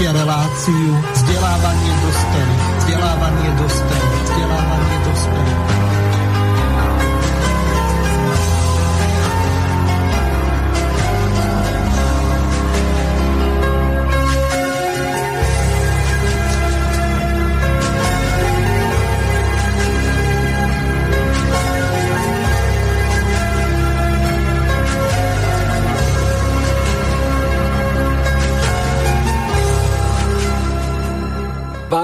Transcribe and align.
Počúvate 0.00 0.16
reláciu 0.16 1.09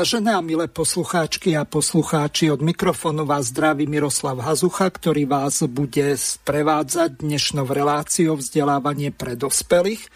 Vážené 0.06 0.38
a 0.38 0.38
milé 0.38 0.70
poslucháčky 0.70 1.58
a 1.58 1.66
poslucháči, 1.66 2.46
od 2.54 2.62
mikrofónu 2.62 3.26
vás 3.26 3.50
zdraví 3.50 3.90
Miroslav 3.90 4.38
Hazucha, 4.38 4.86
ktorý 4.86 5.26
vás 5.26 5.66
bude 5.66 6.14
sprevádzať 6.14 7.26
dnešnou 7.26 7.66
reláciou 7.66 8.38
vzdelávanie 8.38 9.10
pre 9.10 9.34
dospelých. 9.34 10.06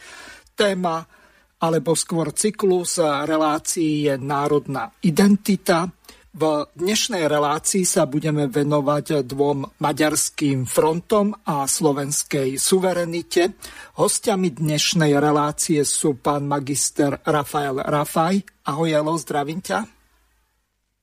Téma 0.54 1.10
alebo 1.58 1.98
skôr 1.98 2.30
cyklus 2.30 3.02
relácií 3.02 4.06
je 4.06 4.14
národná 4.14 4.94
identita. 5.02 5.90
V 6.30 6.62
dnešnej 6.78 7.26
relácii 7.26 7.82
sa 7.82 8.06
budeme 8.06 8.46
venovať 8.46 9.26
dvom 9.26 9.82
maďarským 9.82 10.62
frontom 10.62 11.34
a 11.42 11.66
slovenskej 11.66 12.54
suverenite. 12.54 13.58
Hostiami 13.98 14.54
dnešnej 14.54 15.10
relácie 15.18 15.82
sú 15.82 16.22
pán 16.22 16.46
magister 16.46 17.18
Rafael 17.26 17.82
Rafaj. 17.82 18.46
Ahoj, 18.62 18.94
Elo, 18.94 19.18
zdravím 19.18 19.58
ťa. 19.58 19.82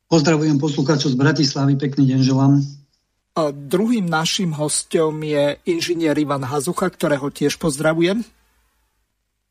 Pozdravujem 0.08 0.56
poslucháčov 0.64 1.11
z 1.11 1.19
Bratislavy, 1.19 1.75
pekný 1.75 2.16
deň 2.16 2.19
želám. 2.23 2.64
A 3.36 3.52
druhým 3.52 4.08
našim 4.08 4.56
hostom 4.56 5.28
je 5.28 5.59
inžinier 5.67 6.16
Ivan 6.16 6.47
Hazucha, 6.47 6.88
ktorého 6.88 7.28
tiež 7.36 7.59
pozdravujem. 7.59 8.23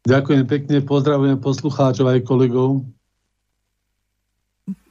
Ďakujem 0.08 0.44
pekne, 0.48 0.80
pozdravujem 0.80 1.36
poslucháčov 1.36 2.16
aj 2.16 2.24
kolegov. 2.24 2.80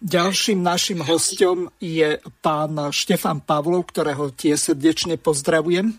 Ďalším 0.06 0.62
našim 0.62 1.02
hostom 1.02 1.74
je 1.82 2.22
pán 2.46 2.78
Štefan 2.94 3.42
Pavlov, 3.42 3.90
ktorého 3.90 4.30
tie 4.30 4.54
srdečne 4.54 5.18
pozdravujem. 5.18 5.98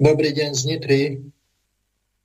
Dobrý 0.00 0.32
deň 0.32 0.50
z 0.56 0.62
Nitry. 0.64 1.00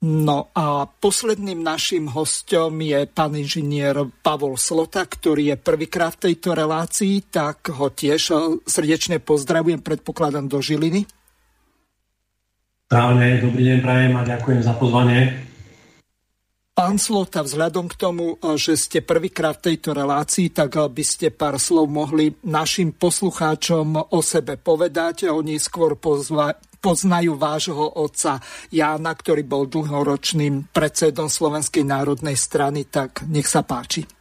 No 0.08 0.47
a 0.56 0.88
posledným 0.88 1.59
našim 1.59 2.08
hostom 2.08 2.80
je 2.80 3.03
pán 3.12 3.35
inžinier 3.35 4.08
Pavol 4.24 4.56
Slota, 4.56 5.03
ktorý 5.03 5.52
je 5.52 5.56
prvýkrát 5.59 6.16
v 6.16 6.31
tejto 6.31 6.56
relácii, 6.56 7.28
tak 7.28 7.68
ho 7.68 7.91
tiež 7.91 8.31
srdečne 8.64 9.19
pozdravujem, 9.19 9.84
predpokladám 9.84 10.47
do 10.47 10.64
Žiliny. 10.64 11.03
Správne, 12.88 13.44
dobrý 13.44 13.68
deň 13.68 13.79
prajem 13.84 14.14
a 14.16 14.24
ďakujem 14.24 14.62
za 14.64 14.72
pozvanie. 14.79 15.44
Pán 16.78 17.02
Slota, 17.02 17.42
vzhľadom 17.42 17.90
k 17.90 17.98
tomu, 17.98 18.38
eh, 18.38 18.54
že 18.54 18.78
ste 18.78 19.02
prvýkrát 19.02 19.58
v 19.58 19.74
tejto 19.74 19.98
relácii, 19.98 20.54
tak 20.54 20.78
eh, 20.78 20.86
by 20.86 21.02
ste 21.02 21.34
pár 21.34 21.58
slov 21.58 21.90
mohli 21.90 22.30
našim 22.46 22.94
poslucháčom 22.94 24.14
o 24.14 24.20
sebe 24.22 24.62
povedať. 24.62 25.26
Oni 25.26 25.58
skôr 25.58 25.98
pozva, 25.98 26.54
poznajú 26.78 27.34
vášho 27.34 27.82
otca 27.98 28.38
Jána, 28.70 29.18
ktorý 29.18 29.42
bol 29.42 29.66
dlhoročným 29.66 30.70
predsedom 30.70 31.34
Slovenskej 31.34 31.82
národnej 31.82 32.38
strany, 32.38 32.86
tak 32.86 33.26
nech 33.26 33.50
sa 33.50 33.66
páči. 33.66 34.16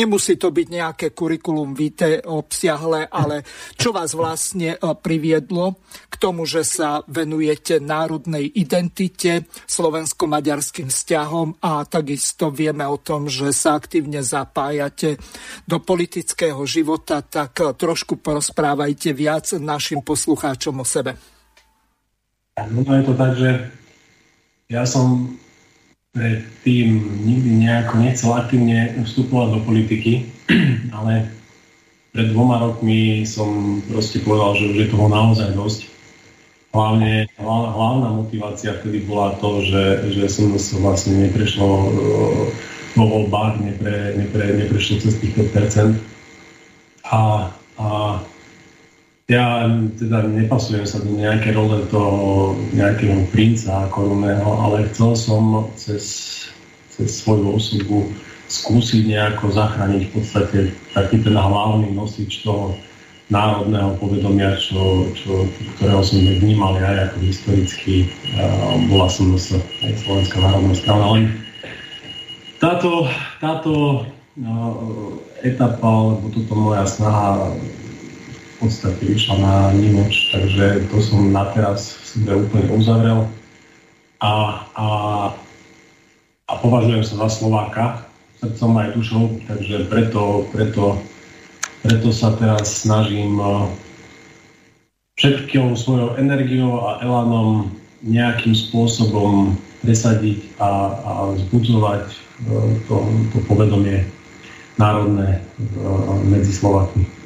Nemusí 0.00 0.40
to 0.40 0.48
byť 0.48 0.68
nejaké 0.72 1.06
kurikulum 1.12 1.76
vitae 1.76 2.24
obsiahle, 2.24 3.04
ale 3.12 3.44
čo 3.76 3.92
vás 3.92 4.16
vlastne 4.16 4.72
e, 4.72 4.78
priviedlo 4.80 5.76
k 6.08 6.14
tomu, 6.16 6.48
že 6.48 6.64
sa 6.64 7.04
venujete 7.04 7.84
národnej 7.84 8.48
identite, 8.48 9.44
slovensko-maďarským 9.68 10.88
vzťahom 10.88 11.60
a 11.60 11.84
takisto 11.84 12.48
vieme 12.48 12.88
o 12.88 12.96
tom, 12.96 13.28
že 13.28 13.52
sa 13.52 13.76
aktívne 13.76 14.24
zapájate 14.24 15.20
do 15.68 15.84
politického 15.84 16.64
života, 16.64 17.20
tak 17.20 17.60
e, 17.60 17.76
trošku 17.76 18.24
porozprávajte 18.24 19.12
viac 19.12 19.52
našim 19.60 20.00
poslucháčom 20.00 20.80
o 20.80 20.86
sebe. 20.88 21.12
No 22.56 22.88
je 22.88 23.04
to 23.04 23.12
tak, 23.20 23.36
že 23.36 23.68
ja 24.72 24.88
som 24.88 25.36
predtým 26.10 26.86
nikdy 27.22 27.50
nejako 27.66 28.02
nechcel 28.02 28.30
aktívne 28.34 28.98
vstupovať 29.06 29.48
do 29.54 29.60
politiky, 29.62 30.26
ale 30.96 31.30
pred 32.10 32.34
dvoma 32.34 32.58
rokmi 32.58 33.22
som 33.22 33.78
proste 33.86 34.18
povedal, 34.26 34.58
že 34.58 34.68
už 34.74 34.76
je 34.76 34.88
toho 34.90 35.06
naozaj 35.06 35.54
dosť. 35.54 35.80
Hlavne, 36.70 37.26
hlavná 37.42 38.14
motivácia 38.14 38.78
vtedy 38.78 39.02
bola 39.02 39.34
to, 39.42 39.62
že, 39.66 40.14
že 40.14 40.24
som 40.30 40.54
sa 40.54 40.78
vlastne 40.78 41.18
neprešlo 41.26 41.66
e, 41.66 41.86
vo 42.94 43.04
voľbách, 43.10 43.58
nepre, 43.58 44.14
nepre, 44.14 44.54
neprešlo 44.54 45.02
cez 45.02 45.18
tých 45.18 45.34
5%. 45.34 45.98
A, 47.10 47.50
a 47.74 47.86
ja 49.30 49.70
teda 49.94 50.26
nepasujem 50.26 50.82
sa 50.82 50.98
do 50.98 51.14
nejaké 51.14 51.54
role 51.54 51.86
toho 51.86 52.58
nejakého 52.74 53.30
princa 53.30 53.86
korunného, 53.94 54.42
ale 54.42 54.90
chcel 54.90 55.14
som 55.14 55.70
cez, 55.78 56.02
cez 56.90 57.22
svoju 57.22 57.54
osobu 57.54 58.10
skúsiť 58.50 59.06
nejako 59.06 59.54
zachrániť 59.54 60.02
v 60.10 60.12
podstate 60.18 60.58
taký 60.90 61.22
ten 61.22 61.38
hlavný 61.38 61.94
nosič 61.94 62.42
toho 62.42 62.74
národného 63.30 63.94
povedomia, 64.02 64.58
čo, 64.58 65.06
čo, 65.14 65.46
ktorého 65.78 66.02
som 66.02 66.18
vnímal 66.18 66.74
aj 66.82 67.14
ako 67.14 67.16
historicky. 67.22 68.10
Bola 68.90 69.06
som 69.06 69.30
zase 69.38 69.62
aj 69.86 70.02
Slovenská 70.02 70.42
národná 70.42 70.74
strana. 70.74 71.06
Len 71.14 71.24
táto, 72.58 73.06
táto 73.38 74.02
etapa, 75.46 75.86
alebo 75.86 76.26
toto 76.34 76.52
moja 76.58 76.82
snaha 76.90 77.54
podstate 78.60 79.02
išla 79.08 79.36
na 79.40 79.54
nimoč, 79.72 80.30
takže 80.30 80.84
to 80.92 81.00
som 81.00 81.32
na 81.32 81.48
teraz 81.56 81.96
v 81.96 82.04
sebe 82.04 82.32
úplne 82.44 82.68
uzavrel 82.76 83.20
a, 84.20 84.32
a, 84.76 84.88
a 86.44 86.52
považujem 86.60 87.00
sa 87.00 87.24
za 87.24 87.28
Slováka 87.40 88.10
srdcom 88.40 88.72
aj 88.80 88.88
dušou, 88.96 89.24
takže 89.44 89.76
preto, 89.92 90.48
preto, 90.48 90.96
preto 91.84 92.08
sa 92.08 92.32
teraz 92.40 92.84
snažím 92.88 93.36
eh, 93.36 93.68
všetkou 95.20 95.76
svojou 95.76 96.16
energiou 96.16 96.80
a 96.80 97.04
elanom 97.04 97.68
nejakým 98.00 98.56
spôsobom 98.56 99.60
presadiť 99.84 100.56
a, 100.56 100.70
a 100.96 101.12
zbudzovať 101.36 102.04
eh, 102.08 102.16
to, 102.88 102.96
to 103.36 103.38
povedomie 103.44 104.08
národné 104.80 105.36
eh, 105.36 105.44
medzi 106.24 106.56
Slovakmi. 106.56 107.19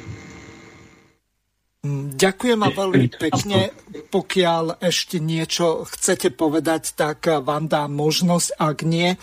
Ďakujem 2.15 2.59
a 2.65 2.69
veľmi 2.73 3.07
pekne. 3.13 3.69
Pokiaľ 4.09 4.81
ešte 4.81 5.21
niečo 5.21 5.85
chcete 5.85 6.33
povedať, 6.33 6.97
tak 6.97 7.29
vám 7.45 7.69
dám 7.69 7.93
možnosť. 7.93 8.57
Ak 8.57 8.81
nie, 8.81 9.13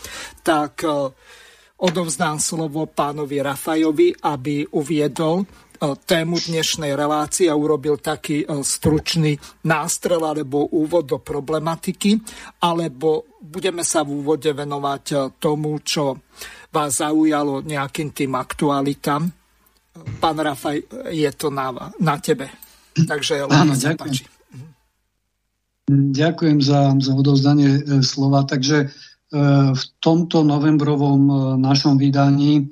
tak 0.46 0.86
e, 0.86 1.10
odovzdám 1.82 2.38
slovo 2.38 2.86
pánovi 2.86 3.42
Rafajovi, 3.42 4.14
aby 4.22 4.62
uviedol 4.78 5.42
e, 5.42 5.46
tému 6.06 6.38
dnešnej 6.38 6.94
relácie 6.94 7.50
a 7.50 7.58
urobil 7.58 7.98
taký 7.98 8.46
stručný 8.46 9.34
nástrel 9.66 10.22
alebo 10.22 10.70
úvod 10.70 11.10
do 11.10 11.18
problematiky, 11.18 12.22
alebo 12.62 13.26
budeme 13.42 13.82
sa 13.82 14.06
v 14.06 14.22
úvode 14.22 14.54
venovať 14.54 15.34
tomu, 15.42 15.82
čo 15.82 16.22
vás 16.70 17.02
zaujalo 17.02 17.66
nejakým 17.66 18.14
tým 18.14 18.38
aktualitám 18.38 19.41
Pán 19.92 20.36
Rafaj, 20.40 20.82
je 21.12 21.30
to 21.36 21.52
na, 21.52 21.72
na 22.00 22.16
tebe. 22.16 22.48
Takže 22.96 23.44
Áno, 23.60 23.76
ďakujem. 23.76 24.42
Ďakujem 25.92 26.58
za, 26.62 26.94
za 27.02 27.12
odovzdanie 27.12 27.70
e, 27.82 27.82
slova. 28.06 28.46
Takže 28.46 28.86
e, 28.86 28.88
v 29.74 29.82
tomto 29.98 30.46
novembrovom 30.46 31.22
e, 31.26 31.34
našom 31.58 31.98
vydaní 32.00 32.70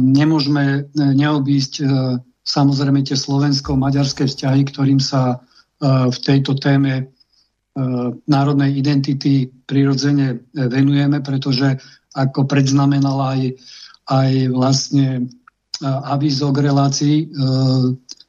nemôžeme 0.00 0.88
neobísť 0.96 1.84
samozrejme 2.40 3.04
tie 3.04 3.20
slovensko-maďarské 3.20 4.24
vzťahy, 4.24 4.64
ktorým 4.64 4.96
sa 4.96 5.44
v 5.84 6.18
tejto 6.24 6.56
téme 6.56 7.12
národnej 8.24 8.80
identity 8.80 9.52
prirodzene 9.68 10.40
venujeme, 10.56 11.20
pretože 11.20 11.76
ako 12.16 12.48
predznamenala 12.48 13.36
aj, 13.36 13.42
aj 14.08 14.30
vlastne 14.56 15.28
avízo 15.84 16.52
k 16.52 16.58
relácii. 16.68 17.16
E, 17.24 17.26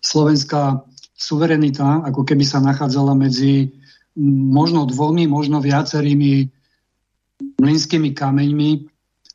slovenská 0.01 0.81
suverenita 1.15 2.01
ako 2.07 2.25
keby 2.25 2.43
sa 2.47 2.63
nachádzala 2.63 3.13
medzi 3.13 3.69
možno 4.51 4.89
dvomi, 4.89 5.29
možno 5.29 5.61
viacerými 5.61 6.49
mlinskými 7.61 8.11
kameňmi 8.11 8.71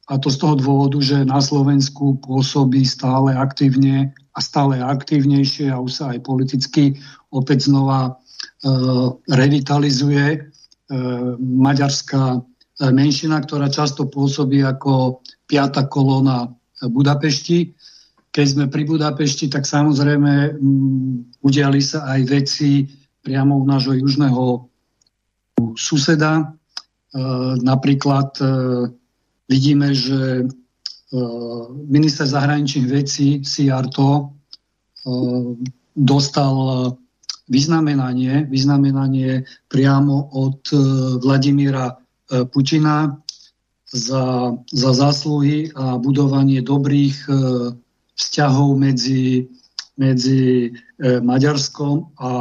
a 0.07 0.19
to 0.23 0.31
z 0.31 0.37
toho 0.39 0.55
dôvodu, 0.55 0.99
že 1.03 1.27
na 1.27 1.43
Slovensku 1.43 2.23
pôsobí 2.23 2.87
stále 2.87 3.35
aktívne 3.35 4.15
a 4.37 4.39
stále 4.39 4.79
aktívnejšie 4.79 5.73
a 5.73 5.83
už 5.83 5.91
sa 5.91 6.05
aj 6.15 6.23
politicky 6.23 6.95
opäť 7.35 7.67
znova 7.67 8.07
e, 8.07 8.13
revitalizuje 9.27 10.25
e, 10.31 10.39
maďarská 11.43 12.39
e, 12.39 12.41
menšina, 12.95 13.43
ktorá 13.43 13.67
často 13.67 14.07
pôsobí 14.07 14.63
ako 14.63 15.25
piata 15.51 15.91
kolóna 15.91 16.55
Budapešti. 16.77 17.73
Keď 18.37 18.47
sme 18.47 18.65
pri 18.69 18.85
Budapešti, 18.85 19.49
tak 19.49 19.65
samozrejme 19.65 20.61
m, 20.61 21.25
udiali 21.41 21.81
sa 21.81 22.05
aj 22.05 22.21
veci 22.29 22.85
priamo 23.25 23.57
u 23.57 23.65
nášho 23.65 23.97
južného 23.97 24.69
suseda. 25.73 26.45
E, 26.45 26.45
napríklad 27.65 28.37
e, 28.39 28.47
vidíme, 29.49 29.97
že 29.97 30.45
E, 31.07 31.19
minister 31.87 32.27
zahraničných 32.27 32.87
vecí 32.91 33.29
Siarto 33.47 34.35
dostal 35.95 36.57
vyznamenanie, 37.47 38.51
vyznamenanie 38.51 39.47
priamo 39.71 40.35
od 40.35 40.67
Vladimíra 41.23 41.95
Putina 42.51 43.15
za, 43.87 44.51
za 44.67 44.91
zásluhy 44.91 45.71
a 45.79 45.95
budovanie 46.03 46.59
dobrých 46.59 47.31
vzťahov 48.17 48.81
medzi, 48.81 49.45
medzi 50.01 50.73
Maďarskom 51.01 52.17
a, 52.17 52.33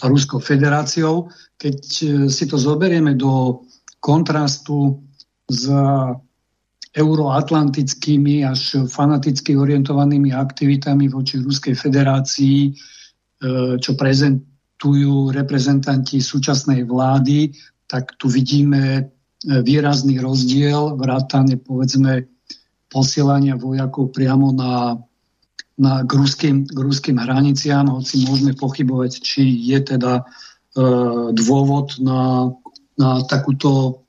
a 0.00 0.04
Ruskou 0.08 0.40
federáciou. 0.40 1.28
Keď 1.60 1.76
si 2.32 2.44
to 2.48 2.56
zoberieme 2.56 3.12
do 3.12 3.60
kontrastu 4.00 4.96
s 5.44 5.68
euroatlantickými 6.90 8.42
až 8.42 8.82
fanaticky 8.90 9.54
orientovanými 9.54 10.34
aktivitami 10.34 11.06
voči 11.06 11.38
Ruskej 11.38 11.78
federácii, 11.78 12.58
e, 12.66 12.70
čo 13.78 13.94
prezentujú 13.94 15.30
reprezentanti 15.30 16.18
súčasnej 16.18 16.82
vlády, 16.82 17.54
tak 17.86 18.18
tu 18.18 18.26
vidíme 18.26 18.82
e, 18.98 19.02
výrazný 19.62 20.18
rozdiel, 20.18 20.98
vrátane 20.98 21.62
povedzme 21.62 22.26
posielania 22.90 23.54
vojakov 23.54 24.10
priamo 24.10 24.50
na, 24.52 24.98
na 25.78 26.02
k, 26.04 26.10
ruským, 26.10 26.66
k 26.66 26.78
ruským 26.78 27.16
hraniciám, 27.16 27.86
hoci 27.88 28.26
môžeme 28.26 28.52
pochybovať, 28.58 29.22
či 29.22 29.46
je 29.46 29.78
teda 29.78 30.20
e, 30.20 30.22
dôvod 31.32 31.96
na, 32.02 32.50
na 32.98 33.22
takúto 33.24 34.02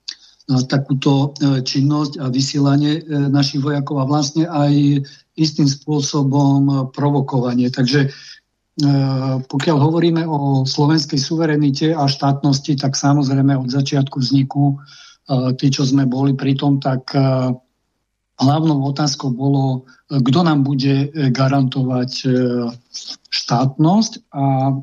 takúto 0.67 1.31
e, 1.39 1.61
činnosť 1.63 2.19
a 2.19 2.27
vysielanie 2.27 2.99
e, 2.99 3.01
našich 3.31 3.63
vojakov 3.63 4.03
a 4.03 4.09
vlastne 4.09 4.49
aj 4.49 5.05
istým 5.37 5.67
spôsobom 5.69 6.59
e, 6.67 6.73
provokovanie. 6.91 7.71
Takže 7.71 8.11
pokiaľ 9.51 9.77
hovoríme 9.77 10.23
o 10.25 10.63
slovenskej 10.63 11.19
suverenite 11.19 11.91
a 11.91 12.07
štátnosti, 12.07 12.79
tak 12.79 12.95
samozrejme 12.95 13.53
od 13.59 13.67
začiatku 13.67 14.23
vzniku 14.23 14.79
tí, 15.59 15.67
čo 15.69 15.83
sme 15.83 16.07
boli 16.07 16.33
pri 16.33 16.55
tom, 16.55 16.79
tak 16.79 17.11
hlavnou 18.41 18.81
otázkou 18.89 19.31
bolo, 19.31 19.85
kto 20.09 20.39
nám 20.41 20.65
bude 20.65 21.13
garantovať 21.13 22.25
štátnosť 23.29 24.33
a 24.33 24.75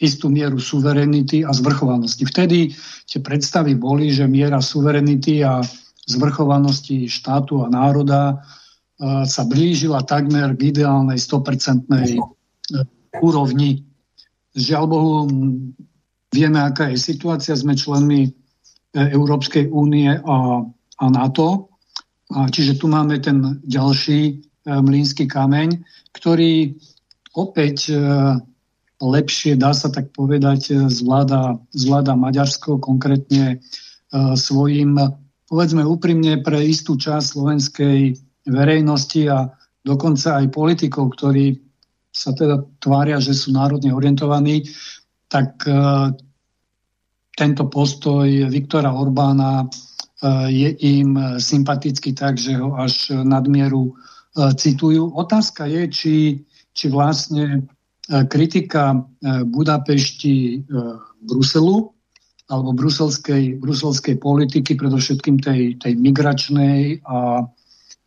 istú 0.00 0.32
mieru 0.32 0.56
suverenity 0.56 1.44
a 1.44 1.52
zvrchovanosti. 1.52 2.24
Vtedy 2.24 2.72
tie 3.04 3.20
predstavy 3.20 3.76
boli, 3.76 4.08
že 4.08 4.24
miera 4.24 4.64
suverenity 4.64 5.44
a 5.44 5.60
zvrchovanosti 6.08 7.06
štátu 7.06 7.62
a 7.62 7.68
národa 7.68 8.32
e, 8.32 8.34
sa 9.28 9.42
blížila 9.44 10.02
takmer 10.02 10.56
k 10.56 10.72
ideálnej 10.72 11.20
100% 11.20 11.86
e, 11.86 12.16
úrovni. 13.20 13.84
Žiaľ 14.56 14.84
Bohu, 14.88 15.14
vieme, 16.32 16.58
aká 16.64 16.90
je 16.90 16.98
situácia. 16.98 17.54
Sme 17.54 17.76
členmi 17.76 18.26
e, 18.26 18.30
Európskej 18.96 19.68
únie 19.68 20.10
a, 20.10 20.64
a 20.96 21.04
NATO. 21.12 21.69
Čiže 22.30 22.78
tu 22.78 22.86
máme 22.86 23.18
ten 23.18 23.58
ďalší 23.66 24.38
mlínsky 24.64 25.26
kameň, 25.26 25.82
ktorý 26.14 26.78
opäť 27.34 27.90
lepšie, 29.00 29.56
dá 29.56 29.72
sa 29.72 29.88
tak 29.88 30.12
povedať, 30.12 30.70
e, 30.70 30.74
zvláda, 30.92 31.56
zvláda 31.72 32.12
Maďarsko, 32.14 32.78
konkrétne 32.78 33.56
e, 33.56 33.58
svojim, 34.36 35.00
povedzme 35.48 35.82
úprimne, 35.82 36.44
pre 36.44 36.60
istú 36.60 37.00
časť 37.00 37.26
slovenskej 37.32 37.98
verejnosti 38.44 39.22
a 39.32 39.48
dokonca 39.82 40.44
aj 40.44 40.52
politikov, 40.52 41.16
ktorí 41.16 41.56
sa 42.12 42.36
teda 42.36 42.60
tvária, 42.82 43.16
že 43.22 43.32
sú 43.32 43.56
národne 43.56 43.96
orientovaní, 43.96 44.68
tak 45.32 45.64
e, 45.64 45.72
tento 47.32 47.64
postoj 47.72 48.28
Viktora 48.52 48.92
Orbána 48.92 49.64
je 50.48 50.70
im 51.00 51.16
sympatický 51.40 52.12
tak, 52.12 52.36
že 52.36 52.56
ho 52.60 52.76
až 52.76 53.08
nadmieru 53.24 53.96
citujú. 54.36 55.10
Otázka 55.16 55.66
je, 55.66 55.82
či, 55.88 56.16
či 56.76 56.86
vlastne 56.92 57.66
kritika 58.28 59.00
Budapešti 59.48 60.66
Bruselu 61.24 61.88
alebo 62.50 62.74
bruselskej, 62.74 63.62
bruselskej 63.62 64.18
politiky, 64.18 64.74
predovšetkým 64.74 65.38
tej, 65.38 65.78
tej 65.78 65.94
migračnej 65.94 66.98
a 67.06 67.46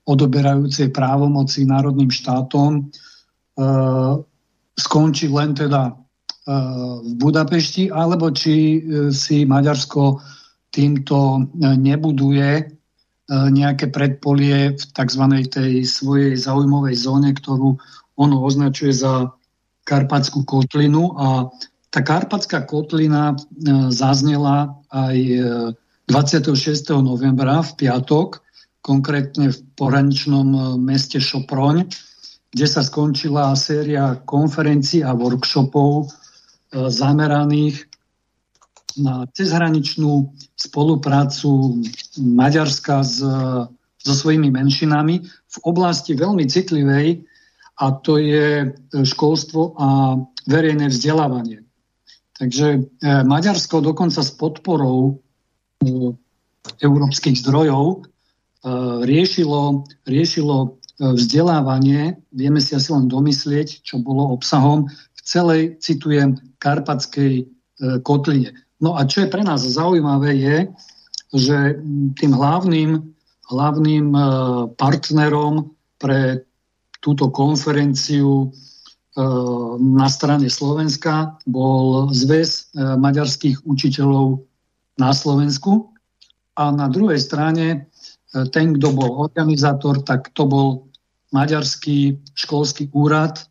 odoberajúcej 0.03 0.91
právomoci 0.91 1.63
národným 1.63 2.11
štátom, 2.11 2.91
skončí 4.75 5.31
len 5.31 5.55
teda 5.55 5.95
v 6.99 7.11
Budapešti, 7.23 7.87
alebo 7.87 8.27
či 8.35 8.83
si 9.15 9.47
Maďarsko 9.47 10.19
týmto 10.73 11.45
nebuduje 11.61 12.73
nejaké 13.29 13.87
predpolie 13.93 14.73
v 14.73 14.83
tzv. 14.83 15.23
tej 15.47 15.85
svojej 15.85 16.33
zaujímavej 16.35 16.95
zóne, 16.97 17.31
ktorú 17.31 17.77
ono 18.17 18.37
označuje 18.41 18.93
za 18.93 19.31
Karpatskú 19.83 20.47
kotlinu 20.47 21.13
a 21.15 21.27
tá 21.93 22.01
Karpatská 22.01 22.65
kotlina 22.65 23.35
e, 23.35 23.93
zaznela 23.93 24.81
aj 24.89 25.17
26. 26.09 26.89
E, 26.89 26.93
novembra 26.97 27.61
v 27.61 27.71
piatok, 27.77 28.41
konkrétne 28.81 29.53
v 29.53 29.59
pohraničnom 29.77 30.47
e, 30.49 30.59
meste 30.81 31.21
Šoproň, 31.21 31.85
kde 32.49 32.65
sa 32.65 32.81
skončila 32.81 33.53
séria 33.53 34.17
konferencií 34.25 35.05
a 35.05 35.13
workshopov 35.13 36.09
zameraných 36.73 37.92
cezhraničnú 39.33 40.33
spoluprácu 40.55 41.81
Maďarska 42.19 43.01
s, 43.01 43.19
so 44.03 44.13
svojimi 44.13 44.51
menšinami 44.51 45.23
v 45.23 45.57
oblasti 45.63 46.11
veľmi 46.13 46.43
citlivej 46.43 47.23
a 47.79 47.85
to 48.03 48.19
je 48.19 48.47
e, 48.61 48.67
školstvo 49.01 49.79
a 49.79 50.19
verejné 50.45 50.91
vzdelávanie. 50.91 51.63
Takže 52.37 52.67
e, 52.75 52.79
Maďarsko 53.23 53.79
dokonca 53.79 54.19
s 54.21 54.31
podporou 54.35 54.99
e, 55.09 55.13
európskych 56.79 57.43
zdrojov 57.43 58.07
riešilo, 59.03 59.83
riešilo 60.07 60.79
vzdelávanie, 60.95 62.15
vieme 62.31 62.63
si 62.63 62.71
asi 62.71 62.95
len 62.95 63.11
domyslieť, 63.11 63.83
čo 63.83 63.99
bolo 63.99 64.31
obsahom 64.31 64.87
v 64.87 65.21
celej, 65.27 65.75
citujem, 65.83 66.39
karpatskej 66.63 67.43
kotline. 68.07 68.62
No 68.83 68.99
a 68.99 69.07
čo 69.07 69.23
je 69.23 69.31
pre 69.31 69.47
nás 69.47 69.63
zaujímavé 69.63 70.35
je, 70.35 70.57
že 71.31 71.79
tým 72.19 72.35
hlavným, 72.35 72.99
hlavným 73.47 74.11
partnerom 74.75 75.71
pre 75.95 76.43
túto 76.99 77.31
konferenciu 77.31 78.47
e, 78.47 78.47
na 79.79 80.07
strane 80.07 80.47
Slovenska 80.47 81.35
bol 81.47 82.11
zväz 82.11 82.71
e, 82.75 82.83
maďarských 82.95 83.67
učiteľov 83.67 84.43
na 84.99 85.11
Slovensku. 85.11 85.91
A 86.55 86.71
na 86.71 86.87
druhej 86.87 87.19
strane 87.19 87.65
e, 87.71 87.77
ten, 88.51 88.75
kto 88.79 88.95
bol 88.95 89.27
organizátor, 89.27 89.99
tak 90.03 90.31
to 90.31 90.47
bol 90.47 90.67
maďarský 91.35 92.19
školský 92.37 92.93
úrad, 92.93 93.41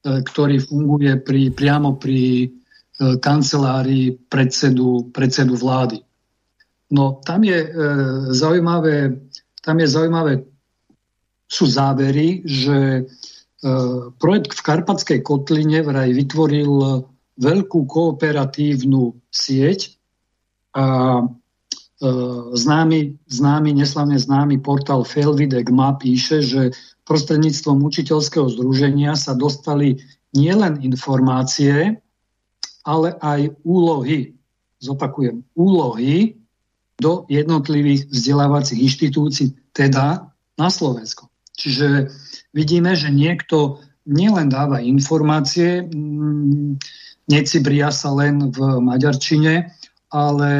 ktorý 0.00 0.64
funguje 0.64 1.20
pri, 1.20 1.52
priamo 1.52 2.00
pri 2.00 2.48
kancelárii 3.00 4.20
predsedu, 4.28 5.08
predsedu 5.12 5.56
vlády. 5.56 6.04
No 6.90 7.20
tam 7.24 7.44
je, 7.44 7.56
e, 7.56 7.70
zaujímavé, 8.34 9.16
tam 9.64 9.76
je 9.80 9.88
zaujímavé 9.88 10.32
sú 11.50 11.66
závery, 11.66 12.44
že 12.44 12.78
e, 12.78 13.02
projekt 14.20 14.52
v 14.54 14.64
Karpatskej 14.64 15.20
kotline 15.24 15.80
vraj 15.82 16.12
vytvoril 16.12 17.06
veľkú 17.40 17.80
kooperatívnu 17.88 19.16
sieť 19.32 19.96
a 20.76 21.24
známy, 22.52 23.20
známy, 23.28 23.70
neslavne 23.76 24.16
známy 24.16 24.64
portál 24.64 25.04
Felvidek 25.04 25.68
Ma 25.68 25.92
píše, 26.00 26.40
že 26.40 26.72
prostredníctvom 27.04 27.82
učiteľského 27.82 28.48
združenia 28.48 29.18
sa 29.18 29.34
dostali 29.34 30.00
nielen 30.32 30.80
informácie, 30.80 31.98
ale 32.84 33.16
aj 33.20 33.54
úlohy, 33.64 34.34
zopakujem, 34.80 35.44
úlohy 35.56 36.40
do 37.00 37.24
jednotlivých 37.28 38.12
vzdelávacích 38.12 38.80
inštitúcií, 38.80 39.56
teda 39.72 40.30
na 40.60 40.68
Slovensko. 40.68 41.32
Čiže 41.56 42.12
vidíme, 42.52 42.92
že 42.96 43.08
niekto 43.08 43.80
nielen 44.08 44.48
dáva 44.52 44.80
informácie, 44.84 45.84
mm, 45.84 46.76
necibria 47.28 47.92
sa 47.92 48.12
len 48.12 48.52
v 48.52 48.80
maďarčine, 48.80 49.72
ale 50.12 50.50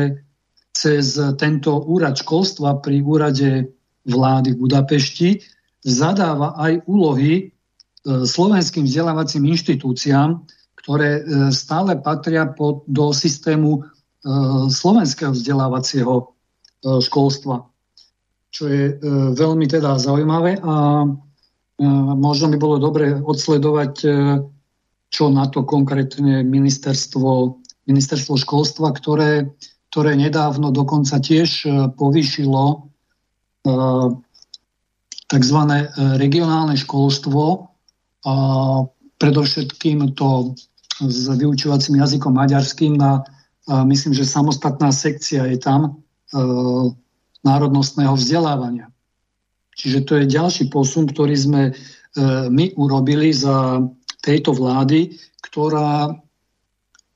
cez 0.70 1.18
tento 1.36 1.82
úrad 1.82 2.16
školstva 2.16 2.78
pri 2.80 3.02
úrade 3.02 3.74
vlády 4.06 4.56
v 4.56 4.60
Budapešti 4.64 5.30
zadáva 5.84 6.56
aj 6.56 6.86
úlohy 6.88 7.32
e, 7.36 7.44
slovenským 8.24 8.88
vzdelávacím 8.88 9.50
inštitúciám, 9.50 10.40
ktoré 10.80 11.20
e, 11.20 11.22
stále 11.52 12.00
patria 12.00 12.48
pod, 12.48 12.84
do 12.88 13.12
systému 13.12 13.78
e, 13.78 13.80
slovenského 14.68 15.32
vzdelávacieho 15.32 16.32
školstva. 16.80 17.68
Čo 18.48 18.64
je 18.72 18.96
veľmi 19.36 19.68
teda 19.68 20.00
zaujímavé 20.00 20.64
a 20.64 21.04
možno 22.16 22.48
by 22.48 22.56
bolo 22.56 22.80
dobre 22.80 23.20
odsledovať, 23.20 23.94
čo 25.12 25.24
na 25.28 25.44
to 25.52 25.60
konkrétne 25.68 26.40
ministerstvo, 26.40 27.60
ministerstvo 27.84 28.40
školstva, 28.40 28.96
ktoré 28.96 29.52
ktoré 29.90 30.14
nedávno 30.14 30.70
dokonca 30.70 31.18
tiež 31.18 31.66
e, 31.66 31.68
povýšilo 31.98 32.62
e, 32.70 32.76
tzv. 35.26 35.58
E, 35.66 35.78
regionálne 36.16 36.78
školstvo, 36.78 37.66
a 38.20 38.34
predovšetkým 39.16 40.12
to 40.12 40.52
s 41.08 41.28
vyučovacím 41.32 42.00
jazykom 42.00 42.32
maďarským 42.36 43.00
na, 43.00 43.24
myslím, 43.88 44.12
že 44.12 44.28
samostatná 44.28 44.92
sekcia 44.92 45.48
je 45.48 45.56
tam 45.56 46.04
národnostného 47.40 48.12
vzdelávania. 48.16 48.92
Čiže 49.72 49.98
to 50.04 50.12
je 50.20 50.28
ďalší 50.28 50.68
posun, 50.68 51.08
ktorý 51.08 51.34
sme 51.36 51.62
my 52.50 52.76
urobili 52.76 53.32
za 53.32 53.80
tejto 54.20 54.52
vlády, 54.52 55.16
ktorá 55.40 56.12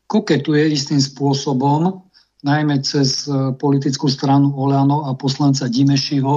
koketuje 0.08 0.72
istým 0.72 1.02
spôsobom 1.02 2.04
najmä 2.44 2.84
cez 2.84 3.24
e, 3.24 3.56
politickú 3.56 4.06
stranu 4.06 4.52
Oleano 4.52 5.08
a 5.08 5.16
poslanca 5.16 5.64
Dimešiho 5.64 6.36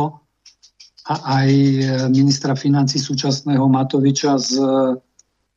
a 1.12 1.14
aj 1.44 1.52
e, 1.52 1.80
ministra 2.10 2.56
financí 2.56 2.96
súčasného 2.96 3.68
Matoviča 3.68 4.40
s 4.40 4.56
e, 4.56 4.64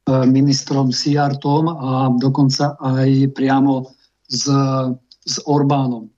ministrom 0.08 0.90
Siartom 0.90 1.64
a 1.70 1.90
dokonca 2.16 2.78
aj 2.80 3.36
priamo 3.36 3.92
s, 4.26 4.48
s 5.24 5.34
Orbánom. 5.44 6.08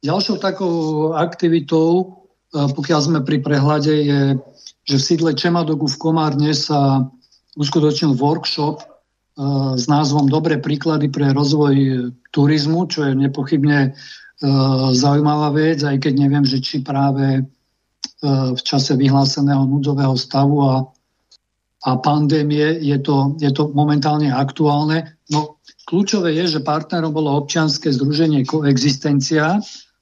Ďalšou 0.00 0.40
takou 0.40 0.74
aktivitou, 1.12 2.24
pokiaľ 2.50 3.00
sme 3.04 3.20
pri 3.20 3.44
prehľade, 3.44 3.94
je, 3.94 4.20
že 4.88 4.96
v 4.96 5.06
sídle 5.06 5.30
Čemadogu 5.36 5.86
v 5.86 6.00
Komárne 6.00 6.56
sa 6.56 7.04
uskutočnil 7.54 8.16
workshop 8.16 8.80
s 9.76 9.84
názvom 9.88 10.28
Dobré 10.28 10.60
príklady 10.60 11.08
pre 11.08 11.32
rozvoj 11.32 11.74
turizmu, 12.34 12.86
čo 12.92 13.08
je 13.08 13.12
nepochybne 13.16 13.78
e, 13.88 13.90
zaujímavá 14.92 15.48
vec, 15.54 15.80
aj 15.80 15.96
keď 15.96 16.12
neviem, 16.12 16.44
že 16.44 16.60
či 16.60 16.84
práve 16.84 17.40
e, 17.40 17.42
v 18.52 18.60
čase 18.60 19.00
vyhláseného 19.00 19.64
núdzového 19.64 20.12
stavu 20.18 20.56
a, 20.60 20.74
a 21.80 21.96
pandémie 21.96 22.76
je 22.84 22.98
to, 23.00 23.36
je 23.40 23.48
to 23.56 23.72
momentálne 23.72 24.28
aktuálne. 24.28 25.16
No, 25.32 25.60
kľúčové 25.88 26.36
je, 26.36 26.58
že 26.58 26.66
partnerom 26.66 27.12
bolo 27.12 27.32
občianske 27.40 27.88
združenie 27.88 28.44
Koexistencia 28.44 29.56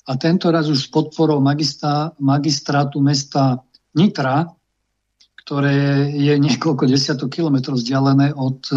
a 0.08 0.12
tento 0.18 0.50
raz 0.50 0.66
už 0.66 0.78
s 0.78 0.88
podporou 0.90 1.38
magistra, 1.38 2.10
magistrátu 2.18 2.98
mesta 2.98 3.62
Nitra, 3.94 4.50
ktoré 5.46 6.10
je 6.12 6.34
niekoľko 6.34 6.84
desiatok 6.84 7.32
kilometrov 7.32 7.80
vzdialené 7.80 8.34
od 8.36 8.58
e, 8.68 8.76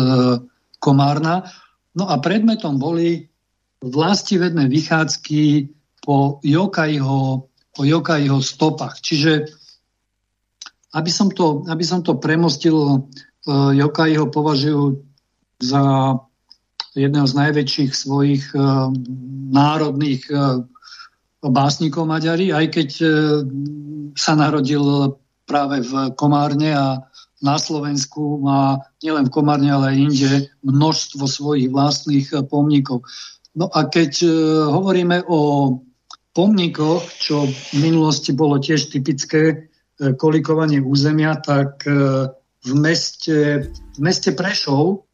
Komárna. 0.79 1.43
No 1.97 2.07
a 2.07 2.15
predmetom 2.23 2.79
boli 2.79 3.27
vlastivedné 3.81 4.69
vychádzky 4.69 5.67
po 5.99 6.39
Jokaiho, 6.45 7.49
po 7.75 7.81
Jokaiho 7.81 8.39
stopách. 8.39 9.01
Čiže 9.03 9.60
aby 10.91 11.11
som 11.11 11.31
to, 11.31 11.63
aby 11.71 11.83
som 11.87 12.03
to 12.03 12.19
premostil, 12.19 13.07
uh, 13.47 13.71
Jokaiho 13.71 14.27
považujú 14.27 14.99
za 15.63 15.83
jedného 16.91 17.27
z 17.27 17.33
najväčších 17.37 17.91
svojich 17.95 18.51
uh, 18.51 18.91
národných 19.51 20.27
uh, 20.31 20.63
básnikov 21.41 22.05
Maďari, 22.05 22.53
aj 22.53 22.65
keď 22.69 22.89
sa 24.13 24.37
narodil 24.37 25.17
práve 25.49 25.81
v 25.81 26.13
Komárne 26.13 26.69
a 26.69 27.01
na 27.41 27.57
Slovensku 27.57 28.37
má 28.37 28.77
nielen 29.01 29.25
v 29.25 29.33
Komárne, 29.33 29.73
ale 29.73 29.89
aj 29.89 29.97
inde 29.97 30.31
množstvo 30.61 31.25
svojich 31.25 31.73
vlastných 31.73 32.29
pomníkov. 32.45 33.01
No 33.57 33.73
a 33.73 33.89
keď 33.89 34.21
hovoríme 34.69 35.25
o 35.25 35.81
pomníkoch, 36.37 37.09
čo 37.17 37.49
v 37.49 37.89
minulosti 37.89 38.37
bolo 38.37 38.61
tiež 38.61 38.93
typické 38.93 39.70
kolikovanie 40.17 40.81
územia, 40.81 41.37
tak 41.37 41.85
e, 41.85 41.93
v 42.61 42.73
meste, 42.77 43.69
v 43.73 43.99
meste 43.99 44.33
Prešov, 44.33 45.05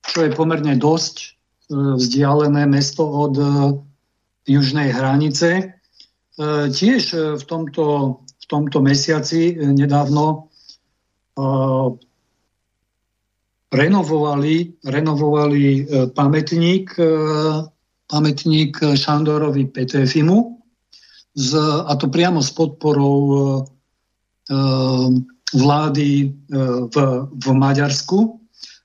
čo 0.00 0.18
je 0.24 0.30
pomerne 0.32 0.76
dosť 0.76 1.36
vzdialené 1.70 2.66
mesto 2.66 3.06
od 3.06 3.38
južnej 4.42 4.90
hranice, 4.90 5.78
tiež 6.66 7.02
v 7.38 7.44
tomto, 7.46 7.86
v 8.26 8.44
tomto 8.50 8.82
mesiaci 8.82 9.54
nedávno 9.54 10.50
renovovali, 13.70 14.82
renovovali 14.84 15.64
e, 15.78 15.82
pamätník, 16.10 16.98
e, 16.98 17.10
pamätník 18.10 18.72
Šandorovi 18.98 19.70
Petefimu, 19.70 20.58
z, 21.34 21.50
a 21.86 21.94
to 21.94 22.10
priamo 22.10 22.42
s 22.42 22.50
podporou 22.50 23.18
e, 23.22 23.38
vlády 25.50 26.10
v, 26.90 26.96
v 27.30 27.46
Maďarsku. 27.54 28.38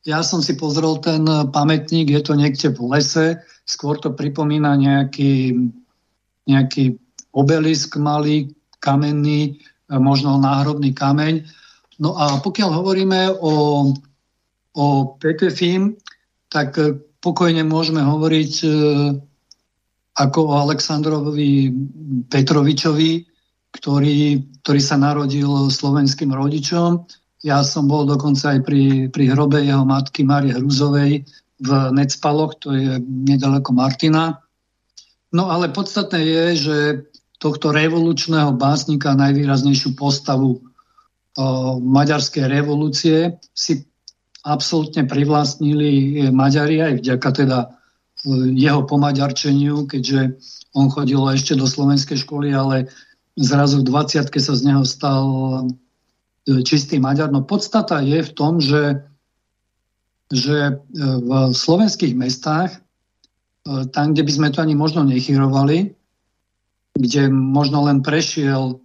Ja 0.06 0.22
som 0.22 0.46
si 0.46 0.54
pozrel 0.54 1.02
ten 1.02 1.26
pamätník, 1.50 2.14
je 2.14 2.22
to 2.22 2.38
niekde 2.38 2.70
v 2.70 2.80
lese, 2.94 3.42
skôr 3.66 3.98
to 3.98 4.14
pripomína 4.14 4.78
nejaký, 4.78 5.58
nejaký 6.46 7.02
obelisk 7.34 7.98
malý, 7.98 8.54
kamenný, 8.78 9.58
možno 9.90 10.38
náhrobný 10.38 10.94
kameň. 10.94 11.42
No 11.98 12.14
a 12.14 12.38
pokiaľ 12.38 12.70
hovoríme 12.70 13.42
o 13.42 13.54
o 14.76 15.16
PTFIM, 15.18 15.96
tak 16.52 16.76
e, 16.78 17.00
pokojne 17.24 17.64
môžeme 17.64 18.04
hovoriť 18.04 18.54
e, 18.62 18.70
ako 20.20 20.40
o 20.52 20.54
Aleksandrovi 20.68 21.72
Petrovičovi, 22.28 23.12
ktorý, 23.76 24.48
ktorý 24.64 24.82
sa 24.82 24.96
narodil 24.96 25.68
slovenským 25.68 26.32
rodičom. 26.32 27.04
Ja 27.44 27.62
som 27.62 27.92
bol 27.92 28.08
dokonca 28.08 28.56
aj 28.56 28.60
pri, 28.64 29.12
pri 29.12 29.36
hrobe 29.36 29.62
jeho 29.62 29.84
matky 29.84 30.24
Marie 30.24 30.56
Hruzovej 30.56 31.28
v 31.62 31.70
Necpaloch, 31.92 32.58
to 32.60 32.74
je 32.74 33.00
nedaleko 33.04 33.76
Martina. 33.76 34.44
No 35.36 35.52
ale 35.52 35.72
podstatné 35.72 36.20
je, 36.24 36.46
že 36.56 36.78
tohto 37.40 37.76
revolučného 37.76 38.56
básnika, 38.56 39.20
najvýraznejšiu 39.20 39.94
postavu 39.94 40.58
o, 40.58 40.62
maďarskej 41.80 42.48
revolúcie 42.48 43.38
si 43.52 43.84
absolútne 44.46 45.04
privlastnili 45.04 46.26
Maďari 46.32 46.80
aj 46.80 46.94
vďaka 47.04 47.30
teda 47.34 47.60
e, 47.66 47.68
jeho 48.56 48.88
pomaďarčeniu, 48.88 49.90
keďže 49.90 50.40
on 50.76 50.88
chodil 50.92 51.20
ešte 51.32 51.56
do 51.60 51.68
slovenskej 51.68 52.24
školy, 52.24 52.56
ale 52.56 52.88
zrazu 53.36 53.84
v 53.84 53.88
20 53.92 54.32
sa 54.32 54.54
z 54.56 54.62
neho 54.64 54.84
stal 54.88 55.24
e, 56.48 56.64
čistý 56.64 57.00
Maďar. 57.00 57.32
No 57.32 57.44
podstata 57.44 58.00
je 58.00 58.24
v 58.24 58.32
tom, 58.32 58.64
že, 58.64 59.06
že 60.32 60.80
v 60.96 61.54
slovenských 61.54 62.16
mestách, 62.18 62.82
tam, 63.66 64.14
kde 64.14 64.22
by 64.22 64.32
sme 64.32 64.50
to 64.54 64.62
ani 64.62 64.78
možno 64.78 65.02
nechyrovali, 65.02 65.98
kde 66.96 67.34
možno 67.34 67.90
len 67.90 68.06
prešiel 68.06 68.78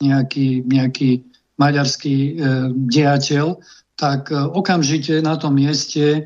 nejaký, 0.00 0.64
nejaký 0.64 1.28
maďarský 1.60 2.16
e, 2.16 2.32
diateľ, 2.72 3.60
tak 4.00 4.32
e, 4.32 4.36
okamžite 4.38 5.20
na 5.20 5.36
tom 5.36 5.60
mieste 5.60 6.06
e, 6.16 6.22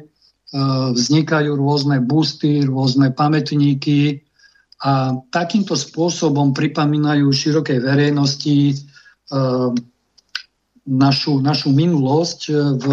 vznikajú 0.94 1.58
rôzne 1.58 1.98
busty, 1.98 2.62
rôzne 2.62 3.10
pamätníky, 3.10 4.22
a 4.82 5.14
takýmto 5.30 5.78
spôsobom 5.78 6.50
pripomínajú 6.50 7.30
širokej 7.30 7.78
verejnosti 7.78 8.58
e, 8.70 8.74
našu, 10.84 11.40
našu 11.40 11.70
minulosť 11.70 12.40
v 12.82 12.86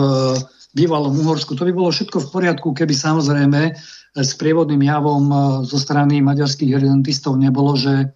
bývalom 0.71 1.17
Uhorsku. 1.19 1.57
To 1.57 1.67
by 1.67 1.73
bolo 1.75 1.91
všetko 1.91 2.17
v 2.23 2.31
poriadku, 2.31 2.71
keby 2.71 2.93
samozrejme 2.95 3.75
s 4.15 4.31
prievodným 4.35 4.83
javom 4.83 5.25
zo 5.63 5.79
strany 5.79 6.19
maďarských 6.23 6.79
redentistov 6.79 7.35
nebolo, 7.39 7.75
že 7.75 8.11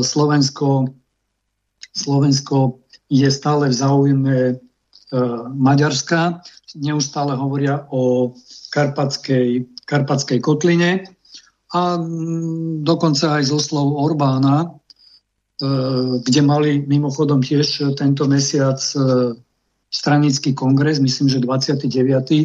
Slovensko, 0.00 0.92
Slovensko 1.92 2.80
je 3.08 3.28
stále 3.28 3.68
v 3.68 3.74
záujme 3.74 4.36
Maďarska. 5.56 6.40
Neustále 6.76 7.36
hovoria 7.36 7.84
o 7.88 8.32
karpatskej, 8.72 9.64
karpatskej 9.88 10.38
kotline 10.44 11.15
a 11.76 12.00
dokonca 12.80 13.36
aj 13.36 13.42
zo 13.52 13.60
slov 13.60 14.00
Orbána, 14.00 14.64
e, 14.64 14.68
kde 16.24 16.40
mali 16.40 16.80
mimochodom 16.88 17.44
tiež 17.44 17.92
tento 18.00 18.24
mesiac 18.24 18.80
e, 18.96 18.98
stranický 19.92 20.56
kongres, 20.56 21.04
myslím, 21.04 21.28
že 21.28 21.44
29. 21.44 21.84
E, 22.32 22.44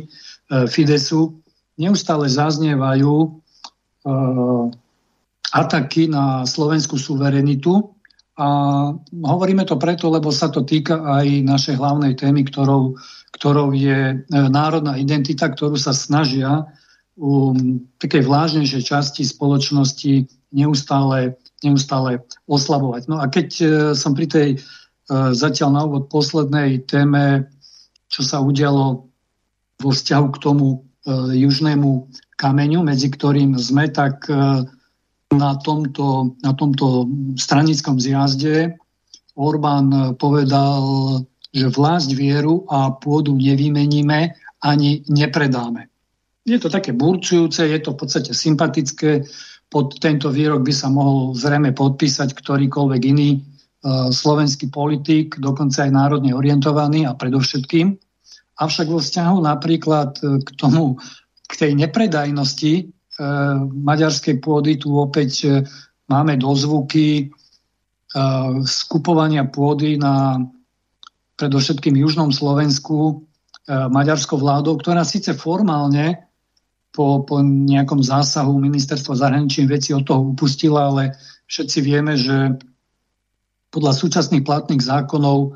Fidesu, 0.68 1.40
neustále 1.80 2.28
zaznievajú 2.28 3.40
ataky 5.54 6.10
na 6.10 6.42
slovenskú 6.42 6.98
suverenitu 6.98 7.94
a 8.34 8.50
hovoríme 9.14 9.62
to 9.62 9.78
preto, 9.78 10.10
lebo 10.10 10.34
sa 10.34 10.50
to 10.50 10.66
týka 10.66 10.98
aj 10.98 11.46
našej 11.46 11.78
hlavnej 11.78 12.18
témy, 12.18 12.50
ktorou, 12.50 12.98
ktorou 13.38 13.70
je 13.78 14.26
národná 14.34 14.98
identita, 14.98 15.54
ktorú 15.54 15.78
sa 15.78 15.94
snažia 15.94 16.66
u 17.22 17.54
takej 18.02 18.26
vlážnejšej 18.26 18.82
časti 18.82 19.22
spoločnosti 19.22 20.26
neustále, 20.50 21.38
neustále 21.62 22.26
oslabovať. 22.50 23.06
No 23.06 23.22
a 23.22 23.30
keď 23.30 23.48
e, 23.62 23.66
som 23.94 24.18
pri 24.18 24.26
tej 24.26 24.50
e, 24.58 24.60
zatiaľ 25.38 25.70
na 25.70 25.82
úvod 25.86 26.10
poslednej 26.10 26.82
téme, 26.90 27.46
čo 28.10 28.26
sa 28.26 28.42
udialo 28.42 29.06
vo 29.78 29.90
vzťahu 29.94 30.28
k 30.34 30.42
tomu 30.42 30.68
e, 30.74 30.78
južnému 31.46 32.10
kameňu, 32.42 32.82
medzi 32.82 33.14
ktorým 33.14 33.54
sme, 33.62 33.86
tak 33.94 34.26
na 35.30 35.52
tomto, 35.62 36.34
na 36.42 36.58
tomto 36.58 37.06
stranickom 37.38 38.02
zjazde 38.02 38.82
Orbán 39.38 40.18
povedal, 40.18 40.82
že 41.54 41.72
vlásť 41.72 42.10
vieru 42.18 42.66
a 42.68 42.92
pôdu 42.98 43.36
nevymeníme 43.38 44.36
ani 44.64 45.06
nepredáme. 45.08 45.91
Je 46.42 46.58
to 46.58 46.74
také 46.74 46.92
burčujúce, 46.98 47.70
je 47.70 47.80
to 47.82 47.94
v 47.94 48.00
podstate 48.02 48.32
sympatické. 48.34 49.26
Pod 49.72 50.02
tento 50.02 50.34
výrok 50.34 50.66
by 50.66 50.74
sa 50.74 50.90
mohol 50.90 51.38
zrejme 51.38 51.72
podpísať 51.72 52.34
ktorýkoľvek 52.34 53.02
iný 53.08 53.40
uh, 53.40 54.10
slovenský 54.10 54.68
politik, 54.74 55.38
dokonca 55.38 55.86
aj 55.86 55.92
národne 55.94 56.34
orientovaný 56.34 57.06
a 57.06 57.16
predovšetkým. 57.16 57.96
Avšak 58.62 58.88
vo 58.94 59.02
vzťahu 59.02 59.38
napríklad 59.42 60.12
e, 60.22 60.24
k 60.46 60.50
tomu, 60.54 61.02
k 61.50 61.54
tej 61.58 61.72
nepredajnosti 61.74 62.74
e, 62.78 62.84
maďarskej 63.82 64.38
pôdy, 64.38 64.78
tu 64.78 64.94
opäť 64.94 65.32
e, 65.46 65.50
máme 66.06 66.38
dozvuky 66.38 67.32
skupovania 68.68 69.48
pôdy 69.48 69.96
na 69.96 70.36
predovšetkým 71.40 71.96
južnom 71.96 72.36
Slovensku 72.36 73.24
maďarskou 73.72 74.36
vládou, 74.36 74.76
ktorá 74.76 75.08
síce 75.08 75.32
formálne 75.32 76.28
po, 76.92 77.24
po 77.24 77.40
nejakom 77.44 78.04
zásahu 78.04 78.52
ministerstva 78.60 79.16
zahraničných 79.16 79.72
vecí 79.72 79.96
od 79.96 80.04
toho 80.04 80.36
upustila, 80.36 80.92
ale 80.92 81.16
všetci 81.48 81.80
vieme, 81.80 82.20
že 82.20 82.60
podľa 83.72 83.96
súčasných 83.96 84.44
platných 84.44 84.84
zákonov 84.84 85.38
e, 85.48 85.50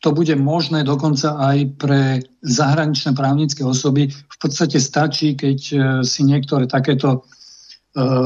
to 0.00 0.08
bude 0.16 0.32
možné 0.40 0.88
dokonca 0.88 1.36
aj 1.36 1.56
pre 1.76 2.24
zahraničné 2.40 3.12
právnické 3.12 3.60
osoby. 3.60 4.08
V 4.08 4.36
podstate 4.40 4.80
stačí, 4.80 5.36
keď 5.36 5.58
e, 5.68 5.76
si 6.08 6.24
niektoré 6.24 6.64
takéto 6.64 7.08
e, 7.12 7.20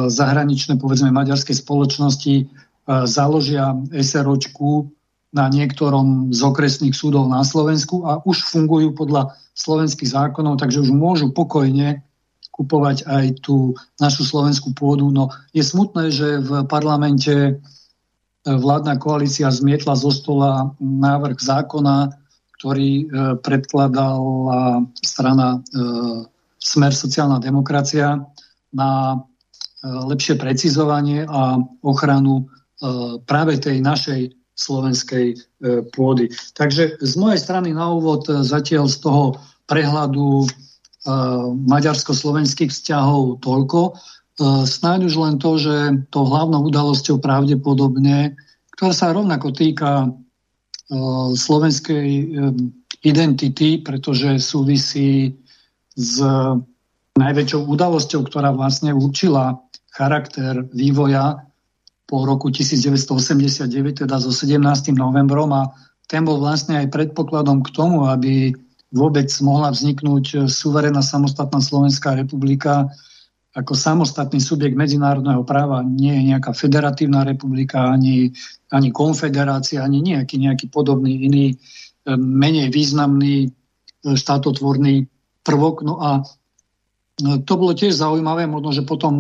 zahraničné, 0.07 0.79
povedzme, 0.79 1.11
maďarské 1.11 1.53
spoločnosti 1.53 2.49
založia 3.07 3.79
SROčku 3.95 4.91
na 5.33 5.49
niektorom 5.49 6.29
z 6.29 6.41
okresných 6.45 6.93
súdov 6.93 7.25
na 7.27 7.41
Slovensku 7.41 8.05
a 8.05 8.21
už 8.21 8.45
fungujú 8.45 8.93
podľa 8.93 9.33
slovenských 9.57 10.13
zákonov, 10.13 10.61
takže 10.61 10.85
už 10.85 10.93
môžu 10.93 11.33
pokojne 11.33 12.05
kupovať 12.53 13.09
aj 13.09 13.41
tú 13.41 13.73
našu 13.97 14.29
slovenskú 14.29 14.77
pôdu. 14.77 15.09
No 15.09 15.33
je 15.57 15.65
smutné, 15.65 16.13
že 16.13 16.37
v 16.37 16.69
parlamente 16.69 17.33
e, 17.33 17.53
vládna 18.45 19.01
koalícia 19.01 19.49
zmietla 19.49 19.97
zo 19.97 20.13
stola 20.13 20.77
návrh 20.77 21.41
zákona, 21.41 22.13
ktorý 22.61 22.91
e, 22.93 23.05
predkladala 23.41 24.85
strana 25.01 25.59
e, 25.59 25.59
Smer 26.63 26.95
sociálna 26.95 27.43
demokracia 27.43 28.23
na 28.71 29.19
lepšie 29.83 30.39
precizovanie 30.39 31.27
a 31.27 31.59
ochranu 31.83 32.47
práve 33.27 33.59
tej 33.59 33.83
našej 33.83 34.42
slovenskej 34.55 35.27
e, 35.33 35.37
pôdy. 35.93 36.29
Takže 36.53 37.01
z 37.01 37.15
mojej 37.17 37.41
strany 37.41 37.73
na 37.73 37.89
úvod 37.93 38.29
e, 38.29 38.45
zatiaľ 38.45 38.89
z 38.89 38.97
toho 39.01 39.25
prehľadu 39.67 40.45
e, 40.45 40.47
maďarsko-slovenských 41.67 42.71
vzťahov 42.71 43.41
toľko. 43.43 43.97
Snáď 44.43 45.13
už 45.13 45.15
len 45.21 45.37
to, 45.37 45.61
že 45.61 46.09
to 46.09 46.25
hlavnou 46.25 46.65
udalosťou 46.67 47.21
pravdepodobne, 47.21 48.33
ktorá 48.75 48.93
sa 48.97 49.13
rovnako 49.13 49.53
týka 49.53 50.09
slovenskej 51.37 52.33
identity, 53.05 53.85
pretože 53.85 54.41
súvisí 54.41 55.37
s 55.95 56.17
najväčšou 57.21 57.61
udalosťou, 57.69 58.25
ktorá 58.25 58.57
vlastne 58.57 58.97
určila 58.97 59.61
charakter 59.93 60.65
vývoja 60.73 61.45
po 62.13 62.29
roku 62.29 62.53
1989, 62.53 64.05
teda 64.05 64.21
so 64.21 64.29
17. 64.29 64.61
novembrom 64.93 65.49
a 65.57 65.73
ten 66.05 66.29
bol 66.29 66.37
vlastne 66.45 66.77
aj 66.85 66.93
predpokladom 66.93 67.65
k 67.65 67.73
tomu, 67.73 68.05
aby 68.05 68.53
vôbec 68.93 69.33
mohla 69.41 69.73
vzniknúť 69.73 70.45
suverená 70.45 71.01
samostatná 71.01 71.65
Slovenská 71.65 72.13
republika 72.13 72.93
ako 73.53 73.73
samostatný 73.73 74.41
subjekt 74.41 74.77
medzinárodného 74.77 75.45
práva. 75.45 75.81
Nie 75.85 76.21
je 76.21 76.37
nejaká 76.37 76.53
federatívna 76.53 77.25
republika, 77.25 77.89
ani, 77.89 78.33
ani 78.73 78.89
konfederácia, 78.93 79.85
ani 79.85 80.01
nejaký, 80.01 80.37
nejaký 80.41 80.69
podobný 80.73 81.29
iný, 81.29 81.47
e, 81.53 81.57
menej 82.17 82.73
významný 82.73 83.37
e, 83.45 83.49
štátotvorný 84.17 85.05
prvok. 85.45 85.85
No 85.85 86.01
a 86.01 86.11
e, 86.21 87.45
to 87.45 87.53
bolo 87.61 87.77
tiež 87.77 87.93
zaujímavé, 87.93 88.49
možno, 88.49 88.73
že 88.73 88.89
potom 88.89 89.13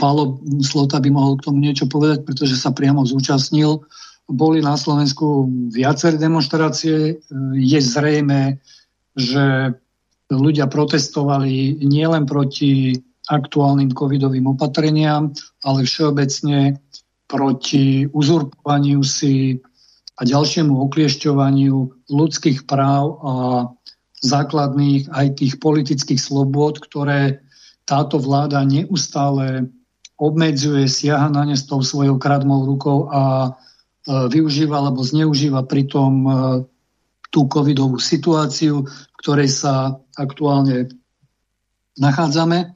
Pálo 0.00 0.40
Slota 0.64 0.96
by 0.96 1.12
mohol 1.12 1.36
k 1.36 1.52
tomu 1.52 1.60
niečo 1.60 1.84
povedať, 1.84 2.24
pretože 2.24 2.56
sa 2.56 2.72
priamo 2.72 3.04
zúčastnil. 3.04 3.84
Boli 4.24 4.64
na 4.64 4.80
Slovensku 4.80 5.44
viaceré 5.68 6.16
demonstrácie. 6.16 7.20
Je 7.52 7.80
zrejme, 7.84 8.56
že 9.12 9.76
ľudia 10.32 10.72
protestovali 10.72 11.84
nielen 11.84 12.24
proti 12.24 12.96
aktuálnym 13.28 13.92
covidovým 13.92 14.56
opatreniam, 14.56 15.36
ale 15.60 15.84
všeobecne 15.84 16.80
proti 17.28 18.08
uzurpovaniu 18.08 19.04
si 19.04 19.60
a 20.20 20.22
ďalšiemu 20.24 20.76
okliešťovaniu 20.84 21.76
ľudských 22.12 22.68
práv 22.68 23.04
a 23.24 23.32
základných 24.20 25.08
aj 25.08 25.26
tých 25.40 25.54
politických 25.56 26.20
slobod, 26.20 26.76
ktoré 26.76 27.40
táto 27.88 28.20
vláda 28.20 28.60
neustále 28.68 29.72
obmedzuje, 30.20 30.84
siaha 30.84 31.32
na 31.32 31.48
ne 31.48 31.56
s 31.56 31.64
tou 31.64 31.80
svojou 31.80 32.20
kradmou 32.20 32.68
rukou 32.68 33.08
a 33.08 33.48
e, 33.48 33.50
využíva 34.28 34.76
alebo 34.76 35.00
zneužíva 35.00 35.64
pritom 35.64 36.12
e, 36.20 36.30
tú 37.32 37.48
covidovú 37.48 37.96
situáciu, 37.96 38.84
v 38.84 39.16
ktorej 39.24 39.48
sa 39.48 39.96
aktuálne 40.20 40.92
nachádzame. 41.96 42.58
E, 42.60 42.66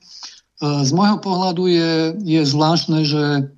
z 0.88 0.90
môjho 0.96 1.20
pohľadu 1.20 1.68
je, 1.68 1.92
je 2.24 2.40
zvláštne, 2.48 3.04
že 3.04 3.52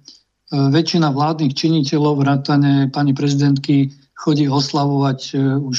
väčšina 0.46 1.10
vládnych 1.10 1.58
činiteľov, 1.58 2.22
vrátane 2.22 2.86
pani 2.94 3.10
prezidentky, 3.18 3.90
chodí 4.14 4.46
oslavovať 4.46 5.34
už 5.58 5.78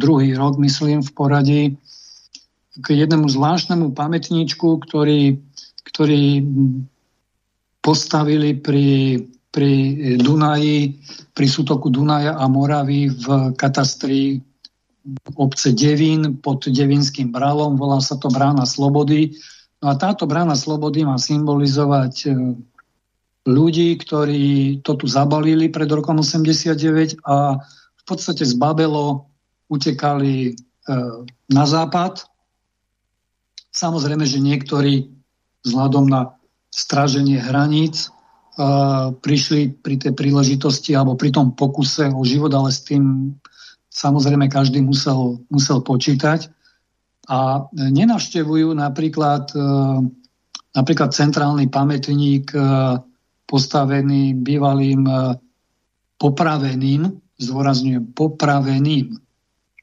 druhý 0.00 0.32
rok, 0.32 0.56
myslím, 0.56 1.04
v 1.04 1.10
poradí 1.12 1.62
k 2.80 3.04
jednému 3.04 3.28
zvláštnemu 3.28 3.92
pamätníčku, 3.92 4.80
ktorý, 4.80 5.44
ktorý 5.92 6.40
postavili 7.82 8.54
pri, 8.54 9.18
pri 9.50 9.72
Dunaji, 10.22 10.78
pri 11.34 11.46
sútoku 11.50 11.90
Dunaja 11.90 12.38
a 12.38 12.46
Moravy 12.46 13.10
v 13.10 13.52
katastri 13.58 14.38
obce 15.34 15.74
Devín 15.74 16.38
pod 16.38 16.62
Devinským 16.70 17.34
bralom, 17.34 17.74
volá 17.74 17.98
sa 17.98 18.14
to 18.14 18.30
Brána 18.30 18.62
Slobody. 18.62 19.34
No 19.82 19.90
a 19.90 19.98
táto 19.98 20.30
brána 20.30 20.54
slobody 20.54 21.02
má 21.02 21.18
symbolizovať 21.18 22.14
e, 22.30 22.54
ľudí, 23.50 23.98
ktorí 23.98 24.78
to 24.86 24.94
tu 24.94 25.10
zabalili 25.10 25.66
pred 25.66 25.90
rokom 25.90 26.22
89 26.22 27.18
a 27.26 27.58
v 27.98 28.02
podstate 28.06 28.46
z 28.46 28.54
Babelo 28.54 29.26
utekali 29.66 30.34
e, 30.46 30.52
na 31.50 31.64
západ. 31.66 32.22
Samozrejme, 33.74 34.22
že 34.22 34.38
niektorí 34.38 35.10
vzhľadom 35.66 36.06
na 36.06 36.38
straženie 36.72 37.36
hraníc 37.36 38.08
e, 38.08 38.10
prišli 39.12 39.76
pri 39.84 40.00
tej 40.00 40.12
príležitosti 40.16 40.96
alebo 40.96 41.20
pri 41.20 41.28
tom 41.28 41.52
pokuse 41.52 42.08
o 42.08 42.24
život, 42.24 42.48
ale 42.56 42.72
s 42.72 42.80
tým 42.88 43.36
samozrejme 43.92 44.48
každý 44.48 44.80
musel, 44.80 45.44
musel 45.52 45.84
počítať 45.84 46.48
a 47.28 47.68
nenavštevujú 47.76 48.72
napríklad, 48.72 49.52
e, 49.52 49.68
napríklad 50.72 51.12
centrálny 51.12 51.68
pamätník 51.68 52.56
e, 52.56 52.58
postavený 53.44 54.32
bývalým 54.32 55.04
popraveným, 56.16 57.20
zdôrazňujem, 57.36 58.16
popraveným. 58.16 59.12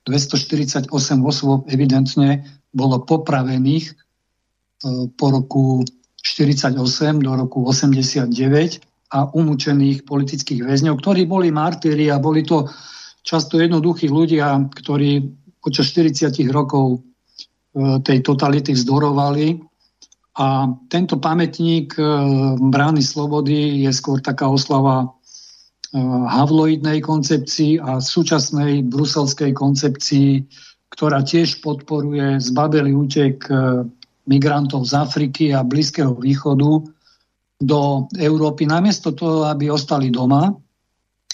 248 0.10 0.89
osôb 1.21 1.69
evidentne 1.69 2.49
bolo 2.73 2.97
popravených 3.06 3.93
po 5.13 5.25
roku 5.30 5.86
48 6.21 6.75
do 7.23 7.32
roku 7.36 7.63
89 7.65 8.29
a 9.10 9.19
umúčených 9.34 10.05
politických 10.05 10.63
väzňov, 10.63 11.01
ktorí 11.01 11.25
boli 11.25 11.49
martyri 11.49 12.13
a 12.13 12.21
boli 12.21 12.45
to 12.45 12.69
často 13.25 13.58
jednoduchí 13.58 14.08
ľudia, 14.12 14.69
ktorí 14.73 15.25
počas 15.60 15.91
40 15.91 16.34
rokov 16.53 17.03
E, 17.69 18.01
tej 18.01 18.25
totality 18.25 18.73
vzdorovali. 18.73 19.62
A 20.39 20.71
tento 20.89 21.21
pamätník 21.21 21.93
e, 21.99 22.03
brány 22.58 23.05
slobody 23.05 23.86
je 23.86 23.91
skôr 23.93 24.17
taká 24.25 24.49
oslava 24.49 25.05
e, 25.05 25.08
havloidnej 26.34 26.97
koncepcii 27.05 27.77
a 27.77 28.01
súčasnej 28.01 28.89
bruselskej 28.89 29.53
koncepcii, 29.53 30.49
ktorá 30.89 31.21
tiež 31.21 31.62
podporuje 31.62 32.41
zbabelý 32.41 32.97
útek 32.97 33.45
migrantov 34.30 34.86
z 34.86 34.94
Afriky 34.94 35.46
a 35.52 35.65
Blízkeho 35.65 36.13
východu 36.13 36.86
do 37.60 37.82
Európy, 38.15 38.70
namiesto 38.70 39.12
toho, 39.12 39.50
aby 39.50 39.68
ostali 39.68 40.13
doma. 40.13 40.54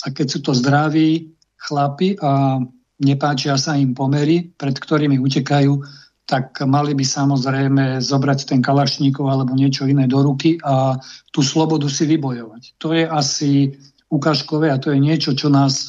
A 0.02 0.08
keď 0.10 0.28
sú 0.32 0.40
to 0.42 0.52
zdraví 0.56 1.36
chlapi 1.60 2.16
a 2.24 2.64
nepáčia 3.04 3.60
sa 3.60 3.76
im 3.76 3.92
pomery, 3.92 4.48
pred 4.56 4.80
ktorými 4.80 5.20
utekajú, 5.20 5.84
tak 6.26 6.58
mali 6.66 6.98
by 6.98 7.06
samozrejme 7.06 8.02
zobrať 8.02 8.50
ten 8.50 8.60
kalašníkov 8.64 9.30
alebo 9.30 9.54
niečo 9.54 9.86
iné 9.86 10.10
do 10.10 10.26
ruky 10.26 10.58
a 10.66 10.98
tú 11.30 11.46
slobodu 11.46 11.86
si 11.86 12.10
vybojovať. 12.10 12.82
To 12.82 12.98
je 12.98 13.06
asi 13.06 13.78
ukážkové 14.10 14.74
a 14.74 14.82
to 14.82 14.90
je 14.90 14.98
niečo, 14.98 15.38
čo 15.38 15.54
nás 15.54 15.86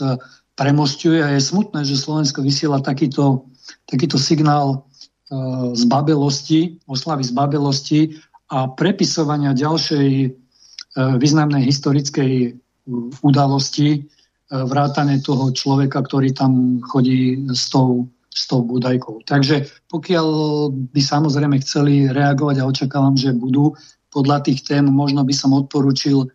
premostuje 0.57 1.21
a 1.25 1.33
je 1.33 1.41
smutné, 1.41 1.85
že 1.85 2.01
Slovensko 2.01 2.45
vysiela 2.45 2.85
takýto, 2.85 3.49
takýto 3.89 4.21
signál 4.21 4.86
e, 5.27 5.37
z 5.75 5.85
babelosti, 5.87 6.81
oslavy 6.87 7.25
z 7.25 7.33
babelosti 7.33 8.01
a 8.51 8.71
prepisovania 8.71 9.57
ďalšej 9.57 10.11
e, 10.23 10.29
významnej 11.19 11.67
historickej 11.67 12.57
udalosti, 13.27 14.07
vrátane 14.47 15.19
toho 15.27 15.51
človeka, 15.51 16.07
ktorý 16.07 16.31
tam 16.31 16.79
chodí 16.79 17.51
s 17.51 17.67
tou 17.67 18.07
s 18.37 18.45
tou 18.45 18.61
budajkou. 18.61 19.25
Takže 19.25 19.65
pokiaľ 19.89 20.29
by 20.93 21.01
samozrejme 21.01 21.57
chceli 21.65 22.13
reagovať 22.13 22.61
a 22.61 22.69
očakávam, 22.69 23.17
že 23.17 23.33
budú, 23.33 23.73
podľa 24.13 24.45
tých 24.45 24.61
tém 24.61 24.85
možno 24.85 25.25
by 25.25 25.33
som 25.33 25.57
odporučil 25.57 26.29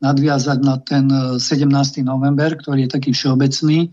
nadviazať 0.00 0.58
na 0.64 0.80
ten 0.80 1.06
17. 1.36 1.44
E, 1.44 2.00
november, 2.02 2.56
ktorý 2.56 2.88
je 2.88 2.90
taký 2.96 3.12
všeobecný 3.12 3.92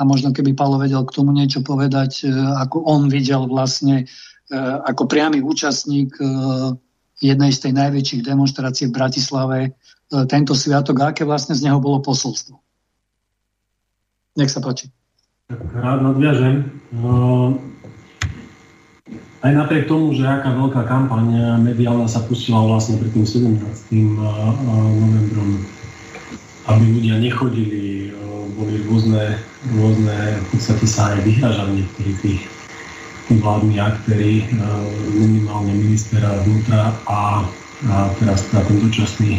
a 0.00 0.02
možno 0.08 0.32
keby 0.32 0.56
Palo 0.56 0.80
vedel 0.80 1.04
k 1.04 1.12
tomu 1.12 1.36
niečo 1.36 1.60
povedať, 1.60 2.24
e, 2.24 2.32
ako 2.32 2.88
on 2.88 3.12
videl 3.12 3.44
vlastne 3.44 4.08
e, 4.48 4.56
ako 4.88 5.04
priamy 5.04 5.44
účastník 5.44 6.16
jednej 7.20 7.52
z 7.52 7.68
tej 7.68 7.72
najväčších 7.76 8.24
demonstrácií 8.24 8.88
v 8.88 8.96
Bratislave 8.96 9.58
tento 10.26 10.56
sviatok 10.56 10.96
a 11.04 11.04
aké 11.12 11.28
vlastne 11.28 11.52
z 11.52 11.68
neho 11.68 11.76
bolo 11.76 12.00
posolstvo. 12.00 12.56
Nech 14.40 14.48
sa 14.48 14.64
páči. 14.64 14.88
Rád 15.52 16.00
nadviažem. 16.00 16.80
No, 16.96 17.60
aj 19.40 19.52
napriek 19.56 19.88
tomu, 19.88 20.12
že 20.12 20.28
aká 20.28 20.52
veľká 20.54 20.84
kampaň 20.84 21.58
mediálna 21.64 22.06
sa 22.06 22.20
pustila 22.22 22.60
vlastne 22.60 23.00
pred 23.00 23.10
tým 23.10 23.24
17. 23.24 23.56
novembrom, 25.00 25.64
aby 26.68 26.84
ľudia 26.92 27.16
nechodili, 27.18 27.99
boli 28.60 28.84
rôzne, 28.84 29.40
rôzne 29.72 30.16
v 30.36 30.46
podstate 30.52 30.84
sa 30.84 31.16
aj 31.16 31.24
vyhražali 31.24 31.80
niektorí 31.80 32.12
tých, 32.20 32.42
tí 33.26 33.32
vládni 33.40 33.80
aktéry, 33.80 34.44
minimálne 35.16 35.72
ministera 35.72 36.44
vnútra 36.44 36.92
a, 37.08 37.48
a 37.88 37.94
teraz 38.20 38.44
teda 38.52 38.60
ten 38.68 38.76
dočasný 38.84 39.32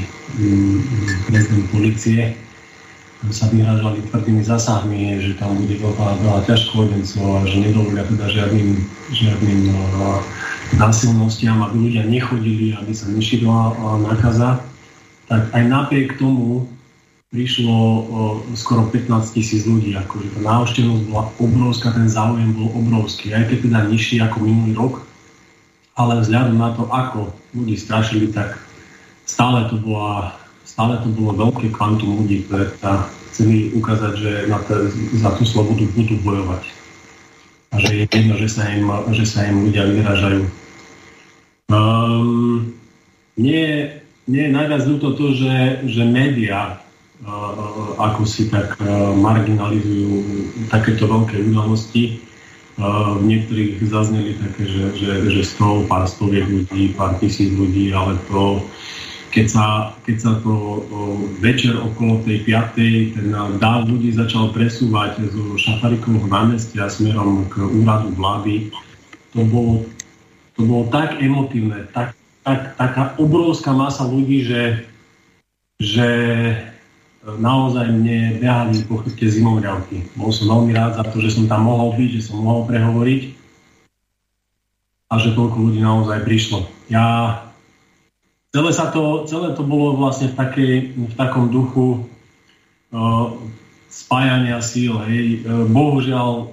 prezident 1.30 1.66
policie. 1.70 2.34
Sa 3.30 3.46
vyhražali 3.54 4.02
tvrdými 4.10 4.42
zásahmi, 4.42 5.22
že 5.22 5.38
tam 5.38 5.54
bude 5.54 5.78
veľa, 5.78 6.18
veľa 6.26 6.42
ťažkovodencov 6.50 7.22
a 7.22 7.46
že 7.46 7.62
nedovolia 7.62 8.02
teda 8.10 8.26
žiadnym, 8.26 8.82
žiadnym 9.14 9.62
uh, 9.70 10.18
násilnostiam, 10.82 11.62
aby 11.62 11.86
ľudia 11.86 12.10
nechodili, 12.10 12.74
aby 12.74 12.90
sa 12.90 13.06
nešírila 13.14 13.78
uh, 13.78 14.02
nákaza, 14.02 14.66
tak 15.30 15.54
aj 15.54 15.64
napriek 15.70 16.18
tomu 16.18 16.66
prišlo 17.32 17.78
skoro 18.60 18.92
15 18.92 19.08
tisíc 19.32 19.64
ľudí. 19.64 19.96
Akože 19.96 20.36
tá 20.36 20.40
návštevnosť 20.44 21.04
bola 21.08 21.24
obrovská, 21.40 21.96
ten 21.96 22.12
záujem 22.12 22.52
bol 22.52 22.68
obrovský, 22.76 23.32
aj 23.32 23.48
keď 23.48 23.58
teda 23.72 23.80
nižší 23.88 24.16
ako 24.20 24.38
minulý 24.44 24.72
rok, 24.76 24.94
ale 25.96 26.20
vzhľadom 26.20 26.60
na 26.60 26.76
to, 26.76 26.84
ako 26.92 27.32
ľudí 27.56 27.80
strašili, 27.80 28.36
tak 28.36 28.60
stále 29.24 29.64
to 29.72 29.80
bola 29.80 30.36
stále 30.68 30.96
to 31.04 31.12
bolo 31.12 31.36
veľké 31.36 31.72
kvantum 31.76 32.24
ľudí, 32.24 32.48
ktoré 32.48 32.72
teda 32.80 33.04
chceli 33.32 33.76
ukázať, 33.76 34.14
že 34.16 34.32
na 34.48 34.60
to, 34.64 34.88
za 35.20 35.32
tú 35.36 35.44
slobodu 35.44 35.84
budú 35.96 36.16
bojovať. 36.24 36.64
A 37.72 37.76
že 37.80 37.92
je 38.04 38.06
jedno, 38.08 38.36
že 38.40 38.48
sa 38.52 38.64
im, 38.72 38.88
že 39.16 39.26
sa 39.28 39.48
im 39.48 39.68
ľudia 39.68 39.88
vyražajú. 39.88 40.44
Um, 41.72 42.76
nie, 43.40 43.88
nie 44.28 44.44
je 44.48 44.52
najviac 44.52 44.84
ľúto 44.88 45.16
to, 45.16 45.36
že, 45.36 45.88
že 45.88 46.04
médiá 46.04 46.84
ako 48.02 48.26
si 48.26 48.50
tak 48.50 48.82
marginalizujú 49.18 50.26
takéto 50.74 51.06
veľké 51.06 51.38
udalosti. 51.54 52.18
V 52.82 53.22
niektorých 53.22 53.78
zazneli 53.86 54.42
také, 54.42 54.66
že, 54.66 54.84
že, 54.98 55.12
že 55.30 55.42
100, 55.46 55.86
pár 55.86 56.10
stoviek 56.10 56.50
ľudí, 56.50 56.98
pár 56.98 57.14
tisíc 57.22 57.54
ľudí, 57.54 57.94
ale 57.94 58.18
to 58.26 58.66
keď 59.32 59.48
sa, 59.48 59.66
keď 60.04 60.18
sa 60.20 60.32
to 60.44 60.84
večer 61.40 61.80
okolo 61.80 62.20
tej 62.28 62.44
5. 62.44 63.16
ten 63.16 63.28
dáv 63.64 63.88
ľudí 63.88 64.12
začal 64.12 64.52
presúvať 64.52 65.24
zo 65.32 65.56
Šafarikovho 65.56 66.28
námestia 66.28 66.92
smerom 66.92 67.48
k 67.48 67.64
úradu 67.64 68.12
vlády, 68.12 68.76
to 69.32 69.48
bolo, 69.48 69.88
to 70.60 70.68
bolo 70.68 70.84
tak 70.92 71.24
emotívne, 71.24 71.88
tak, 71.96 72.12
tak, 72.44 72.76
taká 72.76 73.16
obrovská 73.16 73.72
masa 73.72 74.04
ľudí, 74.04 74.44
že, 74.44 74.84
že 75.80 76.10
naozaj 77.22 77.86
mne 77.94 78.42
behali 78.42 78.82
po 78.90 79.02
chrbte 79.02 79.30
zimomriavky. 79.30 80.10
Bol 80.18 80.34
som 80.34 80.50
veľmi 80.50 80.74
rád 80.74 80.98
za 80.98 81.06
to, 81.06 81.22
že 81.22 81.38
som 81.38 81.46
tam 81.46 81.70
mohol 81.70 81.94
byť, 81.94 82.10
že 82.18 82.26
som 82.26 82.42
mohol 82.42 82.66
prehovoriť 82.66 83.22
a 85.12 85.14
že 85.22 85.38
toľko 85.38 85.58
ľudí 85.70 85.80
naozaj 85.84 86.26
prišlo. 86.26 86.66
Ja 86.90 87.38
celé, 88.50 88.74
sa 88.74 88.90
to, 88.90 89.30
celé 89.30 89.54
to 89.54 89.62
bolo 89.62 89.94
vlastne 90.00 90.34
v, 90.34 90.36
takej, 90.36 90.74
v 90.98 91.14
takom 91.14 91.54
duchu 91.54 92.10
uh, 92.90 93.38
spájania 93.92 94.58
síl. 94.64 94.98
Hej. 95.06 95.46
Uh, 95.46 95.70
bohužiaľ 95.70 96.50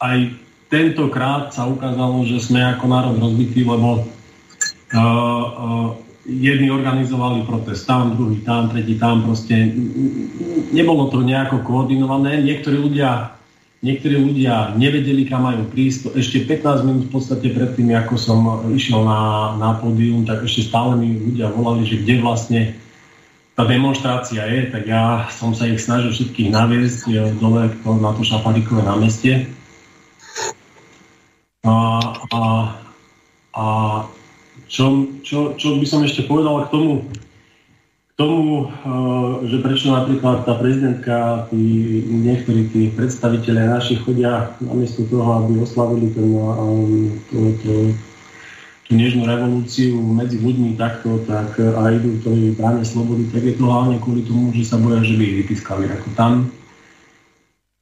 aj 0.00 0.32
tentokrát 0.72 1.52
sa 1.52 1.68
ukázalo, 1.68 2.24
že 2.24 2.40
sme 2.40 2.64
ako 2.64 2.84
národ 2.88 3.16
rozbití, 3.20 3.60
lebo 3.60 4.00
uh, 4.00 4.96
uh, 4.96 5.88
jedni 6.26 6.70
organizovali 6.70 7.42
protest 7.42 7.86
tam, 7.86 8.14
druhý 8.14 8.42
tam, 8.46 8.70
tretí 8.70 8.94
tam, 8.94 9.26
proste 9.26 9.74
nebolo 10.70 11.10
to 11.10 11.22
nejako 11.22 11.66
koordinované. 11.66 12.42
Niektorí 12.42 12.78
ľudia 12.78 13.38
Niektorí 13.82 14.14
ľudia 14.14 14.78
nevedeli, 14.78 15.26
kam 15.26 15.42
majú 15.42 15.66
prísť. 15.66 16.14
Ešte 16.14 16.46
15 16.46 16.86
minút 16.86 17.10
v 17.10 17.18
podstate 17.18 17.50
predtým, 17.50 17.90
ako 17.98 18.14
som 18.14 18.38
išiel 18.70 19.02
na, 19.02 19.58
na 19.58 19.74
pódium, 19.74 20.22
tak 20.22 20.46
ešte 20.46 20.70
stále 20.70 20.94
mi 20.94 21.18
ľudia 21.18 21.50
volali, 21.50 21.82
že 21.82 21.98
kde 21.98 22.22
vlastne 22.22 22.60
tá 23.58 23.66
demonstrácia 23.66 24.46
je, 24.46 24.70
tak 24.70 24.86
ja 24.86 25.26
som 25.34 25.50
sa 25.50 25.66
ich 25.66 25.82
snažil 25.82 26.14
všetkých 26.14 26.54
naviesť 26.54 27.10
e, 27.10 27.34
dole 27.42 27.74
na 27.98 28.14
to 28.14 28.22
Šaparikové 28.22 28.86
námestie. 28.86 29.50
A, 31.66 31.74
a, 32.30 32.42
a 33.50 33.64
čo, 34.72 35.04
čo, 35.20 35.52
čo 35.60 35.76
by 35.76 35.84
som 35.84 36.00
ešte 36.00 36.24
povedal 36.24 36.64
k 36.64 36.72
tomu, 36.72 37.04
k 38.08 38.12
tomu, 38.16 38.72
že 39.44 39.60
prečo 39.60 39.92
napríklad 39.92 40.48
tá 40.48 40.56
prezidentka, 40.56 41.44
tí, 41.52 42.00
niektorí 42.08 42.72
tí 42.72 42.88
predstaviteľe 42.96 43.68
naši 43.68 44.00
chodia 44.00 44.56
namiesto 44.64 45.04
toho, 45.12 45.44
aby 45.44 45.60
oslavili 45.60 46.08
ten, 46.16 46.32
to, 47.28 47.38
to, 47.60 47.72
tú 48.88 48.90
nežnú 48.96 49.28
revolúciu 49.28 50.00
medzi 50.00 50.40
ľuďmi 50.40 50.80
takto, 50.80 51.20
tak 51.28 51.60
a 51.60 51.92
idú 51.92 52.16
to 52.24 52.32
bráne 52.56 52.80
slobody, 52.80 53.28
tak 53.28 53.44
je 53.44 53.60
to 53.60 53.68
hlavne 53.68 54.00
kvôli 54.00 54.24
tomu, 54.24 54.56
že 54.56 54.72
sa 54.72 54.80
boja, 54.80 55.04
že 55.04 55.20
by 55.20 55.22
ich 55.28 55.36
vypískali. 55.44 55.84
Ako 55.92 56.08
tam 56.16 56.48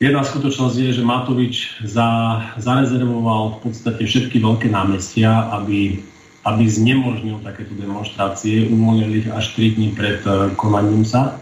Jedna 0.01 0.25
skutočnosť 0.25 0.77
je, 0.81 0.91
že 0.97 1.05
Matovič 1.05 1.85
za, 1.85 2.41
zarezervoval 2.57 3.61
v 3.61 3.69
podstate 3.69 4.09
všetky 4.09 4.41
veľké 4.41 4.73
námestia, 4.73 5.53
aby, 5.53 6.01
aby 6.45 6.65
znemožnil 6.65 7.45
takéto 7.45 7.77
demonstrácie, 7.77 8.69
umožnil 8.73 9.21
ich 9.21 9.29
až 9.29 9.53
3 9.57 9.77
dní 9.77 9.89
pred 9.93 10.25
uh, 10.25 10.49
konaním 10.57 11.05
sa. 11.05 11.37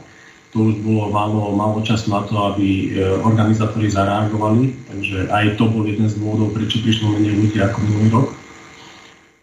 To 0.56 0.72
už 0.72 0.80
bolo 0.80 1.12
málo, 1.12 1.54
málo 1.54 1.84
času 1.84 2.10
na 2.10 2.24
to, 2.26 2.34
aby 2.50 2.90
uh, 2.90 3.22
organizátori 3.22 3.86
zareagovali, 3.86 4.74
takže 4.90 5.18
aj 5.30 5.44
to 5.54 5.70
bol 5.70 5.86
jeden 5.86 6.10
z 6.10 6.18
dôvodov, 6.18 6.50
prečo 6.50 6.82
prišlo 6.82 7.14
menej 7.14 7.34
ľudí 7.36 7.58
ako 7.62 7.78
minulý 7.86 8.08
rok. 8.10 8.28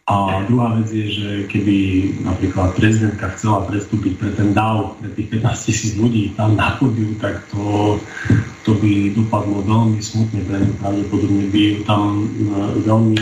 A 0.05 0.45
druhá 0.45 0.69
vec 0.77 0.93
je, 0.93 1.09
že 1.17 1.29
keby 1.49 1.77
napríklad 2.21 2.77
prezidentka 2.77 3.25
chcela 3.33 3.65
prestúpiť 3.65 4.21
pre 4.21 4.29
ten 4.37 4.53
DAO, 4.53 4.93
pre 5.01 5.09
tých 5.17 5.41
15 5.41 5.65
tisíc 5.65 5.91
ľudí 5.97 6.29
tam 6.37 6.53
na 6.53 6.77
podiu, 6.77 7.09
tak 7.17 7.41
to, 7.49 7.97
to 8.61 8.77
by 8.77 9.09
dopadlo 9.17 9.65
veľmi 9.65 9.97
smutne 9.97 10.45
pre 10.45 10.61
ňu. 10.61 10.77
Pravdepodobne 10.77 11.49
by 11.49 11.57
ju 11.57 11.77
tam 11.89 12.21
e, 12.21 12.25
veľmi 12.85 13.17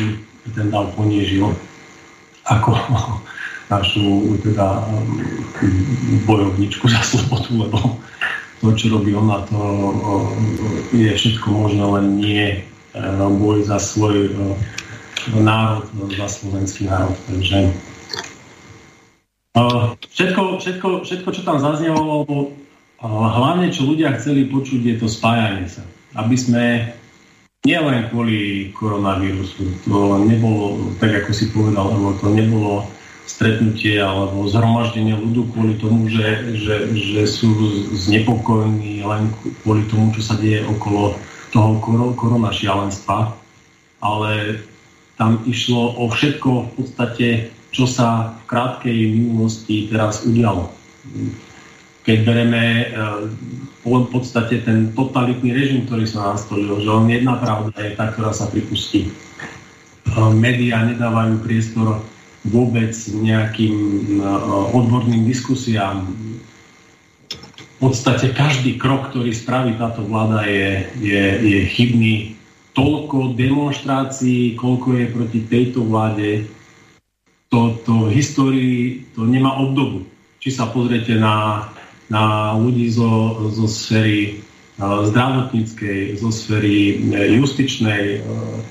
ten 0.51 0.67
DAO 0.67 0.91
poniežil 0.91 1.55
ako 2.47 2.75
našu 3.73 4.37
teda, 4.43 4.83
bojovničku 6.27 6.85
za 6.89 7.01
slobodu, 7.01 7.51
lebo 7.67 7.79
to, 8.63 8.71
čo 8.79 8.95
robí 8.95 9.11
ona, 9.11 9.43
to 9.47 9.59
e, 9.59 11.03
je 11.03 11.11
všetko 11.11 11.47
možné, 11.51 11.83
len 11.83 12.05
nie 12.15 12.43
e, 12.47 12.57
boj 13.39 13.67
za 13.67 13.75
svoj 13.79 14.31
národ, 15.31 15.87
za 16.15 16.27
slovenský 16.27 16.91
národ. 16.91 17.15
Takže 17.31 17.71
uh, 19.55 19.95
všetko, 20.11 20.59
všetko, 20.59 20.87
všetko, 21.07 21.29
čo 21.31 21.41
tam 21.47 21.57
zaznelo, 21.63 22.27
uh, 22.27 22.47
hlavne 23.07 23.71
čo 23.71 23.87
ľudia 23.87 24.11
chceli 24.19 24.51
počuť, 24.51 24.81
je 24.83 24.95
to 24.99 25.07
spájanie 25.07 25.71
sa. 25.71 25.83
Aby 26.19 26.35
sme 26.35 26.63
nielen 27.63 28.11
kvôli 28.11 28.69
koronavírusu, 28.75 29.87
to 29.87 30.19
nebolo, 30.27 30.91
tak 30.99 31.15
ako 31.23 31.31
si 31.31 31.47
povedal, 31.55 31.95
lebo 31.95 32.11
to 32.19 32.27
nebolo 32.27 32.83
stretnutie 33.23 34.03
alebo 34.03 34.51
zhromaždenie 34.51 35.15
ľudu 35.15 35.47
kvôli 35.55 35.79
tomu, 35.79 36.11
že, 36.11 36.59
že, 36.59 36.91
že 36.91 37.23
sú 37.23 37.55
znepokojení 37.95 39.07
len 39.07 39.31
kvôli 39.63 39.87
tomu, 39.87 40.11
čo 40.11 40.21
sa 40.27 40.35
deje 40.35 40.59
okolo 40.67 41.15
toho 41.55 41.79
korona 42.19 42.51
šialenstva, 42.51 43.31
ale 44.03 44.59
tam 45.15 45.39
išlo 45.47 45.95
o 45.95 46.11
všetko 46.11 46.49
v 46.51 46.69
podstate, 46.75 47.27
čo 47.71 47.87
sa 47.87 48.35
v 48.43 48.51
krátkej 48.51 48.99
minulosti 49.15 49.87
teraz 49.87 50.27
udialo. 50.27 50.67
Keď 52.03 52.17
bereme 52.27 52.91
eh, 52.91 53.23
v 53.83 54.07
podstate 54.07 54.63
ten 54.63 54.95
totalitný 54.95 55.51
režim, 55.51 55.83
ktorý 55.83 56.07
sa 56.07 56.33
nastolil, 56.35 56.79
že 56.79 56.87
len 56.87 57.07
jedna 57.11 57.35
pravda 57.35 57.75
je 57.75 57.91
tá, 57.99 58.15
ktorá 58.15 58.31
sa 58.31 58.47
pripustí. 58.47 59.11
Eh, 59.11 60.31
média 60.31 60.83
nedávajú 60.87 61.43
priestor 61.43 61.99
vôbec 62.47 62.95
nejakým 63.11 63.75
eh, 64.19 64.25
odborným 64.71 65.27
diskusiám. 65.27 66.07
V 67.83 67.91
podstate 67.91 68.31
každý 68.31 68.79
krok, 68.79 69.11
ktorý 69.11 69.35
spraví 69.35 69.75
táto 69.75 70.07
vláda, 70.07 70.47
je, 70.47 70.87
je, 71.03 71.23
je 71.43 71.59
chybný 71.67 72.39
toľko 72.71 73.35
demonstrácií, 73.35 74.55
koľko 74.55 74.87
je 74.95 75.05
proti 75.11 75.39
tejto 75.43 75.83
vláde, 75.83 76.47
to, 77.51 77.77
to 77.85 78.09
v 78.09 78.13
histórii 78.17 79.05
to 79.13 79.27
nemá 79.27 79.59
obdobu. 79.59 80.07
Či 80.39 80.49
sa 80.57 80.71
pozriete 80.71 81.19
na, 81.19 81.67
na 82.11 82.55
ľudí 82.59 82.91
zo, 82.91 83.39
zo 83.51 83.67
sféry 83.67 84.43
uh, 84.79 85.07
zdravotníckej, 85.07 86.19
zo 86.19 86.29
sféry 86.31 87.03
e, 87.13 87.39
justičnej. 87.39 88.23
Uh, 88.23 88.63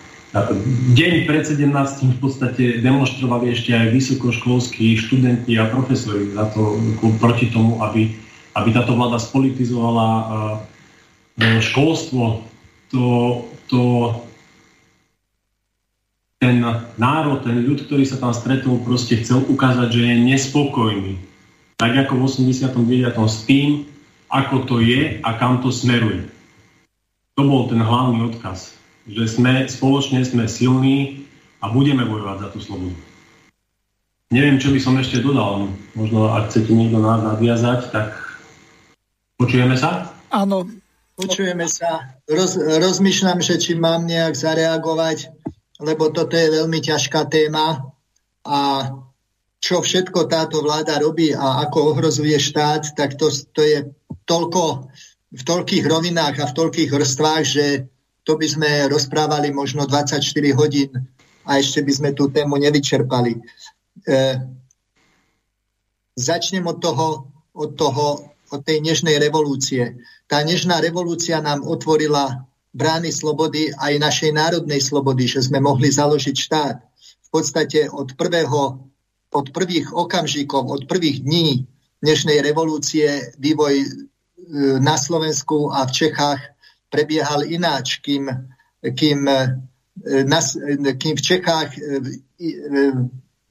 deň 0.97 1.29
pred 1.29 1.45
17. 1.45 1.69
v 2.17 2.19
podstate 2.21 2.65
demonstrovali 2.81 3.53
ešte 3.53 3.77
aj 3.77 3.93
vysokoškolskí 3.93 4.97
študenti 4.97 5.61
a 5.61 5.69
profesori 5.69 6.33
za 6.33 6.49
to, 6.57 6.81
proti 7.21 7.53
tomu, 7.53 7.85
aby, 7.85 8.17
aby 8.57 8.69
táto 8.73 8.97
vláda 8.97 9.21
spolitizovala 9.21 10.09
školstvo. 11.37 12.49
To, 12.97 13.05
to 13.69 13.81
ten 16.43 16.59
národ, 16.99 17.47
ten 17.47 17.63
ľud, 17.63 17.87
ktorý 17.87 18.03
sa 18.03 18.19
tam 18.19 18.35
stretol, 18.35 18.83
proste 18.83 19.23
chcel 19.23 19.47
ukázať, 19.47 19.89
že 19.95 20.03
je 20.03 20.17
nespokojný. 20.27 21.15
Tak 21.83 22.07
ako 22.07 22.15
v 22.15 22.23
89. 22.47 23.11
s 23.27 23.43
tým, 23.43 23.91
ako 24.31 24.71
to 24.71 24.79
je 24.79 25.19
a 25.19 25.31
kam 25.35 25.59
to 25.59 25.75
smeruje. 25.75 26.31
To 27.35 27.43
bol 27.43 27.67
ten 27.67 27.83
hlavný 27.83 28.23
odkaz. 28.31 28.79
Že 29.11 29.25
sme, 29.27 29.53
spoločne 29.67 30.23
sme 30.23 30.47
silní 30.47 31.27
a 31.59 31.75
budeme 31.75 32.07
bojovať 32.07 32.37
za 32.39 32.49
tú 32.55 32.59
slobodu. 32.63 32.95
Neviem, 34.31 34.63
čo 34.63 34.71
by 34.71 34.79
som 34.79 34.95
ešte 34.95 35.27
dodal. 35.27 35.75
Možno, 35.99 36.31
ak 36.31 36.55
chcete 36.55 36.71
niekto 36.71 37.03
nadviazať, 37.03 37.91
tak 37.91 38.15
počujeme 39.43 39.75
sa? 39.75 40.07
Áno, 40.31 40.71
Počujeme 41.13 41.69
sa. 41.69 42.17
Roz, 42.25 42.57
rozmýšľam, 42.57 43.45
že 43.45 43.61
či 43.61 43.77
mám 43.77 44.09
nejak 44.09 44.33
zareagovať, 44.33 45.29
lebo 45.83 46.09
toto 46.09 46.33
je 46.33 46.63
veľmi 46.63 46.81
ťažká 46.81 47.29
téma 47.29 47.85
a 48.49 48.59
čo 49.63 49.79
všetko 49.79 50.27
táto 50.27 50.59
vláda 50.59 50.99
robí 50.99 51.31
a 51.31 51.63
ako 51.63 51.95
ohrozuje 51.95 52.35
štát, 52.35 52.99
tak 52.99 53.15
to, 53.15 53.31
to 53.31 53.63
je 53.63 53.79
toľko 54.27 54.91
v 55.33 55.43
toľkých 55.47 55.85
rovinách 55.87 56.37
a 56.43 56.51
v 56.51 56.57
toľkých 56.59 56.91
vrstvách, 56.91 57.45
že 57.47 57.67
to 58.27 58.35
by 58.35 58.47
sme 58.51 58.71
rozprávali 58.91 59.55
možno 59.55 59.87
24 59.87 60.19
hodín 60.59 60.91
a 61.47 61.63
ešte 61.63 61.79
by 61.87 61.93
sme 61.95 62.11
tú 62.11 62.27
tému 62.29 62.59
nevyčerpali. 62.59 63.39
E, 63.39 63.41
začnem 66.19 66.67
od 66.67 66.79
toho, 66.83 67.09
od 67.55 67.71
toho 67.79 68.33
od 68.53 68.61
tej 68.61 68.85
nežnej 68.85 69.17
revolúcie. 69.17 69.97
Tá 70.29 70.45
nežná 70.45 70.85
revolúcia 70.85 71.41
nám 71.41 71.65
otvorila 71.65 72.45
brány 72.77 73.09
slobody 73.09 73.73
aj 73.73 73.97
našej 73.97 74.31
národnej 74.37 74.81
slobody, 74.85 75.25
že 75.25 75.49
sme 75.49 75.65
mohli 75.65 75.89
založiť 75.89 76.37
štát. 76.37 76.77
V 77.01 77.29
podstate 77.33 77.89
od, 77.89 78.13
prvého, 78.13 78.92
od 79.33 79.51
prvých 79.51 79.93
okamžikov, 79.97 80.69
od 80.69 80.83
prvých 80.85 81.25
dní 81.25 81.65
dnešnej 82.05 82.45
revolúcie 82.45 83.33
vývoj 83.41 83.75
e, 83.81 83.87
na 84.79 85.01
Slovensku 85.01 85.73
a 85.73 85.89
v 85.89 85.93
Čechách 85.93 86.41
prebiehal 86.93 87.49
ináč, 87.49 88.05
kým, 88.05 88.29
kým, 88.85 89.21
e, 89.25 90.93
kým 90.99 91.15
v 91.17 91.23
Čechách 91.23 91.71
e, 91.73 91.81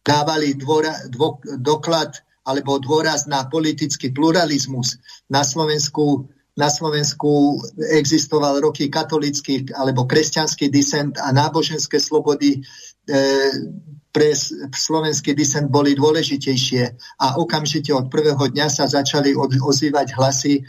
dávali 0.05 0.53
dvora, 0.53 0.93
dvo, 1.09 1.41
doklad 1.57 2.21
alebo 2.45 2.81
dôraz 2.81 3.25
na 3.25 3.45
politický 3.49 4.13
pluralizmus. 4.13 5.01
Na 5.29 5.41
Slovensku, 5.45 6.29
na 6.57 6.67
Slovensku 6.67 7.61
existoval 7.95 8.59
roky 8.59 8.91
katolický 8.91 9.71
alebo 9.71 10.03
kresťanský 10.03 10.67
disent 10.67 11.15
a 11.15 11.31
náboženské 11.31 11.95
slobody 11.95 12.59
e, 12.59 12.59
pre 14.11 14.35
slovenský 14.75 15.31
disent 15.31 15.71
boli 15.71 15.95
dôležitejšie 15.95 16.83
a 17.23 17.39
okamžite 17.39 17.95
od 17.95 18.11
prvého 18.11 18.51
dňa 18.51 18.67
sa 18.67 18.83
začali 18.83 19.31
ozývať 19.39 20.07
hlasy, 20.19 20.59
e, 20.59 20.63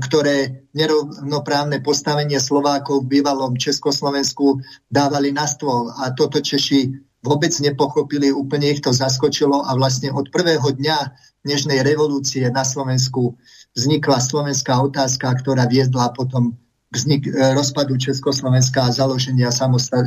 ktoré 0.00 0.64
nerovnoprávne 0.72 1.84
postavenie 1.84 2.40
Slovákov 2.40 3.04
v 3.04 3.20
bývalom 3.20 3.52
Československu 3.60 4.64
dávali 4.88 5.28
na 5.28 5.44
stôl. 5.44 5.92
A 5.92 6.16
toto 6.16 6.40
Češi 6.40 6.88
vôbec 7.20 7.52
nepochopili, 7.60 8.32
úplne 8.32 8.72
ich 8.72 8.80
to 8.80 8.90
zaskočilo 8.96 9.62
a 9.62 9.76
vlastne 9.76 10.08
od 10.10 10.32
prvého 10.32 10.72
dňa 10.72 10.98
dnešnej 11.44 11.84
revolúcie 11.84 12.48
na 12.50 12.64
Slovensku 12.66 13.38
vznikla 13.72 14.20
slovenská 14.20 14.80
otázka, 14.82 15.32
ktorá 15.40 15.64
viedla 15.68 16.12
potom 16.12 16.56
vznik 16.92 17.24
e, 17.26 17.32
rozpadu 17.56 17.96
Československa 17.96 18.84
a 18.84 18.94
založenia 18.94 19.48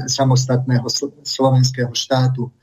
samostatného 0.05 0.85
slovenského 1.25 1.93
štátu. 1.97 2.53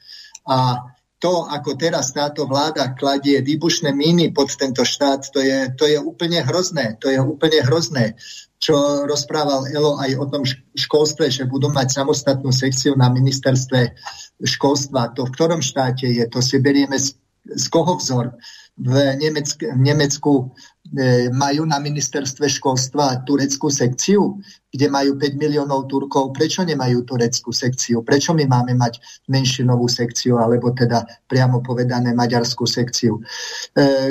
A 0.47 0.79
to, 1.23 1.47
ako 1.47 1.79
teraz 1.79 2.11
táto 2.11 2.51
vláda 2.51 2.99
kladie 2.99 3.39
výbušné 3.39 3.95
míny 3.95 4.35
pod 4.35 4.51
tento 4.59 4.83
štát, 4.83 5.31
to 5.31 5.39
je, 5.39 5.71
to 5.79 5.87
je 5.87 5.95
úplne 6.03 6.43
hrozné. 6.43 6.99
To 6.99 7.07
je 7.07 7.23
úplne 7.23 7.63
hrozné, 7.63 8.19
čo 8.59 9.07
rozprával 9.07 9.71
Elo 9.71 10.03
aj 10.03 10.19
o 10.19 10.27
tom 10.27 10.43
školstve, 10.75 11.31
že 11.31 11.47
budú 11.47 11.71
mať 11.71 11.95
samostatnú 11.95 12.51
sekciu 12.51 12.99
na 12.99 13.07
ministerstve 13.07 13.95
školstva. 14.43 15.15
To 15.15 15.31
v 15.31 15.35
ktorom 15.35 15.63
štáte 15.63 16.11
je? 16.11 16.27
To 16.27 16.43
si 16.43 16.59
berieme 16.59 16.99
z, 16.99 17.15
z 17.47 17.65
koho 17.71 18.03
vzor? 18.03 18.35
V, 18.75 18.95
Nemeck- 19.23 19.63
v 19.63 19.79
Nemecku 19.79 20.51
majú 21.33 21.65
na 21.65 21.81
ministerstve 21.81 22.53
školstva 22.53 23.25
tureckú 23.25 23.73
sekciu, 23.73 24.37
kde 24.69 24.87
majú 24.93 25.17
5 25.17 25.41
miliónov 25.41 25.89
Turkov. 25.89 26.37
Prečo 26.37 26.69
nemajú 26.69 27.09
tureckú 27.09 27.49
sekciu? 27.49 28.05
Prečo 28.05 28.37
my 28.37 28.45
máme 28.45 28.77
mať 28.77 29.01
menšinovú 29.33 29.89
sekciu, 29.89 30.37
alebo 30.37 30.73
teda 30.77 31.05
priamo 31.29 31.65
povedané 31.65 32.13
maďarskú 32.13 32.69
sekciu? 32.69 33.17
E, 33.17 33.23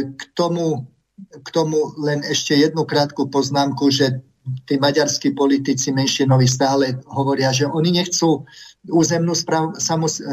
k 0.09 0.21
tomu, 0.33 0.89
k 1.29 1.47
tomu 1.53 1.93
len 2.01 2.25
ešte 2.25 2.57
jednu 2.57 2.81
krátku 2.89 3.29
poznámku, 3.29 3.93
že 3.93 4.25
tí 4.65 4.81
maďarskí 4.81 5.37
politici 5.37 5.93
menšinoví 5.93 6.49
stále 6.49 6.97
hovoria, 7.13 7.53
že 7.53 7.69
oni 7.69 8.01
nechcú 8.01 8.41
územnú, 8.89 9.37
sprav, 9.37 9.77
samos, 9.77 10.17
e, 10.17 10.25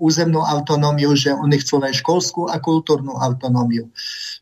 územnú 0.00 0.40
autonómiu, 0.40 1.12
že 1.12 1.36
oni 1.36 1.60
chcú 1.60 1.84
len 1.84 1.92
školskú 1.92 2.48
a 2.48 2.56
kultúrnu 2.56 3.12
autonómiu. 3.20 3.92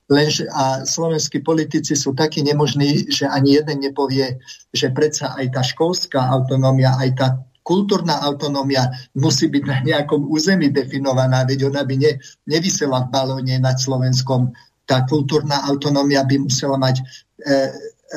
Lenže, 0.07 0.47
a 0.55 0.87
slovenskí 0.87 1.42
politici 1.42 1.99
sú 1.99 2.14
takí 2.14 2.47
nemožní, 2.47 3.11
že 3.11 3.27
ani 3.27 3.59
jeden 3.59 3.83
nepovie, 3.83 4.38
že 4.70 4.94
predsa 4.94 5.35
aj 5.35 5.51
tá 5.51 5.62
školská 5.66 6.20
autonómia, 6.31 6.94
aj 6.94 7.11
tá 7.18 7.29
kultúrna 7.64 8.20
autonómia 8.23 8.92
musí 9.16 9.51
byť 9.51 9.64
na 9.66 9.79
nejakom 9.83 10.29
území 10.29 10.70
definovaná, 10.70 11.42
veď 11.49 11.73
ona 11.73 11.83
by 11.83 11.97
ne, 11.97 12.12
nevysela 12.47 13.09
v 13.09 13.11
balóne 13.11 13.57
nad 13.59 13.81
Slovenskom. 13.81 14.53
Tá 14.85 15.03
kultúrna 15.09 15.64
autonómia 15.64 16.23
by 16.29 16.44
musela 16.44 16.77
mať 16.77 17.01
e, 17.01 17.05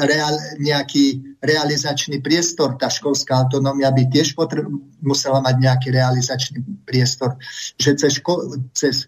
real, 0.04 0.36
nejaký 0.60 1.27
realizačný 1.48 2.20
priestor. 2.20 2.76
Tá 2.76 2.92
školská 2.92 3.48
autonómia 3.48 3.88
by 3.96 4.12
tiež 4.12 4.36
potreb, 4.36 4.68
musela 5.00 5.40
mať 5.40 5.56
nejaký 5.64 5.90
realizačný 5.96 6.60
priestor. 6.84 7.40
Že 7.80 7.90
cez, 7.96 8.12
ško, 8.20 8.34
cez 8.76 8.96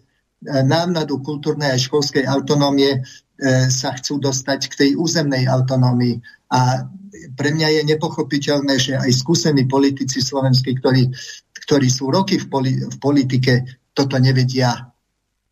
návnadu 0.64 1.20
kultúrnej 1.20 1.76
a 1.76 1.78
školskej 1.78 2.24
autonómie 2.24 2.96
e, 2.96 3.00
sa 3.68 3.92
chcú 3.92 4.16
dostať 4.16 4.60
k 4.72 4.74
tej 4.74 4.90
územnej 4.96 5.44
autonómii. 5.44 6.24
A 6.56 6.88
pre 7.36 7.52
mňa 7.52 7.68
je 7.76 7.82
nepochopiteľné, 7.92 8.74
že 8.80 8.96
aj 8.96 9.12
skúsení 9.12 9.68
politici 9.68 10.24
slovenskí, 10.24 10.80
ktorí, 10.80 11.12
ktorí 11.68 11.88
sú 11.92 12.08
roky 12.08 12.40
v, 12.40 12.46
poli, 12.48 12.72
v 12.80 12.96
politike, 12.96 13.84
toto 13.92 14.16
nevedia 14.16 14.88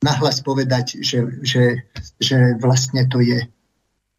nahlas 0.01 0.41
povedať, 0.41 1.05
že, 1.05 1.43
že, 1.45 1.91
že 2.17 2.57
vlastne 2.57 3.05
to 3.11 3.21
je 3.21 3.45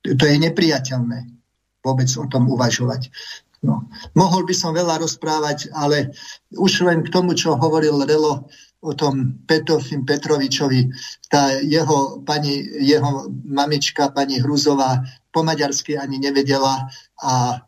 to 0.04 0.24
je 0.24 0.38
nepriateľné 0.40 1.39
vôbec 1.84 2.10
o 2.18 2.26
tom 2.28 2.48
uvažovať. 2.52 3.12
No. 3.60 3.84
Mohol 4.16 4.48
by 4.48 4.56
som 4.56 4.72
veľa 4.72 5.04
rozprávať, 5.04 5.68
ale 5.76 6.16
už 6.56 6.88
len 6.88 7.04
k 7.04 7.12
tomu, 7.12 7.36
čo 7.36 7.60
hovoril 7.60 8.08
Relo 8.08 8.48
o 8.80 8.92
tom 8.96 9.36
Petrofim 9.44 10.08
Petrovičovi, 10.08 10.88
tá 11.28 11.60
jeho, 11.68 12.24
pani, 12.24 12.64
jeho 12.80 13.28
mamička, 13.44 14.16
pani 14.16 14.40
Hruzová, 14.40 15.04
po 15.36 15.44
maďarsky 15.44 16.00
ani 16.00 16.24
nevedela 16.24 16.88
a 17.20 17.60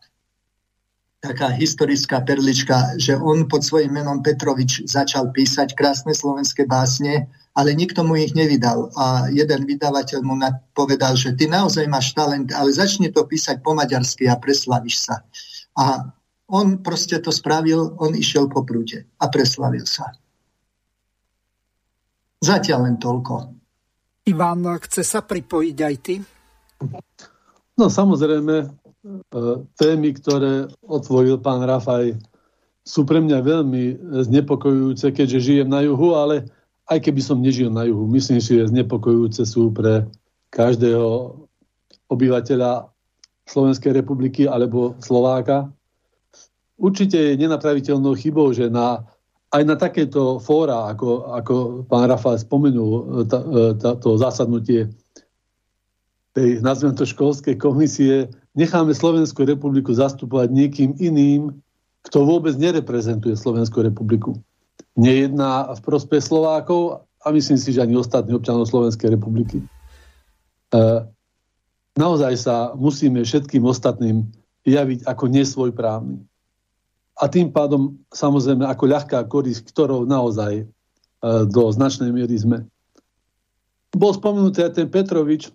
taká 1.19 1.51
historická 1.53 2.23
perlička, 2.23 2.95
že 2.97 3.19
on 3.19 3.45
pod 3.51 3.61
svojím 3.61 3.99
menom 4.01 4.23
Petrovič 4.23 4.87
začal 4.87 5.29
písať 5.35 5.75
krásne 5.75 6.15
slovenské 6.15 6.63
básne 6.65 7.27
ale 7.51 7.75
nikto 7.75 8.07
mu 8.07 8.15
ich 8.15 8.31
nevydal. 8.31 8.91
A 8.95 9.27
jeden 9.27 9.67
vydavateľ 9.67 10.19
mu 10.23 10.39
povedal, 10.71 11.19
že 11.19 11.35
ty 11.35 11.51
naozaj 11.51 11.87
máš 11.91 12.15
talent, 12.15 12.51
ale 12.55 12.71
začni 12.71 13.11
to 13.11 13.27
písať 13.27 13.59
po 13.59 13.75
maďarsky 13.75 14.27
a 14.31 14.39
preslavíš 14.39 15.11
sa. 15.11 15.27
A 15.75 16.15
on 16.51 16.79
proste 16.83 17.19
to 17.19 17.31
spravil, 17.31 17.95
on 17.99 18.15
išiel 18.15 18.47
po 18.51 18.63
prúde 18.63 19.07
a 19.19 19.25
preslavil 19.27 19.87
sa. 19.87 20.11
Zatiaľ 22.41 22.89
len 22.89 22.97
toľko. 22.97 23.33
Ivan, 24.27 24.65
chce 24.81 25.01
sa 25.05 25.21
pripojiť 25.21 25.77
aj 25.77 25.95
ty? 26.01 26.15
No 27.77 27.85
samozrejme, 27.89 28.55
e, 28.61 28.67
témy, 29.77 30.09
ktoré 30.17 30.69
otvoril 30.81 31.37
pán 31.37 31.61
Rafaj, 31.61 32.17
sú 32.81 33.05
pre 33.05 33.21
mňa 33.21 33.37
veľmi 33.45 33.83
znepokojujúce, 34.25 35.13
keďže 35.13 35.39
žijem 35.39 35.69
na 35.69 35.85
juhu, 35.85 36.17
ale 36.17 36.49
aj 36.91 36.99
keby 36.99 37.21
som 37.23 37.39
nežil 37.39 37.71
na 37.71 37.87
juhu. 37.87 38.03
Myslím 38.11 38.43
si, 38.43 38.59
že 38.59 38.67
znepokojujúce 38.67 39.47
sú 39.47 39.71
pre 39.71 40.03
každého 40.51 41.39
obyvateľa 42.11 42.91
Slovenskej 43.47 43.95
republiky 43.95 44.43
alebo 44.43 44.99
Slováka. 44.99 45.71
Určite 46.75 47.15
je 47.15 47.39
nenapraviteľnou 47.39 48.11
chybou, 48.19 48.51
že 48.51 48.67
na, 48.67 49.07
aj 49.55 49.63
na 49.63 49.75
takéto 49.79 50.43
fóra, 50.43 50.91
ako, 50.91 51.31
ako 51.31 51.53
pán 51.87 52.11
Rafal 52.11 52.35
spomenul, 52.35 53.23
to 53.79 54.09
zasadnutie 54.19 54.91
tej, 56.35 56.59
nazvem 56.63 56.95
to 56.95 57.07
školskej 57.07 57.55
komisie, 57.59 58.27
necháme 58.55 58.91
Slovenskú 58.91 59.47
republiku 59.47 59.91
zastupovať 59.95 60.51
niekým 60.51 60.95
iným, 60.99 61.55
kto 62.07 62.23
vôbec 62.23 62.55
nereprezentuje 62.55 63.35
Slovenskú 63.35 63.83
republiku 63.83 64.35
nejedná 64.95 65.71
v 65.77 65.79
prospech 65.81 66.23
Slovákov 66.23 67.07
a 67.21 67.27
myslím 67.31 67.57
si, 67.57 67.71
že 67.71 67.83
ani 67.83 67.95
ostatní 67.95 68.35
občanov 68.35 68.67
Slovenskej 68.67 69.13
republiky. 69.13 69.61
E, 69.61 69.65
naozaj 71.95 72.33
sa 72.37 72.55
musíme 72.75 73.21
všetkým 73.23 73.63
ostatným 73.63 74.27
javiť 74.65 75.05
ako 75.07 75.23
nesvojprávny. 75.29 76.17
A 77.21 77.23
tým 77.29 77.53
pádom 77.53 78.01
samozrejme 78.09 78.65
ako 78.65 78.83
ľahká 78.89 79.19
korisť, 79.29 79.69
ktorou 79.69 80.09
naozaj 80.09 80.63
e, 80.63 80.65
do 81.47 81.63
značnej 81.69 82.09
miery 82.09 82.33
sme. 82.35 82.65
Bol 83.91 84.15
spomenutý 84.15 84.65
aj 84.65 84.81
ten 84.81 84.87
Petrovič 84.87 85.51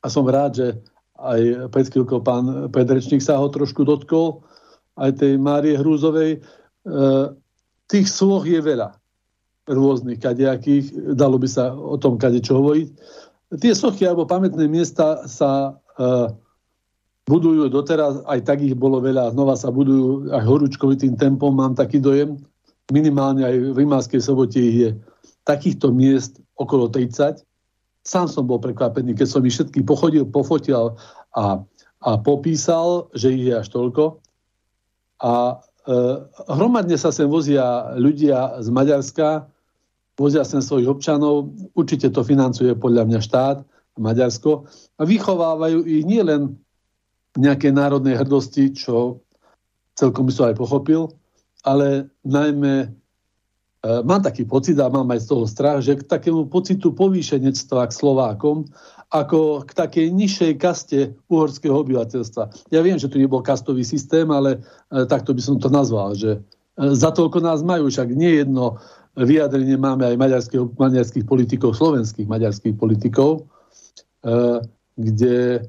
a 0.00 0.06
som 0.08 0.24
rád, 0.24 0.52
že 0.56 0.68
aj 1.20 1.68
pred 1.68 1.86
chvíľkou 1.92 2.24
pán 2.24 2.72
Pedrečník 2.72 3.20
sa 3.20 3.36
ho 3.36 3.46
trošku 3.52 3.84
dotkol, 3.84 4.40
aj 4.96 5.20
tej 5.20 5.36
Márie 5.36 5.76
Hrúzovej. 5.76 6.40
E, 6.40 6.90
Tých 7.90 8.06
sloh 8.06 8.46
je 8.46 8.62
veľa 8.62 8.94
rôznych 9.66 10.22
kadejakých, 10.22 11.14
dalo 11.18 11.42
by 11.42 11.48
sa 11.50 11.74
o 11.74 11.98
tom 11.98 12.14
kade 12.18 12.38
čo 12.38 12.62
hovoriť. 12.62 12.88
Tie 13.58 13.74
sochy 13.74 14.06
alebo 14.06 14.30
pamätné 14.30 14.70
miesta 14.70 15.26
sa 15.26 15.74
uh, 15.74 16.30
budujú 17.26 17.66
doteraz, 17.66 18.22
aj 18.30 18.46
tak 18.46 18.62
ich 18.62 18.78
bolo 18.78 19.02
veľa, 19.02 19.34
znova 19.34 19.58
sa 19.58 19.74
budujú 19.74 20.30
aj 20.30 20.42
horúčkovitým 20.46 21.18
tempom, 21.18 21.50
mám 21.50 21.74
taký 21.74 21.98
dojem. 21.98 22.38
Minimálne 22.94 23.42
aj 23.42 23.54
v 23.74 23.76
Rimavskej 23.82 24.22
sobote 24.22 24.58
je 24.58 24.94
takýchto 25.42 25.90
miest 25.90 26.38
okolo 26.58 26.86
30. 26.86 27.42
Sám 28.06 28.26
som 28.30 28.46
bol 28.46 28.62
prekvapený, 28.62 29.18
keď 29.18 29.26
som 29.26 29.42
ich 29.42 29.54
všetky 29.58 29.82
pochodil, 29.82 30.30
pofotil 30.30 30.94
a, 31.34 31.62
a 32.02 32.10
popísal, 32.22 33.10
že 33.18 33.34
ich 33.34 33.50
je 33.50 33.54
až 33.54 33.66
toľko. 33.70 34.22
A 35.20 35.58
E, 35.58 35.69
hromadne 36.46 36.94
sa 36.94 37.10
sem 37.10 37.26
vozia 37.26 37.94
ľudia 37.98 38.62
z 38.62 38.68
Maďarska, 38.70 39.50
vozia 40.14 40.44
sem 40.44 40.60
svojich 40.60 40.86
občanov, 40.86 41.50
určite 41.74 42.12
to 42.12 42.20
financuje 42.22 42.76
podľa 42.76 43.08
mňa 43.08 43.20
štát, 43.20 43.58
Maďarsko, 44.00 44.64
a 44.96 45.02
vychovávajú 45.04 45.84
ich 45.84 46.08
nielen 46.08 46.56
nejaké 47.36 47.68
národnej 47.70 48.16
hrdosti, 48.16 48.72
čo 48.72 49.20
celkom 49.94 50.24
by 50.24 50.32
som 50.32 50.48
aj 50.48 50.56
pochopil, 50.56 51.12
ale 51.62 52.08
najmä 52.24 52.74
e, 52.80 52.88
mám 54.02 54.24
taký 54.24 54.48
pocit 54.48 54.80
a 54.80 54.88
mám 54.88 55.04
aj 55.12 55.20
z 55.20 55.26
toho 55.28 55.44
strach, 55.44 55.78
že 55.84 56.00
k 56.00 56.08
takému 56.08 56.48
pocitu 56.48 56.96
povýšenectva 56.96 57.86
k 57.86 57.92
Slovákom 57.92 58.64
ako 59.10 59.66
k 59.66 59.70
takej 59.74 60.06
nižšej 60.14 60.52
kaste 60.62 61.00
uhorského 61.26 61.74
obyvateľstva. 61.74 62.70
Ja 62.70 62.80
viem, 62.80 62.94
že 62.94 63.10
tu 63.10 63.18
nebol 63.18 63.42
kastový 63.42 63.82
systém, 63.82 64.30
ale 64.30 64.62
e, 64.90 65.04
takto 65.10 65.34
by 65.34 65.42
som 65.42 65.58
to 65.58 65.66
nazval, 65.66 66.14
že 66.14 66.38
e, 66.38 66.40
za 66.94 67.10
toľko 67.10 67.42
nás 67.42 67.66
majú, 67.66 67.90
však 67.90 68.06
nie 68.14 68.38
jedno 68.38 68.78
vyjadrenie 69.18 69.74
máme 69.74 70.06
aj 70.06 70.16
maďarských, 70.16 70.62
maďarských 70.78 71.26
politikov, 71.26 71.74
slovenských 71.74 72.30
maďarských 72.30 72.78
politikov, 72.78 73.50
e, 74.22 74.62
kde 74.94 75.66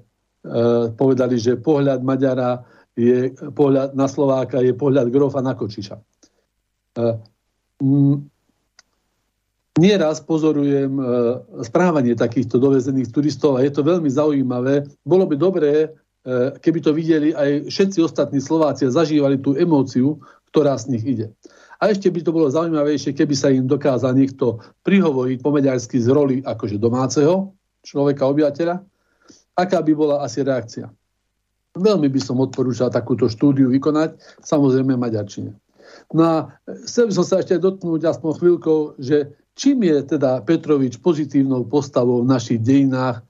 povedali, 0.98 1.38
že 1.38 1.54
pohľad 1.54 2.02
Maďara 2.02 2.66
je 2.98 3.30
pohľad 3.54 3.94
na 3.94 4.10
Slováka 4.10 4.58
je 4.58 4.74
pohľad 4.74 5.14
grofa 5.14 5.38
na 5.38 5.54
Kočiša 5.54 6.02
nieraz 9.80 10.20
pozorujem 10.20 11.00
e, 11.00 11.04
správanie 11.64 12.18
takýchto 12.18 12.60
dovezených 12.60 13.12
turistov 13.14 13.56
a 13.56 13.64
je 13.64 13.72
to 13.72 13.86
veľmi 13.86 14.10
zaujímavé. 14.12 14.84
Bolo 15.08 15.24
by 15.30 15.36
dobré, 15.40 15.72
e, 15.86 15.90
keby 16.60 16.80
to 16.84 16.92
videli 16.92 17.32
aj 17.32 17.72
všetci 17.72 18.04
ostatní 18.04 18.44
Slováci 18.44 18.88
a 18.88 18.96
zažívali 18.96 19.40
tú 19.40 19.56
emóciu, 19.56 20.20
ktorá 20.52 20.76
z 20.76 20.98
nich 20.98 21.06
ide. 21.08 21.28
A 21.82 21.90
ešte 21.90 22.12
by 22.14 22.22
to 22.22 22.36
bolo 22.36 22.52
zaujímavejšie, 22.52 23.16
keby 23.16 23.34
sa 23.34 23.50
im 23.50 23.66
dokázal 23.66 24.14
niekto 24.14 24.62
prihovoriť 24.86 25.38
po 25.42 25.50
maďarsky 25.50 25.98
z 25.98 26.14
roli 26.14 26.38
akože 26.44 26.78
domáceho 26.78 27.56
človeka, 27.82 28.30
obyvateľa, 28.30 28.78
aká 29.58 29.80
by 29.82 29.94
bola 29.98 30.22
asi 30.22 30.46
reakcia. 30.46 30.92
Veľmi 31.74 32.12
by 32.12 32.20
som 32.22 32.38
odporúčal 32.38 32.92
takúto 32.92 33.32
štúdiu 33.32 33.72
vykonať, 33.72 34.20
samozrejme 34.44 34.94
maďarčine. 35.00 35.56
No 36.12 36.22
a 36.24 36.36
chcel 36.86 37.10
by 37.10 37.14
som 37.16 37.26
sa 37.26 37.40
ešte 37.40 37.58
dotknúť 37.58 38.04
aspoň 38.06 38.32
chvíľkou, 38.38 38.80
že 39.00 39.41
čím 39.56 39.84
je 39.84 40.18
teda 40.18 40.42
Petrovič 40.42 41.00
pozitívnou 41.00 41.68
postavou 41.68 42.24
v 42.24 42.32
našich 42.32 42.60
dejinách, 42.60 43.24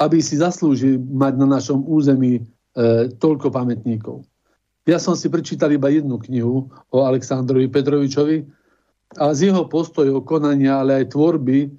aby 0.00 0.18
si 0.18 0.38
zaslúžil 0.40 0.98
mať 0.98 1.32
na 1.38 1.46
našom 1.58 1.86
území 1.86 2.40
e, 2.40 2.42
toľko 3.16 3.54
pamätníkov. 3.54 4.26
Ja 4.82 4.98
som 4.98 5.14
si 5.14 5.30
prečítal 5.30 5.70
iba 5.70 5.86
jednu 5.86 6.18
knihu 6.18 6.66
o 6.90 6.98
Aleksandrovi 7.06 7.70
Petrovičovi 7.70 8.42
a 9.14 9.30
z 9.30 9.52
jeho 9.52 9.70
postojov, 9.70 10.26
konania, 10.26 10.82
ale 10.82 11.04
aj 11.04 11.14
tvorby 11.14 11.70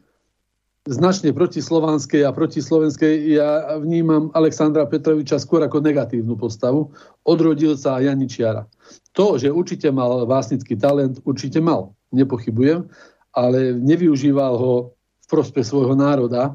značne 0.83 1.31
protislovanskej 1.31 2.27
a 2.27 2.35
protislovenskej 2.35 3.39
ja 3.39 3.79
vnímam 3.79 4.31
Aleksandra 4.35 4.83
Petroviča 4.83 5.39
skôr 5.39 5.63
ako 5.63 5.79
negatívnu 5.79 6.35
postavu, 6.35 6.91
odrodilca 7.23 7.95
a 7.95 8.03
Janičiara. 8.03 8.67
To, 9.15 9.39
že 9.39 9.47
určite 9.47 9.87
mal 9.95 10.27
vásnický 10.27 10.75
talent, 10.75 11.23
určite 11.23 11.63
mal, 11.63 11.95
nepochybujem, 12.11 12.91
ale 13.33 13.73
nevyužíval 13.75 14.53
ho 14.55 14.93
v 14.93 15.27
prospech 15.27 15.65
svojho 15.65 15.97
národa, 15.97 16.53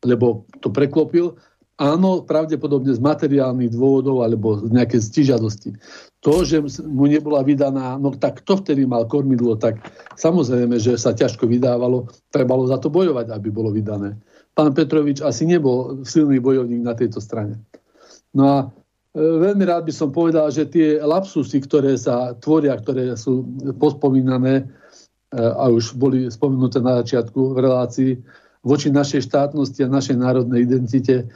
lebo 0.00 0.48
to 0.64 0.72
preklopil 0.72 1.36
Áno, 1.80 2.20
pravdepodobne 2.28 2.92
z 2.92 3.00
materiálnych 3.00 3.72
dôvodov 3.72 4.20
alebo 4.20 4.60
z 4.60 4.68
nejaké 4.68 5.00
stižadosti. 5.00 5.72
To, 6.20 6.44
že 6.44 6.60
mu 6.84 7.08
nebola 7.08 7.40
vydaná, 7.40 7.96
no 7.96 8.12
tak 8.12 8.44
kto 8.44 8.60
vtedy 8.60 8.84
mal 8.84 9.08
kormidlo, 9.08 9.56
tak 9.56 9.80
samozrejme, 10.20 10.76
že 10.76 11.00
sa 11.00 11.16
ťažko 11.16 11.48
vydávalo, 11.48 12.04
trebalo 12.28 12.68
za 12.68 12.76
to 12.76 12.92
bojovať, 12.92 13.32
aby 13.32 13.48
bolo 13.48 13.72
vydané. 13.72 14.12
Pán 14.52 14.76
Petrovič 14.76 15.24
asi 15.24 15.48
nebol 15.48 16.04
silný 16.04 16.36
bojovník 16.36 16.84
na 16.84 16.92
tejto 16.92 17.16
strane. 17.16 17.56
No 18.36 18.44
a 18.44 18.56
e, 18.60 18.66
veľmi 19.16 19.64
rád 19.64 19.88
by 19.88 19.94
som 19.96 20.12
povedal, 20.12 20.52
že 20.52 20.68
tie 20.68 21.00
lapsusy, 21.00 21.64
ktoré 21.64 21.96
sa 21.96 22.36
tvoria, 22.36 22.76
ktoré 22.76 23.16
sú 23.16 23.48
pospomínané 23.80 24.68
a 25.30 25.70
už 25.70 25.94
boli 25.94 26.26
spomenuté 26.26 26.82
na 26.82 26.98
začiatku 27.02 27.54
v 27.54 27.58
relácii 27.62 28.12
voči 28.66 28.90
našej 28.90 29.30
štátnosti 29.30 29.86
a 29.86 29.92
našej 29.92 30.16
národnej 30.18 30.66
identite, 30.66 31.30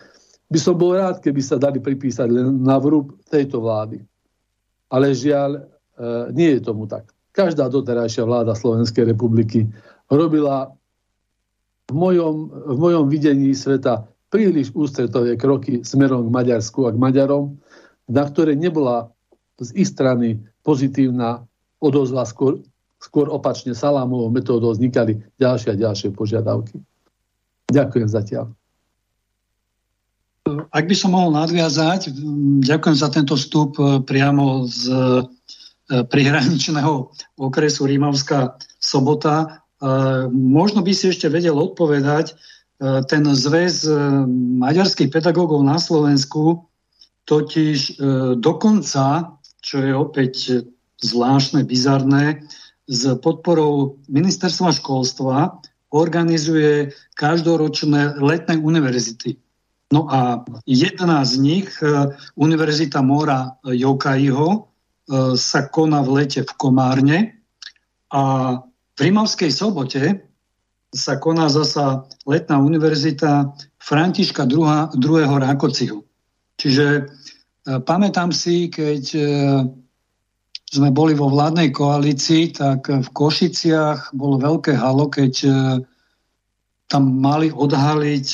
by 0.50 0.58
som 0.60 0.76
bol 0.76 0.92
rád, 0.92 1.24
keby 1.24 1.40
sa 1.40 1.56
dali 1.56 1.80
pripísať 1.80 2.28
len 2.28 2.60
na 2.60 2.76
vrúb 2.76 3.16
tejto 3.30 3.64
vlády. 3.64 4.02
Ale 4.92 5.16
žiaľ, 5.16 5.56
e, 5.56 5.60
nie 6.36 6.58
je 6.58 6.60
tomu 6.60 6.84
tak. 6.84 7.08
Každá 7.34 7.66
doterajšia 7.72 8.28
vláda 8.28 8.54
Slovenskej 8.54 9.08
republiky 9.08 9.66
robila 10.12 10.70
v 11.90 11.94
mojom, 11.96 12.34
v 12.50 12.76
mojom 12.78 13.04
videní 13.08 13.56
sveta 13.56 14.06
príliš 14.28 14.70
ústretové 14.74 15.38
kroky 15.38 15.82
smerom 15.82 16.28
k 16.28 16.34
Maďarsku 16.34 16.86
a 16.86 16.94
k 16.94 17.00
Maďarom, 17.00 17.56
na 18.10 18.22
ktoré 18.26 18.54
nebola 18.54 19.10
z 19.58 19.70
ich 19.78 19.88
strany 19.90 20.42
pozitívna 20.66 21.46
odozva, 21.80 22.26
skôr, 22.26 22.60
skôr 23.04 23.28
opačne 23.28 23.76
salámovou 23.76 24.32
metódou 24.32 24.72
vznikali 24.72 25.20
ďalšie 25.36 25.76
a 25.76 25.80
ďalšie 25.80 26.16
požiadavky. 26.16 26.80
Ďakujem 27.68 28.08
zatiaľ. 28.08 28.56
Ak 30.72 30.84
by 30.88 30.96
som 30.96 31.16
mohol 31.16 31.32
nadviazať, 31.32 32.12
ďakujem 32.64 32.96
za 32.96 33.08
tento 33.08 33.32
vstup 33.36 33.80
e, 33.80 34.04
priamo 34.04 34.68
z 34.68 34.92
e, 34.92 35.00
prihraničného 36.04 36.92
okresu 37.40 37.88
Rímavská 37.88 38.60
sobota. 38.76 39.36
E, 39.40 39.46
možno 40.28 40.84
by 40.84 40.92
si 40.92 41.12
ešte 41.12 41.28
vedel 41.28 41.56
odpovedať, 41.56 42.36
ten 42.84 43.22
zväz 43.22 43.86
maďarských 44.58 45.08
pedagógov 45.08 45.62
na 45.62 45.78
Slovensku 45.78 46.66
totiž 47.22 48.02
dokonca, 48.42 49.30
čo 49.62 49.76
je 49.78 49.92
opäť 49.94 50.34
zvláštne, 50.98 51.62
bizarné, 51.64 52.42
s 52.84 53.02
podporou 53.20 53.96
ministerstva 54.08 54.72
školstva 54.76 55.56
organizuje 55.94 56.92
každoročné 57.14 58.20
letné 58.20 58.58
univerzity 58.60 59.40
No 59.94 60.10
a 60.10 60.44
jedna 60.66 61.24
z 61.24 61.38
nich, 61.38 61.70
e, 61.82 61.86
Univerzita 62.34 62.98
Mora 63.02 63.54
Jokaiho, 63.62 64.48
e, 64.50 64.58
sa 65.38 65.70
koná 65.70 66.02
v 66.02 66.10
lete 66.18 66.42
v 66.42 66.52
Komárne 66.58 67.18
a 68.10 68.22
v 68.94 68.98
Rimavskej 68.98 69.54
sobote 69.54 70.26
sa 70.90 71.14
koná 71.18 71.46
zasa 71.46 72.06
letná 72.26 72.58
univerzita 72.58 73.54
Františka 73.78 74.46
II. 74.50 74.98
Rákociho. 75.30 76.02
Čiže 76.58 76.86
e, 76.98 77.02
pamätám 77.78 78.34
si, 78.34 78.66
keď 78.66 79.02
sme 80.68 80.88
boli 80.90 81.12
vo 81.14 81.30
vládnej 81.30 81.70
koalícii, 81.70 82.56
tak 82.56 82.88
v 82.88 83.08
Košiciach 83.10 84.16
bolo 84.16 84.40
veľké 84.40 84.74
halo, 84.74 85.06
keď 85.06 85.32
tam 86.88 87.02
mali 87.20 87.52
odhaliť 87.52 88.28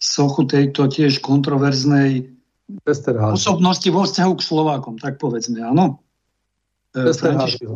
sochu 0.00 0.42
tejto 0.48 0.88
tiež 0.88 1.20
kontroverznej 1.20 2.28
Westerházy. 2.86 3.34
osobnosti 3.34 3.88
vo 3.90 4.02
vzťahu 4.06 4.32
k 4.38 4.46
Slovákom, 4.46 4.94
tak 4.96 5.18
povedzme, 5.18 5.58
áno. 5.60 5.98
František... 6.94 7.66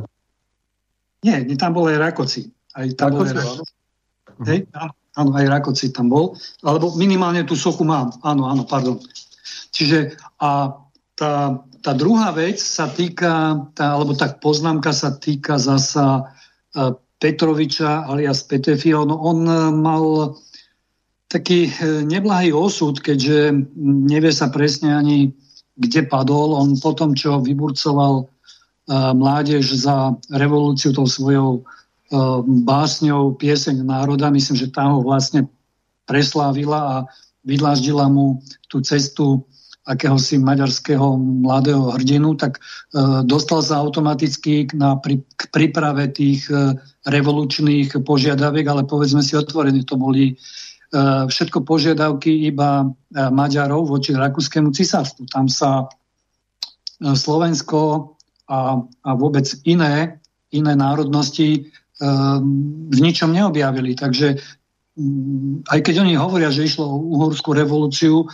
Nie, 1.25 1.43
nie, 1.43 1.57
tam 1.57 1.75
bol 1.75 1.89
aj 1.91 1.99
Rakoci. 1.99 2.53
Aj 2.77 2.87
tam 2.95 3.17
Rakoci, 3.17 3.35
bol 3.35 3.41
aj, 3.41 3.49
áno. 3.49 3.65
Hej, 4.45 4.59
áno, 5.19 5.31
aj 5.35 5.47
Rakoci 5.51 5.87
tam 5.91 6.07
bol. 6.13 6.39
Alebo 6.63 6.95
minimálne 6.95 7.43
tú 7.43 7.59
sochu 7.59 7.83
mám. 7.83 8.15
Áno, 8.23 8.47
áno, 8.47 8.63
pardon. 8.67 9.01
Čiže 9.75 10.15
a 10.39 10.79
tá, 11.19 11.65
tá 11.85 11.93
druhá 11.93 12.33
vec 12.33 12.57
sa 12.57 12.89
týka, 12.89 13.61
tá, 13.77 13.93
alebo 13.93 14.17
tak 14.17 14.41
poznámka 14.41 14.97
sa 14.97 15.13
týka 15.13 15.61
zasa 15.61 16.25
uh, 16.25 16.97
Petroviča 17.21 18.09
alias 18.09 18.41
Petefio. 18.49 19.05
No 19.05 19.21
on 19.21 19.45
uh, 19.45 19.69
mal 19.69 20.33
taký 21.29 21.67
e, 21.67 22.07
neblahý 22.07 22.55
osud, 22.55 23.03
keďže 23.03 23.67
nevie 23.83 24.31
sa 24.31 24.55
presne 24.55 24.95
ani, 24.95 25.35
kde 25.75 26.07
padol. 26.07 26.55
On 26.55 26.79
potom, 26.79 27.11
čo 27.11 27.43
vyburcoval 27.43 28.31
mládež 29.19 29.67
za 29.75 30.15
revolúciu 30.31 30.95
tou 30.95 31.11
svojou 31.11 31.67
básňou 32.63 33.35
Pieseň 33.35 33.83
národa, 33.83 34.31
myslím, 34.31 34.57
že 34.61 34.71
tá 34.71 34.87
ho 34.87 35.03
vlastne 35.03 35.51
preslávila 36.07 36.79
a 36.79 36.97
vydláždila 37.43 38.07
mu 38.07 38.39
tú 38.69 38.79
cestu 38.85 39.43
akéhosi 39.85 40.41
maďarského 40.41 41.17
mladého 41.21 41.93
hrdinu, 41.93 42.35
tak 42.41 42.59
uh, 42.59 43.21
dostal 43.21 43.61
sa 43.61 43.85
automaticky 43.85 44.73
na, 44.73 44.97
pri, 44.97 45.21
k 45.37 45.43
príprave 45.53 46.09
tých 46.09 46.49
uh, 46.49 46.73
revolučných 47.05 47.93
požiadaviek, 48.01 48.65
ale 48.65 48.89
povedzme 48.89 49.21
si 49.21 49.37
otvorene, 49.37 49.85
to 49.85 50.01
boli 50.01 50.41
E, 50.95 51.27
všetko 51.27 51.67
požiadavky 51.67 52.47
iba 52.47 52.87
e, 52.87 53.19
Maďarov 53.19 53.91
voči 53.91 54.15
rakúskému 54.15 54.71
cisárstvu. 54.71 55.27
Tam 55.27 55.51
sa 55.51 55.83
e, 55.83 55.87
Slovensko 57.19 58.15
a, 58.47 58.79
a 58.79 59.11
vôbec 59.19 59.51
iné, 59.67 60.23
iné 60.55 60.73
národnosti 60.79 61.73
v 61.95 62.99
ničom 62.99 63.31
neobjavili. 63.31 63.95
Takže 63.95 64.35
aj 65.71 65.79
keď 65.79 66.03
oni 66.03 66.19
hovoria, 66.19 66.51
že 66.51 66.67
išlo 66.67 66.91
o 66.91 66.99
uhorskú 67.17 67.55
revolúciu, 67.55 68.27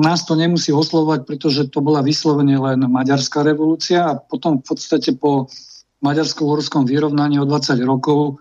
nás 0.00 0.24
to 0.24 0.32
nemusí 0.34 0.72
oslovať, 0.72 1.28
pretože 1.28 1.68
to 1.68 1.84
bola 1.84 2.00
vyslovene 2.00 2.56
len 2.56 2.80
maďarská 2.88 3.44
revolúcia 3.44 4.00
a 4.08 4.16
potom 4.16 4.64
v 4.64 4.64
podstate 4.64 5.12
po 5.20 5.52
maďarsko-uhorskom 6.00 6.88
vyrovnaní 6.88 7.36
o 7.40 7.48
20 7.48 7.80
rokov 7.84 8.40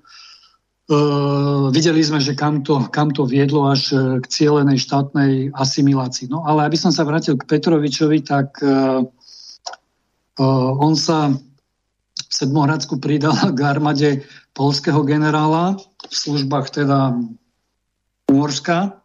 Uh, 0.83 1.71
videli 1.71 2.03
sme, 2.03 2.19
že 2.19 2.35
kam 2.35 2.59
to, 2.59 2.91
kam 2.91 3.07
to 3.15 3.23
viedlo 3.23 3.71
až 3.71 3.95
e, 3.95 4.19
k 4.19 4.25
cieľenej 4.27 4.83
štátnej 4.83 5.55
asimilácii. 5.55 6.27
No 6.27 6.43
ale 6.43 6.67
aby 6.67 6.75
som 6.75 6.91
sa 6.91 7.07
vrátil 7.07 7.39
k 7.39 7.47
Petrovičovi, 7.47 8.19
tak 8.19 8.59
uh, 8.59 8.99
uh, 8.99 10.71
on 10.83 10.99
sa 10.99 11.31
v 11.31 12.33
Sedmohradsku 12.35 12.99
pridal 12.99 13.55
k 13.55 13.59
armade 13.63 14.27
polského 14.51 15.07
generála 15.07 15.79
v 16.03 16.13
službách 16.13 16.75
teda 16.75 17.15
Uhorska 18.27 19.02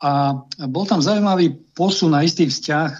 a 0.00 0.44
bol 0.64 0.84
tam 0.88 1.04
zaujímavý 1.04 1.60
posun 1.76 2.16
a 2.16 2.24
istý 2.24 2.48
vzťah 2.48 2.90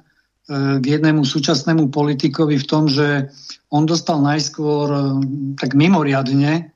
k 0.81 0.85
jednému 0.85 1.25
súčasnému 1.25 1.89
politikovi 1.89 2.61
v 2.61 2.69
tom, 2.69 2.91
že 2.91 3.33
on 3.73 3.89
dostal 3.89 4.21
najskôr 4.21 5.17
tak 5.57 5.73
mimoriadne 5.73 6.71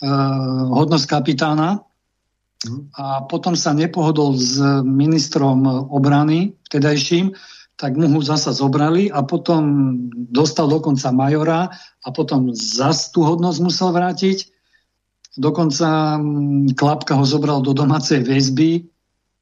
Eh, 0.00 0.64
hodnosť 0.72 1.04
kapitána 1.12 1.84
a 2.96 3.20
potom 3.28 3.52
sa 3.52 3.76
nepohodol 3.76 4.32
s 4.32 4.56
ministrom 4.80 5.68
obrany 5.92 6.56
vtedajším, 6.72 7.36
tak 7.76 8.00
mu 8.00 8.08
ho 8.08 8.24
zasa 8.24 8.56
zobrali 8.56 9.12
a 9.12 9.20
potom 9.20 9.92
dostal 10.32 10.72
dokonca 10.72 11.12
majora 11.12 11.68
a 12.00 12.08
potom 12.16 12.48
zas 12.56 13.12
tú 13.12 13.28
hodnosť 13.28 13.58
musel 13.60 13.92
vrátiť. 13.92 14.48
Dokonca 15.36 16.16
Klapka 16.72 17.20
ho 17.20 17.24
zobral 17.28 17.60
do 17.60 17.76
domácej 17.76 18.24
väzby 18.24 18.88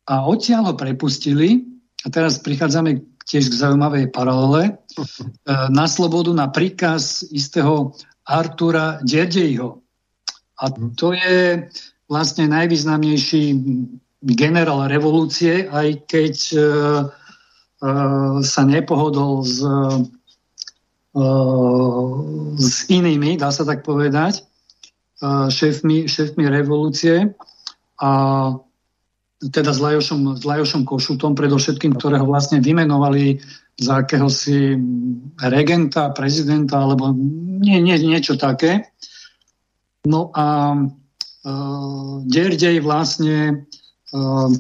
a 0.09 0.25
odtiaľ 0.25 0.73
ho 0.73 0.75
prepustili. 0.75 1.69
A 2.03 2.09
teraz 2.09 2.41
prichádzame 2.41 3.05
tiež 3.29 3.53
k 3.53 3.61
zaujímavej 3.61 4.11
paralele. 4.11 4.73
E, 4.99 5.55
na 5.71 5.87
slobodu 5.87 6.35
na 6.35 6.51
príkaz 6.51 7.23
istého 7.31 7.95
Artura 8.27 8.99
Derdejho. 9.07 9.79
A 10.59 10.75
to 10.99 11.15
je 11.15 11.63
vlastne 12.11 12.51
najvýznamnejší 12.51 13.55
generál 14.27 14.91
revolúcie, 14.91 15.71
aj 15.71 15.89
keď 16.11 16.35
Eh, 17.79 18.43
sa 18.43 18.63
nepohodol 18.67 19.47
s, 19.47 19.63
eh, 19.63 20.03
s 22.59 22.91
inými, 22.91 23.39
dá 23.39 23.55
sa 23.55 23.63
tak 23.63 23.87
povedať, 23.87 24.43
eh, 25.23 25.47
šéfmi, 25.47 26.11
šéfmi 26.11 26.51
revolúcie 26.51 27.39
a 28.03 28.11
teda 29.39 29.71
s 29.71 29.79
Lajošom, 29.79 30.39
s 30.39 30.43
Lajošom 30.43 30.83
Košutom 30.83 31.39
predovšetkým, 31.39 31.95
ktorého 31.95 32.27
vlastne 32.27 32.59
vymenovali 32.59 33.39
za 33.79 34.03
akéhosi 34.03 34.75
regenta, 35.39 36.11
prezidenta 36.11 36.83
alebo 36.83 37.15
nie, 37.63 37.79
nie, 37.79 37.95
niečo 38.03 38.35
také. 38.35 38.91
No 40.03 40.35
a 40.35 40.75
uh, 40.75 42.15
Derdej 42.27 42.83
vlastne 42.83 43.69
uh, 44.11 44.51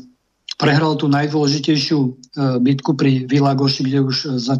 prehral 0.58 0.98
tú 0.98 1.06
najdôležitejšiu 1.06 1.98
e, 2.02 2.10
bitku 2.58 2.98
pri 2.98 3.30
Vilagoši, 3.30 3.86
kde 3.86 3.98
už 4.02 4.16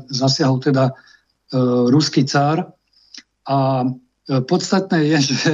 zasiahol 0.09 0.63
teda 0.63 0.85
e, 0.89 0.93
ruský 1.91 2.23
cár. 2.23 2.71
A 3.51 3.83
e, 3.83 3.87
podstatné 4.47 5.19
je, 5.19 5.35
že 5.35 5.51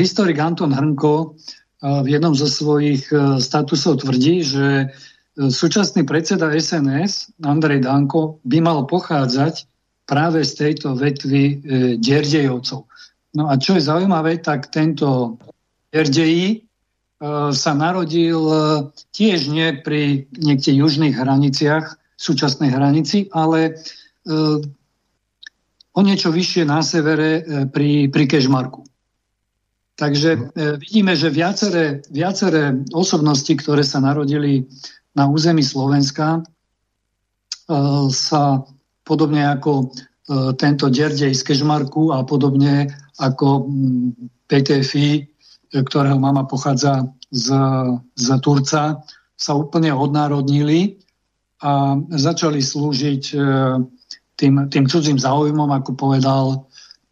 historik 0.00 0.40
Anton 0.40 0.72
Hrnko 0.72 1.36
v 1.78 2.06
jednom 2.10 2.34
zo 2.34 2.50
svojich 2.50 3.06
statusov 3.38 4.02
tvrdí, 4.02 4.42
že 4.42 4.90
súčasný 5.38 6.02
predseda 6.02 6.50
SNS 6.50 7.38
Andrej 7.46 7.86
Danko 7.86 8.42
by 8.42 8.58
mal 8.58 8.82
pochádzať 8.82 9.62
práve 10.10 10.42
z 10.42 10.52
tejto 10.58 10.98
vetvy 10.98 11.62
Derdejovcov. 12.02 12.82
No 13.38 13.46
a 13.46 13.54
čo 13.54 13.78
je 13.78 13.86
zaujímavé, 13.86 14.42
tak 14.42 14.74
tento 14.74 15.38
Derdeji 15.94 16.68
E, 17.18 17.50
sa 17.50 17.74
narodil 17.74 18.38
e, 18.38 18.58
tiež 19.10 19.50
nie 19.50 19.74
pri 19.82 20.30
niekde 20.38 20.70
južných 20.70 21.18
hraniciach, 21.18 21.98
súčasnej 22.14 22.70
hranici, 22.70 23.26
ale 23.34 23.74
e, 23.74 24.32
o 25.94 26.00
niečo 26.02 26.30
vyššie 26.30 26.62
na 26.62 26.78
severe 26.78 27.42
pri, 27.74 28.06
pri 28.06 28.24
Kežmarku. 28.30 28.86
Takže 29.98 30.54
vidíme, 30.78 31.18
že 31.18 31.26
viaceré, 31.26 32.06
viaceré 32.06 32.86
osobnosti, 32.94 33.50
ktoré 33.50 33.82
sa 33.82 33.98
narodili 33.98 34.62
na 35.18 35.26
území 35.26 35.66
Slovenska, 35.66 36.46
sa 38.14 38.42
podobne 39.02 39.42
ako 39.42 39.90
tento 40.54 40.86
Derdej 40.86 41.34
z 41.34 41.42
Kežmarku 41.42 42.14
a 42.14 42.22
podobne 42.22 42.94
ako 43.18 43.66
PTFI 44.46 45.26
ktorého 45.72 46.16
mama 46.16 46.48
pochádza 46.48 47.04
z, 47.28 47.52
z 48.16 48.26
Turca, 48.40 49.04
sa 49.38 49.52
úplne 49.54 49.92
odnárodnili 49.92 50.98
a 51.62 51.98
začali 52.10 52.58
slúžiť 52.62 53.22
e, 53.34 53.38
tým, 54.38 54.54
tým 54.70 54.84
cudzím 54.88 55.18
záujmom, 55.18 55.68
ako 55.70 55.90
povedal 55.94 56.67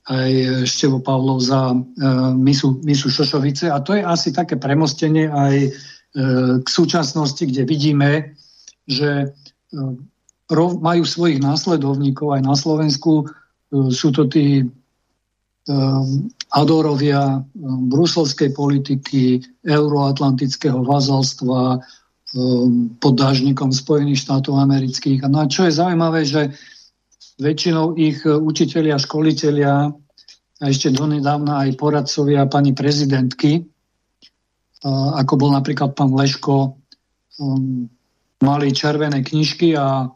aj 0.06 0.30
Števo 0.70 1.02
Pavlov 1.02 1.42
za 1.42 1.74
e, 1.74 1.76
misu, 2.38 2.78
misu 2.86 3.10
Šošovice. 3.10 3.70
A 3.70 3.82
to 3.82 3.98
je 3.98 4.06
asi 4.06 4.30
také 4.30 4.54
premostenie 4.54 5.26
aj 5.26 5.54
e, 5.66 5.70
k 6.62 6.68
súčasnosti, 6.68 7.42
kde 7.42 7.66
vidíme, 7.66 8.38
že 8.86 9.34
majú 10.54 11.02
svojich 11.02 11.42
následovníkov 11.42 12.38
aj 12.38 12.42
na 12.46 12.54
Slovensku. 12.54 13.26
Sú 13.90 14.14
to 14.14 14.30
tí 14.30 14.62
adorovia 16.54 17.42
bruselskej 17.90 18.54
politiky, 18.54 19.42
euroatlantického 19.66 20.86
vazalstva 20.86 21.82
pod 23.02 23.14
dážnikom 23.18 23.74
Spojených 23.74 24.22
štátov 24.22 24.54
amerických. 24.54 25.26
No 25.26 25.42
a 25.42 25.50
čo 25.50 25.66
je 25.66 25.74
zaujímavé, 25.74 26.22
že 26.22 26.54
väčšinou 27.36 27.96
ich 28.00 28.24
učitelia, 28.24 29.00
školitelia 29.00 29.92
a 30.56 30.64
ešte 30.64 30.88
donedávna 30.92 31.68
aj 31.68 31.76
poradcovia 31.76 32.48
pani 32.48 32.72
prezidentky, 32.72 33.60
ako 34.86 35.32
bol 35.36 35.52
napríklad 35.52 35.92
pán 35.92 36.16
Leško, 36.16 36.80
mali 38.40 38.68
červené 38.72 39.20
knižky 39.20 39.76
a 39.76 40.08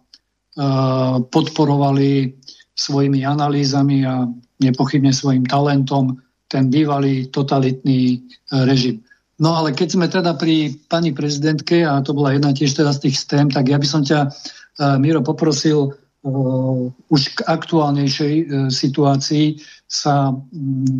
podporovali 1.28 2.40
svojimi 2.80 3.20
analýzami 3.28 4.08
a 4.08 4.24
nepochybne 4.60 5.12
svojim 5.12 5.44
talentom 5.44 6.16
ten 6.50 6.66
bývalý 6.66 7.30
totalitný 7.30 8.00
e, 8.10 8.18
režim. 8.66 9.06
No 9.38 9.54
ale 9.54 9.72
keď 9.72 9.88
sme 9.94 10.06
teda 10.10 10.34
pri 10.34 10.74
pani 10.90 11.14
prezidentke, 11.14 11.86
a 11.86 12.02
to 12.02 12.12
bola 12.12 12.34
jedna 12.34 12.50
tiež 12.50 12.74
teda 12.74 12.90
z 12.92 13.08
tých 13.08 13.16
tém, 13.24 13.46
tak 13.48 13.70
ja 13.70 13.78
by 13.78 13.86
som 13.86 14.02
ťa, 14.02 14.26
e, 14.26 14.28
Miro, 14.98 15.22
poprosil 15.22 15.94
už 17.08 17.20
k 17.32 17.38
aktuálnejšej 17.48 18.34
uh, 18.36 18.46
situácii 18.68 19.56
sa 19.88 20.30
um, 20.30 20.44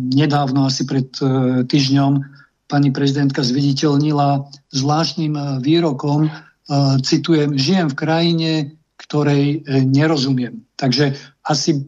nedávno, 0.09 0.65
asi 0.65 0.83
pred 0.89 1.07
uh, 1.21 1.61
týždňom, 1.65 2.25
pani 2.71 2.89
prezidentka 2.89 3.43
zviditeľnila 3.43 4.47
zvláštnym 4.71 5.59
výrokom, 5.59 6.31
citujem, 7.03 7.59
žijem 7.59 7.91
v 7.91 7.99
krajine, 7.99 8.51
ktorej 8.95 9.67
nerozumiem. 9.67 10.63
Takže 10.79 11.19
asi 11.43 11.83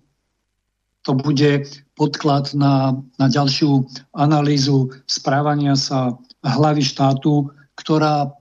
to 1.08 1.16
bude 1.16 1.72
podklad 1.96 2.52
na, 2.52 3.00
na 3.16 3.28
ďalšiu 3.32 3.88
analýzu 4.12 4.92
správania 5.08 5.80
sa 5.80 6.20
hlavy 6.44 6.84
štátu, 6.84 7.48
ktorá 7.80 8.36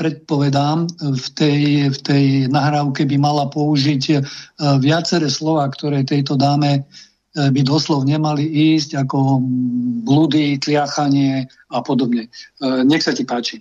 predpovedám, 0.00 0.88
v 0.96 1.26
tej, 1.36 1.60
v 1.92 1.98
tej 2.00 2.24
nahrávke 2.48 3.04
by 3.04 3.16
mala 3.20 3.52
použiť 3.52 4.02
e, 4.08 4.16
viaceré 4.80 5.28
slova, 5.28 5.68
ktoré 5.68 6.08
tejto 6.08 6.40
dáme 6.40 6.80
e, 6.80 6.82
by 7.36 7.60
doslov 7.60 8.08
nemali 8.08 8.48
ísť, 8.48 8.96
ako 9.04 9.44
blúdy, 10.08 10.56
tliachanie 10.56 11.44
a 11.68 11.78
podobne. 11.84 12.32
E, 12.32 12.80
nech 12.88 13.04
sa 13.04 13.12
ti 13.12 13.28
páči. 13.28 13.60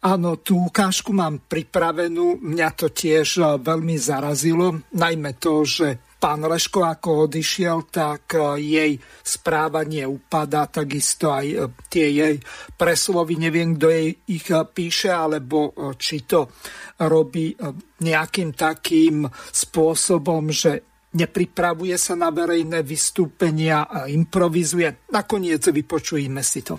Áno, 0.00 0.40
tú 0.40 0.56
ukážku 0.72 1.12
mám 1.12 1.44
pripravenú. 1.44 2.40
Mňa 2.40 2.68
to 2.72 2.88
tiež 2.88 3.60
veľmi 3.60 4.00
zarazilo, 4.00 4.80
najmä 4.96 5.36
to, 5.36 5.68
že 5.68 6.07
pán 6.18 6.42
Leško 6.42 6.82
ako 6.82 7.30
odišiel, 7.30 7.86
tak 7.88 8.34
e, 8.34 8.58
jej 8.58 8.92
správanie 9.22 10.02
upadá, 10.04 10.66
takisto 10.66 11.30
aj 11.30 11.46
e, 11.46 11.56
tie 11.86 12.06
jej 12.10 12.34
preslovy, 12.74 13.38
neviem, 13.38 13.78
kto 13.78 13.86
jej 13.86 14.08
ich 14.34 14.50
e, 14.50 14.58
píše, 14.66 15.14
alebo 15.14 15.72
či 15.94 16.26
to 16.26 16.50
robí 17.06 17.54
nejakým 18.02 18.50
takým 18.58 19.30
spôsobom, 19.30 20.50
že 20.50 20.82
nepripravuje 21.14 21.94
sa 21.94 22.18
na 22.18 22.34
verejné 22.34 22.82
vystúpenia 22.82 23.86
improvizuje. 24.10 25.08
Nakoniec 25.14 25.62
vypočujeme 25.62 26.42
si 26.42 26.60
to. 26.66 26.76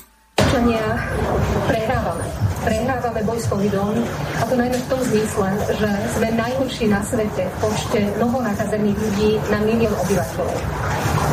Boj 3.30 3.38
s 3.38 3.45
covidom 3.45 3.93
a 4.41 4.43
to 4.49 4.57
najmä 4.57 4.73
v 4.73 4.89
tom 4.89 5.01
zmysle, 5.05 5.49
že 5.77 5.89
sme 6.17 6.27
najhorší 6.34 6.86
na 6.89 6.97
svete 7.05 7.45
v 7.45 7.55
počte 7.61 8.01
novonakazených 8.17 8.97
ľudí 8.97 9.32
na 9.53 9.61
milión 9.61 9.93
obyvateľov. 10.01 10.57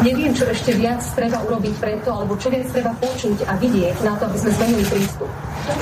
Neviem, 0.05 0.37
čo 0.37 0.45
ešte 0.45 0.77
viac 0.77 1.01
treba 1.17 1.41
urobiť 1.41 1.75
preto, 1.81 2.13
alebo 2.13 2.37
čo 2.37 2.53
viac 2.53 2.69
treba 2.69 2.93
počuť 3.01 3.49
a 3.49 3.57
vidieť 3.57 4.05
na 4.05 4.13
to, 4.21 4.29
aby 4.29 4.37
sme 4.45 4.51
zmenili 4.61 4.85
prístup. 4.85 5.31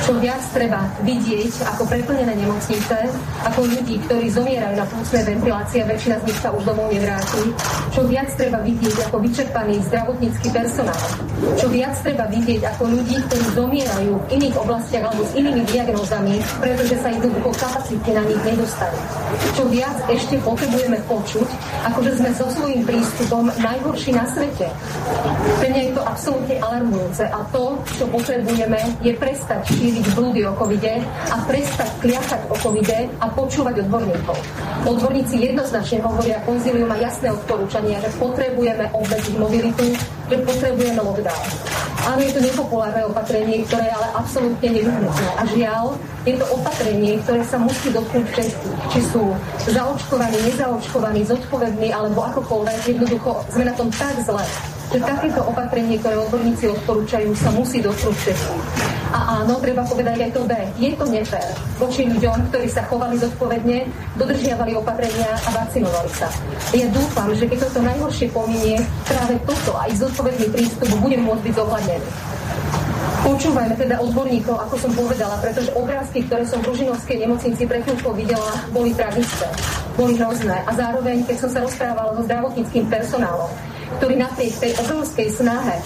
Čo 0.07 0.13
viac 0.23 0.41
treba 0.55 0.87
vidieť 1.03 1.53
ako 1.75 1.83
preplnené 1.91 2.33
nemocnice, 2.39 3.11
ako 3.43 3.67
ľudí, 3.67 3.99
ktorí 4.07 4.31
zomierajú 4.31 4.75
na 4.79 4.87
plúcnej 4.87 5.25
ventilácii 5.29 5.83
a 5.83 5.89
väčšina 5.91 6.17
z 6.23 6.25
nich 6.31 6.39
sa 6.41 6.55
už 6.55 6.63
domov 6.63 6.95
nevráti. 6.95 7.43
Čo 7.91 8.07
viac 8.07 8.31
treba 8.39 8.63
vidieť 8.63 8.97
ako 9.11 9.17
vyčerpaný 9.19 9.83
zdravotnícky 9.91 10.49
personál. 10.55 11.01
Čo 11.59 11.67
viac 11.69 11.99
treba 12.01 12.25
vidieť 12.31 12.63
ako 12.71 12.83
ľudí, 12.87 13.17
ktorí 13.29 13.45
zomierajú 13.59 14.13
v 14.15 14.27
iných 14.41 14.57
oblastiach 14.57 15.05
alebo 15.11 15.23
s 15.27 15.33
inými 15.37 15.63
diagnózami, 15.69 16.04
pretože 16.61 16.95
sa 17.01 17.09
jednoducho 17.11 17.51
kapacity 17.57 18.11
na 18.13 18.23
nich 18.29 18.43
nedostali. 18.45 18.99
Čo 19.57 19.65
viac 19.73 19.97
ešte 20.07 20.37
potrebujeme 20.45 20.99
počuť, 21.09 21.49
akože 21.91 22.11
sme 22.21 22.31
so 22.37 22.47
svojím 22.53 22.83
prístupom 22.85 23.49
najhorší 23.59 24.13
na 24.13 24.25
svete. 24.29 24.69
Pre 25.61 25.69
mňa 25.69 25.83
je 25.89 25.93
to 25.97 26.03
absolútne 26.05 26.57
alarmujúce 26.61 27.25
a 27.29 27.41
to, 27.51 27.65
čo 27.97 28.05
potrebujeme, 28.13 28.81
je 29.01 29.13
prestať 29.17 29.61
šíriť 29.73 30.07
blúdy 30.13 30.45
o 30.45 30.53
covide 30.55 31.01
a 31.33 31.37
prestať 31.49 31.91
kliakať 32.05 32.41
o 32.53 32.57
covide 32.61 33.09
a 33.19 33.27
počúvať 33.33 33.89
odborníkov. 33.89 34.37
Odborníci 34.85 35.41
jednoznačne 35.41 36.05
hovoria, 36.05 36.45
konzilium 36.45 36.89
má 36.89 36.97
jasné 37.01 37.33
odporúčania, 37.33 37.99
že 38.05 38.13
potrebujeme 38.21 38.93
obmedziť 38.93 39.35
mobilitu, 39.41 39.87
že 40.29 40.37
potrebujeme 40.45 41.01
lockdown. 41.01 41.49
Áno, 42.05 42.21
je 42.21 42.37
to 42.37 42.45
nepopulárne 42.45 43.01
opatrenie, 43.09 43.65
ktoré 43.65 43.89
je 43.89 43.97
ale 43.97 44.09
absolútne 44.13 44.69
nevyhnutné. 44.69 45.29
A 45.41 45.43
žiaľ, 45.49 45.85
je 46.29 46.37
to 46.37 46.45
opatrenie, 46.53 47.17
ktoré 47.25 47.41
sa 47.49 47.57
musí 47.57 47.89
dotknúť 47.89 48.29
všetkých. 48.29 48.77
Či 48.93 49.01
sú 49.09 49.33
zaočkovaní, 49.73 50.37
nezaočkovaní, 50.45 51.25
zodpovední 51.25 51.97
alebo 51.97 52.29
akokoľvek. 52.29 52.79
Jednoducho 52.93 53.41
sme 53.49 53.65
na 53.65 53.73
tom 53.73 53.89
tak 53.89 54.21
zle, 54.21 54.45
že 54.93 54.99
takéto 55.01 55.41
opatrenie, 55.47 55.97
ktoré 56.01 56.21
odborníci 56.21 56.69
odporúčajú, 56.75 57.33
sa 57.39 57.49
musí 57.55 57.81
dotknúť 57.81 58.17
všetkých. 58.21 58.65
A 59.15 59.43
áno, 59.43 59.63
treba 59.63 59.87
povedať 59.87 60.27
aj 60.27 60.31
to 60.35 60.43
B. 60.43 60.53
Je 60.77 60.91
to 60.99 61.07
nefér 61.07 61.47
voči 61.79 62.03
ľuďom, 62.11 62.51
ktorí 62.51 62.67
sa 62.67 62.83
chovali 62.91 63.15
zodpovedne, 63.23 63.87
dodržiavali 64.19 64.75
opatrenia 64.75 65.39
a 65.39 65.49
vakcinovali 65.55 66.11
sa. 66.11 66.27
Ja 66.75 66.91
dúfam, 66.91 67.31
že 67.31 67.47
keď 67.47 67.71
toto 67.71 67.81
najhoršie 67.87 68.29
pominie, 68.35 68.83
práve 69.07 69.39
toto 69.47 69.79
aj 69.79 69.95
zodpovedný 70.03 70.51
prístup 70.51 70.91
bude 70.99 71.19
môcť 71.23 71.43
byť 71.47 71.55
zohľadnený. 71.55 72.09
Počúvajme 73.25 73.75
teda 73.81 73.97
odborníkov, 74.05 74.53
ako 74.69 74.77
som 74.77 74.93
povedala, 74.93 75.41
pretože 75.41 75.73
obrázky, 75.73 76.29
ktoré 76.29 76.45
som 76.45 76.61
v 76.61 76.77
Ružinovskej 76.77 77.25
nemocnici 77.25 77.65
pred 77.65 77.81
chvíľkou 77.81 78.13
videla, 78.13 78.53
boli 78.69 78.93
tragické, 78.93 79.49
boli 79.97 80.21
hrozné. 80.21 80.61
A 80.69 80.71
zároveň, 80.77 81.25
keď 81.25 81.37
som 81.41 81.51
sa 81.55 81.65
rozprávala 81.65 82.21
so 82.21 82.23
zdravotníckým 82.29 82.85
personálom, 82.93 83.49
ktorý 83.99 84.15
napriek 84.21 84.55
tej 84.59 84.73
obrovskej 84.81 85.29
snahe 85.31 85.77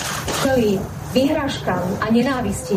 čelí 0.44 0.80
vyhrážkam 1.16 1.80
a 2.04 2.12
nenávisti. 2.12 2.76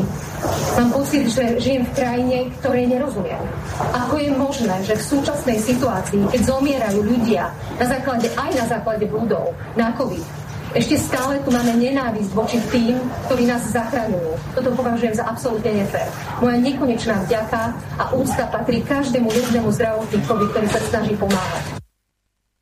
Mám 0.79 0.95
pocit, 0.95 1.27
že 1.27 1.59
žijem 1.59 1.83
v 1.83 1.95
krajine, 1.95 2.37
ktorej 2.63 2.87
nerozumiem. 2.87 3.43
Ako 3.91 4.15
je 4.17 4.31
možné, 4.31 4.75
že 4.87 4.95
v 4.95 5.07
súčasnej 5.17 5.59
situácii, 5.59 6.31
keď 6.31 6.41
zomierajú 6.47 6.99
ľudia 7.03 7.51
na 7.75 7.85
základe, 7.85 8.31
aj 8.39 8.51
na 8.55 8.65
základe 8.71 9.05
blúdov, 9.05 9.51
na 9.75 9.91
COVID, 9.99 10.23
ešte 10.71 10.95
stále 10.95 11.43
tu 11.43 11.51
máme 11.51 11.75
nenávisť 11.75 12.31
voči 12.31 12.55
tým, 12.71 12.95
ktorí 13.27 13.43
nás 13.43 13.59
zachraňujú. 13.75 14.55
Toto 14.55 14.71
považujem 14.71 15.19
za 15.19 15.27
absolútne 15.27 15.83
nefér. 15.83 16.07
Moja 16.39 16.55
nekonečná 16.55 17.27
vďaka 17.27 17.75
a 17.99 18.03
úcta 18.15 18.47
patrí 18.47 18.79
každému 18.79 19.27
jednému 19.27 19.67
zdravotníkovi, 19.67 20.45
ktorý 20.55 20.67
sa 20.71 20.79
snaží 20.87 21.11
pomáhať. 21.19 21.80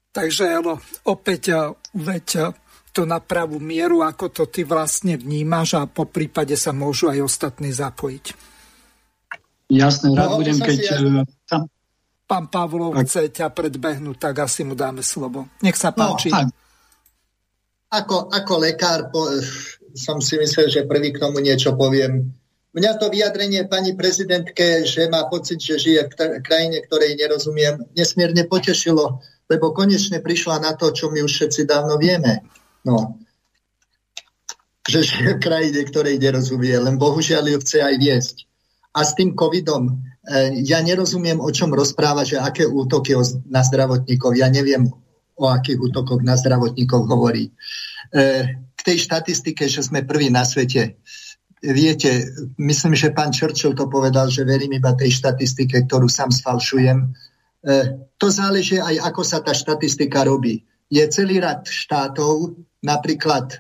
Takže 0.10 0.44
Elo, 0.50 0.82
opäť 1.06 1.54
veď 1.94 2.58
to 2.90 3.06
na 3.06 3.22
pravú 3.22 3.62
mieru, 3.62 4.02
ako 4.02 4.34
to 4.34 4.44
ty 4.50 4.66
vlastne 4.66 5.16
vnímaš 5.16 5.78
a 5.78 5.86
po 5.86 6.10
prípade 6.10 6.58
sa 6.58 6.74
môžu 6.74 7.14
aj 7.14 7.22
ostatní 7.22 7.70
zapojiť. 7.70 8.26
Jasné, 9.70 10.18
rád 10.18 10.30
no, 10.34 10.38
budem, 10.42 10.58
keď... 10.58 10.78
Ja... 10.82 10.98
E, 10.98 11.24
tam... 11.46 11.70
Pán 12.26 12.46
Pavlov 12.50 12.98
tak. 12.98 13.06
chce 13.06 13.22
ťa 13.30 13.54
predbehnúť, 13.54 14.18
tak 14.18 14.46
asi 14.46 14.66
mu 14.66 14.74
dáme 14.74 15.06
slovo. 15.06 15.50
Nech 15.62 15.78
sa 15.78 15.94
no, 15.94 15.98
páči. 15.98 16.34
No, 16.34 16.50
ako, 17.90 18.30
ako 18.30 18.54
lekár 18.62 19.10
po, 19.14 19.30
som 19.98 20.22
si 20.22 20.38
myslel, 20.38 20.70
že 20.70 20.90
prvý 20.90 21.14
k 21.14 21.22
tomu 21.22 21.42
niečo 21.42 21.74
poviem. 21.74 22.34
Mňa 22.70 23.02
to 23.02 23.10
vyjadrenie 23.10 23.66
pani 23.66 23.98
prezidentke, 23.98 24.86
že 24.86 25.10
má 25.10 25.26
pocit, 25.26 25.58
že 25.58 25.82
žije 25.82 26.06
v 26.06 26.42
krajine, 26.46 26.86
ktorej 26.86 27.18
nerozumiem, 27.18 27.82
nesmierne 27.98 28.46
potešilo, 28.46 29.26
lebo 29.50 29.74
konečne 29.74 30.22
prišla 30.22 30.62
na 30.62 30.72
to, 30.78 30.94
čo 30.94 31.10
my 31.10 31.26
už 31.26 31.32
všetci 31.34 31.62
dávno 31.66 31.98
vieme. 31.98 32.46
No. 32.86 33.18
Že 34.86 35.00
žije 35.02 35.32
v 35.36 35.44
krajine, 35.50 35.82
ktorej 35.90 36.22
nerozumie, 36.22 36.78
len 36.78 37.02
bohužiaľ 37.02 37.58
ju 37.58 37.58
chce 37.66 37.78
aj 37.82 37.96
viesť. 37.98 38.38
A 38.94 39.06
s 39.06 39.18
tým 39.18 39.34
covidom, 39.34 40.02
e, 40.26 40.64
ja 40.66 40.82
nerozumiem, 40.86 41.42
o 41.42 41.50
čom 41.50 41.74
rozpráva, 41.74 42.26
že 42.26 42.38
aké 42.38 42.66
útoky 42.66 43.18
na 43.50 43.66
zdravotníkov. 43.66 44.38
Ja 44.38 44.50
neviem, 44.50 44.90
o 45.40 45.46
akých 45.50 45.82
útokoch 45.82 46.22
na 46.22 46.38
zdravotníkov 46.38 47.10
hovorí. 47.10 47.50
E, 47.50 47.52
k 48.74 48.80
tej 48.86 48.98
štatistike, 49.06 49.66
že 49.66 49.86
sme 49.86 50.06
prví 50.06 50.30
na 50.30 50.46
svete, 50.46 50.98
viete, 51.64 52.32
myslím, 52.58 52.96
že 52.96 53.12
pán 53.12 53.36
Churchill 53.36 53.76
to 53.76 53.92
povedal, 53.92 54.32
že 54.32 54.48
verím 54.48 54.80
iba 54.80 54.96
tej 54.96 55.12
štatistike, 55.20 55.84
ktorú 55.88 56.08
sám 56.08 56.32
sfalšujem. 56.32 57.12
E, 57.60 57.72
to 58.16 58.28
záleží 58.32 58.80
aj, 58.80 59.04
ako 59.04 59.22
sa 59.24 59.44
tá 59.44 59.52
štatistika 59.52 60.24
robí. 60.24 60.64
Je 60.88 61.04
celý 61.12 61.44
rad 61.44 61.68
štátov, 61.68 62.56
napríklad 62.84 63.52
e, 63.54 63.58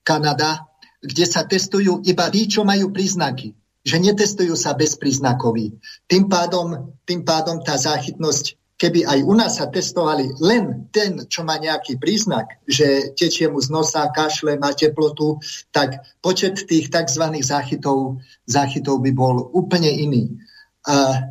Kanada, 0.00 0.64
kde 1.00 1.24
sa 1.28 1.44
testujú 1.44 2.00
iba 2.04 2.28
tí, 2.32 2.48
čo 2.48 2.64
majú 2.64 2.92
príznaky. 2.92 3.56
Že 3.80 4.12
netestujú 4.12 4.52
sa 4.56 4.76
bezpríznakoví. 4.76 5.72
Tým 6.04 6.28
pádom, 6.28 6.92
tým 7.08 7.24
pádom 7.24 7.64
tá 7.64 7.80
záchytnosť, 7.80 8.76
keby 8.80 9.04
aj 9.04 9.18
u 9.24 9.34
nás 9.36 9.60
sa 9.60 9.68
testovali 9.68 10.36
len 10.40 10.88
ten, 10.88 11.28
čo 11.28 11.44
má 11.44 11.60
nejaký 11.60 12.00
príznak, 12.00 12.60
že 12.64 13.12
tečie 13.12 13.48
mu 13.48 13.60
z 13.60 13.68
nosa, 13.68 14.08
kašle, 14.08 14.56
má 14.56 14.72
teplotu, 14.72 15.36
tak 15.72 16.00
počet 16.24 16.64
tých 16.64 16.88
tzv. 16.88 17.24
záchytov, 17.44 18.20
záchytov 18.48 19.04
by 19.04 19.12
bol 19.12 19.52
úplne 19.52 19.88
iný. 19.88 20.32
A, 20.88 21.28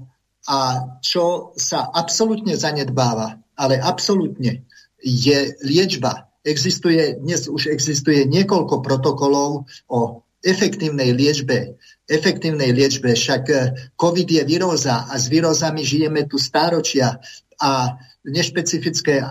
a 0.50 0.60
čo 1.06 1.54
sa 1.54 1.93
absolútne 1.93 2.58
zanedbáva, 2.58 3.38
ale 3.54 3.78
absolútne, 3.78 4.66
je 5.00 5.54
liečba 5.62 6.30
existuje, 6.50 7.20
dnes 7.20 7.47
už 7.47 7.70
existuje 7.70 8.26
niekoľko 8.26 8.82
protokolov 8.82 9.68
o 9.91 10.00
efektívnej 10.39 11.12
liečbe. 11.12 11.76
Efektívnej 12.08 12.72
liečbe, 12.72 13.14
však 13.14 13.43
eh, 13.52 13.76
COVID 14.00 14.28
je 14.28 14.43
viróza 14.47 15.06
a 15.06 15.14
s 15.20 15.28
vírózami 15.28 15.84
žijeme 15.84 16.26
tu 16.26 16.39
stáročia 16.39 17.20
a 17.60 18.00
nešpecifické 18.24 19.20
e, 19.20 19.26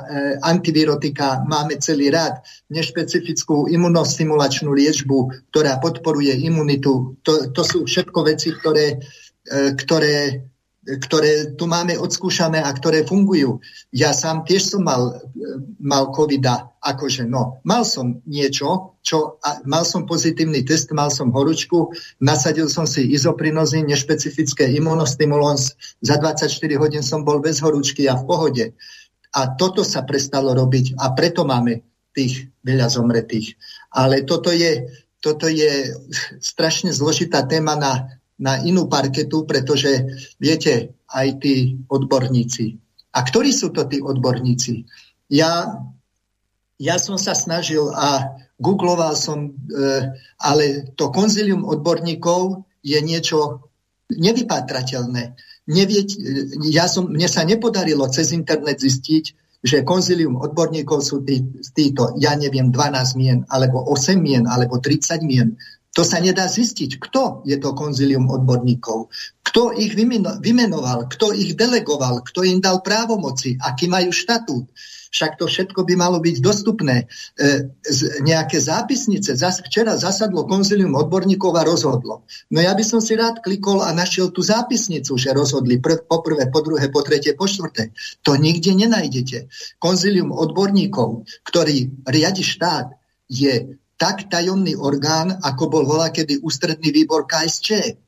antivirotika 0.44 1.44
máme 1.48 1.80
celý 1.80 2.12
rád, 2.12 2.44
nešpecifickú 2.68 3.68
imunostimulačnú 3.68 4.68
liečbu, 4.68 5.48
ktorá 5.52 5.80
podporuje 5.80 6.36
imunitu. 6.36 7.16
To, 7.24 7.52
to 7.52 7.62
sú 7.64 7.78
všetko 7.88 8.18
veci, 8.28 8.52
ktoré, 8.52 9.00
e, 9.48 9.76
ktoré 9.76 10.44
ktoré 10.96 11.52
tu 11.52 11.68
máme 11.68 12.00
odskúšané 12.00 12.64
a 12.64 12.72
ktoré 12.72 13.04
fungujú. 13.04 13.60
Ja 13.92 14.16
sám 14.16 14.48
tiež 14.48 14.72
som 14.72 14.88
mal, 14.88 15.20
mal 15.76 16.08
covida, 16.16 16.72
akože 16.80 17.28
no, 17.28 17.60
mal 17.68 17.84
som 17.84 18.24
niečo, 18.24 18.96
čo, 19.04 19.36
a, 19.44 19.60
mal 19.68 19.84
som 19.84 20.08
pozitívny 20.08 20.64
test, 20.64 20.88
mal 20.96 21.12
som 21.12 21.28
horúčku, 21.28 21.92
nasadil 22.24 22.72
som 22.72 22.88
si 22.88 23.04
izoprinozín, 23.12 23.84
nešpecifické 23.84 24.64
imunostimulons, 24.72 25.76
za 26.00 26.16
24 26.16 26.48
hodín 26.80 27.04
som 27.04 27.20
bol 27.20 27.44
bez 27.44 27.60
horúčky 27.60 28.08
a 28.08 28.16
v 28.16 28.24
pohode. 28.24 28.64
A 29.36 29.52
toto 29.60 29.84
sa 29.84 30.08
prestalo 30.08 30.56
robiť 30.56 30.96
a 30.96 31.12
preto 31.12 31.44
máme 31.44 31.84
tých 32.16 32.48
veľa 32.64 32.88
zomretých. 32.88 33.60
Ale 33.92 34.24
toto 34.24 34.48
je, 34.48 34.88
toto 35.20 35.52
je 35.52 35.92
strašne 36.40 36.88
zložitá 36.96 37.44
téma 37.44 37.76
na 37.76 38.17
na 38.38 38.62
inú 38.62 38.86
parketu, 38.86 39.44
pretože 39.44 40.06
viete, 40.38 40.94
aj 41.10 41.42
tí 41.42 41.80
odborníci. 41.90 42.78
A 43.16 43.24
ktorí 43.24 43.50
sú 43.50 43.72
to 43.74 43.88
tí 43.88 43.98
odborníci? 43.98 44.84
Ja, 45.32 45.82
ja 46.78 46.96
som 47.00 47.18
sa 47.18 47.34
snažil 47.34 47.90
a 47.90 48.38
googloval 48.60 49.18
som, 49.18 49.50
e, 49.50 50.12
ale 50.38 50.94
to 50.94 51.10
konzilium 51.10 51.64
odborníkov 51.64 52.62
je 52.84 52.98
niečo 53.02 53.68
nevypátrateľné. 54.12 55.36
Nevieť, 55.68 56.08
ja 56.72 56.88
som, 56.88 57.12
mne 57.12 57.28
sa 57.28 57.44
nepodarilo 57.44 58.08
cez 58.08 58.32
internet 58.32 58.80
zistiť, 58.80 59.24
že 59.58 59.82
konzilium 59.82 60.38
odborníkov 60.38 61.02
sú 61.02 61.26
tí, 61.26 61.42
títo, 61.74 62.14
ja 62.22 62.32
neviem, 62.38 62.70
12 62.70 63.18
mien, 63.18 63.38
alebo 63.50 63.82
8 63.90 64.16
mien, 64.16 64.46
alebo 64.46 64.78
30 64.78 65.26
mien. 65.26 65.58
To 65.96 66.02
sa 66.04 66.20
nedá 66.20 66.46
zistiť, 66.46 67.00
kto 67.00 67.42
je 67.48 67.56
to 67.56 67.72
konzilium 67.72 68.28
odborníkov, 68.28 69.08
kto 69.48 69.72
ich 69.72 69.96
vymenoval, 70.44 71.08
kto 71.08 71.32
ich 71.32 71.56
delegoval, 71.56 72.20
kto 72.20 72.44
im 72.44 72.60
dal 72.60 72.84
právomoci, 72.84 73.56
aký 73.56 73.88
majú 73.88 74.12
štatút. 74.12 74.68
Však 75.08 75.40
to 75.40 75.48
všetko 75.48 75.88
by 75.88 75.96
malo 75.96 76.20
byť 76.20 76.36
dostupné. 76.44 77.08
E, 77.40 77.72
z, 77.80 78.20
nejaké 78.20 78.60
zápisnice. 78.60 79.32
Zas, 79.40 79.64
včera 79.64 79.96
zasadlo 79.96 80.44
konzilium 80.44 80.92
odborníkov 80.92 81.56
a 81.56 81.64
rozhodlo. 81.64 82.28
No 82.52 82.58
ja 82.60 82.76
by 82.76 82.84
som 82.84 83.00
si 83.00 83.16
rád 83.16 83.40
klikol 83.40 83.80
a 83.80 83.96
našiel 83.96 84.28
tú 84.28 84.44
zápisnicu, 84.44 85.16
že 85.16 85.32
rozhodli 85.32 85.80
prv, 85.80 86.04
po 86.04 86.20
prvé, 86.20 86.52
po 86.52 86.60
druhé, 86.60 86.92
po 86.92 87.00
tretie, 87.00 87.32
po 87.32 87.48
štvrté. 87.48 87.96
To 88.28 88.36
nikde 88.36 88.76
nenájdete. 88.76 89.48
Konzilium 89.80 90.28
odborníkov, 90.28 91.24
ktorý 91.48 92.04
riadi 92.04 92.44
štát, 92.44 92.92
je 93.28 93.80
tak 93.98 94.30
tajomný 94.30 94.78
orgán, 94.78 95.42
ako 95.42 95.64
bol 95.66 95.84
volá 95.84 96.14
kedy 96.14 96.38
ústredný 96.40 96.94
výbor 96.94 97.26
KSČ. 97.26 97.98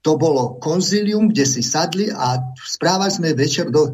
To 0.00 0.16
bolo 0.16 0.56
konzilium, 0.56 1.28
kde 1.28 1.44
si 1.44 1.60
sadli 1.60 2.08
a 2.08 2.40
správa 2.56 3.12
sme 3.12 3.36
večer 3.36 3.68
do, 3.68 3.92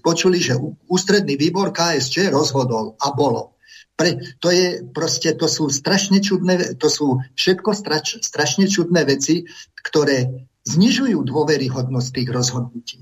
počuli, 0.00 0.40
že 0.40 0.56
ústredný 0.88 1.36
výbor 1.36 1.76
KSČ 1.76 2.32
rozhodol 2.32 2.96
a 2.96 3.12
bolo. 3.12 3.52
Pre, 3.92 4.16
to, 4.40 4.48
je 4.48 4.80
proste, 4.88 5.36
to 5.36 5.44
sú 5.44 5.68
strašne 5.68 6.24
čudné, 6.24 6.80
to 6.80 6.88
sú 6.88 7.20
všetko 7.36 7.76
strač, 7.76 8.16
strašne 8.24 8.64
čudné 8.64 9.04
veci, 9.04 9.44
ktoré 9.76 10.48
znižujú 10.64 11.20
dôveryhodnosť 11.20 12.08
tých 12.08 12.28
rozhodnutí. 12.32 12.98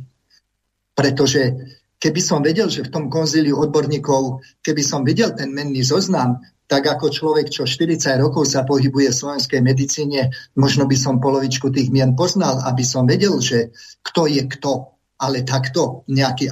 Pretože 0.98 1.54
keby 2.02 2.20
som 2.24 2.42
vedel, 2.42 2.66
že 2.66 2.82
v 2.82 2.90
tom 2.90 3.06
konzíliu 3.06 3.54
odborníkov, 3.62 4.42
keby 4.58 4.82
som 4.82 5.06
videl 5.06 5.30
ten 5.38 5.54
menný 5.54 5.86
zoznam, 5.86 6.42
tak 6.70 6.86
ako 6.86 7.10
človek, 7.10 7.50
čo 7.50 7.66
40 7.66 7.98
rokov 8.22 8.46
sa 8.46 8.62
pohybuje 8.62 9.10
v 9.10 9.18
slovenskej 9.18 9.58
medicíne, 9.58 10.30
možno 10.54 10.86
by 10.86 10.94
som 10.94 11.18
polovičku 11.18 11.66
tých 11.74 11.90
mien 11.90 12.14
poznal, 12.14 12.62
aby 12.62 12.86
som 12.86 13.10
vedel, 13.10 13.34
že 13.42 13.74
kto 14.06 14.30
je 14.30 14.46
kto. 14.46 14.94
Ale 15.20 15.44
takto 15.44 16.08
nejaký 16.08 16.48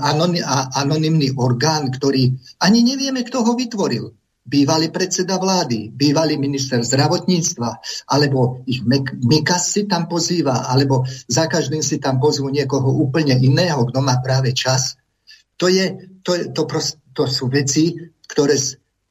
anonymný 0.77 1.33
orgán, 1.41 1.89
ktorý 1.89 2.37
ani 2.61 2.85
nevieme, 2.85 3.25
kto 3.25 3.41
ho 3.41 3.57
vytvoril 3.57 4.13
bývalý 4.49 4.89
predseda 4.89 5.37
vlády, 5.37 5.93
bývalý 5.93 6.41
minister 6.41 6.81
zdravotníctva, 6.81 7.69
alebo 8.09 8.65
ich 8.65 8.81
Mikas 9.25 9.77
si 9.77 9.85
tam 9.85 10.09
pozýva, 10.09 10.65
alebo 10.73 11.05
za 11.29 11.45
každým 11.45 11.85
si 11.85 12.01
tam 12.01 12.17
pozvú 12.17 12.49
niekoho 12.49 12.89
úplne 12.97 13.37
iného, 13.37 13.85
kto 13.85 14.01
má 14.01 14.25
práve 14.25 14.57
čas. 14.57 14.97
To, 15.61 15.69
je, 15.69 16.17
to, 16.25 16.49
to, 16.57 16.65
prost, 16.65 16.97
to 17.13 17.29
sú 17.29 17.53
veci, 17.53 17.93
ktoré 18.25 18.57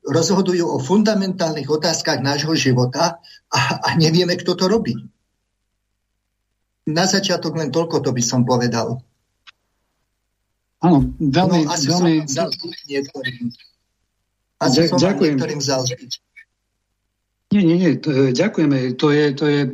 rozhodujú 0.08 0.66
o 0.66 0.78
fundamentálnych 0.80 1.68
otázkach 1.68 2.24
nášho 2.24 2.56
života 2.56 3.20
a, 3.52 3.60
a 3.84 3.90
nevieme, 4.00 4.40
kto 4.40 4.56
to 4.56 4.66
robí. 4.72 4.96
Na 6.88 7.04
začiatok 7.04 7.60
len 7.60 7.68
toľko 7.68 8.00
to 8.00 8.16
by 8.16 8.24
som 8.24 8.48
povedal. 8.48 9.04
Áno, 10.80 11.12
veľmi, 11.20 11.68
no, 11.68 11.72
asi 11.72 11.92
veľmi... 11.92 12.14
Som 12.32 12.48
a 14.58 14.74
som 14.74 14.98
ďakujem. 14.98 15.38
niektorým 15.38 15.60
vzal. 15.62 15.86
Nie, 17.54 17.62
nie, 17.64 17.78
nie, 17.78 17.92
ďakujeme. 18.34 18.98
To 19.00 19.08
je, 19.14 19.26
to 19.38 19.46
je 19.48 19.60
e, 19.64 19.70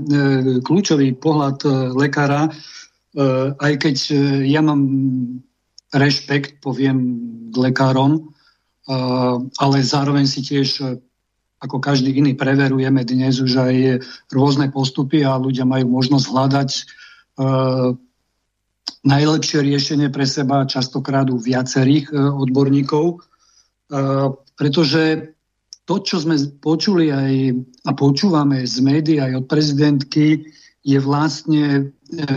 kľúčový 0.61 1.15
pohľad 1.17 1.57
e, 1.65 1.69
lekára, 1.95 2.45
e, 2.45 2.51
aj 3.57 3.73
keď 3.79 3.95
ja 4.45 4.61
mám 4.61 4.81
rešpekt, 5.89 6.59
poviem, 6.59 6.99
k 7.49 7.55
lekárom, 7.57 8.32
ale 9.57 9.77
zároveň 9.79 10.25
si 10.27 10.43
tiež, 10.43 10.67
e, 10.83 10.99
ako 11.63 11.79
každý 11.79 12.11
iný, 12.11 12.35
preverujeme 12.35 13.07
dnes 13.07 13.39
už 13.39 13.53
aj 13.63 13.75
rôzne 14.35 14.67
postupy 14.67 15.23
a 15.23 15.39
ľudia 15.39 15.63
majú 15.63 15.95
možnosť 15.95 16.25
hľadať 16.27 16.69
e, 16.75 16.81
najlepšie 19.03 19.59
riešenie 19.63 20.07
pre 20.11 20.27
seba, 20.27 20.67
častokrát 20.67 21.27
u 21.31 21.39
viacerých 21.39 22.11
odborníkov 22.15 23.23
pretože 24.57 25.33
to, 25.83 25.99
čo 25.99 26.23
sme 26.23 26.39
počuli 26.63 27.11
aj 27.11 27.33
a 27.83 27.91
počúvame 27.91 28.63
z 28.63 28.79
médií 28.79 29.19
aj 29.19 29.43
od 29.43 29.45
prezidentky, 29.51 30.47
je 30.83 30.99
vlastne 30.99 31.91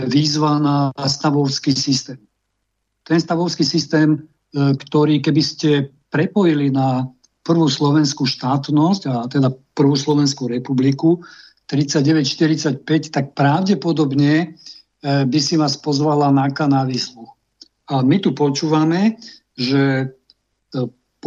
výzva 0.07 0.59
na 0.59 0.77
stavovský 0.95 1.71
systém. 1.75 2.19
Ten 3.07 3.19
stavovský 3.19 3.63
systém, 3.63 4.27
ktorý 4.51 5.23
keby 5.23 5.43
ste 5.43 5.71
prepojili 6.09 6.71
na 6.71 7.09
prvú 7.43 7.71
slovenskú 7.71 8.27
štátnosť, 8.27 9.01
a 9.07 9.15
teda 9.31 9.49
prvú 9.75 9.95
slovenskú 9.95 10.51
republiku 10.51 11.23
39-45, 11.71 12.83
tak 13.11 13.35
pravdepodobne 13.35 14.33
e, 14.43 14.47
by 15.03 15.39
si 15.39 15.55
vás 15.55 15.79
pozvala 15.79 16.31
na 16.31 16.51
kanávislu. 16.51 17.27
A 17.87 18.03
my 18.03 18.19
tu 18.19 18.35
počúvame, 18.35 19.15
že 19.55 20.11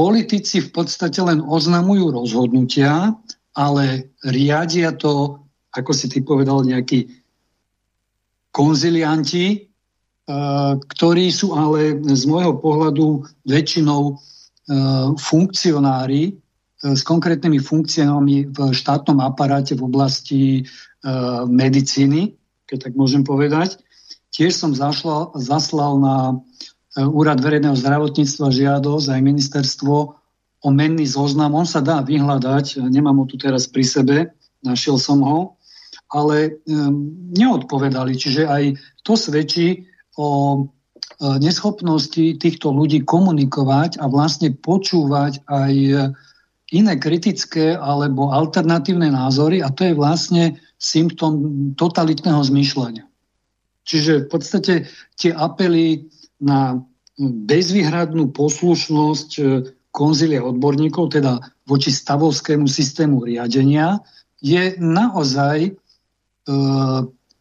politici 0.01 0.62
v 0.62 0.70
podstate 0.70 1.18
len 1.20 1.43
oznamujú 1.43 2.14
rozhodnutia, 2.14 3.12
ale 3.53 4.09
riadia 4.24 4.95
to, 4.95 5.43
ako 5.74 5.93
si 5.93 6.07
ty 6.09 6.22
povedal, 6.22 6.62
nejakí 6.62 7.11
konzilianti, 8.55 9.47
e, 9.53 9.59
ktorí 10.78 11.28
sú 11.28 11.53
ale 11.53 11.99
z 12.07 12.22
môjho 12.24 12.57
pohľadu 12.59 13.28
väčšinou 13.45 14.03
e, 14.09 14.14
funkcionári 15.18 16.22
e, 16.30 16.32
s 16.94 17.02
konkrétnymi 17.02 17.58
funkciami 17.58 18.36
v 18.50 18.58
štátnom 18.72 19.20
aparáte 19.20 19.76
v 19.76 19.84
oblasti 19.84 20.42
medicíny, 21.48 22.36
keď 22.68 22.78
tak 22.84 22.92
môžem 22.92 23.24
povedať. 23.24 23.80
Tiež 24.36 24.52
som 24.52 24.76
zašla, 24.76 25.32
zaslal 25.32 25.96
na 25.96 26.44
E, 26.96 27.06
Úrad 27.06 27.38
verejného 27.38 27.78
zdravotníctva 27.78 28.50
žiadosť, 28.50 29.06
aj 29.14 29.20
ministerstvo 29.22 29.94
o 30.60 30.68
menný 30.74 31.06
zoznam. 31.06 31.54
On 31.54 31.66
sa 31.66 31.78
dá 31.78 32.02
vyhľadať, 32.02 32.82
nemám 32.90 33.22
ho 33.22 33.24
tu 33.30 33.38
teraz 33.38 33.70
pri 33.70 33.84
sebe, 33.86 34.16
našiel 34.66 34.98
som 34.98 35.22
ho, 35.22 35.56
ale 36.10 36.58
neodpovedali. 37.38 38.18
Čiže 38.18 38.50
aj 38.50 38.64
to 39.06 39.14
svedčí 39.14 39.86
o 40.18 40.28
e, 40.28 40.60
neschopnosti 41.20 42.40
týchto 42.40 42.72
ľudí 42.72 43.05
komunikovať 43.05 44.01
a 44.01 44.09
vlastne 44.09 44.57
počúvať 44.57 45.44
aj 45.48 45.74
iné 46.70 46.94
kritické 46.96 47.74
alebo 47.74 48.30
alternatívne 48.30 49.11
názory 49.11 49.61
a 49.61 49.68
to 49.74 49.90
je 49.90 49.94
vlastne 49.98 50.44
symptom 50.80 51.32
totalitného 51.76 52.40
zmýšľania. 52.40 53.05
Čiže 53.84 54.24
v 54.24 54.28
podstate 54.30 54.74
tie 55.18 55.34
apely 55.34 56.09
na 56.40 56.78
bezvýhradnú 57.20 58.32
poslušnosť 58.32 59.30
e, 59.36 59.42
konzilia 59.92 60.40
odborníkov, 60.40 61.18
teda 61.18 61.42
voči 61.68 61.92
stavovskému 61.92 62.64
systému 62.64 63.26
riadenia, 63.26 64.01
je 64.40 64.78
naozaj 64.80 65.59
e, 65.68 65.72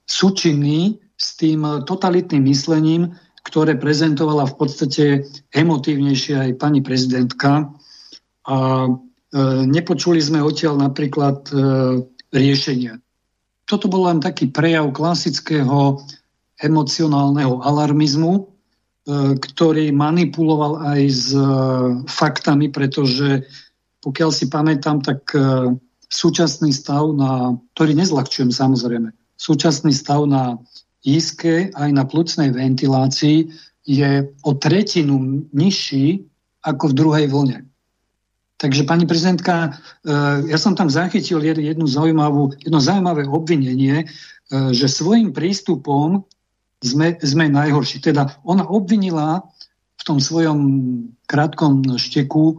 súčinný 0.03 0.99
s 1.19 1.27
tým 1.39 1.63
totalitným 1.87 2.43
myslením, 2.49 3.15
ktoré 3.43 3.79
prezentovala 3.79 4.47
v 4.47 4.55
podstate 4.55 5.03
emotívnejšie 5.53 6.35
aj 6.35 6.51
pani 6.59 6.83
prezidentka. 6.83 7.71
A 8.49 8.57
e, 8.85 8.89
nepočuli 9.67 10.19
sme 10.19 10.43
odtiaľ 10.43 10.79
napríklad 10.89 11.49
e, 11.49 11.53
riešenia. 12.33 12.99
Toto 13.63 13.85
bol 13.85 14.09
len 14.09 14.19
taký 14.19 14.49
prejav 14.49 14.89
klasického 14.91 16.01
emocionálneho 16.59 17.61
alarmizmu, 17.61 18.59
E, 19.09 19.41
ktorý 19.41 19.89
manipuloval 19.89 20.85
aj 20.85 21.01
s 21.09 21.33
e, 21.33 21.41
faktami, 22.05 22.69
pretože 22.69 23.41
pokiaľ 24.05 24.29
si 24.29 24.45
pamätám, 24.45 25.01
tak 25.01 25.25
e, 25.33 25.73
súčasný 26.05 26.69
stav 26.69 27.09
na, 27.17 27.57
ktorý 27.73 27.97
nezľahčujem 27.97 28.53
samozrejme, 28.53 29.09
súčasný 29.33 29.97
stav 29.97 30.29
na 30.29 30.61
íske 31.05 31.71
aj 31.75 31.89
na 31.95 32.03
plucnej 32.03 32.51
ventilácii 32.51 33.47
je 33.87 34.11
o 34.43 34.51
tretinu 34.53 35.45
nižší 35.55 36.23
ako 36.63 36.91
v 36.91 36.97
druhej 36.97 37.25
vlne. 37.31 37.65
Takže 38.59 38.83
pani 38.83 39.07
prezidentka, 39.07 39.79
ja 40.43 40.57
som 40.59 40.75
tam 40.75 40.91
zachytil 40.91 41.39
jednu 41.39 41.87
zaujímavú, 41.87 42.51
jedno 42.59 42.83
zaujímavé 42.83 43.23
obvinenie, 43.23 44.03
že 44.51 44.91
svojim 44.91 45.31
prístupom 45.31 46.27
sme, 46.83 47.15
sme 47.23 47.47
najhorší. 47.47 48.03
Teda 48.03 48.35
ona 48.43 48.67
obvinila 48.67 49.47
v 49.99 50.03
tom 50.03 50.19
svojom 50.19 50.59
krátkom 51.27 51.99
šteku 51.99 52.55
e, 52.55 52.57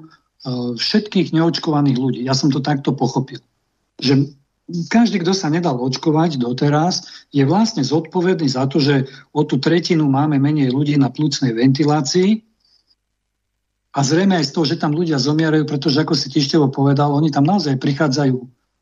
všetkých 0.77 1.33
neočkovaných 1.33 1.97
ľudí. 1.97 2.21
Ja 2.21 2.37
som 2.37 2.53
to 2.53 2.61
takto 2.61 2.93
pochopil. 2.93 3.41
Že 3.97 4.29
každý, 4.89 5.23
kto 5.23 5.35
sa 5.35 5.51
nedal 5.53 5.79
očkovať 5.79 6.41
doteraz, 6.41 7.27
je 7.35 7.43
vlastne 7.47 7.85
zodpovedný 7.85 8.49
za 8.49 8.67
to, 8.67 8.83
že 8.83 9.07
o 9.35 9.43
tú 9.45 9.59
tretinu 9.59 10.07
máme 10.07 10.39
menej 10.39 10.75
ľudí 10.75 10.97
na 10.97 11.11
plúcnej 11.13 11.55
ventilácii 11.55 12.43
a 13.91 14.01
zrejme 14.07 14.39
aj 14.39 14.51
z 14.51 14.55
toho, 14.55 14.67
že 14.67 14.81
tam 14.81 14.95
ľudia 14.95 15.19
zomierajú, 15.19 15.67
pretože 15.67 16.01
ako 16.03 16.15
si 16.15 16.31
Tištevo 16.31 16.71
povedal, 16.71 17.11
oni 17.11 17.35
tam 17.35 17.43
naozaj 17.43 17.79
prichádzajú 17.83 18.39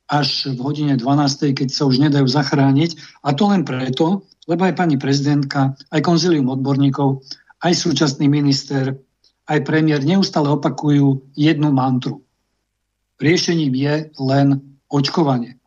až 0.08 0.56
v 0.56 0.58
hodine 0.64 0.96
12, 0.96 1.52
keď 1.52 1.68
sa 1.68 1.84
už 1.84 2.00
nedajú 2.00 2.24
zachrániť. 2.24 3.20
A 3.24 3.36
to 3.36 3.52
len 3.52 3.64
preto, 3.64 4.24
lebo 4.48 4.64
aj 4.64 4.74
pani 4.76 4.96
prezidentka, 4.96 5.76
aj 5.92 6.00
konzilium 6.00 6.48
odborníkov, 6.48 7.20
aj 7.60 7.72
súčasný 7.76 8.24
minister, 8.28 8.96
aj 9.48 9.64
premiér 9.68 10.04
neustále 10.04 10.48
opakujú 10.48 11.36
jednu 11.36 11.68
mantru. 11.72 12.24
Riešením 13.20 13.74
je 13.76 13.94
len 14.16 14.78
očkovanie. 14.88 15.57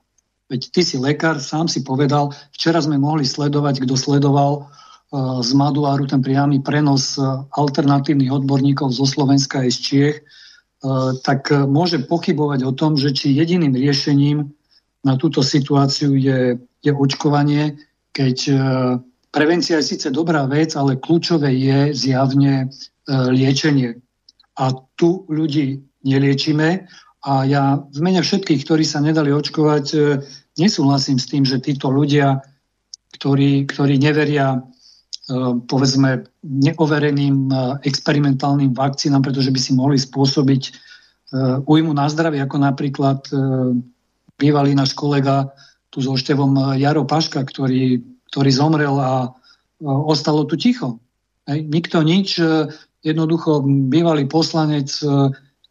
Veď 0.52 0.62
ty 0.76 0.82
si 0.84 1.00
lekár, 1.00 1.40
sám 1.40 1.72
si 1.72 1.80
povedal, 1.80 2.36
včera 2.52 2.84
sme 2.84 3.00
mohli 3.00 3.24
sledovať, 3.24 3.88
kto 3.88 3.96
sledoval 3.96 4.68
uh, 4.68 5.40
z 5.40 5.56
Maduáru 5.56 6.12
ten 6.12 6.20
priamy 6.20 6.60
prenos 6.60 7.16
uh, 7.16 7.48
alternatívnych 7.56 8.36
odborníkov 8.36 8.92
zo 8.92 9.08
Slovenska 9.08 9.64
aj 9.64 9.70
z 9.72 9.80
Čiech, 9.80 10.18
uh, 10.20 11.16
tak 11.24 11.48
môže 11.50 12.04
pochybovať 12.04 12.68
o 12.68 12.76
tom, 12.76 13.00
že 13.00 13.16
či 13.16 13.32
jediným 13.32 13.72
riešením 13.72 14.52
na 15.02 15.18
túto 15.18 15.42
situáciu 15.42 16.14
je, 16.14 16.62
je 16.82 16.92
očkovanie, 16.94 17.78
keď 18.14 18.38
e, 18.48 18.56
prevencia 19.34 19.82
je 19.82 19.90
síce 19.96 20.08
dobrá 20.14 20.46
vec, 20.46 20.78
ale 20.78 21.02
kľúčové 21.02 21.50
je 21.58 21.96
zjavne 21.98 22.54
e, 22.62 22.68
liečenie. 23.10 23.98
A 24.62 24.66
tu 24.94 25.26
ľudí 25.26 25.82
neliečime 26.06 26.86
A 27.22 27.46
ja 27.46 27.78
v 27.78 28.00
mene 28.02 28.26
všetkých, 28.26 28.66
ktorí 28.66 28.82
sa 28.82 28.98
nedali 28.98 29.30
očkovať, 29.30 29.86
e, 29.94 30.00
nesúhlasím 30.62 31.18
s 31.18 31.26
tým, 31.26 31.44
že 31.44 31.58
títo 31.58 31.90
ľudia, 31.90 32.46
ktorí, 33.18 33.66
ktorí 33.66 33.98
neveria 33.98 34.56
e, 34.56 34.60
povedzme 35.66 36.30
neovereným 36.46 37.50
e, 37.50 37.54
experimentálnym 37.90 38.78
vakcínám, 38.78 39.26
pretože 39.26 39.50
by 39.50 39.60
si 39.60 39.72
mohli 39.74 39.98
spôsobiť 39.98 40.94
ujmu 41.64 41.96
na 41.96 42.12
zdravie, 42.12 42.44
ako 42.44 42.60
napríklad 42.60 43.24
bývalý 44.36 44.76
náš 44.76 44.92
kolega 44.92 45.48
tu 45.88 46.04
so 46.04 46.20
Števom 46.20 46.76
Jaro 46.76 47.08
Paška, 47.08 47.48
ktorý, 47.48 48.04
ktorý 48.28 48.52
zomrel 48.52 48.92
a 49.00 49.32
ostalo 49.80 50.44
tu 50.44 50.60
ticho. 50.60 51.00
Nikto 51.48 52.04
nič, 52.04 52.36
jednoducho 53.00 53.64
bývalý 53.64 54.28
poslanec 54.28 54.92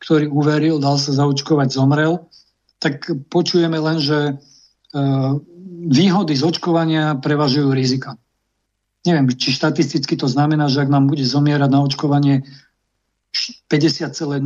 ktorý 0.00 0.32
uveril, 0.32 0.80
dal 0.80 0.96
sa 0.96 1.12
zaočkovať, 1.12 1.68
zomrel, 1.76 2.24
tak 2.80 3.04
počujeme 3.28 3.76
len, 3.76 4.00
že 4.00 4.18
e, 4.18 4.34
výhody 5.86 6.34
z 6.36 6.42
očkovania 6.42 7.16
prevažujú 7.18 7.70
rizika. 7.72 8.18
Neviem, 9.06 9.32
či 9.32 9.56
štatisticky 9.56 10.12
to 10.20 10.28
znamená, 10.28 10.68
že 10.68 10.84
ak 10.84 10.92
nám 10.92 11.08
bude 11.08 11.24
zomierať 11.24 11.70
na 11.72 11.80
očkovanie 11.80 12.44
50,01%, 13.70 14.42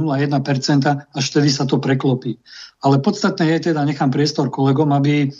až 1.10 1.24
vtedy 1.24 1.48
sa 1.50 1.64
to 1.64 1.80
preklopí. 1.80 2.38
Ale 2.84 3.00
podstatné 3.00 3.56
je 3.56 3.72
teda, 3.72 3.82
nechám 3.82 4.12
priestor 4.12 4.52
kolegom, 4.52 4.92
aby, 4.92 5.32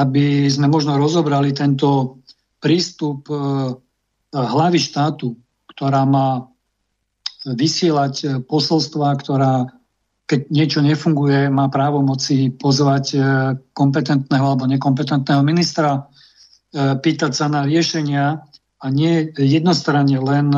aby 0.00 0.48
sme 0.48 0.66
možno 0.66 0.96
rozobrali 0.96 1.52
tento 1.52 2.18
prístup 2.58 3.28
e, 3.28 3.36
hlavy 4.32 4.80
štátu, 4.80 5.36
ktorá 5.76 6.08
má 6.08 6.48
vysielať 7.44 8.14
e, 8.24 8.26
posolstva, 8.40 9.12
ktorá 9.20 9.75
keď 10.26 10.40
niečo 10.50 10.82
nefunguje, 10.82 11.46
má 11.48 11.70
právo 11.70 12.02
moci 12.02 12.50
pozvať 12.50 13.04
e, 13.14 13.18
kompetentného 13.70 14.42
alebo 14.42 14.66
nekompetentného 14.66 15.42
ministra, 15.46 15.90
e, 15.94 16.00
pýtať 16.98 17.32
sa 17.32 17.46
na 17.46 17.62
riešenia 17.62 18.42
a 18.82 18.86
nie 18.92 19.30
jednostranne 19.34 20.20
len 20.20 20.48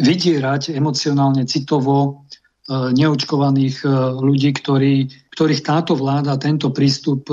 vydierať 0.00 0.74
emocionálne, 0.74 1.46
citovo 1.46 2.26
neočkovaných 2.66 3.86
ľudí, 4.18 4.50
ktorí, 4.50 4.94
ktorých 5.30 5.62
táto 5.62 5.94
vláda, 5.94 6.34
tento 6.34 6.74
prístup 6.74 7.30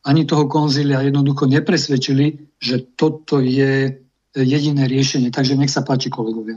ani 0.00 0.24
toho 0.24 0.48
konzília 0.48 1.04
jednoducho 1.04 1.44
nepresvedčili, 1.44 2.56
že 2.56 2.96
toto 2.96 3.44
je 3.44 3.92
jediné 4.32 4.88
riešenie. 4.88 5.28
Takže 5.28 5.58
nech 5.60 5.68
sa 5.68 5.84
páči 5.84 6.08
kolegovia. 6.08 6.56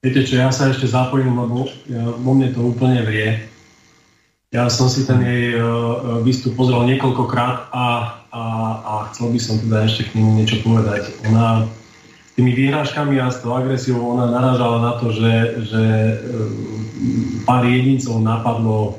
Viete 0.00 0.24
čo, 0.24 0.40
ja 0.40 0.48
sa 0.48 0.72
ešte 0.72 0.88
zapojím, 0.88 1.36
lebo 1.36 1.68
vo 2.24 2.32
mne 2.32 2.48
to 2.56 2.64
úplne 2.64 3.04
vrie. 3.04 3.36
Ja 4.48 4.72
som 4.72 4.88
si 4.88 5.04
ten 5.04 5.20
jej 5.20 5.52
e, 5.52 5.60
e, 5.60 5.64
výstup 6.24 6.56
pozrel 6.56 6.88
niekoľkokrát 6.88 7.68
a, 7.68 7.86
a, 8.32 8.42
a 8.80 8.92
chcel 9.12 9.28
by 9.28 9.38
som 9.38 9.60
teda 9.60 9.84
ešte 9.84 10.08
k 10.08 10.16
nemu 10.16 10.40
niečo 10.40 10.56
povedať. 10.64 11.12
Ona 11.28 11.68
tými 12.32 12.56
výhrážkami 12.56 13.20
a 13.20 13.28
s 13.28 13.44
tou 13.44 13.52
agresiou 13.52 14.16
ona 14.16 14.32
narážala 14.32 14.80
na 14.80 14.92
to, 14.96 15.12
že, 15.12 15.34
že 15.68 15.84
e, 15.84 16.14
pár 17.44 17.68
jedincov 17.68 18.24
napadlo 18.24 18.96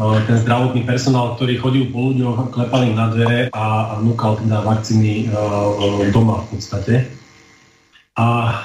ten 0.00 0.40
zdravotný 0.40 0.88
personál, 0.88 1.36
ktorý 1.36 1.60
chodil 1.60 1.84
po 1.92 2.08
ľuďoch, 2.08 2.56
klepal 2.56 2.88
im 2.88 2.96
na 2.96 3.12
dvere 3.12 3.52
a, 3.52 3.92
a 3.92 3.94
núkal 4.00 4.40
teda 4.40 4.64
vakcíny 4.64 5.28
doma 6.08 6.48
v 6.48 6.56
podstate. 6.56 7.04
A 8.16 8.56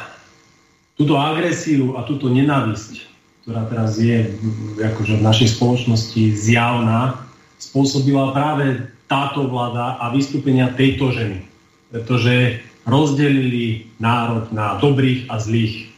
túto 0.96 1.20
agresiu 1.20 2.00
a 2.00 2.08
túto 2.08 2.32
nenávisť, 2.32 3.04
ktorá 3.43 3.68
teraz 3.68 4.00
je 4.00 4.32
akože 4.80 5.22
v 5.22 5.26
našej 5.28 5.50
spoločnosti 5.60 6.24
zjavná, 6.34 7.20
spôsobila 7.60 8.32
práve 8.32 8.89
táto 9.06 9.46
vláda 9.46 10.02
a 10.02 10.10
vystúpenia 10.12 10.74
tejto 10.74 11.14
ženy. 11.14 11.46
Pretože 11.93 12.60
rozdelili 12.86 13.89
národ 14.02 14.50
na 14.50 14.78
dobrých 14.82 15.30
a 15.30 15.38
zlých. 15.38 15.89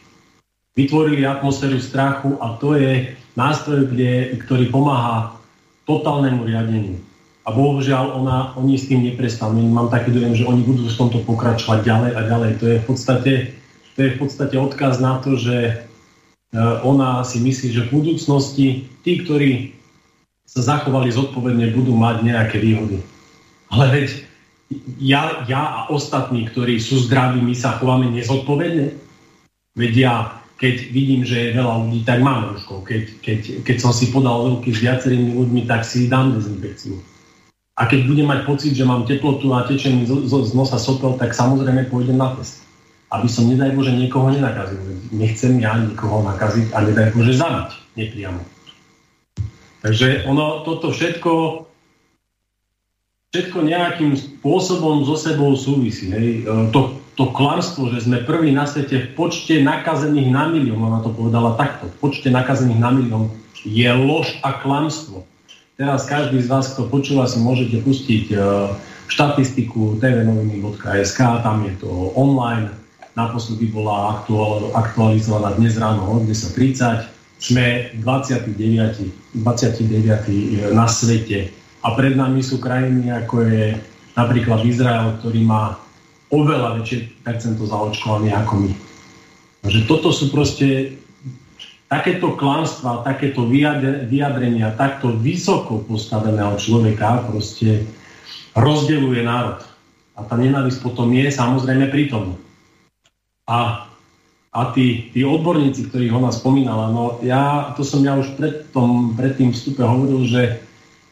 Vytvorili 0.76 1.26
atmosféru 1.26 1.80
strachu 1.80 2.38
a 2.38 2.54
to 2.60 2.78
je 2.78 3.12
nástroj, 3.34 3.90
kde, 3.90 4.38
ktorý 4.44 4.70
pomáha 4.70 5.34
totálnemu 5.88 6.44
riadeniu. 6.44 6.96
A 7.48 7.52
bohužiaľ 7.52 8.20
ona, 8.20 8.52
oni 8.60 8.76
s 8.76 8.92
tým 8.92 9.08
neprestanú. 9.08 9.64
Mám 9.72 9.88
taký 9.88 10.12
dojem, 10.12 10.36
že 10.36 10.44
oni 10.44 10.60
budú 10.60 10.84
v 10.84 10.98
tomto 11.00 11.24
pokračovať 11.24 11.80
ďalej 11.80 12.10
a 12.12 12.20
ďalej. 12.28 12.50
To 12.60 12.64
je 12.68 12.76
v 12.76 12.84
podstate 12.84 13.32
to 13.98 14.06
je 14.06 14.14
v 14.14 14.20
podstate 14.22 14.54
odkaz 14.54 15.02
na 15.02 15.18
to, 15.18 15.34
že 15.34 15.56
e, 15.58 15.72
ona 16.86 17.26
si 17.26 17.42
myslí, 17.42 17.74
že 17.74 17.90
v 17.90 17.94
budúcnosti 17.98 18.86
tí, 19.02 19.12
ktorí 19.26 19.74
sa 20.46 20.62
zachovali 20.62 21.10
zodpovedne, 21.10 21.74
budú 21.74 21.98
mať 21.98 22.22
nejaké 22.22 22.62
výhody. 22.62 23.02
Ale 23.74 23.90
veď 23.90 24.08
ja, 25.02 25.42
ja 25.50 25.62
a 25.66 25.80
ostatní, 25.90 26.46
ktorí 26.46 26.78
sú 26.78 27.02
zdraví, 27.10 27.42
my 27.42 27.58
sa 27.58 27.74
chováme 27.82 28.06
nezodpovedne. 28.14 28.94
Veď 29.74 29.92
ja, 29.98 30.14
keď 30.62 30.94
vidím, 30.94 31.26
že 31.26 31.50
je 31.50 31.58
veľa 31.58 31.74
ľudí, 31.82 32.06
tak 32.06 32.22
mám 32.22 32.54
rúško. 32.54 32.86
Keď, 32.86 33.02
keď, 33.18 33.38
keď 33.66 33.76
som 33.82 33.90
si 33.90 34.14
podal 34.14 34.46
ruky 34.46 34.70
s 34.70 34.78
viacerými 34.78 35.34
ľuďmi, 35.34 35.66
tak 35.66 35.82
si 35.82 36.06
dám 36.06 36.38
dezinfekciu. 36.38 37.02
A 37.74 37.90
keď 37.90 38.06
budem 38.06 38.30
mať 38.30 38.46
pocit, 38.46 38.78
že 38.78 38.86
mám 38.86 39.10
teplotu 39.10 39.50
a 39.58 39.66
tečený 39.66 40.06
z, 40.06 40.12
z, 40.30 40.32
z 40.48 40.52
nosa 40.54 40.78
sopel, 40.78 41.18
tak 41.18 41.34
samozrejme 41.34 41.90
pôjdem 41.90 42.14
na 42.14 42.38
test 42.38 42.67
aby 43.08 43.28
som, 43.28 43.48
nedaj 43.48 43.72
Bože, 43.72 43.96
niekoho 43.96 44.28
nenakazil. 44.28 44.80
Nechcem 45.12 45.56
ja 45.60 45.80
nikoho 45.80 46.20
nakaziť 46.24 46.76
a 46.76 46.84
nedaj 46.84 47.16
Bože 47.16 47.32
zabiť 47.36 47.70
nepriamo. 47.98 48.40
Takže 49.82 50.26
ono, 50.26 50.62
toto 50.66 50.90
všetko, 50.90 51.64
všetko 53.34 53.58
nejakým 53.62 54.12
spôsobom 54.14 55.06
so 55.06 55.14
sebou 55.18 55.54
súvisí. 55.54 56.10
Hej. 56.10 56.28
E, 56.46 56.50
to, 56.74 56.98
to 57.14 57.30
klamstvo, 57.34 57.90
že 57.94 58.06
sme 58.06 58.22
prví 58.22 58.54
na 58.54 58.66
svete 58.66 58.98
v 58.98 59.08
počte 59.18 59.58
nakazených 59.62 60.28
na 60.30 60.50
milión, 60.50 60.82
ona 60.82 61.02
to 61.02 61.10
povedala 61.10 61.58
takto, 61.58 61.90
v 61.90 61.96
počte 61.98 62.30
nakazených 62.30 62.80
na 62.82 62.90
milión 62.94 63.24
je 63.66 63.90
lož 63.90 64.38
a 64.46 64.54
klamstvo. 64.54 65.26
Teraz 65.78 66.10
každý 66.10 66.42
z 66.42 66.50
vás, 66.50 66.74
kto 66.74 66.90
počúva, 66.90 67.30
si 67.30 67.38
môžete 67.38 67.78
pustiť 67.86 68.34
uh, 68.34 68.74
štatistiku 69.06 69.98
tvnoviny.sk, 70.02 71.20
tam 71.42 71.62
je 71.62 71.74
to 71.78 71.90
online, 72.18 72.70
naposledy 73.18 73.66
bola 73.74 74.22
aktuál, 74.22 74.70
aktualizovaná 74.78 75.58
dnes 75.58 75.74
ráno 75.74 76.06
o 76.06 76.22
10.30. 76.22 77.18
Sme 77.38 77.90
29, 78.02 78.54
29 79.34 80.74
na 80.74 80.86
svete 80.86 81.50
a 81.86 81.94
pred 81.94 82.18
nami 82.18 82.42
sú 82.42 82.58
krajiny, 82.58 83.14
ako 83.14 83.46
je 83.46 83.78
napríklad 84.18 84.66
Izrael, 84.66 85.14
ktorý 85.22 85.46
má 85.46 85.78
oveľa 86.34 86.82
väčšie 86.82 87.22
percento 87.22 87.62
zaočkovaných 87.62 88.34
ako 88.42 88.54
my. 88.66 88.72
Takže 89.62 89.80
toto 89.86 90.10
sú 90.10 90.34
proste 90.34 90.98
takéto 91.86 92.34
klamstvá, 92.34 93.06
takéto 93.06 93.46
vyjadrenia 93.46 94.74
takto 94.74 95.14
vysoko 95.14 95.86
postaveného 95.86 96.58
človeka 96.58 97.22
proste 97.30 97.86
rozdeluje 98.58 99.22
národ. 99.22 99.62
A 100.18 100.26
tá 100.26 100.34
nenávisť 100.34 100.82
potom 100.82 101.06
je 101.14 101.30
samozrejme 101.30 101.86
prítomná. 101.94 102.34
A, 103.48 103.88
a 104.52 104.60
tí, 104.76 105.08
tí 105.16 105.24
odborníci, 105.24 105.88
ktorých 105.88 106.12
ona 106.12 106.28
spomínala, 106.28 106.92
no 106.92 107.16
ja, 107.24 107.72
to 107.72 107.80
som 107.80 108.04
ja 108.04 108.12
už 108.12 108.36
pred, 108.36 108.68
tom, 108.76 109.16
pred 109.16 109.40
tým 109.40 109.56
vstupe 109.56 109.80
hovoril, 109.80 110.28
že, 110.28 110.60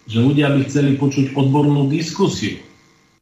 že 0.04 0.20
ľudia 0.20 0.52
by 0.52 0.68
chceli 0.68 1.00
počuť 1.00 1.32
odbornú 1.32 1.88
diskusiu. 1.88 2.60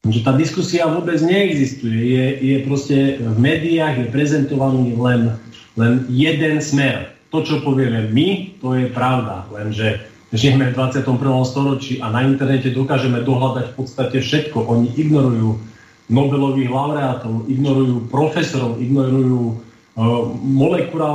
Že 0.04 0.20
tá 0.20 0.36
diskusia 0.36 0.84
vôbec 0.90 1.16
neexistuje. 1.22 1.96
Je, 1.96 2.24
je 2.42 2.56
proste 2.66 3.22
v 3.22 3.38
médiách 3.40 4.04
je 4.04 4.06
prezentovaný 4.12 4.92
len, 4.98 5.38
len 5.78 6.04
jeden 6.10 6.60
smer. 6.60 7.14
To, 7.32 7.40
čo 7.40 7.64
povieme 7.64 8.12
my, 8.12 8.58
to 8.60 8.76
je 8.76 8.86
pravda. 8.92 9.48
Lenže 9.48 10.04
žijeme 10.34 10.70
v 10.70 10.76
21. 10.76 11.18
storočí 11.46 12.02
a 12.02 12.10
na 12.10 12.26
internete 12.26 12.74
dokážeme 12.74 13.22
dohľadať 13.22 13.72
v 13.72 13.74
podstate 13.78 14.16
všetko. 14.20 14.58
Oni 14.66 14.90
ignorujú 14.98 15.56
Nobelových 16.04 16.68
laureátov, 16.68 17.48
ignorujú 17.48 18.12
profesorov, 18.12 18.76
ignorujú 18.76 19.56
uh, 19.96 20.28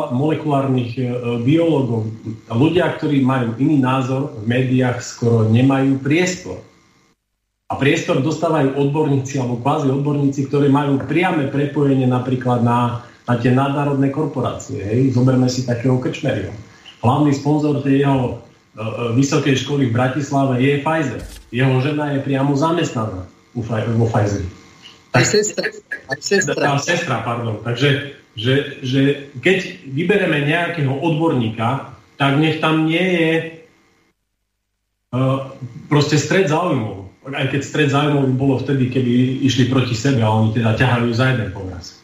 molekulárnych 0.09 0.97
uh, 0.97 1.37
biológov. 1.45 2.09
Ľudia, 2.49 2.97
ktorí 2.97 3.21
majú 3.21 3.53
iný 3.61 3.77
názor, 3.77 4.33
v 4.41 4.49
médiách 4.49 4.97
skoro 5.05 5.45
nemajú 5.45 6.01
priestor. 6.01 6.57
A 7.69 7.77
priestor 7.77 8.25
dostávajú 8.25 8.81
odborníci 8.81 9.37
alebo 9.37 9.61
kvázi 9.61 9.93
odborníci, 9.93 10.49
ktorí 10.49 10.73
majú 10.73 10.97
priame 11.05 11.53
prepojenie 11.53 12.09
napríklad 12.09 12.65
na, 12.65 13.05
na 13.29 13.37
tie 13.37 13.53
nadnárodné 13.53 14.09
korporácie. 14.09 14.81
Hej? 14.81 15.13
Zoberme 15.13 15.45
si 15.53 15.69
takého 15.69 16.01
Krčmeria. 16.01 16.49
Hlavný 17.05 17.29
sponzor 17.29 17.85
tej 17.85 18.09
jeho 18.09 18.41
uh, 18.41 19.13
vysokej 19.13 19.53
školy 19.53 19.93
v 19.93 19.95
Bratislave 20.01 20.57
je 20.65 20.81
Pfizer. 20.81 21.21
Jeho 21.53 21.77
žena 21.77 22.09
je 22.17 22.25
priamo 22.25 22.57
zamestnaná 22.57 23.29
vo 23.53 24.05
Pfizeri. 24.09 24.58
Aj 25.19 25.27
sestra. 25.27 25.67
Aj 26.07 26.19
sestra. 26.23 26.55
Tá 26.55 26.79
sestra, 26.79 27.15
pardon. 27.21 27.59
Takže 27.61 28.19
že, 28.39 28.79
že 28.79 29.01
keď 29.43 29.83
vybereme 29.91 30.47
nejakého 30.47 30.95
odborníka, 30.95 31.91
tak 32.15 32.39
nech 32.39 32.63
tam 32.63 32.87
nie 32.87 33.03
je 33.03 33.31
uh, 35.11 35.51
proste 35.91 36.15
stred 36.15 36.47
záujmov. 36.47 37.11
Aj 37.35 37.47
keď 37.51 37.61
stred 37.61 37.89
záujmov 37.91 38.31
by 38.31 38.35
bolo 38.39 38.55
vtedy, 38.63 38.87
keby 38.87 39.43
išli 39.43 39.67
proti 39.67 39.93
sebe 39.93 40.23
a 40.23 40.31
oni 40.31 40.55
teda 40.55 40.79
ťahajú 40.79 41.09
za 41.11 41.35
jeden 41.35 41.49
povraz. 41.51 41.99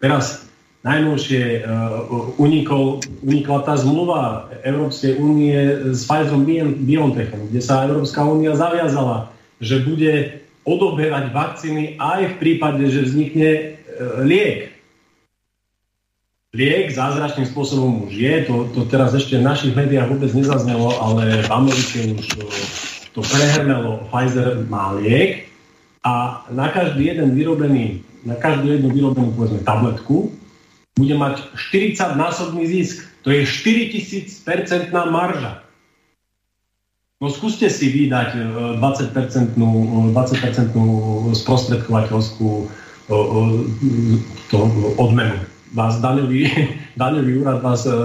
Teraz 0.00 0.44
najnovšie 0.84 1.64
uh, 1.64 2.40
unikol, 2.40 3.00
unikla 3.24 3.58
tá 3.64 3.76
zmluva 3.76 4.48
Európskej 4.64 5.16
únie 5.16 5.56
s 5.92 6.08
Pfizerom 6.08 6.44
BioNTechom, 6.84 7.52
kde 7.52 7.60
sa 7.60 7.88
Európska 7.88 8.24
únia 8.24 8.56
zaviazala, 8.56 9.32
že 9.60 9.80
bude 9.84 10.40
odoberať 10.70 11.34
vakcíny 11.34 11.98
aj 11.98 12.20
v 12.30 12.38
prípade, 12.38 12.86
že 12.86 13.10
vznikne 13.10 13.50
uh, 13.50 14.22
liek 14.22 14.70
liek 16.50 16.90
zázračným 16.90 17.46
spôsobom 17.46 18.10
už 18.10 18.12
je. 18.14 18.34
To, 18.50 18.66
to 18.74 18.86
teraz 18.90 19.14
ešte 19.14 19.38
v 19.38 19.46
našich 19.46 19.72
médiách 19.74 20.10
vôbec 20.10 20.30
nezaznelo, 20.34 20.90
ale 20.98 21.46
v 21.46 21.50
Amerike 21.50 21.98
už 22.18 22.26
to, 22.26 22.44
to 23.14 23.20
prehrmelo. 23.22 24.02
Pfizer 24.10 24.66
má 24.66 24.98
liek 24.98 25.46
a 26.02 26.42
na 26.50 26.66
každý 26.74 27.12
jeden 27.12 27.38
vyrobený, 27.38 28.02
na 28.26 28.34
každú 28.34 28.74
jednu 28.74 28.90
vyrobenú 28.90 29.30
povedzme, 29.36 29.62
tabletku 29.62 30.34
bude 30.98 31.14
mať 31.16 31.40
40 31.72 32.18
násobný 32.18 32.66
zisk. 32.66 33.06
To 33.24 33.30
je 33.30 33.46
4000% 33.46 34.90
marža. 34.90 35.62
No 37.20 37.28
skúste 37.28 37.68
si 37.68 37.92
vydať 37.92 38.28
20%, 38.80 39.52
20% 39.52 40.16
sprostredkovateľskú 41.36 42.48
to, 44.48 44.58
odmenu 44.96 45.36
vás 45.70 46.02
daňový, 46.02 46.50
daňový 47.02 47.32
úrad 47.42 47.62
vás 47.62 47.86
e, 47.86 47.90
e, 47.90 47.96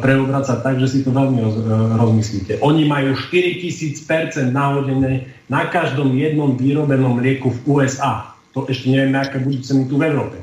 preobraca 0.00 0.60
tak, 0.60 0.76
že 0.80 0.88
si 0.88 0.98
to 1.00 1.10
veľmi 1.12 1.40
roz, 1.40 1.56
e, 1.56 1.64
rozmyslíte. 1.96 2.52
Oni 2.60 2.84
majú 2.84 3.16
4000% 3.16 4.52
nahodené 4.52 5.28
na 5.48 5.68
každom 5.68 6.12
jednom 6.16 6.56
výrobenom 6.56 7.20
lieku 7.20 7.52
v 7.52 7.58
USA. 7.80 8.36
To 8.52 8.68
ešte 8.68 8.92
nevieme, 8.92 9.18
aké 9.18 9.40
budú 9.40 9.60
ceny 9.64 9.88
tu 9.88 9.96
v 9.96 10.06
Európe. 10.12 10.38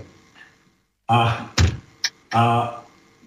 A, 1.07 1.47
a 2.33 2.41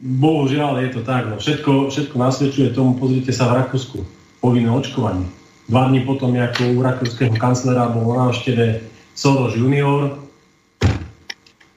bohužiaľ 0.03 0.83
je 0.85 0.91
to 0.99 1.01
tak. 1.07 1.31
No 1.31 1.39
všetko, 1.39 1.95
všetko 1.95 2.15
nasvedčuje 2.19 2.69
tomu, 2.75 2.99
pozrite 2.99 3.31
sa 3.31 3.49
v 3.49 3.65
Rakúsku. 3.65 4.24
Povinné 4.45 4.69
očkovanie. 4.69 5.25
Dva 5.73 5.89
dní 5.89 6.05
potom, 6.05 6.37
ako 6.37 6.77
u 6.77 6.85
rakúskeho 6.85 7.33
kanclera 7.41 7.89
bol 7.89 8.13
na 8.13 8.29
návšteve 8.29 8.85
Soros 9.17 9.57
junior, 9.57 10.21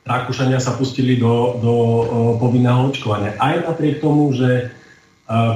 Rakúšania 0.08 0.64
sa 0.64 0.72
pustili 0.80 1.20
do, 1.20 1.60
do 1.60 1.74
povinného 2.40 2.88
očkovania. 2.88 3.36
Aj 3.44 3.60
napriek 3.60 4.00
tomu, 4.00 4.32
že 4.32 4.72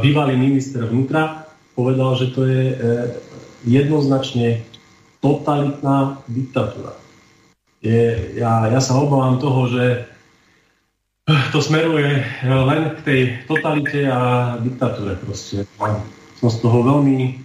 bývalý 0.04 0.36
minister 0.36 0.84
vnútra 0.84 1.48
povedal, 1.72 2.20
že 2.20 2.36
to 2.36 2.44
je 2.44 2.64
e, 2.68 2.76
jednoznačne 3.64 4.60
totalitná 5.24 6.20
diktatúra. 6.28 7.00
Je, 7.80 8.36
ja, 8.36 8.68
ja 8.68 8.82
sa 8.84 9.00
obávam 9.00 9.40
toho, 9.40 9.72
že 9.72 9.86
to 11.56 11.64
smeruje 11.64 12.28
len 12.44 12.82
k 12.92 13.00
tej 13.08 13.22
totalite 13.48 14.04
a 14.04 14.20
diktatúre 14.60 15.16
proste. 15.16 15.64
Som 16.42 16.50
z 16.50 16.58
toho 16.66 16.82
veľmi 16.82 17.38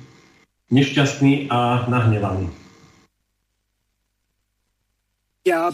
nešťastný 0.73 1.53
a 1.53 1.85
nahnevaný. 1.85 2.49
Ja 5.45 5.71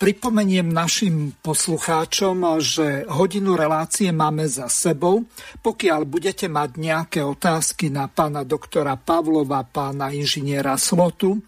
Pripomeniem 0.00 0.72
našim 0.72 1.36
poslucháčom, 1.44 2.40
že 2.56 3.04
hodinu 3.04 3.52
relácie 3.52 4.08
máme 4.16 4.48
za 4.48 4.64
sebou. 4.72 5.28
Pokiaľ 5.60 6.08
budete 6.08 6.48
mať 6.48 6.80
nejaké 6.80 7.20
otázky 7.20 7.92
na 7.92 8.08
pána 8.08 8.40
doktora 8.40 8.96
Pavlova, 8.96 9.60
pána 9.60 10.08
inžiniera 10.08 10.80
Slotu, 10.80 11.44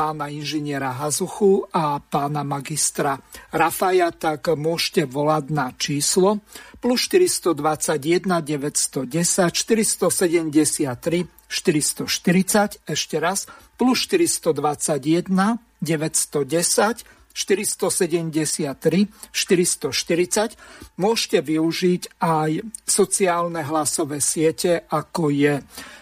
pána 0.00 0.32
inžiniera 0.32 0.96
Hazuchu 0.96 1.68
a 1.76 2.00
pána 2.00 2.40
magistra 2.40 3.20
Rafaja, 3.52 4.08
tak 4.16 4.48
môžete 4.48 5.04
volať 5.04 5.44
na 5.52 5.76
číslo 5.76 6.40
plus 6.80 7.04
421 7.04 8.24
910 8.24 9.12
473 9.52 11.28
440, 11.52 12.80
ešte 12.88 13.16
raz, 13.20 13.44
plus 13.76 14.08
421 14.08 15.60
910 15.84 17.04
473 17.36 19.04
440. 19.36 20.56
Môžete 20.96 21.38
využiť 21.44 22.02
aj 22.24 22.50
sociálne 22.88 23.60
hlasové 23.68 24.24
siete, 24.24 24.80
ako 24.88 25.28
je 25.28 25.60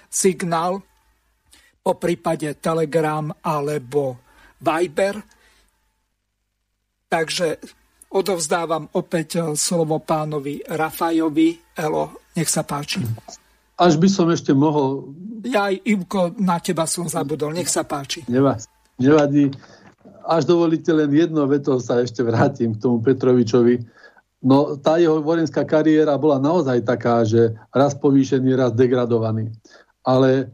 Signál, 0.09 0.87
po 1.89 1.97
prípade 1.97 2.61
Telegram 2.61 3.33
alebo 3.41 4.21
Viber. 4.61 5.17
Takže 7.09 7.57
odovzdávam 8.13 8.93
opäť 8.93 9.57
slovo 9.57 10.05
pánovi 10.05 10.61
Rafajovi. 10.69 11.73
Elo, 11.73 12.29
nech 12.37 12.53
sa 12.53 12.69
páči. 12.69 13.01
Až 13.81 13.97
by 13.97 14.09
som 14.13 14.29
ešte 14.29 14.53
mohol... 14.53 15.17
Ja 15.49 15.73
aj 15.73 15.81
Ivko, 15.87 16.37
na 16.37 16.61
teba 16.61 16.85
som 16.85 17.09
zabudol. 17.09 17.57
Nech 17.57 17.73
sa 17.73 17.89
páči. 17.89 18.29
Nevadí. 18.29 18.69
nevadí 19.01 19.49
až 20.29 20.45
dovolíte 20.45 20.93
len 20.93 21.09
jedno 21.09 21.49
veto, 21.49 21.81
sa 21.81 22.05
ešte 22.05 22.21
vrátim 22.21 22.77
k 22.77 22.83
tomu 22.85 23.01
Petrovičovi. 23.01 23.81
No 24.45 24.77
tá 24.77 25.01
jeho 25.01 25.25
vojenská 25.25 25.65
kariéra 25.65 26.15
bola 26.21 26.37
naozaj 26.37 26.85
taká, 26.85 27.25
že 27.25 27.57
raz 27.73 27.97
povýšený, 27.97 28.53
raz 28.55 28.77
degradovaný. 28.77 29.51
Ale 30.05 30.53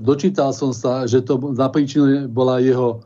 dočítal 0.00 0.56
som 0.56 0.72
sa, 0.72 1.04
že 1.04 1.20
to 1.20 1.52
za 1.52 1.68
príčinu 1.68 2.32
bola 2.32 2.58
jeho 2.64 3.04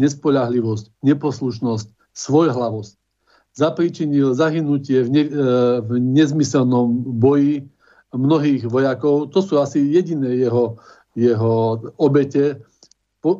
nespoľahlivosť, 0.00 1.04
neposlušnosť, 1.04 1.86
svojhlavosť. 2.16 2.94
Zapričinil 3.56 4.36
zahynutie 4.36 5.04
v, 5.04 5.08
ne, 5.08 5.24
e, 5.24 5.32
v 5.80 5.90
nezmyselnom 5.96 7.16
boji 7.20 7.64
mnohých 8.12 8.68
vojakov. 8.68 9.32
To 9.32 9.40
sú 9.40 9.56
asi 9.56 9.80
jediné 9.80 10.36
jeho, 10.36 10.76
jeho 11.16 11.80
obete, 11.96 12.60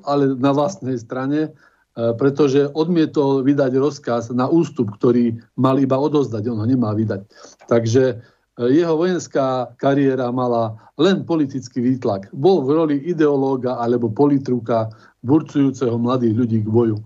ale 0.09 0.33
na 0.37 0.57
vlastnej 0.57 0.97
strane. 0.97 1.53
E, 1.97 2.13
pretože 2.17 2.69
odmietol 2.73 3.45
vydať 3.45 3.73
rozkaz 3.77 4.33
na 4.33 4.49
ústup, 4.49 4.97
ktorý 4.97 5.37
mal 5.57 5.77
iba 5.77 6.01
odozdať, 6.01 6.49
on 6.49 6.65
ho 6.65 6.67
nemal 6.69 6.97
vydať. 6.97 7.21
Takže 7.69 8.05
e, 8.09 8.17
jeho 8.57 8.97
vojenská 8.97 9.77
kariéra 9.77 10.33
mala 10.33 10.77
len 10.97 11.29
politický 11.29 11.85
výtlak. 11.85 12.33
Bol 12.33 12.65
v 12.65 12.71
roli 12.73 12.97
ideológa 13.05 13.77
alebo 13.77 14.09
politruka 14.09 14.89
burcujúceho 15.21 16.01
mladých 16.01 16.35
ľudí 16.41 16.59
k 16.65 16.69
boju. 16.73 16.97
E, 16.97 17.05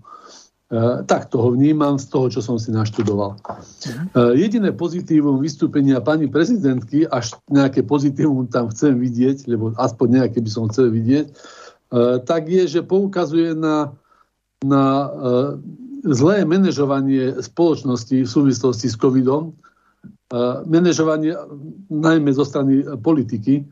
tak 1.03 1.27
toho 1.27 1.51
vnímam 1.51 1.99
z 1.99 2.07
toho, 2.07 2.31
čo 2.31 2.39
som 2.39 2.55
si 2.55 2.71
naštudoval. 2.71 3.35
E, 3.35 3.39
jediné 4.39 4.71
pozitívum 4.71 5.43
vystúpenia 5.43 5.99
pani 5.99 6.31
prezidentky, 6.31 7.03
až 7.11 7.35
nejaké 7.51 7.83
pozitívum 7.83 8.47
tam 8.47 8.71
chcem 8.71 8.95
vidieť, 8.95 9.51
lebo 9.51 9.75
aspoň 9.75 10.23
nejaké 10.23 10.39
by 10.39 10.49
som 10.49 10.71
chcel 10.71 10.87
vidieť, 10.87 11.27
e, 11.27 11.33
tak 12.23 12.47
je, 12.47 12.79
že 12.79 12.87
poukazuje 12.87 13.59
na 13.59 13.91
na 14.65 14.85
e, 14.85 15.07
zlé 16.13 16.45
manažovanie 16.45 17.41
spoločnosti 17.41 18.25
v 18.25 18.29
súvislosti 18.29 18.87
s 18.89 18.95
covidom, 18.97 19.49
e, 19.49 19.53
manažovanie 20.65 21.35
najmä 21.91 22.31
zo 22.31 22.47
strany 22.47 22.87
politiky 23.03 23.67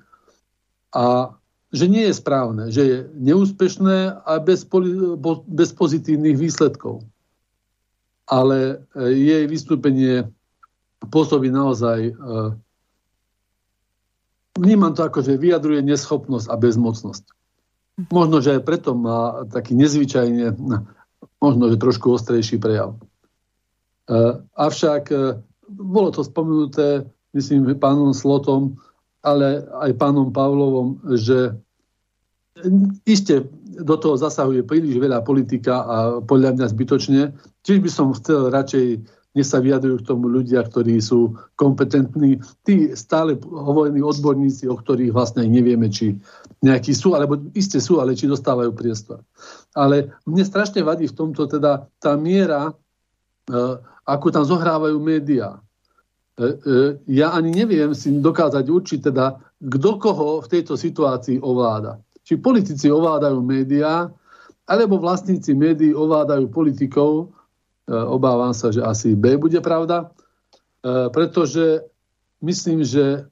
a 0.92 1.36
že 1.70 1.86
nie 1.86 2.10
je 2.10 2.18
správne, 2.18 2.74
že 2.74 2.82
je 2.84 2.98
neúspešné 3.16 4.26
a 4.26 4.32
bez, 4.42 4.66
bez 5.48 5.70
pozitívnych 5.72 6.36
výsledkov. 6.36 7.06
Ale 8.26 8.84
e, 8.98 9.10
jej 9.14 9.44
vystúpenie 9.46 10.28
pôsobí 11.08 11.48
naozaj 11.54 12.14
vnímam 14.60 14.92
to 14.92 15.08
ako, 15.08 15.24
že 15.24 15.40
vyjadruje 15.40 15.80
neschopnosť 15.88 16.52
a 16.52 16.56
bezmocnosť. 16.60 17.24
Možno, 18.12 18.44
že 18.44 18.60
aj 18.60 18.62
preto 18.68 18.96
má 18.96 19.48
taký 19.48 19.76
nezvyčajne, 19.76 20.56
možno, 21.44 21.64
že 21.72 21.80
trošku 21.80 22.12
ostrejší 22.16 22.60
prejav. 22.60 22.96
E, 22.96 23.00
avšak 24.56 25.04
e, 25.12 25.18
bolo 25.70 26.10
to 26.10 26.26
spomenuté, 26.26 27.06
myslím, 27.34 27.70
pánom 27.78 28.14
Slotom, 28.14 28.78
ale 29.22 29.68
aj 29.84 30.00
pánom 30.00 30.34
Pavlovom, 30.34 30.98
že 31.16 31.54
iste 33.08 33.48
do 33.80 33.96
toho 33.96 34.20
zasahuje 34.20 34.68
príliš 34.68 35.00
veľa 35.00 35.24
politika 35.24 35.86
a 35.86 35.96
podľa 36.20 36.60
mňa 36.60 36.66
zbytočne. 36.76 37.22
Čiže 37.64 37.80
by 37.80 37.90
som 37.92 38.16
chcel 38.16 38.52
radšej 38.52 38.86
nech 39.38 39.46
sa 39.46 39.62
vyjadrujú 39.62 40.02
k 40.02 40.08
tomu 40.10 40.26
ľudia, 40.26 40.66
ktorí 40.66 40.98
sú 40.98 41.38
kompetentní. 41.54 42.42
Tí 42.66 42.90
stále 42.98 43.38
hovorení 43.38 44.02
odborníci, 44.02 44.66
o 44.66 44.74
ktorých 44.74 45.14
vlastne 45.14 45.46
nevieme, 45.46 45.86
či 45.94 46.18
nejakí 46.66 46.98
sú, 46.98 47.14
alebo 47.14 47.38
iste 47.54 47.78
sú, 47.78 48.02
ale 48.02 48.18
či 48.18 48.26
dostávajú 48.26 48.74
priestor. 48.74 49.22
Ale 49.78 50.18
mne 50.26 50.42
strašne 50.42 50.82
vadí 50.82 51.06
v 51.06 51.14
tomto 51.14 51.46
teda 51.46 51.86
tá 52.02 52.18
miera, 52.18 52.74
ako 54.06 54.28
tam 54.30 54.46
zohrávajú 54.46 54.98
médiá. 55.02 55.62
ja 57.10 57.36
ani 57.36 57.52
neviem 57.52 57.92
si 57.92 58.16
dokázať 58.16 58.66
určiť 58.70 59.00
teda, 59.12 59.44
kto 59.60 59.90
koho 60.00 60.40
v 60.40 60.48
tejto 60.48 60.80
situácii 60.80 61.44
ovláda. 61.44 62.00
Či 62.24 62.40
politici 62.40 62.88
ovládajú 62.88 63.44
médiá, 63.44 64.08
alebo 64.70 65.02
vlastníci 65.02 65.52
médií 65.58 65.92
ovládajú 65.92 66.48
politikov, 66.54 67.34
obávam 67.90 68.54
sa, 68.54 68.70
že 68.70 68.86
asi 68.86 69.18
B 69.18 69.36
bude 69.36 69.60
pravda, 69.60 70.14
pretože 71.12 71.84
myslím, 72.40 72.86
že 72.86 73.26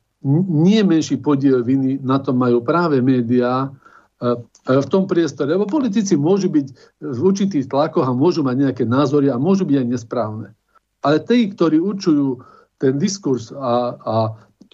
nie 0.50 0.82
menší 0.82 1.22
podiel 1.22 1.62
viny 1.62 2.02
na 2.02 2.18
to 2.20 2.34
majú 2.34 2.60
práve 2.66 3.00
médiá 3.00 3.70
v 4.68 4.88
tom 4.92 5.08
priestore. 5.08 5.56
Lebo 5.56 5.64
politici 5.64 6.20
môžu 6.20 6.52
byť 6.52 6.68
v 7.00 7.20
určitých 7.24 7.72
tlakoch 7.72 8.04
a 8.04 8.12
môžu 8.12 8.44
mať 8.44 8.68
nejaké 8.68 8.84
názory 8.84 9.32
a 9.32 9.40
môžu 9.40 9.64
byť 9.64 9.78
aj 9.80 9.88
nesprávne. 9.88 10.48
Ale 11.02 11.24
tí, 11.24 11.48
ktorí 11.48 11.80
určujú 11.80 12.44
ten 12.78 13.00
diskurs 13.00 13.50
a, 13.56 13.96
a 14.04 14.16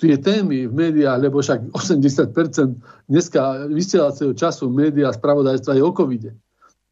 tie 0.01 0.17
témy 0.17 0.65
v 0.65 0.73
médiách, 0.73 1.21
lebo 1.21 1.39
však 1.39 1.69
80% 1.71 2.33
dneska 3.07 3.69
vysielacieho 3.69 4.33
času 4.33 4.73
médiá 4.73 5.13
spravodajstva 5.13 5.77
je 5.77 5.83
o 5.85 5.91
covide. 5.93 6.31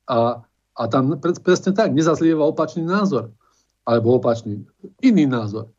A, 0.05 0.37
a 0.77 0.81
tam 0.87 1.17
presne 1.17 1.73
tak, 1.73 1.95
nezazlieva 1.97 2.45
opačný 2.45 2.85
názor. 2.85 3.33
Alebo 3.81 4.21
opačný, 4.21 4.61
iný 5.01 5.25
názor. 5.25 5.73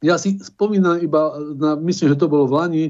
Ja 0.00 0.16
si 0.16 0.40
spomínam 0.40 0.96
iba, 1.04 1.36
na, 1.60 1.76
myslím, 1.76 2.16
že 2.16 2.20
to 2.24 2.32
bolo 2.32 2.48
v 2.48 2.56
Lani, 2.56 2.84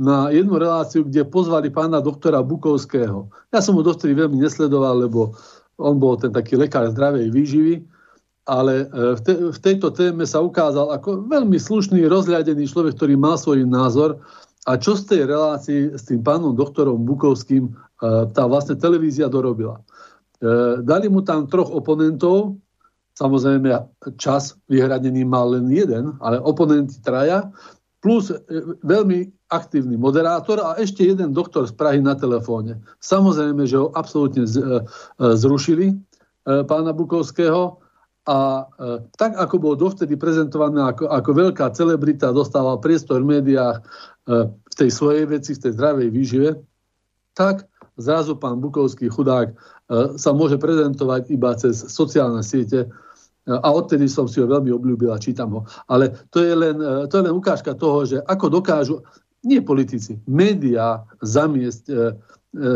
na 0.00 0.32
jednu 0.32 0.56
reláciu, 0.56 1.04
kde 1.04 1.28
pozvali 1.28 1.68
pána 1.68 2.00
doktora 2.00 2.40
Bukovského. 2.40 3.28
Ja 3.52 3.60
som 3.60 3.76
ho 3.76 3.84
dovtedy 3.84 4.16
veľmi 4.16 4.40
nesledoval, 4.40 5.04
lebo 5.04 5.36
on 5.76 6.00
bol 6.00 6.16
ten 6.16 6.32
taký 6.32 6.56
lekár 6.56 6.88
zdravej 6.88 7.28
výživy, 7.28 7.84
ale 8.48 8.88
e, 8.88 9.14
v, 9.16 9.20
te, 9.20 9.32
v 9.52 9.58
tejto 9.60 9.92
téme 9.92 10.24
sa 10.24 10.40
ukázal 10.40 10.88
ako 10.96 11.28
veľmi 11.28 11.60
slušný, 11.60 12.08
rozhľadený 12.08 12.64
človek, 12.64 12.96
ktorý 12.96 13.20
má 13.20 13.36
svoj 13.36 13.68
názor 13.68 14.16
a 14.64 14.80
čo 14.80 14.96
z 14.96 15.04
tej 15.04 15.22
relácii 15.28 15.80
s 15.92 16.08
tým 16.08 16.24
pánom 16.24 16.56
doktorom 16.56 17.04
Bukovským 17.04 17.68
e, 17.68 17.72
tá 18.32 18.48
vlastne 18.48 18.80
televízia 18.80 19.28
dorobila. 19.28 19.84
E, 20.40 20.80
dali 20.80 21.12
mu 21.12 21.20
tam 21.20 21.44
troch 21.44 21.68
oponentov, 21.68 22.56
Samozrejme, 23.20 23.68
čas 24.16 24.56
vyhradený 24.72 25.28
mal 25.28 25.52
len 25.52 25.68
jeden, 25.68 26.16
ale 26.24 26.40
oponenti 26.40 27.04
traja, 27.04 27.52
plus 28.00 28.32
veľmi 28.80 29.28
aktívny 29.50 29.98
moderátor 29.98 30.62
a 30.62 30.78
ešte 30.78 31.02
jeden 31.02 31.34
doktor 31.34 31.66
z 31.66 31.74
Prahy 31.74 31.98
na 31.98 32.14
telefóne. 32.14 32.78
Samozrejme, 33.02 33.66
že 33.66 33.76
ho 33.82 33.90
absolútne 33.92 34.46
e, 34.46 34.50
e, 34.50 34.82
zrušili 35.34 35.98
pána 36.40 36.96
Bukovského 36.96 37.84
a 38.24 38.64
tak, 39.20 39.36
ako 39.36 39.56
bol 39.60 39.74
dovtedy 39.76 40.16
prezentovaný 40.16 40.80
ako, 40.88 41.04
ako 41.12 41.30
veľká 41.36 41.68
celebrita, 41.76 42.32
dostával 42.32 42.80
priestor 42.80 43.20
v 43.20 43.38
médiách 43.38 43.84
v 44.48 44.74
tej 44.74 44.88
svojej 44.88 45.28
veci, 45.28 45.52
v 45.52 45.62
tej 45.68 45.72
zdravej 45.76 46.08
výžive, 46.08 46.48
tak 47.36 47.68
zrazu 48.00 48.40
pán 48.40 48.56
Bukovský 48.56 49.12
chudák 49.12 49.52
sa 50.16 50.30
môže 50.32 50.56
prezentovať 50.56 51.28
iba 51.28 51.52
cez 51.60 51.76
sociálne 51.92 52.40
siete, 52.40 52.88
a 53.48 53.68
odtedy 53.72 54.06
som 54.06 54.28
si 54.28 54.38
ho 54.38 54.46
veľmi 54.46 54.70
obľúbil 54.70 55.10
a 55.10 55.18
čítam 55.22 55.50
ho. 55.56 55.60
Ale 55.88 56.12
to 56.28 56.44
je 56.44 56.54
len, 56.54 56.76
e, 56.76 57.08
to 57.08 57.18
je 57.18 57.24
len 57.26 57.34
ukážka 57.34 57.72
toho, 57.74 58.04
že 58.04 58.20
ako 58.22 58.46
dokážu, 58.60 59.00
nie 59.44 59.60
politici, 59.64 60.20
médiá 60.28 61.04
zamiesť 61.24 61.84
e, 61.88 61.94
e, 61.94 62.02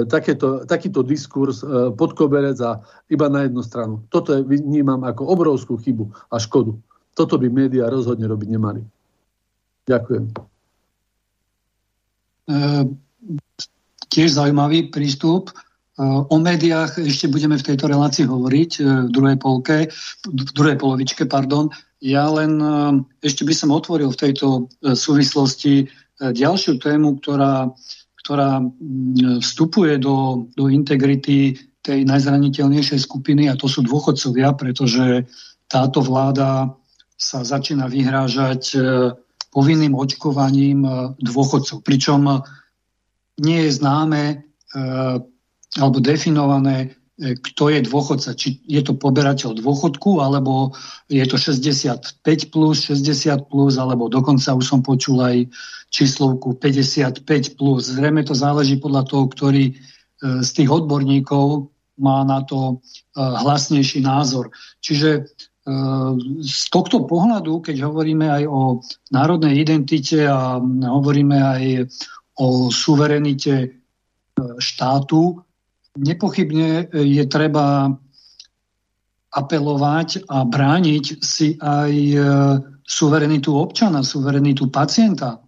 takéto, 0.09 0.65
takýto 0.65 1.05
diskurs 1.05 1.61
e, 1.61 1.93
pod 1.93 2.17
koberec 2.17 2.57
a 2.65 2.81
iba 3.13 3.29
na 3.29 3.45
jednu 3.45 3.61
stranu. 3.61 3.95
Toto 4.09 4.33
je, 4.33 4.41
vnímam 4.45 5.05
ako 5.05 5.29
obrovskú 5.29 5.77
chybu 5.77 6.09
a 6.33 6.41
škodu. 6.41 6.73
Toto 7.15 7.37
by 7.37 7.47
médiá 7.53 7.93
rozhodne 7.93 8.25
robiť 8.27 8.49
nemali. 8.49 8.81
Ďakujem. 9.85 10.25
E, 12.49 12.61
tiež 14.09 14.29
zaujímavý 14.39 14.89
prístup. 14.95 15.53
O 16.03 16.37
médiách 16.43 16.99
ešte 16.99 17.31
budeme 17.31 17.55
v 17.55 17.71
tejto 17.71 17.87
relácii 17.87 18.27
hovoriť 18.27 18.71
e, 18.79 19.07
v 19.07 19.11
druhej 19.15 19.39
polke, 19.39 19.87
v 20.27 20.51
druhej 20.51 20.75
polovičke, 20.75 21.23
pardon. 21.31 21.71
Ja 22.03 22.27
len 22.35 22.59
e, 22.59 22.67
ešte 23.23 23.47
by 23.47 23.55
som 23.55 23.71
otvoril 23.71 24.11
v 24.11 24.19
tejto 24.19 24.67
e, 24.83 24.99
súvislosti 24.99 25.87
ďalšiu 26.33 26.81
tému, 26.81 27.21
ktorá, 27.21 27.75
ktorá 28.25 28.65
vstupuje 29.43 29.99
do, 30.01 30.49
do 30.55 30.71
integrity 30.71 31.59
tej 31.85 32.09
najzraniteľnejšej 32.09 33.01
skupiny 33.05 33.53
a 33.53 33.59
to 33.59 33.69
sú 33.69 33.85
dôchodcovia, 33.85 34.57
pretože 34.57 35.29
táto 35.69 36.01
vláda 36.01 36.73
sa 37.21 37.45
začína 37.45 37.91
vyhrážať 37.93 38.81
povinným 39.53 39.93
očkovaním 39.93 40.83
dôchodcov. 41.21 41.85
Pričom 41.85 42.41
nie 43.39 43.69
je 43.69 43.71
známe 43.77 44.45
alebo 45.79 45.99
definované, 45.99 46.77
e, 46.83 46.89
kto 47.15 47.71
je 47.71 47.87
dôchodca. 47.87 48.35
Či 48.35 48.59
je 48.67 48.83
to 48.83 48.99
poberateľ 48.99 49.55
dôchodku, 49.63 50.19
alebo 50.19 50.75
je 51.07 51.23
to 51.23 51.39
65 51.39 52.19
plus, 52.51 52.77
60 52.91 53.47
plus, 53.47 53.79
alebo 53.79 54.11
dokonca 54.11 54.51
už 54.59 54.67
som 54.67 54.81
počul 54.83 55.23
aj 55.23 55.47
číslovku 55.95 56.59
55 56.59 57.23
plus. 57.55 57.95
Zrejme 57.95 58.27
to 58.27 58.35
záleží 58.35 58.83
podľa 58.83 59.07
toho, 59.07 59.31
ktorý 59.31 59.71
e, 59.71 59.75
z 60.43 60.51
tých 60.51 60.71
odborníkov 60.75 61.71
má 62.03 62.27
na 62.27 62.43
to 62.43 62.83
e, 63.15 63.23
hlasnejší 63.23 64.03
názor. 64.03 64.51
Čiže 64.83 65.31
z 66.45 66.65
tohto 66.69 67.09
pohľadu, 67.09 67.65
keď 67.65 67.89
hovoríme 67.89 68.29
aj 68.29 68.45
o 68.45 68.85
národnej 69.09 69.65
identite 69.65 70.29
a 70.29 70.61
hovoríme 70.61 71.41
aj 71.41 71.89
o 72.37 72.69
suverenite 72.69 73.81
štátu, 74.61 75.41
nepochybne 75.99 76.91
e, 76.91 77.03
je 77.03 77.25
treba 77.31 77.95
apelovať 79.35 80.31
a 80.31 80.47
brániť 80.47 81.05
si 81.23 81.59
aj 81.59 81.93
e, 81.93 82.19
suverenitu 82.87 83.51
občana, 83.55 84.07
suverenitu 84.07 84.71
pacienta. 84.71 85.43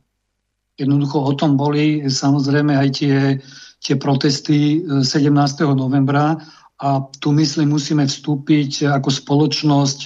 Jednoducho 0.77 1.23
o 1.23 1.33
tom 1.35 1.55
boli 1.55 2.07
samozrejme 2.11 2.75
aj 2.75 2.89
tie, 2.99 3.17
tie 3.83 3.95
protesty 3.99 4.83
17. 4.83 5.07
E, 5.07 5.65
novembra 5.75 6.39
a 6.77 6.89
tu 7.21 7.33
myslím 7.33 7.73
musíme 7.79 8.05
vstúpiť 8.05 8.85
ako 8.93 9.09
spoločnosť, 9.09 10.01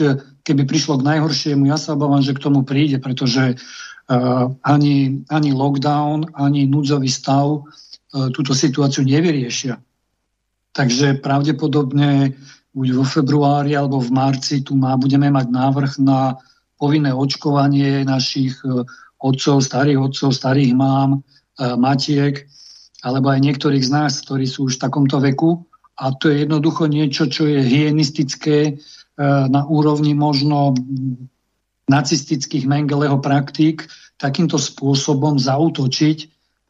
keby 0.46 0.62
prišlo 0.64 1.02
k 1.02 1.06
najhoršiemu, 1.14 1.66
ja 1.66 1.76
sa 1.76 1.98
obávam, 1.98 2.22
že 2.22 2.30
k 2.30 2.46
tomu 2.46 2.62
príde, 2.62 3.02
pretože 3.02 3.58
uh, 3.58 4.46
ani, 4.62 5.26
ani 5.34 5.50
lockdown, 5.50 6.30
ani 6.38 6.70
núdzový 6.70 7.10
stav 7.10 7.66
uh, 7.66 8.30
túto 8.30 8.54
situáciu 8.54 9.02
nevyriešia. 9.02 9.82
Takže 10.80 11.20
pravdepodobne 11.20 12.32
buď 12.72 12.88
vo 12.96 13.04
februári 13.04 13.76
alebo 13.76 14.00
v 14.00 14.16
marci 14.16 14.64
tu 14.64 14.72
má, 14.72 14.96
budeme 14.96 15.28
mať 15.28 15.52
návrh 15.52 15.92
na 16.00 16.40
povinné 16.80 17.12
očkovanie 17.12 18.00
našich 18.08 18.56
e, 18.64 18.88
otcov, 19.20 19.60
starých 19.60 20.00
otcov, 20.00 20.32
starých 20.32 20.72
mám, 20.72 21.20
e, 21.20 21.76
matiek, 21.76 22.48
alebo 23.04 23.28
aj 23.28 23.44
niektorých 23.44 23.84
z 23.84 23.92
nás, 23.92 24.24
ktorí 24.24 24.48
sú 24.48 24.72
už 24.72 24.80
v 24.80 24.82
takomto 24.88 25.20
veku. 25.20 25.68
A 26.00 26.16
to 26.16 26.32
je 26.32 26.48
jednoducho 26.48 26.88
niečo, 26.88 27.28
čo 27.28 27.44
je 27.44 27.60
hygienistické 27.60 28.58
e, 28.64 28.72
na 29.52 29.68
úrovni 29.68 30.16
možno 30.16 30.72
nacistických 31.92 32.64
Mengeleho 32.64 33.20
praktík, 33.20 33.84
takýmto 34.16 34.56
spôsobom 34.56 35.36
zautočiť 35.36 36.18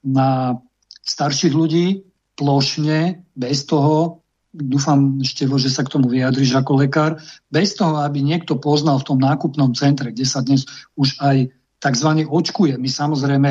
na 0.02 0.58
starších 1.06 1.54
ľudí, 1.54 2.09
plošne, 2.40 3.20
bez 3.36 3.68
toho, 3.68 4.24
dúfam, 4.50 5.20
Števo, 5.20 5.60
že 5.60 5.68
sa 5.68 5.84
k 5.84 5.92
tomu 5.92 6.08
vyjadriš 6.08 6.56
ako 6.56 6.80
lekár, 6.80 7.20
bez 7.52 7.76
toho, 7.76 8.00
aby 8.00 8.24
niekto 8.24 8.56
poznal 8.56 8.98
v 8.98 9.06
tom 9.12 9.18
nákupnom 9.20 9.76
centre, 9.76 10.10
kde 10.10 10.24
sa 10.24 10.40
dnes 10.40 10.64
už 10.96 11.20
aj 11.20 11.52
tzv. 11.80 12.08
očkuje. 12.28 12.76
My 12.76 12.88
samozrejme 12.88 13.50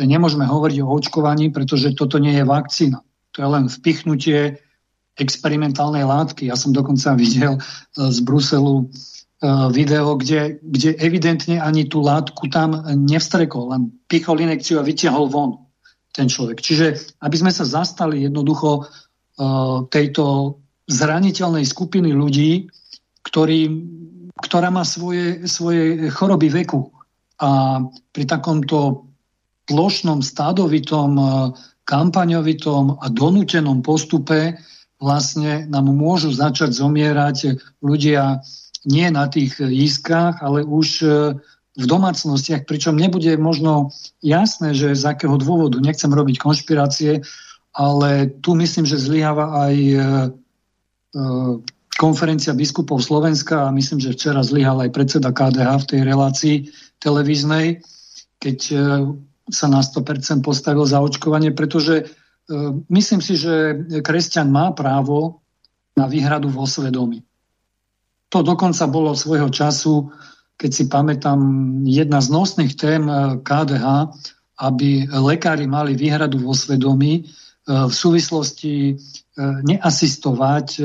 nemôžeme 0.00 0.44
hovoriť 0.44 0.78
o 0.84 0.90
očkovaní, 0.92 1.52
pretože 1.52 1.96
toto 1.96 2.20
nie 2.20 2.36
je 2.36 2.44
vakcína. 2.44 3.00
To 3.36 3.36
je 3.40 3.48
len 3.48 3.64
vpichnutie 3.70 4.58
experimentálnej 5.16 6.04
látky. 6.04 6.50
Ja 6.50 6.56
som 6.58 6.74
dokonca 6.74 7.16
videl 7.20 7.56
e, 7.56 7.60
z 7.96 8.18
Bruselu 8.20 8.84
e, 8.84 8.84
video, 9.70 10.18
kde, 10.18 10.60
kde 10.60 10.98
evidentne 10.98 11.62
ani 11.62 11.86
tú 11.86 12.02
látku 12.02 12.50
tam 12.50 12.74
nevstrekol, 12.84 13.70
len 13.72 13.82
pichol 14.10 14.42
inekciu 14.42 14.82
a 14.82 14.86
vytiahol 14.86 15.30
von 15.30 15.69
ten 16.10 16.26
človek. 16.26 16.58
Čiže 16.58 17.18
aby 17.22 17.36
sme 17.38 17.52
sa 17.54 17.62
zastali 17.66 18.26
jednoducho 18.26 18.84
uh, 18.84 19.86
tejto 19.88 20.56
zraniteľnej 20.90 21.62
skupiny 21.62 22.10
ľudí, 22.10 22.66
ktorý, 23.22 23.70
ktorá 24.42 24.74
má 24.74 24.82
svoje, 24.82 25.46
svoje 25.46 26.10
choroby 26.10 26.50
veku. 26.50 26.90
A 27.40 27.80
pri 28.10 28.24
takomto 28.26 29.06
plošnom, 29.70 30.18
stádovitom, 30.20 31.10
uh, 31.14 31.54
kampaňovitom 31.86 33.02
a 33.02 33.06
donútenom 33.10 33.82
postupe 33.82 34.58
vlastne 35.00 35.64
nám 35.70 35.90
môžu 35.90 36.30
začať 36.30 36.76
zomierať 36.76 37.56
ľudia 37.80 38.42
nie 38.84 39.06
na 39.12 39.28
tých 39.30 39.58
iskách, 39.62 40.42
ale 40.42 40.66
už 40.66 40.88
uh, 41.06 41.38
v 41.78 41.84
domácnostiach, 41.86 42.66
pričom 42.66 42.98
nebude 42.98 43.38
možno 43.38 43.94
jasné, 44.18 44.74
že 44.74 44.98
z 44.98 45.04
akého 45.06 45.38
dôvodu. 45.38 45.78
Nechcem 45.78 46.10
robiť 46.10 46.42
konšpirácie, 46.42 47.22
ale 47.70 48.26
tu 48.42 48.58
myslím, 48.58 48.82
že 48.82 48.98
zlyháva 48.98 49.70
aj 49.70 49.74
e, 49.78 49.94
e, 49.94 50.02
konferencia 51.94 52.50
biskupov 52.58 52.98
Slovenska 52.98 53.70
a 53.70 53.74
myslím, 53.74 54.02
že 54.02 54.14
včera 54.18 54.42
zlyhal 54.42 54.82
aj 54.82 54.90
predseda 54.90 55.30
KDH 55.30 55.86
v 55.86 55.88
tej 55.94 56.00
relácii 56.02 56.56
televíznej, 56.98 57.86
keď 58.42 58.58
e, 58.74 58.76
sa 59.50 59.66
na 59.70 59.82
100% 59.82 60.42
postavil 60.42 60.86
za 60.86 61.02
očkovanie, 61.02 61.50
pretože 61.50 62.06
myslím 62.86 63.18
si, 63.22 63.34
že 63.38 63.86
kresťan 64.02 64.46
má 64.46 64.70
právo 64.74 65.42
na 65.98 66.06
výhradu 66.06 66.50
vo 66.50 66.66
svedomí. 66.66 67.22
To 68.30 68.46
dokonca 68.46 68.86
bolo 68.86 69.18
svojho 69.18 69.50
času 69.50 70.10
keď 70.60 70.70
si 70.76 70.84
pamätám, 70.92 71.40
jedna 71.88 72.20
z 72.20 72.28
nosných 72.28 72.76
tém 72.76 73.08
eh, 73.08 73.40
KDH, 73.40 74.12
aby 74.60 75.08
lekári 75.08 75.64
mali 75.64 75.96
výhradu 75.96 76.44
vo 76.44 76.52
svedomí 76.52 77.24
eh, 77.24 77.26
v 77.64 77.92
súvislosti 77.92 78.74
eh, 78.92 78.96
neasistovať 79.40 80.84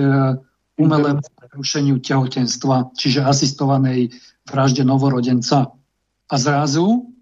umelému 0.75 1.23
prerušeniu 1.23 2.03
tehotenstva, 2.03 2.95
čiže 2.95 3.23
asistovanej 3.23 4.11
vražde 4.47 4.83
novorodenca. 4.83 5.71
A 6.27 6.35
zrazu 6.35 7.15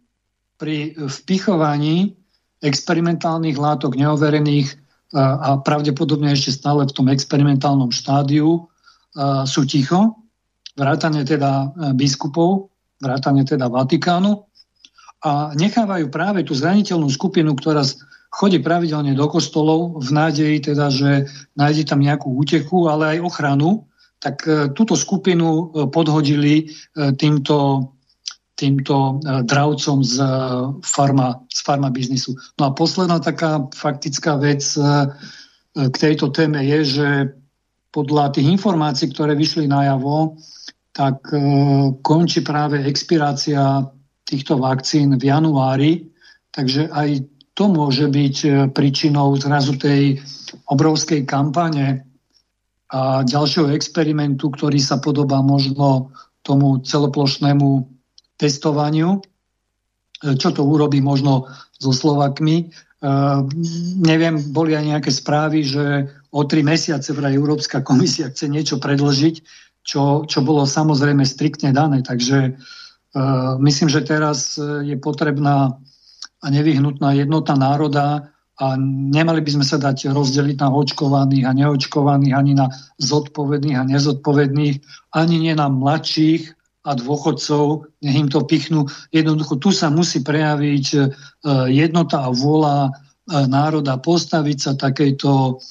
pri 0.58 0.98
vpichovaní 0.98 2.18
experimentálnych 2.66 3.54
látok 3.54 3.94
neoverených 3.94 4.74
a 5.14 5.62
pravdepodobne 5.62 6.34
ešte 6.34 6.50
stále 6.50 6.90
v 6.90 6.96
tom 6.98 7.14
experimentálnom 7.14 7.94
štádiu 7.94 8.66
sú 9.46 9.62
ticho 9.70 10.23
vrátane 10.74 11.22
teda 11.26 11.52
e, 11.52 11.94
biskupov, 11.94 12.74
vrátane 13.02 13.46
teda 13.46 13.70
Vatikánu 13.70 14.46
a 15.24 15.54
nechávajú 15.56 16.10
práve 16.12 16.44
tú 16.44 16.58
zraniteľnú 16.58 17.08
skupinu, 17.08 17.56
ktorá 17.56 17.86
chodí 18.34 18.60
pravidelne 18.60 19.14
do 19.14 19.30
kostolov 19.30 20.02
v 20.02 20.10
nádeji 20.10 20.74
teda, 20.74 20.90
že 20.90 21.30
nájde 21.54 21.84
tam 21.86 22.02
nejakú 22.02 22.34
útechu, 22.34 22.90
ale 22.90 23.18
aj 23.18 23.26
ochranu, 23.26 23.86
tak 24.18 24.44
e, 24.50 24.74
túto 24.74 24.98
skupinu 24.98 25.50
e, 25.50 25.64
podhodili 25.88 26.74
týmto, 27.18 27.90
týmto 28.58 29.20
dravcom 29.24 30.06
z 30.06 30.16
farma, 30.86 31.42
z 31.50 31.60
farma 31.66 31.90
biznisu. 31.90 32.38
No 32.62 32.70
a 32.70 32.76
posledná 32.76 33.18
taká 33.20 33.66
faktická 33.74 34.38
vec 34.38 34.62
k 35.74 35.96
tejto 35.98 36.30
téme 36.30 36.62
je, 36.62 36.80
že 36.86 37.08
podľa 37.94 38.34
tých 38.34 38.50
informácií, 38.50 39.14
ktoré 39.14 39.38
vyšli 39.38 39.70
najavo, 39.70 40.42
tak 40.90 41.30
e, 41.30 41.38
končí 42.02 42.42
práve 42.42 42.82
expirácia 42.90 43.86
týchto 44.26 44.58
vakcín 44.58 45.14
v 45.22 45.24
januári, 45.30 45.92
takže 46.50 46.90
aj 46.90 47.30
to 47.54 47.70
môže 47.70 48.10
byť 48.10 48.36
e, 48.46 48.50
príčinou 48.74 49.38
zrazu 49.38 49.78
tej 49.78 50.18
obrovskej 50.66 51.22
kampane 51.30 52.10
a 52.94 53.26
ďalšieho 53.26 53.74
experimentu, 53.74 54.50
ktorý 54.54 54.78
sa 54.82 54.98
podobá 54.98 55.42
možno 55.46 56.14
tomu 56.46 56.82
celoplošnému 56.82 57.70
testovaniu. 58.42 59.18
E, 59.18 60.34
čo 60.34 60.50
to 60.50 60.66
urobí 60.66 60.98
možno 60.98 61.46
so 61.78 61.94
Slovakmi? 61.94 62.74
neviem, 64.00 64.40
boli 64.56 64.80
aj 64.80 64.86
nejaké 64.96 65.12
správy, 65.12 65.68
že 65.68 66.08
o 66.34 66.42
tri 66.50 66.66
mesiace 66.66 67.14
vraj 67.14 67.38
Európska 67.38 67.86
komisia 67.86 68.34
chce 68.34 68.50
niečo 68.50 68.82
predlžiť 68.82 69.36
čo, 69.84 70.26
čo 70.26 70.40
bolo 70.42 70.66
samozrejme 70.66 71.22
striktne 71.28 71.76
dané. 71.76 72.02
Takže 72.02 72.56
uh, 72.56 73.60
myslím, 73.60 73.92
že 73.92 74.02
teraz 74.08 74.56
e, 74.56 74.88
je 74.88 74.98
potrebná 74.98 75.76
a 76.44 76.48
nevyhnutná 76.52 77.16
jednota 77.16 77.56
národa 77.56 78.32
a 78.60 78.76
nemali 78.76 79.40
by 79.40 79.60
sme 79.60 79.66
sa 79.68 79.80
dať 79.80 80.12
rozdeliť 80.12 80.60
na 80.60 80.70
očkovaných 80.76 81.48
a 81.48 81.56
neočkovaných, 81.56 82.36
ani 82.36 82.54
na 82.60 82.68
zodpovedných 83.00 83.80
a 83.80 83.88
nezodpovedných, 83.88 84.76
ani 85.16 85.36
nie 85.40 85.56
na 85.56 85.72
mladších 85.72 86.52
a 86.84 87.00
dôchodcov, 87.00 87.88
nech 88.04 88.18
im 88.20 88.28
to 88.28 88.44
pichnú. 88.44 88.92
Jednoducho 89.16 89.56
tu 89.56 89.72
sa 89.72 89.88
musí 89.88 90.20
prejaviť 90.20 90.86
e, 90.96 91.00
jednota 91.72 92.28
a 92.28 92.34
vôľa 92.36 92.92
národa 93.48 93.96
postaviť 94.04 94.58
sa 94.60 94.72
takejto 94.76 95.64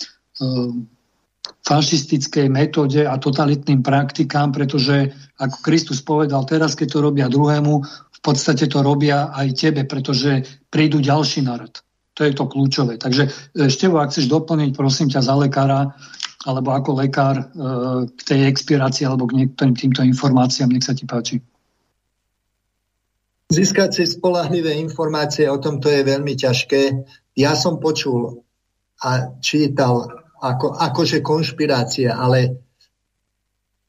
fašistickej 1.63 2.51
metóde 2.51 3.07
a 3.07 3.15
totalitným 3.19 3.83
praktikám, 3.87 4.51
pretože 4.51 5.15
ako 5.39 5.57
Kristus 5.63 6.03
povedal, 6.03 6.43
teraz 6.47 6.75
keď 6.75 6.89
to 6.91 6.99
robia 7.01 7.27
druhému, 7.31 7.75
v 8.13 8.21
podstate 8.21 8.71
to 8.71 8.83
robia 8.83 9.31
aj 9.35 9.49
tebe, 9.55 9.83
pretože 9.87 10.47
prídu 10.71 11.03
ďalší 11.03 11.43
národ. 11.43 11.71
To 12.15 12.29
je 12.29 12.33
to 12.37 12.45
kľúčové. 12.45 13.01
Takže 13.01 13.33
Števo, 13.73 13.99
ak 13.99 14.13
chceš 14.13 14.29
doplniť, 14.29 14.71
prosím 14.77 15.09
ťa 15.09 15.25
za 15.25 15.35
lekára, 15.35 15.97
alebo 16.45 16.75
ako 16.75 16.91
lekár 16.99 17.37
e, 17.39 17.45
k 18.11 18.21
tej 18.27 18.41
expirácii 18.51 19.07
alebo 19.07 19.31
k 19.31 19.43
niektorým 19.43 19.79
týmto 19.79 20.03
informáciám, 20.03 20.71
nech 20.71 20.83
sa 20.83 20.95
ti 20.95 21.07
páči. 21.07 21.39
Získať 23.53 23.91
si 24.01 24.05
spolahlivé 24.09 24.75
informácie 24.81 25.47
o 25.47 25.61
tomto 25.61 25.87
je 25.93 26.03
veľmi 26.03 26.35
ťažké. 26.35 26.83
Ja 27.39 27.55
som 27.55 27.79
počul 27.79 28.43
a 29.03 29.35
čítal 29.39 30.22
ako, 30.43 30.75
akože 30.75 31.23
konšpirácia, 31.23 32.19
ale 32.19 32.59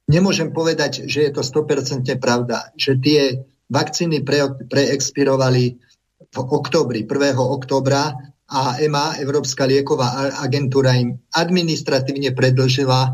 nemôžem 0.05 0.53
povedať, 0.53 1.09
že 1.09 1.25
je 1.25 1.31
to 1.33 1.41
100% 1.41 2.05
pravda, 2.21 2.69
že 2.77 3.01
tie 3.01 3.41
vakcíny 3.73 4.21
pre, 4.21 4.53
preexpirovali 4.69 5.63
v 6.29 6.37
oktobri, 6.37 7.09
1. 7.09 7.33
oktobra 7.41 8.13
a 8.53 8.77
EMA, 8.77 9.17
Európska 9.17 9.65
lieková 9.65 10.37
agentúra, 10.45 10.93
im 10.93 11.17
administratívne 11.33 12.37
predlžila 12.37 13.01
e, 13.01 13.11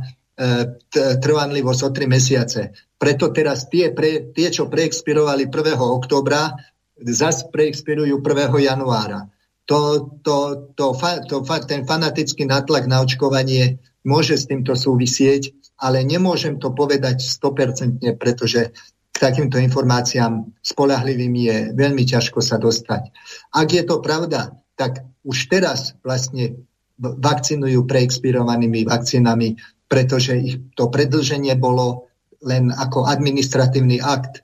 trvanlivosť 1.24 1.82
o 1.88 1.90
3 1.95 2.11
mesiace. 2.11 2.76
Preto 2.99 3.32
teraz 3.32 3.72
tie, 3.72 3.95
pre, 3.95 4.36
tie 4.36 4.52
čo 4.52 4.68
preexpirovali 4.68 5.48
1. 5.48 5.80
oktobra, 5.80 6.52
zase 6.99 7.48
preexpirujú 7.48 8.20
1. 8.20 8.68
januára 8.68 9.32
to, 9.70 10.10
to, 10.26 10.38
to, 10.74 10.86
to, 11.30 11.36
ten 11.70 11.86
fanatický 11.86 12.50
natlak 12.50 12.90
na 12.90 13.06
očkovanie 13.06 13.78
môže 14.02 14.34
s 14.34 14.50
týmto 14.50 14.74
súvisieť, 14.74 15.54
ale 15.78 16.02
nemôžem 16.02 16.58
to 16.58 16.74
povedať 16.74 17.22
100%, 17.22 18.02
pretože 18.18 18.74
k 19.14 19.16
takýmto 19.22 19.62
informáciám 19.62 20.50
spolahlivým 20.66 21.34
je 21.38 21.58
veľmi 21.78 22.02
ťažko 22.02 22.41
sa 22.41 22.58
dostať. 22.58 23.14
Ak 23.54 23.70
je 23.70 23.86
to 23.86 24.02
pravda, 24.02 24.58
tak 24.74 25.06
už 25.22 25.54
teraz 25.54 25.94
vlastne 26.02 26.66
vakcinujú 26.98 27.86
preexpirovanými 27.86 28.90
vakcínami, 28.90 29.54
pretože 29.86 30.34
ich 30.34 30.56
to 30.74 30.90
predlženie 30.90 31.54
bolo 31.54 32.10
len 32.41 32.74
ako 32.74 33.06
administratívny 33.06 34.02
akt. 34.02 34.41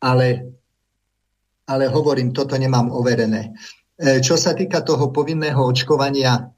Ale, 0.00 0.54
ale 1.66 1.84
hovorím, 1.90 2.32
toto 2.32 2.54
nemám 2.54 2.88
overené. 2.94 3.52
E, 4.00 4.24
čo 4.24 4.40
sa 4.40 4.56
týka 4.56 4.80
toho 4.80 5.12
povinného 5.12 5.60
očkovania, 5.60 6.48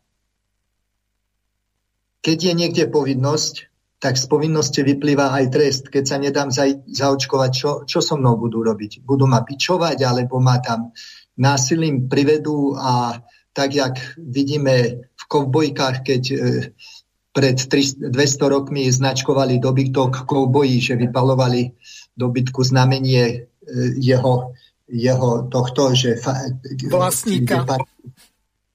keď 2.23 2.39
je 2.39 2.53
niekde 2.55 2.85
povinnosť, 2.87 3.55
tak 3.99 4.15
z 4.15 4.31
povinnosti 4.31 4.87
vyplýva 4.87 5.35
aj 5.35 5.45
trest. 5.51 5.83
Keď 5.91 6.05
sa 6.07 6.23
nedám 6.23 6.55
za, 6.55 6.71
zaočkovať, 6.71 7.51
čo, 7.51 7.71
čo 7.83 7.99
so 7.99 8.15
mnou 8.15 8.39
budú 8.39 8.63
robiť? 8.63 9.03
Budú 9.03 9.27
ma 9.27 9.43
pičovať, 9.43 9.99
alebo 10.07 10.39
ma 10.39 10.63
tam 10.63 10.95
násilím 11.35 12.07
privedú 12.07 12.79
a 12.79 13.19
tak, 13.51 13.75
jak 13.75 13.99
vidíme 14.23 15.07
v 15.11 15.25
kovbojkách, 15.27 16.07
keď 16.07 16.23
e, 16.31 16.37
pred 17.35 17.59
300, 17.59 18.07
200 18.07 18.55
rokmi 18.55 18.87
značkovali 18.87 19.59
dobytok 19.59 20.31
kovbojí, 20.31 20.79
že 20.79 20.95
vypalovali 20.95 21.75
dobytku 22.15 22.63
znamenie 22.63 23.25
e, 23.27 23.37
jeho 23.99 24.55
jeho 24.93 25.49
tohto, 25.49 25.97
že... 25.97 26.21
Vlastníka. 26.93 27.65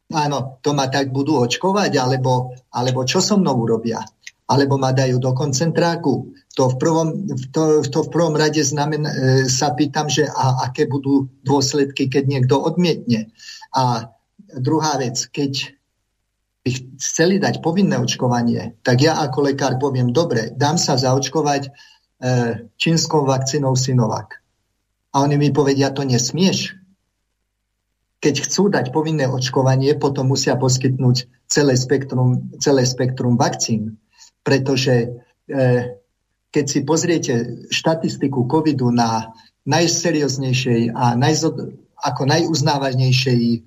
Áno, 0.10 0.58
to 0.66 0.74
ma 0.74 0.90
tak 0.90 1.14
budú 1.14 1.38
očkovať, 1.46 1.94
alebo, 2.00 2.58
alebo 2.74 3.06
čo 3.06 3.22
so 3.22 3.38
mnou 3.38 3.54
urobia? 3.62 4.02
Alebo 4.48 4.80
ma 4.80 4.96
dajú 4.96 5.20
do 5.20 5.36
koncentráku. 5.36 6.34
To 6.56 6.74
v 6.74 6.76
prvom, 6.80 7.08
to, 7.52 7.84
to 7.86 8.08
v 8.08 8.10
prvom 8.10 8.34
rade 8.34 8.64
znamen, 8.64 9.04
e, 9.04 9.14
sa 9.52 9.76
pýtam, 9.76 10.08
že 10.08 10.26
a, 10.26 10.66
aké 10.72 10.88
budú 10.88 11.28
dôsledky, 11.44 12.08
keď 12.08 12.24
niekto 12.26 12.56
odmietne. 12.56 13.36
A 13.76 14.16
druhá 14.56 14.96
vec, 14.96 15.28
keď 15.28 15.76
by 16.64 16.72
chceli 17.04 17.44
dať 17.44 17.60
povinné 17.60 18.00
očkovanie, 18.00 18.80
tak 18.82 19.04
ja 19.04 19.20
ako 19.20 19.52
lekár 19.52 19.76
poviem, 19.76 20.16
dobre, 20.16 20.56
dám 20.56 20.80
sa 20.80 20.96
zaočkovať 20.96 21.68
e, 21.68 21.70
čínskou 22.80 23.28
vakcínou 23.28 23.76
Sinovac 23.76 24.47
a 25.18 25.26
oni 25.26 25.42
mi 25.42 25.50
povedia, 25.50 25.90
to 25.90 26.06
nesmieš. 26.06 26.78
Keď 28.22 28.46
chcú 28.46 28.70
dať 28.70 28.94
povinné 28.94 29.26
očkovanie, 29.26 29.98
potom 29.98 30.30
musia 30.30 30.54
poskytnúť 30.54 31.26
celé 31.50 31.74
spektrum, 31.74 32.54
celé 32.62 32.86
spektrum 32.86 33.34
vakcín. 33.34 33.98
Pretože 34.46 35.18
e, 35.50 35.58
keď 36.54 36.66
si 36.70 36.80
pozriete 36.86 37.34
štatistiku 37.74 38.46
covidu 38.46 38.94
na, 38.94 39.34
najserióznejšej 39.66 40.94
a 40.94 41.18
najzo, 41.18 41.74
ako 41.98 42.22
najuznávanejšej 42.30 43.42
e, 43.42 43.60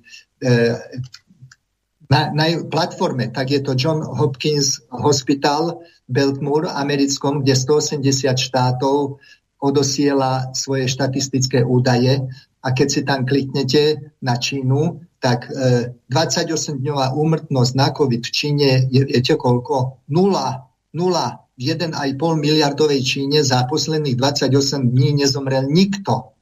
na, 2.10 2.20
na 2.30 2.46
platforme, 2.62 3.26
tak 3.34 3.50
je 3.50 3.60
to 3.62 3.74
John 3.74 4.06
Hopkins 4.06 4.86
Hospital 4.90 5.82
v 6.06 6.10
Beltmore 6.14 6.70
americkom, 6.70 7.42
kde 7.42 7.58
180 7.58 8.38
štátov 8.38 9.18
odosiela 9.60 10.50
svoje 10.56 10.88
štatistické 10.88 11.62
údaje 11.62 12.24
a 12.60 12.68
keď 12.72 12.88
si 12.88 13.00
tam 13.04 13.24
kliknete 13.24 14.12
na 14.20 14.36
Čínu, 14.36 15.00
tak 15.20 15.52
e, 15.52 15.92
28-dňová 16.08 17.12
úmrtnosť 17.12 17.72
na 17.76 17.92
COVID 17.92 18.22
v 18.24 18.32
Číne 18.32 18.68
je, 18.88 19.04
viete 19.04 19.36
koľko? 19.36 20.04
Nula. 20.08 20.68
Nula. 20.96 21.44
V 21.60 21.76
1,5 21.76 21.92
miliardovej 22.16 23.00
Číne 23.04 23.44
za 23.44 23.68
posledných 23.68 24.16
28 24.16 24.96
dní 24.96 25.20
nezomrel 25.20 25.68
nikto. 25.68 26.32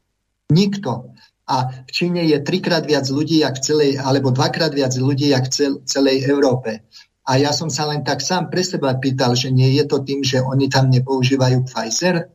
Nikto. 0.55 1.11
A 1.51 1.83
v 1.87 1.91
Číne 1.91 2.23
je 2.23 2.39
trikrát 2.39 2.87
viac 2.87 3.11
ľudí, 3.11 3.43
jak 3.43 3.59
v 3.59 3.65
celej, 3.67 3.91
alebo 3.99 4.31
dvakrát 4.31 4.71
viac 4.71 4.95
ľudí, 4.95 5.35
jak 5.35 5.51
v 5.51 5.53
cel, 5.55 5.73
celej 5.83 6.23
Európe. 6.31 6.87
A 7.29 7.37
ja 7.37 7.51
som 7.53 7.69
sa 7.69 7.85
len 7.91 8.07
tak 8.07 8.23
sám 8.23 8.49
pre 8.49 8.63
seba 8.63 8.95
pýtal, 8.95 9.35
že 9.35 9.51
nie 9.51 9.75
je 9.75 9.85
to 9.85 10.01
tým, 10.01 10.23
že 10.23 10.41
oni 10.41 10.71
tam 10.71 10.89
nepoužívajú 10.89 11.67
Pfizer, 11.67 12.31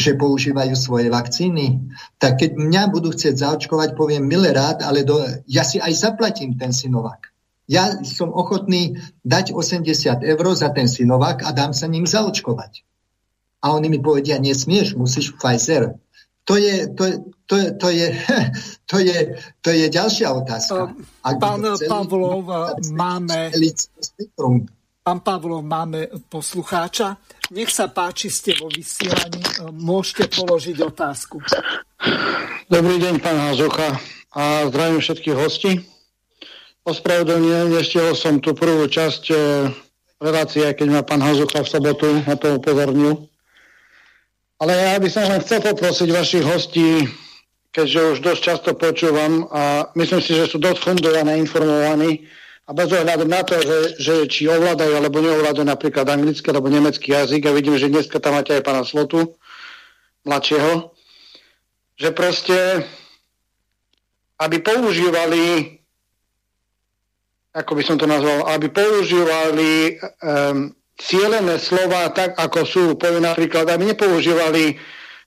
že 0.00 0.16
používajú 0.16 0.72
svoje 0.72 1.12
vakcíny, 1.12 1.92
tak 2.16 2.40
keď 2.40 2.56
mňa 2.56 2.82
budú 2.88 3.12
chcieť 3.12 3.36
zaočkovať, 3.36 3.92
poviem 3.92 4.24
milé 4.24 4.56
rád, 4.56 4.80
ale 4.80 5.04
do, 5.04 5.20
ja 5.44 5.60
si 5.60 5.76
aj 5.76 5.92
zaplatím 5.92 6.56
ten 6.56 6.72
Sinovac. 6.72 7.28
Ja 7.70 8.02
som 8.02 8.34
ochotný 8.34 8.98
dať 9.22 9.54
80 9.54 10.26
eur 10.26 10.46
za 10.56 10.72
ten 10.74 10.88
Sinovac 10.90 11.44
a 11.46 11.54
dám 11.54 11.70
sa 11.70 11.86
ním 11.86 12.08
zaočkovať. 12.08 12.82
A 13.60 13.76
oni 13.76 13.92
mi 13.92 14.00
povedia, 14.00 14.40
nesmieš, 14.40 14.96
musíš 14.96 15.36
Pfizer. 15.36 15.94
To 16.48 16.56
je, 16.56 16.88
to, 16.96 17.04
to, 17.46 17.56
to, 17.78 17.88
je, 17.92 18.08
to, 18.90 18.96
je, 18.98 19.18
to 19.60 19.70
je 19.70 19.86
ďalšia 19.86 20.32
otázka. 20.32 20.96
Ak 21.22 21.36
Pán 21.38 21.62
Pavlov, 21.62 22.48
máme... 22.90 23.54
Pán 25.00 25.20
Pavlov, 25.22 25.62
máme 25.62 26.10
poslucháča. 26.26 27.20
Nech 27.50 27.74
sa 27.74 27.90
páči, 27.90 28.30
ste 28.30 28.54
vo 28.54 28.70
vysielaní. 28.70 29.42
Môžete 29.74 30.30
položiť 30.38 30.86
otázku. 30.86 31.42
Dobrý 32.70 33.02
deň, 33.02 33.18
pán 33.18 33.42
Hazucha. 33.42 33.98
A 34.30 34.70
zdravím 34.70 35.02
všetkých 35.02 35.34
hostí. 35.34 35.82
Ospravedlňujem, 36.86 37.74
nestihol 37.74 38.14
som 38.14 38.38
tú 38.38 38.54
prvú 38.54 38.86
časť 38.86 39.34
e, 39.34 39.36
relácie, 40.22 40.62
keď 40.62 40.86
ma 40.94 41.02
pán 41.02 41.18
Hazucha 41.18 41.66
v 41.66 41.72
sobotu 41.74 42.22
na 42.22 42.38
to 42.38 42.54
upozornil. 42.62 43.26
Ale 44.62 44.70
ja 44.70 45.02
by 45.02 45.10
som 45.10 45.26
len 45.26 45.42
chcel 45.42 45.58
poprosiť 45.58 46.06
vašich 46.06 46.46
hostí, 46.46 47.10
keďže 47.74 48.00
už 48.14 48.18
dosť 48.22 48.42
často 48.46 48.70
počúvam 48.78 49.50
a 49.50 49.90
myslím 49.98 50.22
si, 50.22 50.38
že 50.38 50.46
sú 50.46 50.62
dosť 50.62 50.86
fundované, 50.86 51.34
informovaní, 51.42 52.30
a 52.70 52.74
bez 52.76 52.86
ohľadu 52.94 53.26
na 53.26 53.42
to, 53.42 53.58
že, 53.58 53.78
že 53.98 54.14
či 54.30 54.46
ovládajú 54.46 54.94
alebo 54.94 55.18
neovládajú 55.18 55.66
napríklad 55.66 56.06
anglický 56.06 56.54
alebo 56.54 56.70
nemecký 56.70 57.10
jazyk 57.10 57.50
a 57.50 57.56
vidím, 57.56 57.74
že 57.74 57.90
dneska 57.90 58.22
tam 58.22 58.38
máte 58.38 58.54
aj 58.54 58.62
pána 58.62 58.86
Slotu, 58.86 59.34
mladšieho, 60.22 60.94
že 61.98 62.14
proste 62.14 62.86
aby 64.38 64.62
používali 64.62 65.76
ako 67.50 67.74
by 67.74 67.82
som 67.82 67.98
to 67.98 68.06
nazval, 68.06 68.46
aby 68.54 68.70
používali 68.70 69.98
um, 70.22 70.70
cieľené 70.94 71.58
slova 71.58 72.06
tak, 72.14 72.38
ako 72.38 72.58
sú, 72.62 72.82
poviem 72.94 73.26
napríklad, 73.26 73.66
aby 73.66 73.90
nepoužívali, 73.90 74.78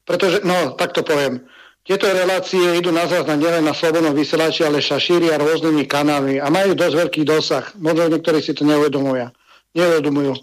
pretože, 0.08 0.40
no, 0.48 0.80
tak 0.80 0.96
to 0.96 1.04
poviem, 1.04 1.44
tieto 1.84 2.08
relácie 2.08 2.80
idú 2.80 2.96
na 2.96 3.04
záznam 3.12 3.44
nielen 3.44 3.68
na 3.68 3.76
slobodnom 3.76 4.16
vysielači, 4.16 4.64
ale 4.64 4.80
sa 4.80 4.96
šíria 4.96 5.36
rôznymi 5.36 5.84
kanálmi 5.84 6.40
a 6.40 6.48
majú 6.48 6.80
dosť 6.80 6.96
veľký 6.96 7.22
dosah. 7.28 7.76
Možno 7.76 8.08
niektorí 8.08 8.40
si 8.40 8.56
to 8.56 8.64
neuvedomujú. 8.64 9.28
neuvedomujú. 9.76 10.40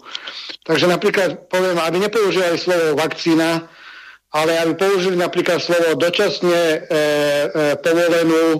Takže 0.61 0.85
napríklad 0.85 1.49
poviem, 1.49 1.81
aby 1.81 1.97
nepoužívali 1.97 2.61
slovo 2.61 2.93
vakcína, 2.93 3.65
ale 4.29 4.53
aby 4.61 4.77
použili 4.77 5.17
napríklad 5.17 5.57
slovo 5.57 5.97
dočasne 5.97 6.53
e, 6.53 6.77
e, 6.77 6.79
povolenú 7.81 8.43
e, 8.53 8.59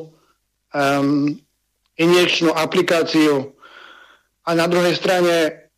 injekčnú 2.01 2.49
aplikáciu. 2.49 3.53
A 4.41 4.57
na 4.57 4.65
druhej 4.65 4.97
strane 4.97 5.69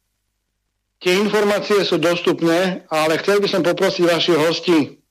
tie 1.04 1.20
informácie 1.20 1.84
sú 1.84 2.00
dostupné, 2.00 2.88
ale 2.88 3.20
chcel 3.20 3.44
by 3.44 3.48
som 3.52 3.60
poprosiť 3.60 4.08
vašich 4.08 4.40
hostí, 4.40 5.03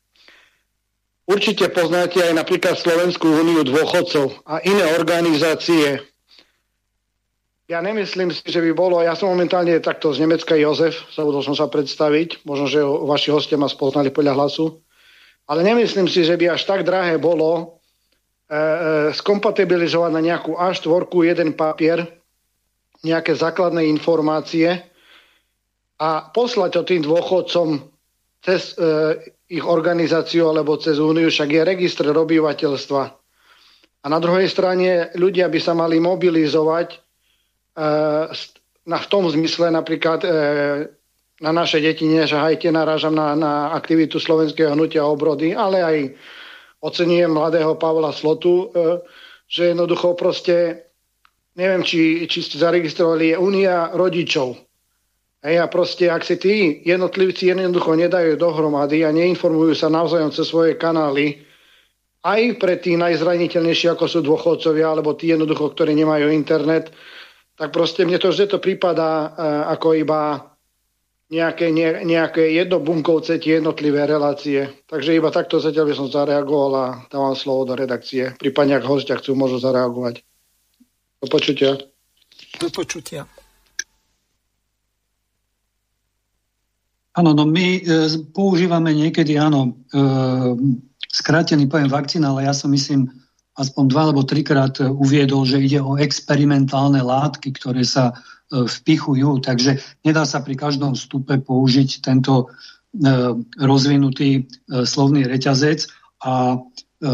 Určite 1.22 1.70
poznáte 1.70 2.18
aj 2.18 2.34
napríklad 2.34 2.74
Slovenskú 2.74 3.30
úniu 3.30 3.62
dôchodcov 3.62 4.42
a 4.42 4.58
iné 4.66 4.82
organizácie. 4.98 6.02
Ja 7.70 7.78
nemyslím 7.78 8.34
si, 8.34 8.42
že 8.42 8.58
by 8.58 8.74
bolo, 8.74 8.98
ja 8.98 9.14
som 9.14 9.30
momentálne 9.30 9.78
takto 9.78 10.10
z 10.10 10.26
Nemecka 10.26 10.58
Jozef, 10.58 11.06
zabudol 11.14 11.46
som 11.46 11.54
sa 11.54 11.70
predstaviť, 11.70 12.42
možno, 12.42 12.66
že 12.66 12.82
vaši 12.82 13.30
hostia 13.30 13.54
ma 13.54 13.70
spoznali 13.70 14.10
podľa 14.10 14.34
hlasu, 14.34 14.82
ale 15.46 15.62
nemyslím 15.62 16.10
si, 16.10 16.26
že 16.26 16.34
by 16.34 16.58
až 16.58 16.66
tak 16.66 16.82
drahé 16.82 17.22
bolo 17.22 17.50
e, 17.54 17.62
e, 17.62 18.64
skompatibilizovať 19.14 20.10
na 20.10 20.20
nejakú 20.20 20.58
A4, 20.58 21.06
jeden 21.22 21.54
papier, 21.54 22.02
nejaké 23.06 23.38
základné 23.38 23.86
informácie 23.86 24.82
a 26.02 26.28
poslať 26.34 26.70
to 26.76 26.82
tým 26.82 27.02
dôchodcom 27.06 27.78
cez 28.42 28.74
e, 28.74 29.16
ich 29.52 29.64
organizáciu 29.68 30.48
alebo 30.48 30.80
cez 30.80 30.96
úniu, 30.96 31.28
však 31.28 31.48
je 31.52 31.62
registr 31.68 32.08
obyvateľstva. 32.08 33.02
A 34.02 34.06
na 34.08 34.18
druhej 34.18 34.48
strane 34.48 35.12
ľudia 35.12 35.52
by 35.52 35.60
sa 35.60 35.76
mali 35.76 36.00
mobilizovať 36.00 36.88
e, 36.90 36.98
na, 38.88 38.98
v 38.98 39.06
tom 39.12 39.28
zmysle 39.28 39.68
napríklad 39.68 40.20
e, 40.24 40.28
na 41.44 41.50
naše 41.52 41.84
deti, 41.84 42.08
nežahajte, 42.08 42.72
narážam 42.72 43.12
na, 43.12 43.36
na 43.36 43.52
aktivitu 43.76 44.16
Slovenského 44.16 44.72
hnutia 44.72 45.04
obrody, 45.04 45.52
ale 45.52 45.78
aj 45.84 45.96
ocenujem 46.80 47.30
mladého 47.30 47.76
Pavla 47.76 48.10
Slotu, 48.10 48.72
e, 48.72 49.04
že 49.46 49.76
jednoducho 49.76 50.16
proste, 50.16 50.88
neviem, 51.60 51.84
či, 51.84 52.24
či 52.24 52.40
ste 52.40 52.56
zaregistrovali, 52.56 53.36
je 53.36 53.36
Únia 53.36 53.92
rodičov. 53.92 54.71
Hej, 55.42 55.58
a 55.58 55.66
proste, 55.66 56.06
ak 56.06 56.22
si 56.22 56.38
tí 56.38 56.86
jednotlivci 56.86 57.50
jednoducho 57.50 57.98
nedajú 57.98 58.38
dohromady 58.38 59.02
a 59.02 59.10
neinformujú 59.10 59.74
sa 59.74 59.90
navzájom 59.90 60.30
cez 60.30 60.46
svoje 60.46 60.78
kanály, 60.78 61.42
aj 62.22 62.62
pre 62.62 62.78
tí 62.78 62.94
najzraniteľnejší, 62.94 63.90
ako 63.90 64.06
sú 64.06 64.22
dôchodcovia, 64.22 64.94
alebo 64.94 65.18
tí 65.18 65.34
jednoducho, 65.34 65.74
ktorí 65.74 65.98
nemajú 65.98 66.30
internet, 66.30 66.94
tak 67.58 67.74
proste 67.74 68.06
mne 68.06 68.22
to 68.22 68.30
vždy 68.30 68.54
to 68.54 68.62
prípada 68.62 69.06
uh, 69.06 69.26
ako 69.74 69.98
iba 69.98 70.54
nejaké, 71.26 71.74
ne, 71.74 72.06
nejaké 72.06 72.54
jednobunkovce 72.62 73.42
tie 73.42 73.58
jednotlivé 73.58 74.06
relácie. 74.06 74.70
Takže 74.86 75.18
iba 75.18 75.34
takto 75.34 75.58
zatiaľ 75.58 75.90
by 75.90 75.94
som 75.98 76.06
zareagoval 76.06 76.72
a 76.78 76.86
dávam 77.10 77.34
slovo 77.34 77.66
do 77.66 77.74
redakcie. 77.74 78.38
Prípadne, 78.38 78.78
ak 78.78 78.86
hostia 78.86 79.18
chcú, 79.18 79.34
môžu 79.34 79.58
zareagovať. 79.58 80.22
Do 81.18 81.26
počutia. 81.26 81.82
Do 82.62 82.68
počutia. 82.70 83.26
Áno, 87.12 87.36
no 87.36 87.44
my 87.44 87.66
e, 87.76 87.80
používame 88.32 88.96
niekedy, 88.96 89.36
áno, 89.36 89.76
e, 89.92 90.00
skrátený 91.12 91.68
pojem 91.68 91.92
vakcína, 91.92 92.32
ale 92.32 92.48
ja 92.48 92.56
som 92.56 92.72
myslím, 92.72 93.12
aspoň 93.60 93.84
dva 93.92 94.08
alebo 94.08 94.24
trikrát 94.24 94.80
uviedol, 94.80 95.44
že 95.44 95.60
ide 95.60 95.80
o 95.84 96.00
experimentálne 96.00 97.04
látky, 97.04 97.52
ktoré 97.52 97.84
sa 97.84 98.16
e, 98.48 98.64
vpichujú, 98.64 99.44
takže 99.44 99.76
nedá 100.08 100.24
sa 100.24 100.40
pri 100.40 100.56
každom 100.56 100.96
vstupe 100.96 101.36
použiť 101.36 102.00
tento 102.00 102.48
e, 102.48 103.36
rozvinutý 103.60 104.30
e, 104.40 104.42
slovný 104.88 105.28
reťazec. 105.28 105.84
A 106.24 106.56
e, 106.56 107.12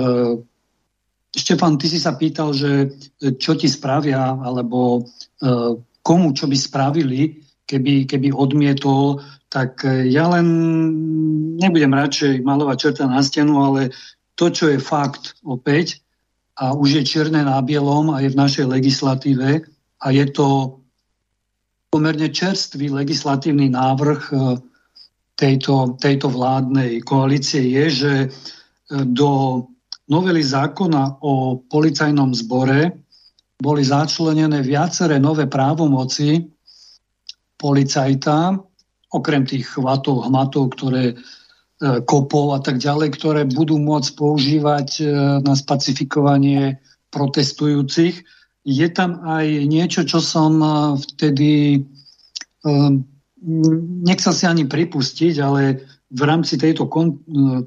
Štefan, 1.35 1.75
ty 1.75 1.91
si 1.91 1.99
sa 1.99 2.15
pýtal, 2.15 2.55
že 2.55 2.95
čo 3.39 3.59
ti 3.59 3.67
spravia, 3.67 4.39
alebo 4.39 5.03
e, 5.03 5.81
komu 6.07 6.33
čo 6.39 6.47
by 6.47 6.57
spravili, 6.57 7.43
keby, 7.69 8.09
keby 8.09 8.33
odmietol 8.33 9.21
tak 9.49 9.85
e, 9.85 10.09
ja 10.13 10.29
len 10.29 10.47
nebudem 11.57 11.93
radšej 11.93 12.45
malovať 12.45 12.77
čerta 12.79 13.05
na 13.09 13.25
stenu, 13.25 13.61
ale 13.65 13.91
to, 14.39 14.53
čo 14.53 14.71
je 14.71 14.79
fakt 14.79 15.35
opäť, 15.43 16.01
a 16.59 16.75
už 16.75 17.01
je 17.01 17.03
čierne 17.07 17.47
na 17.47 17.63
bielom 17.63 18.11
a 18.11 18.19
je 18.19 18.35
v 18.35 18.41
našej 18.41 18.67
legislatíve 18.67 19.63
a 20.03 20.07
je 20.11 20.27
to 20.35 20.79
pomerne 21.89 22.29
čerstvý 22.29 22.91
legislatívny 22.91 23.71
návrh 23.73 24.23
e, 24.31 24.37
tejto, 25.39 25.97
tejto 26.03 26.29
vládnej 26.29 27.01
koalície 27.07 27.63
je, 27.63 27.85
že 27.91 28.13
e, 28.23 28.29
do 29.07 29.63
novely 30.11 30.43
zákona 30.43 31.23
o 31.23 31.63
policajnom 31.71 32.35
zbore 32.35 32.93
boli 33.59 33.83
začlenené 33.83 34.63
viaceré 34.63 35.19
nové 35.19 35.47
právomoci 35.47 36.47
policajta, 37.59 38.55
okrem 39.09 39.49
tých 39.49 39.73
chvatov, 39.73 40.29
hmatov, 40.29 40.77
ktoré 40.77 41.17
kopov 42.05 42.59
a 42.59 42.61
tak 42.61 42.83
ďalej, 42.83 43.15
ktoré 43.15 43.47
budú 43.47 43.79
môcť 43.79 44.11
používať 44.19 44.89
na 45.47 45.55
spacifikovanie 45.55 46.83
protestujúcich. 47.15 48.27
Je 48.67 48.89
tam 48.91 49.23
aj 49.23 49.47
niečo, 49.71 50.03
čo 50.03 50.19
som 50.19 50.59
vtedy 50.99 51.87
nechcel 54.03 54.33
si 54.35 54.45
ani 54.45 54.67
pripustiť, 54.67 55.35
ale 55.39 55.87
v 56.11 56.23
rámci 56.27 56.59
tejto, 56.59 56.91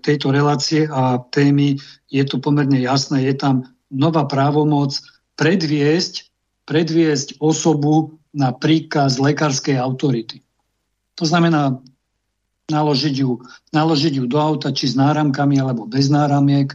tejto 0.04 0.28
relácie 0.30 0.92
a 0.92 1.24
témy 1.32 1.80
je 2.12 2.24
to 2.28 2.38
pomerne 2.44 2.78
jasné. 2.84 3.24
Je 3.24 3.34
tam 3.40 3.64
nová 3.88 4.28
právomoc 4.28 4.92
predviesť, 5.40 6.28
predviesť 6.68 7.40
osobu 7.40 8.20
na 8.36 8.52
príkaz 8.52 9.24
lekárskej 9.24 9.80
autority. 9.80 10.44
To 11.16 11.26
znamená 11.28 11.82
naložiť 12.72 13.16
ju, 13.20 13.44
naložiť 13.76 14.14
ju 14.22 14.26
do 14.30 14.40
auta, 14.40 14.72
či 14.72 14.88
s 14.88 14.96
náramkami, 14.96 15.60
alebo 15.60 15.90
bez 15.90 16.08
náramiek, 16.08 16.72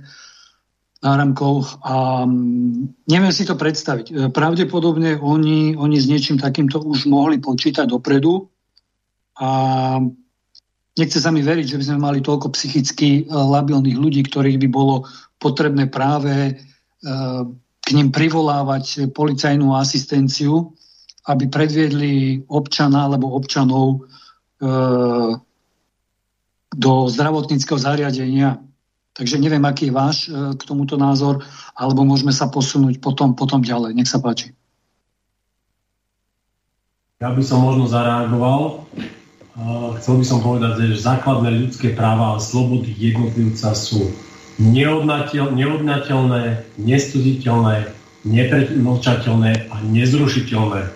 náramkov. 1.00 1.80
A 1.80 2.24
mm, 2.28 3.06
neviem 3.08 3.32
si 3.32 3.48
to 3.48 3.56
predstaviť. 3.56 4.32
Pravdepodobne 4.34 5.16
oni, 5.16 5.72
oni 5.76 5.96
s 5.96 6.06
niečím 6.10 6.36
takýmto 6.36 6.84
už 6.84 7.08
mohli 7.08 7.40
počítať 7.40 7.88
dopredu, 7.88 8.50
a 9.36 9.48
nechce 10.96 11.20
sa 11.20 11.28
mi 11.28 11.44
veriť, 11.44 11.66
že 11.68 11.78
by 11.78 11.84
sme 11.84 11.98
mali 12.00 12.18
toľko 12.24 12.56
psychicky 12.56 13.08
e, 13.20 13.22
labilných 13.28 14.00
ľudí, 14.00 14.24
ktorých 14.24 14.56
by 14.64 14.68
bolo 14.72 15.04
potrebné 15.36 15.92
práve 15.92 16.32
e, 16.32 16.52
k 17.76 17.88
ním 17.92 18.08
privolávať 18.08 19.12
policajnú 19.12 19.76
asistenciu, 19.76 20.72
aby 21.28 21.52
predviedli 21.52 22.48
občana 22.48 23.04
alebo 23.04 23.36
občanov 23.36 23.86
e, 23.92 23.98
do 26.76 26.92
zdravotníckého 27.08 27.80
zariadenia. 27.80 28.60
Takže 29.16 29.40
neviem, 29.40 29.64
aký 29.64 29.88
je 29.88 29.96
váš 29.96 30.28
k 30.28 30.62
tomuto 30.64 31.00
názor, 31.00 31.40
alebo 31.72 32.04
môžeme 32.04 32.36
sa 32.36 32.52
posunúť 32.52 33.00
potom, 33.00 33.32
potom 33.32 33.64
ďalej. 33.64 33.96
Nech 33.96 34.12
sa 34.12 34.20
páči. 34.20 34.52
Ja 37.16 37.32
by 37.32 37.40
som 37.40 37.64
možno 37.64 37.88
zareagoval 37.88 38.84
chcel 39.96 40.20
by 40.20 40.26
som 40.28 40.44
povedať, 40.44 40.92
že 40.92 41.00
základné 41.00 41.64
ľudské 41.64 41.96
práva 41.96 42.36
a 42.36 42.42
slobody 42.42 42.92
jednotlivca 42.92 43.72
sú 43.72 44.12
neodnateľné, 44.60 46.60
nestuditeľné, 46.76 47.88
nepredmlčateľné 48.24 49.52
a 49.72 49.76
nezrušiteľné. 49.80 50.92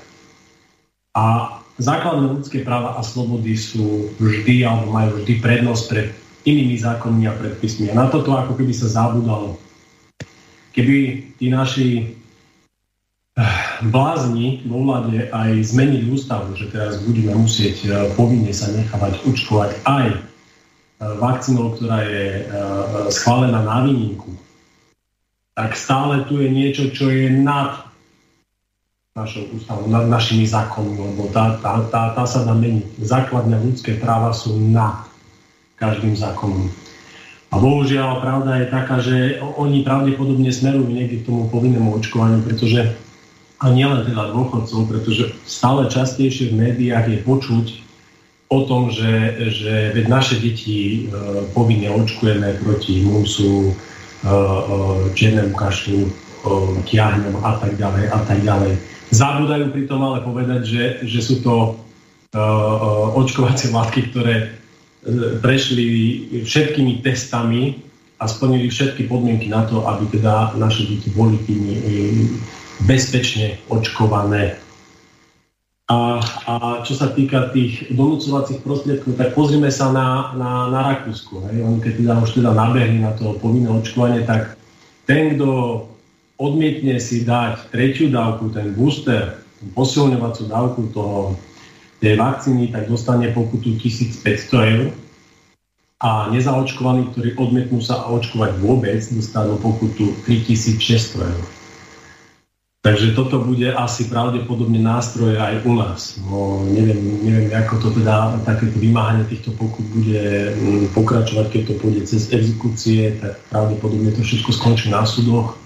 A 1.16 1.56
základné 1.81 2.36
ľudské 2.36 2.61
práva 2.61 2.94
a 2.94 3.02
slobody 3.02 3.57
sú 3.57 4.12
vždy 4.20 4.69
alebo 4.69 4.93
majú 4.93 5.24
vždy 5.24 5.40
prednosť 5.40 5.85
pred 5.89 6.07
inými 6.44 6.77
zákonmi 6.77 7.24
a 7.27 7.36
predpismi. 7.36 7.89
A 7.90 7.97
na 7.97 8.07
toto 8.12 8.36
ako 8.36 8.57
keby 8.57 8.73
sa 8.77 8.89
zabudalo. 8.89 9.57
Keby 10.77 10.97
tí 11.40 11.48
naši 11.48 12.20
blázni 13.89 14.61
vo 14.69 14.85
vláde 14.85 15.32
aj 15.32 15.73
zmeniť 15.73 16.02
ústavu, 16.12 16.52
že 16.57 16.69
teraz 16.69 17.01
budeme 17.01 17.32
musieť 17.32 17.77
e, 17.85 17.89
povinne 18.12 18.52
sa 18.52 18.69
nechávať 18.69 19.24
učkovať 19.24 19.70
aj 19.89 20.07
e, 20.12 20.19
vakcínou, 21.01 21.73
ktorá 21.77 22.05
je 22.05 22.44
schválená 23.09 23.65
na 23.65 23.89
výnimku, 23.89 24.28
tak 25.57 25.73
stále 25.77 26.24
tu 26.28 26.40
je 26.40 26.48
niečo, 26.52 26.93
čo 26.93 27.09
je 27.09 27.32
nad 27.32 27.89
našou 29.18 29.42
ústavou, 29.50 29.90
nad 29.90 30.06
našimi 30.06 30.46
zákonmi, 30.46 30.94
lebo 30.94 31.26
tá, 31.34 31.58
tá, 31.58 31.82
tá, 31.90 32.14
tá 32.14 32.22
sa 32.30 32.46
dá 32.46 32.54
meniť. 32.54 32.94
Základné 33.02 33.58
ľudské 33.58 33.98
práva 33.98 34.30
sú 34.30 34.54
nad 34.54 35.02
každým 35.82 36.14
zákonom. 36.14 36.70
A 37.50 37.58
bohužiaľ, 37.58 38.22
pravda 38.22 38.62
je 38.62 38.66
taká, 38.70 39.02
že 39.02 39.42
oni 39.58 39.82
pravdepodobne 39.82 40.46
smerujú 40.54 40.86
niekde 40.86 41.16
k 41.18 41.26
tomu 41.26 41.50
povinnému 41.50 41.90
očkovaniu, 41.98 42.38
pretože 42.46 42.94
a 43.58 43.66
nielen 43.74 44.06
teda 44.06 44.30
dôchodcov, 44.30 44.86
pretože 44.86 45.34
stále 45.42 45.90
častejšie 45.90 46.54
v 46.54 46.70
médiách 46.70 47.10
je 47.10 47.18
počuť 47.26 47.66
o 48.46 48.62
tom, 48.62 48.94
že, 48.94 49.10
že 49.50 49.90
veď 49.90 50.06
naše 50.06 50.38
deti 50.38 51.10
e, 51.10 51.50
povinne 51.50 51.90
očkujeme 51.98 52.62
proti 52.62 53.02
musu, 53.02 53.68
e, 53.68 53.72
e, 53.74 54.34
čiernemu 55.18 55.50
kašlu, 55.58 56.00
e, 56.06 56.10
kiahňom 56.86 57.42
a 57.42 57.58
tak 57.58 57.74
ďalej 57.74 58.04
a 58.06 58.18
tak 58.22 58.38
ďalej. 58.46 58.89
Zabúdajú 59.10 59.74
pritom 59.74 60.00
ale 60.06 60.22
povedať, 60.22 60.62
že, 60.66 60.84
že 61.02 61.20
sú 61.20 61.42
to 61.42 61.54
e, 62.30 62.40
očkovacie 63.18 63.74
látky, 63.74 64.14
ktoré 64.14 64.34
e, 64.38 64.48
prešli 65.42 65.86
všetkými 66.46 67.02
testami 67.02 67.82
a 68.22 68.30
splnili 68.30 68.70
všetky 68.70 69.10
podmienky 69.10 69.50
na 69.50 69.66
to, 69.66 69.82
aby 69.82 70.06
teda 70.14 70.54
naše 70.54 70.86
deti 70.86 71.10
boli 71.10 71.42
tými 71.42 71.74
bezpečne 72.86 73.58
očkované. 73.66 74.54
A, 75.90 76.22
a 76.22 76.54
čo 76.86 76.94
sa 76.94 77.10
týka 77.10 77.50
tých 77.50 77.90
donúcovacích 77.90 78.62
prostriedkov, 78.62 79.18
tak 79.18 79.34
pozrime 79.34 79.74
sa 79.74 79.90
na, 79.90 80.30
na, 80.38 80.70
na 80.70 80.80
Rakúsku. 80.94 81.50
Hej. 81.50 81.66
Oni 81.66 81.82
keď 81.82 81.92
teda 81.98 82.14
už 82.22 82.30
teda 82.38 82.54
nabehli 82.54 83.02
na 83.02 83.10
to 83.18 83.34
povinné 83.42 83.66
očkovanie, 83.74 84.22
tak 84.22 84.54
ten, 85.10 85.34
kto 85.34 85.89
odmietne 86.40 86.96
si 86.96 87.28
dať 87.28 87.68
tretiu 87.68 88.08
dávku, 88.08 88.48
ten 88.48 88.72
booster, 88.72 89.44
posilňovacú 89.76 90.42
dávku 90.48 90.82
toho, 90.96 91.36
tej 92.00 92.16
vakcíny, 92.16 92.72
tak 92.72 92.88
dostane 92.88 93.28
pokutu 93.28 93.76
1500 93.76 94.24
eur. 94.72 94.88
A 96.00 96.32
nezaočkovaní, 96.32 97.12
ktorí 97.12 97.36
odmietnú 97.36 97.84
sa 97.84 98.08
očkovať 98.08 98.56
vôbec, 98.56 99.04
dostanú 99.12 99.60
pokutu 99.60 100.16
3600 100.24 101.28
eur. 101.28 101.44
Takže 102.80 103.12
toto 103.12 103.44
bude 103.44 103.68
asi 103.76 104.08
pravdepodobne 104.08 104.80
nástroj 104.80 105.36
aj 105.36 105.68
u 105.68 105.76
nás. 105.76 106.16
No, 106.24 106.64
neviem, 106.64 106.96
neviem, 107.20 107.52
ako 107.52 107.76
to 107.76 107.88
teda, 108.00 108.40
takéto 108.48 108.80
vymáhanie 108.80 109.28
týchto 109.28 109.52
pokut 109.52 109.84
bude 109.92 110.56
mm, 110.56 110.96
pokračovať, 110.96 111.46
keď 111.52 111.62
to 111.68 111.74
pôjde 111.76 112.02
cez 112.08 112.32
exekúcie, 112.32 113.20
tak 113.20 113.36
pravdepodobne 113.52 114.08
to 114.16 114.24
všetko 114.24 114.56
skončí 114.56 114.88
na 114.88 115.04
súdoch 115.04 115.60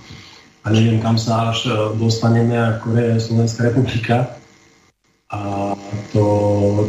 a 0.64 0.66
neviem, 0.72 0.96
kam 1.04 1.20
sa 1.20 1.52
až 1.52 1.68
e, 1.68 1.72
dostaneme, 2.00 2.56
ako 2.56 2.96
je 2.96 3.20
Slovenská 3.20 3.68
republika. 3.68 4.32
A 5.28 5.74
to, 6.14 6.24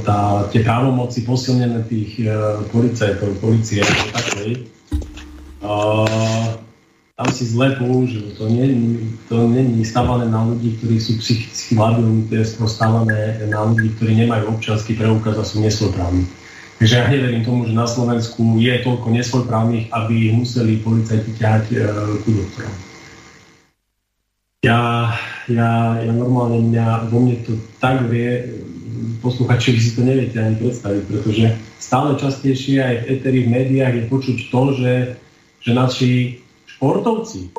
tá, 0.08 0.48
tie 0.54 0.64
právomoci 0.64 1.26
posilnené 1.26 1.82
tých 1.90 2.22
uh, 2.30 2.62
policajtov, 2.70 3.42
policie 3.42 3.82
ako 3.82 4.06
takej, 4.14 4.52
uh, 5.66 6.54
tam 7.18 7.30
si 7.34 7.48
zle 7.48 7.74
použil. 7.80 8.38
To 8.38 8.46
nie, 8.46 8.70
to 9.32 9.50
nie 9.50 9.82
je 9.82 9.90
stávané 9.90 10.30
na 10.30 10.46
ľudí, 10.46 10.78
ktorí 10.78 11.02
sú 11.02 11.18
psychicky 11.18 11.74
labilní, 11.74 12.30
to 12.30 12.44
je 12.44 12.46
stávané 12.70 13.40
na 13.50 13.66
ľudí, 13.66 13.98
ktorí 13.98 14.14
nemajú 14.14 14.54
občanský 14.60 14.94
preukaz 14.94 15.42
a 15.42 15.48
sú 15.48 15.64
nesvoprávni. 15.64 16.30
Takže 16.78 16.94
ja 17.02 17.08
neverím 17.08 17.48
tomu, 17.48 17.66
že 17.66 17.74
na 17.74 17.88
Slovensku 17.88 18.60
je 18.60 18.84
toľko 18.84 19.08
nesvojprávnych, 19.16 19.96
aby 19.96 20.36
museli 20.36 20.84
policajti 20.84 21.32
ťahať 21.40 21.66
e, 21.72 21.76
ku 22.20 22.30
doktorom. 22.36 22.76
Ja, 24.66 25.14
ja, 25.46 26.02
ja 26.02 26.10
normálne 26.10 26.58
mňa, 26.74 27.14
vo 27.14 27.22
mne 27.22 27.38
to 27.46 27.54
tak 27.78 28.10
vie, 28.10 28.50
posluchači, 29.22 29.78
vy 29.78 29.80
si 29.82 29.92
to 29.94 30.02
neviete 30.02 30.42
ani 30.42 30.58
predstaviť, 30.58 31.04
pretože 31.06 31.46
stále 31.78 32.18
častejšie 32.18 32.82
aj 32.82 32.96
v 33.06 33.08
eteri, 33.14 33.40
v 33.46 33.54
médiách 33.54 33.94
je 33.94 34.04
počuť 34.10 34.38
to, 34.50 34.62
že, 34.74 34.94
že 35.62 35.72
naši 35.78 36.14
športovci 36.66 37.54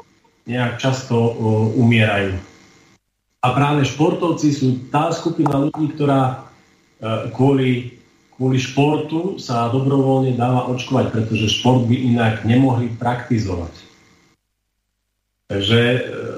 nejak 0.51 0.83
často 0.83 1.15
uh, 1.15 1.31
umierajú. 1.79 2.35
A 3.43 3.47
práve 3.55 3.87
športovci 3.87 4.51
sú 4.51 4.91
tá 4.91 5.15
skupina 5.15 5.71
ľudí, 5.71 5.95
ktorá 5.95 6.43
uh, 6.43 7.31
kvôli, 7.31 8.03
kvôli 8.35 8.59
športu 8.59 9.39
sa 9.39 9.71
dobrovoľne 9.71 10.35
dáva 10.35 10.67
očkovať, 10.75 11.15
pretože 11.15 11.55
šport 11.55 11.87
by 11.87 11.95
inak 11.95 12.43
nemohli 12.43 12.91
praktizovať. 12.99 13.75
Takže 15.55 15.81
uh, 15.95 16.36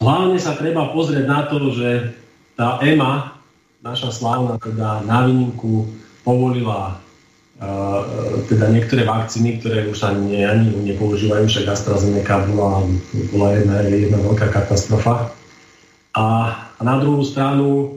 hlavne 0.00 0.38
sa 0.40 0.56
treba 0.56 0.92
pozrieť 0.92 1.24
na 1.24 1.40
to, 1.48 1.72
že 1.72 2.16
tá 2.56 2.80
EMA, 2.80 3.36
naša 3.84 4.10
slávna 4.12 4.56
teda 4.60 5.04
na 5.04 5.28
výnimku, 5.28 5.88
povolila 6.26 6.98
teda 8.52 8.68
niektoré 8.68 9.08
vakcíny, 9.08 9.60
ktoré 9.60 9.88
už 9.88 10.04
ani, 10.04 10.44
ani 10.44 10.68
nepoužívajú, 10.92 11.48
však 11.48 11.72
AstraZeneca 11.72 12.44
bola, 12.52 12.84
bola 13.32 13.48
jedna, 13.56 13.76
jedna 13.88 14.18
veľká 14.20 14.52
katastrofa. 14.52 15.32
A, 16.12 16.24
a 16.76 16.80
na 16.84 17.00
druhú 17.00 17.24
stranu 17.24 17.96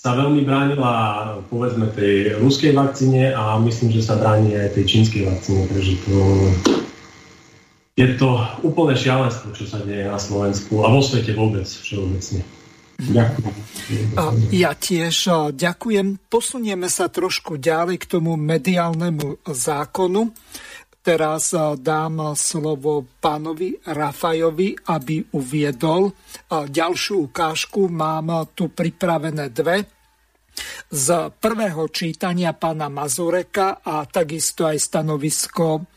sa 0.00 0.16
veľmi 0.16 0.48
bránila 0.48 0.92
povedzme 1.52 1.92
tej 1.92 2.40
ruskej 2.40 2.72
vakcíne 2.72 3.36
a 3.36 3.60
myslím, 3.60 3.92
že 3.92 4.00
sa 4.00 4.16
bráni 4.16 4.56
aj 4.56 4.80
tej 4.80 4.84
čínskej 4.96 5.28
vakcíne, 5.28 5.68
takže 5.68 5.92
to 6.08 6.16
je 8.00 8.16
to 8.16 8.40
úplne 8.64 8.96
šialenstvo, 8.96 9.52
čo 9.52 9.68
sa 9.68 9.84
deje 9.84 10.08
na 10.08 10.16
Slovensku 10.16 10.80
a 10.80 10.88
vo 10.88 11.04
svete 11.04 11.36
vôbec 11.36 11.68
všeobecne. 11.68 12.40
Ďakujem. 13.00 13.54
Ja 14.56 14.72
tiež 14.76 15.16
ďakujem. 15.52 16.20
Posunieme 16.28 16.88
sa 16.88 17.12
trošku 17.12 17.60
ďalej 17.60 18.00
k 18.00 18.08
tomu 18.16 18.40
mediálnemu 18.40 19.44
zákonu. 19.44 20.32
Teraz 21.00 21.56
dám 21.80 22.36
slovo 22.36 23.08
pánovi 23.24 23.80
Rafajovi, 23.88 24.76
aby 24.92 25.24
uviedol 25.32 26.12
ďalšiu 26.48 27.32
ukážku. 27.32 27.88
Mám 27.88 28.52
tu 28.52 28.68
pripravené 28.68 29.48
dve 29.48 29.88
z 30.92 31.32
prvého 31.40 31.88
čítania 31.88 32.52
pána 32.52 32.92
Mazureka 32.92 33.80
a 33.80 34.04
takisto 34.04 34.68
aj 34.68 34.76
stanovisko 34.76 35.88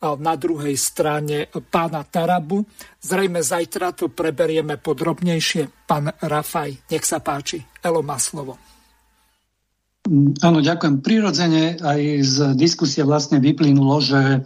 na 0.00 0.34
druhej 0.36 0.76
strane 0.80 1.52
pána 1.68 2.00
Tarabu. 2.08 2.64
Zrejme 3.04 3.44
zajtra 3.44 3.92
to 3.92 4.08
preberieme 4.08 4.80
podrobnejšie. 4.80 5.84
Pán 5.84 6.08
Rafaj, 6.24 6.88
nech 6.88 7.04
sa 7.04 7.20
páči. 7.20 7.60
Elo 7.84 8.00
má 8.00 8.16
slovo. 8.16 8.56
Mm, 10.08 10.40
áno, 10.40 10.64
ďakujem. 10.64 11.04
Prirodzene 11.04 11.76
aj 11.76 12.00
z 12.24 12.36
diskusie 12.56 13.04
vlastne 13.04 13.44
vyplynulo, 13.44 14.00
že 14.00 14.20
e, 14.20 14.38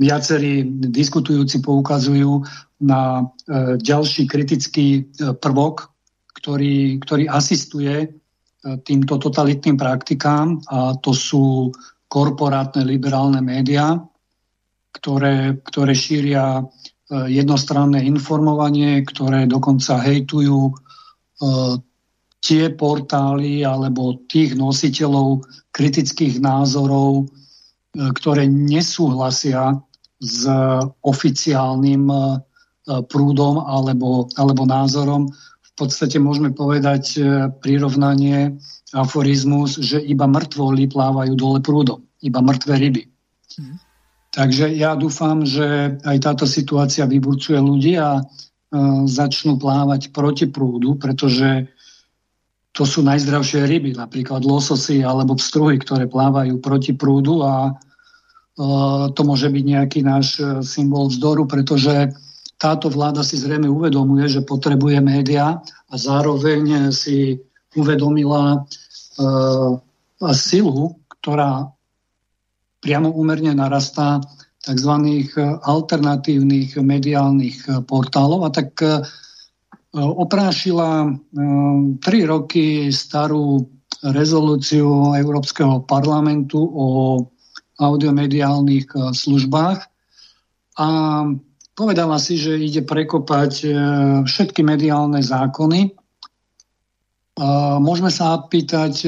viacerí 0.00 0.64
diskutujúci 0.88 1.60
poukazujú 1.60 2.40
na 2.80 3.20
e, 3.20 3.76
ďalší 3.76 4.24
kritický 4.24 5.04
e, 5.04 5.36
prvok, 5.36 5.92
ktorý, 6.40 6.96
ktorý 7.04 7.28
asistuje 7.28 8.16
týmto 8.60 9.16
totalitným 9.16 9.80
praktikám 9.80 10.60
a 10.68 10.92
to 11.00 11.16
sú 11.16 11.72
korporátne 12.12 12.84
liberálne 12.84 13.40
médiá, 13.40 13.96
ktoré, 14.94 15.58
ktoré 15.62 15.92
šíria 15.94 16.60
e, 16.60 16.62
jednostranné 17.30 18.02
informovanie, 18.04 19.02
ktoré 19.06 19.46
dokonca 19.46 20.02
hejtujú 20.02 20.70
e, 20.70 20.72
tie 22.40 22.72
portály 22.72 23.62
alebo 23.62 24.18
tých 24.26 24.56
nositeľov 24.56 25.46
kritických 25.70 26.42
názorov, 26.42 27.24
e, 27.24 27.26
ktoré 28.16 28.50
nesúhlasia 28.50 29.78
s 30.20 30.44
oficiálnym 31.00 32.12
prúdom 33.08 33.54
alebo, 33.64 34.28
alebo 34.36 34.68
názorom. 34.68 35.32
V 35.64 35.72
podstate 35.72 36.20
môžeme 36.20 36.52
povedať 36.52 37.16
prirovnanie, 37.64 38.60
aforizmus, 38.92 39.80
že 39.80 39.96
iba 39.96 40.28
mŕtvoly 40.28 40.92
plávajú 40.92 41.32
dole 41.40 41.64
prúdom, 41.64 42.04
iba 42.20 42.44
mŕtve 42.44 42.74
ryby. 42.76 43.02
Mm. 43.56 43.80
Takže 44.30 44.70
ja 44.78 44.94
dúfam, 44.94 45.42
že 45.42 45.98
aj 46.06 46.16
táto 46.22 46.46
situácia 46.46 47.02
vyburcuje 47.02 47.58
ľudí 47.58 47.98
a 47.98 48.18
e, 48.18 48.22
začnú 49.10 49.58
plávať 49.58 50.14
proti 50.14 50.46
prúdu, 50.46 50.94
pretože 50.94 51.66
to 52.70 52.86
sú 52.86 53.02
najzdravšie 53.02 53.66
ryby, 53.66 53.98
napríklad 53.98 54.46
lososy 54.46 55.02
alebo 55.02 55.34
pstruhy, 55.34 55.82
ktoré 55.82 56.06
plávajú 56.06 56.62
proti 56.62 56.94
prúdu 56.94 57.42
a 57.42 57.54
e, 57.66 57.72
to 59.10 59.20
môže 59.26 59.50
byť 59.50 59.64
nejaký 59.66 60.00
náš 60.06 60.38
e, 60.38 60.62
symbol 60.62 61.10
vzdoru, 61.10 61.50
pretože 61.50 62.14
táto 62.60 62.86
vláda 62.86 63.26
si 63.26 63.34
zrejme 63.34 63.66
uvedomuje, 63.66 64.30
že 64.30 64.46
potrebuje 64.46 65.02
média 65.02 65.58
a 65.90 65.94
zároveň 65.96 66.92
si 66.92 67.40
uvedomila 67.72 68.60
uh, 68.60 69.80
silu, 70.36 71.00
ktorá 71.08 71.72
priamo 72.80 73.12
úmerne 73.12 73.52
narastá 73.52 74.20
tzv. 74.60 74.92
alternatívnych 75.64 76.76
mediálnych 76.76 77.88
portálov 77.88 78.48
a 78.48 78.50
tak 78.52 78.76
e, 78.84 79.00
oprášila 79.96 81.08
e, 81.08 81.10
tri 82.04 82.28
roky 82.28 82.92
starú 82.92 83.64
rezolúciu 84.04 85.16
Európskeho 85.16 85.84
parlamentu 85.84 86.60
o 86.60 86.88
audiomediálnych 87.80 88.88
e, 88.92 88.98
službách 89.16 89.78
a 90.76 90.88
povedala 91.72 92.20
si, 92.20 92.36
že 92.36 92.60
ide 92.60 92.84
prekopať 92.84 93.52
všetky 94.28 94.60
mediálne 94.60 95.24
zákony. 95.24 95.96
Môžeme 97.80 98.12
sa 98.12 98.36
pýtať, 98.44 99.00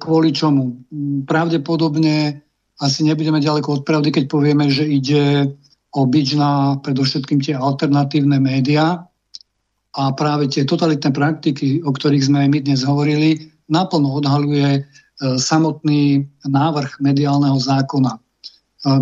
kvôli 0.00 0.32
čomu. 0.32 0.80
Pravdepodobne 1.28 2.43
asi 2.80 3.06
nebudeme 3.06 3.38
ďaleko 3.38 3.80
od 3.80 3.82
pravdy, 3.86 4.10
keď 4.10 4.24
povieme, 4.26 4.66
že 4.66 4.82
ide 4.82 5.54
o 5.94 6.02
bič 6.10 6.34
na 6.34 6.82
predovšetkým 6.82 7.38
tie 7.38 7.54
alternatívne 7.54 8.42
médiá 8.42 9.06
a 9.94 10.02
práve 10.10 10.50
tie 10.50 10.66
totalitné 10.66 11.14
praktiky, 11.14 11.86
o 11.86 11.94
ktorých 11.94 12.26
sme 12.26 12.38
aj 12.46 12.48
my 12.50 12.58
dnes 12.66 12.82
hovorili, 12.82 13.54
naplno 13.70 14.18
odhaluje 14.18 14.70
e, 14.74 14.80
samotný 15.38 16.26
návrh 16.42 16.98
mediálneho 16.98 17.54
zákona. 17.62 18.18
E, 18.18 18.20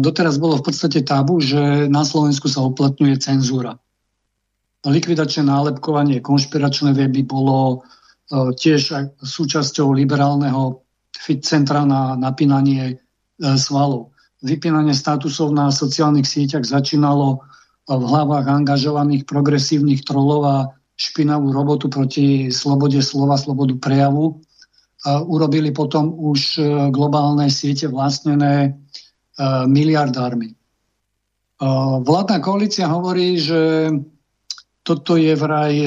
doteraz 0.05 0.37
bolo 0.37 0.61
v 0.61 0.69
podstate 0.69 1.01
tabu, 1.01 1.41
že 1.41 1.89
na 1.89 2.05
Slovensku 2.05 2.53
sa 2.53 2.61
uplatňuje 2.69 3.17
cenzúra. 3.25 3.81
Likvidačné 4.85 5.49
nálepkovanie, 5.49 6.21
konšpiračné 6.21 6.93
weby 6.93 7.25
bolo 7.25 7.81
e, 8.29 8.53
tiež 8.53 9.17
súčasťou 9.25 9.97
liberálneho 9.97 10.85
fit 11.17 11.41
centra 11.41 11.89
na 11.89 12.21
napínanie 12.21 13.02
svalov. 13.59 14.15
Vypínanie 14.43 14.95
statusov 14.95 15.55
na 15.55 15.71
sociálnych 15.71 16.27
sieťach 16.27 16.67
začínalo 16.67 17.43
v 17.87 18.03
hlavách 18.03 18.47
angažovaných 18.47 19.27
progresívnych 19.27 20.07
trolov 20.07 20.41
a 20.47 20.57
špinavú 20.95 21.51
robotu 21.51 21.91
proti 21.91 22.51
slobode 22.55 23.03
slova, 23.03 23.35
slobodu 23.35 23.75
prejavu. 23.79 24.39
Urobili 25.07 25.75
potom 25.75 26.15
už 26.15 26.41
e, 26.59 26.63
globálne 26.95 27.51
siete 27.51 27.91
vlastnené 27.91 28.55
e, 28.67 28.71
miliardármi. 29.67 30.55
Vládna 32.03 32.43
koalícia 32.43 32.91
hovorí, 32.91 33.39
že 33.39 33.91
toto 34.83 35.15
je 35.15 35.31
vraj 35.39 35.79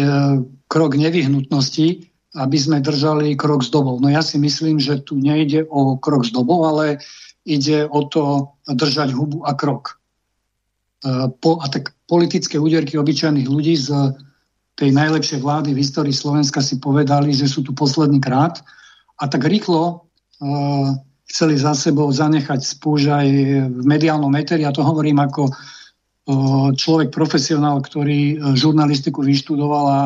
krok 0.72 0.96
nevyhnutnosti, 0.96 2.08
aby 2.36 2.58
sme 2.60 2.80
držali 2.80 3.36
krok 3.36 3.64
s 3.64 3.72
dobou. 3.72 4.00
No 4.00 4.08
ja 4.08 4.24
si 4.24 4.40
myslím, 4.40 4.80
že 4.80 5.04
tu 5.04 5.20
nejde 5.20 5.68
o 5.68 6.00
krok 6.00 6.28
s 6.28 6.32
dobou, 6.32 6.64
ale 6.64 7.04
ide 7.46 7.86
o 7.86 8.04
to 8.10 8.50
držať 8.66 9.14
hubu 9.14 9.46
a 9.46 9.54
krok. 9.54 10.02
E, 11.06 11.30
po, 11.40 11.62
a 11.62 11.70
tak 11.70 11.94
politické 12.10 12.58
úderky 12.58 12.98
obyčajných 12.98 13.46
ľudí 13.46 13.78
z 13.78 13.94
tej 14.76 14.92
najlepšej 14.92 15.40
vlády 15.40 15.72
v 15.72 15.82
histórii 15.82 16.12
Slovenska 16.12 16.60
si 16.60 16.82
povedali, 16.82 17.32
že 17.32 17.48
sú 17.48 17.64
tu 17.64 17.72
posledný 17.72 18.20
krát 18.20 18.60
a 19.16 19.24
tak 19.32 19.48
rýchlo 19.48 20.04
uh, 20.44 20.92
chceli 21.32 21.56
za 21.56 21.72
sebou 21.72 22.12
zanechať 22.12 22.60
spúž 22.60 23.08
aj 23.08 23.28
v 23.72 23.84
mediálnom 23.88 24.28
meteri. 24.28 24.68
Ja 24.68 24.76
to 24.76 24.84
hovorím 24.84 25.24
ako 25.24 25.48
uh, 25.48 26.70
človek 26.76 27.16
profesionál, 27.16 27.80
ktorý 27.80 28.52
žurnalistiku 28.60 29.24
vyštudoval 29.24 29.86
a 29.88 30.02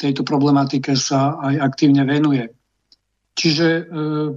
tejto 0.00 0.24
problematike 0.24 0.96
sa 0.96 1.36
aj 1.44 1.60
aktívne 1.60 2.08
venuje. 2.08 2.48
Čiže 3.36 3.68
uh, 3.84 4.32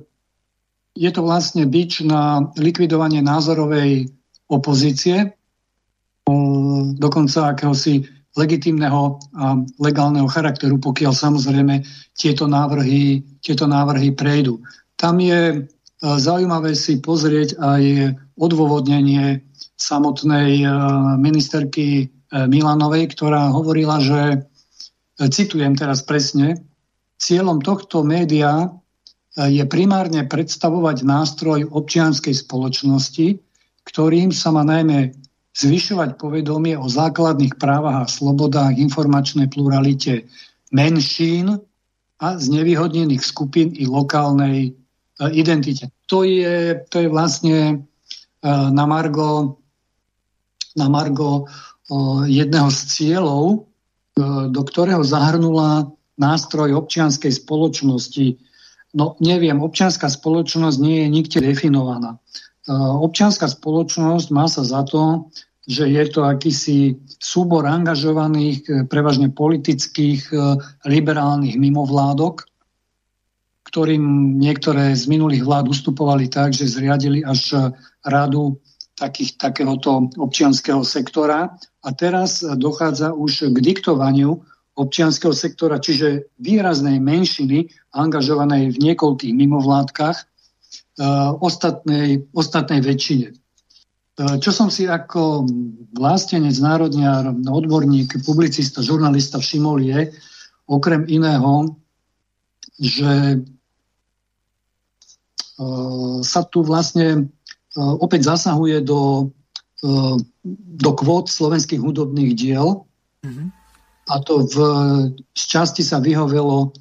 je 0.95 1.11
to 1.11 1.21
vlastne 1.21 1.67
bič 1.67 2.01
na 2.07 2.49
likvidovanie 2.55 3.19
názorovej 3.19 4.07
opozície, 4.47 5.35
dokonca 6.95 7.53
akéhosi 7.53 8.07
legitimného 8.35 9.19
a 9.35 9.59
legálneho 9.79 10.27
charakteru, 10.27 10.79
pokiaľ 10.79 11.13
samozrejme 11.15 11.83
tieto 12.15 12.47
návrhy, 12.47 13.23
tieto 13.39 13.67
návrhy 13.67 14.11
prejdú. 14.11 14.59
Tam 14.99 15.23
je 15.23 15.41
e, 15.51 15.57
zaujímavé 16.03 16.75
si 16.75 16.99
pozrieť 16.99 17.55
aj 17.55 17.83
odôvodnenie 18.35 19.39
samotnej 19.79 20.63
e, 20.63 20.67
ministerky 21.15 21.87
e, 21.95 22.05
Milanovej, 22.51 23.15
ktorá 23.15 23.55
hovorila, 23.55 24.03
že, 24.03 24.43
citujem 25.31 25.79
teraz 25.79 26.03
presne, 26.03 26.59
cieľom 27.15 27.63
tohto 27.63 28.03
média 28.03 28.67
je 29.35 29.63
primárne 29.67 30.23
predstavovať 30.23 31.03
nástroj 31.03 31.67
občianskej 31.67 32.31
spoločnosti, 32.31 33.35
ktorým 33.83 34.31
sa 34.31 34.55
má 34.55 34.63
najmä 34.63 35.11
zvyšovať 35.55 36.19
povedomie 36.19 36.75
o 36.75 36.87
základných 36.87 37.55
právach 37.55 38.07
a 38.07 38.11
slobodách, 38.11 38.75
informačnej 38.75 39.47
pluralite 39.47 40.27
menšín 40.75 41.63
a 42.19 42.27
znevýhodnených 42.35 43.23
skupín 43.23 43.71
i 43.75 43.87
lokálnej 43.87 44.57
e, 44.67 44.71
identite. 45.31 45.91
To 46.11 46.27
je, 46.27 46.79
to 46.91 47.03
je 47.03 47.07
vlastne 47.07 47.59
e, 47.59 47.75
na 48.47 48.85
Margo, 48.87 49.59
na 50.75 50.87
Margo 50.91 51.31
e, 51.39 51.43
jedného 52.27 52.67
z 52.71 52.79
cieľov, 52.91 53.67
do 54.47 54.61
ktorého 54.63 55.03
zahrnula 55.03 55.91
nástroj 56.15 56.71
občianskej 56.71 57.35
spoločnosti 57.35 58.39
No 58.95 59.19
neviem, 59.19 59.59
občianská 59.59 60.07
spoločnosť 60.07 60.77
nie 60.79 61.03
je 61.03 61.07
nikde 61.11 61.39
definovaná. 61.43 62.15
E, 62.15 62.71
občianská 62.71 63.51
spoločnosť 63.51 64.31
má 64.31 64.47
sa 64.47 64.63
za 64.63 64.87
to, 64.87 65.27
že 65.67 65.91
je 65.91 66.03
to 66.07 66.23
akýsi 66.23 66.95
súbor 67.19 67.67
angažovaných, 67.67 68.57
e, 68.63 68.71
prevažne 68.87 69.35
politických, 69.35 70.31
e, 70.31 70.35
liberálnych 70.87 71.59
mimovládok, 71.59 72.47
ktorým 73.67 74.39
niektoré 74.39 74.95
z 74.95 75.11
minulých 75.11 75.43
vlád 75.43 75.75
ustupovali 75.75 76.31
tak, 76.31 76.55
že 76.55 76.71
zriadili 76.71 77.19
až 77.19 77.75
radu 77.99 78.63
takých, 78.95 79.35
takéhoto 79.35 80.07
občianského 80.15 80.87
sektora. 80.87 81.51
A 81.83 81.89
teraz 81.91 82.39
dochádza 82.39 83.11
už 83.11 83.51
k 83.51 83.57
diktovaniu 83.59 84.39
občianského 84.75 85.31
sektora, 85.31 85.79
čiže 85.79 86.31
výraznej 86.39 86.99
menšiny 86.99 87.71
angažovanej 87.95 88.75
v 88.75 88.91
niekoľkých 88.91 89.33
mimovládkach, 89.33 90.17
ostatnej, 91.39 92.23
ostatnej 92.31 92.79
väčšine. 92.79 93.35
Eh, 94.15 94.39
čo 94.39 94.55
som 94.55 94.71
si 94.71 94.87
ako 94.87 95.43
vlastenec, 95.91 96.55
národniar, 96.63 97.27
odborník, 97.35 98.23
publicista, 98.23 98.79
žurnalista 98.79 99.43
všimol 99.43 99.83
je, 99.83 100.07
okrem 100.71 101.03
iného, 101.11 101.75
že 102.79 103.43
eh, 105.59 106.19
sa 106.23 106.41
tu 106.47 106.63
vlastne 106.63 107.27
eh, 107.27 107.93
opäť 107.99 108.31
zasahuje 108.31 108.87
do, 108.87 109.31
do 110.79 110.91
kvót 110.95 111.27
slovenských 111.29 111.83
hudobných 111.83 112.31
diel. 112.33 112.87
Mm-hmm. 113.21 113.47
A 114.05 114.21
to 114.21 114.45
v 114.45 114.55
z 115.33 115.43
časti 115.49 115.81
sa 115.81 115.97
vyhovelo 115.97 116.71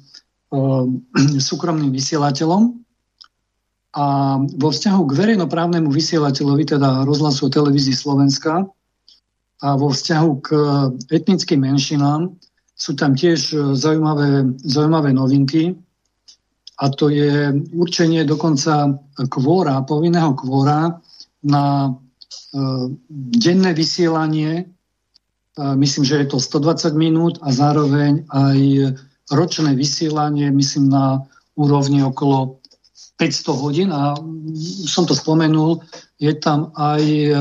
súkromným 1.49 1.89
vysielateľom, 1.89 2.85
a 3.95 4.35
vo 4.43 4.69
vzťahu 4.75 5.01
k 5.07 5.15
verejnoprávnemu 5.15 5.87
vysielateľovi, 5.87 6.63
teda 6.67 7.07
rozhlasu 7.07 7.47
televízii 7.47 7.95
Slovenska, 7.95 8.67
a 9.63 9.67
vo 9.79 9.87
vzťahu 9.87 10.31
k 10.43 10.47
etnickým 11.15 11.63
menšinám 11.63 12.35
sú 12.75 12.91
tam 12.99 13.15
tiež 13.15 13.55
zaujímavé, 13.71 14.59
zaujímavé 14.67 15.15
novinky. 15.15 15.79
A 16.75 16.91
to 16.91 17.07
je 17.07 17.55
určenie 17.71 18.27
dokonca 18.27 18.99
kvóra, 19.31 19.87
povinného 19.87 20.35
kvóra 20.35 20.99
na 21.47 21.87
e, 21.87 21.91
denné 23.39 23.71
vysielanie. 23.71 24.74
Myslím, 25.55 26.03
že 26.03 26.19
je 26.19 26.27
to 26.27 26.37
120 26.39 26.99
minút 26.99 27.39
a 27.39 27.47
zároveň 27.47 28.27
aj 28.27 28.59
ročné 29.31 29.71
vysielanie, 29.71 30.51
myslím, 30.51 30.91
na 30.91 31.23
úrovni 31.55 32.03
okolo 32.03 32.59
500 33.15 33.63
hodín. 33.63 33.89
A 33.95 34.19
som 34.83 35.07
to 35.07 35.15
spomenul, 35.15 35.79
je 36.19 36.35
tam 36.35 36.75
aj 36.75 37.03
e, 37.03 37.31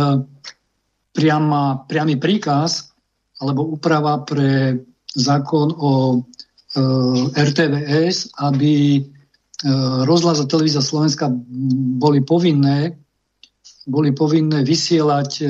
priama, 1.11 1.83
priamy 1.91 2.15
príkaz 2.19 2.95
alebo 3.43 3.67
úprava 3.67 4.23
pre 4.23 4.79
zákon 5.15 5.75
o 5.75 5.93
e, 6.15 6.17
RTVS, 7.35 8.39
aby 8.39 8.99
e, 8.99 9.01
rozhlas 10.07 10.39
a 10.39 10.47
televízia 10.47 10.83
Slovenska 10.83 11.31
boli 11.99 12.23
povinné, 12.23 12.95
boli 13.91 14.15
povinné 14.15 14.63
vysielať 14.63 15.31
e, 15.43 15.47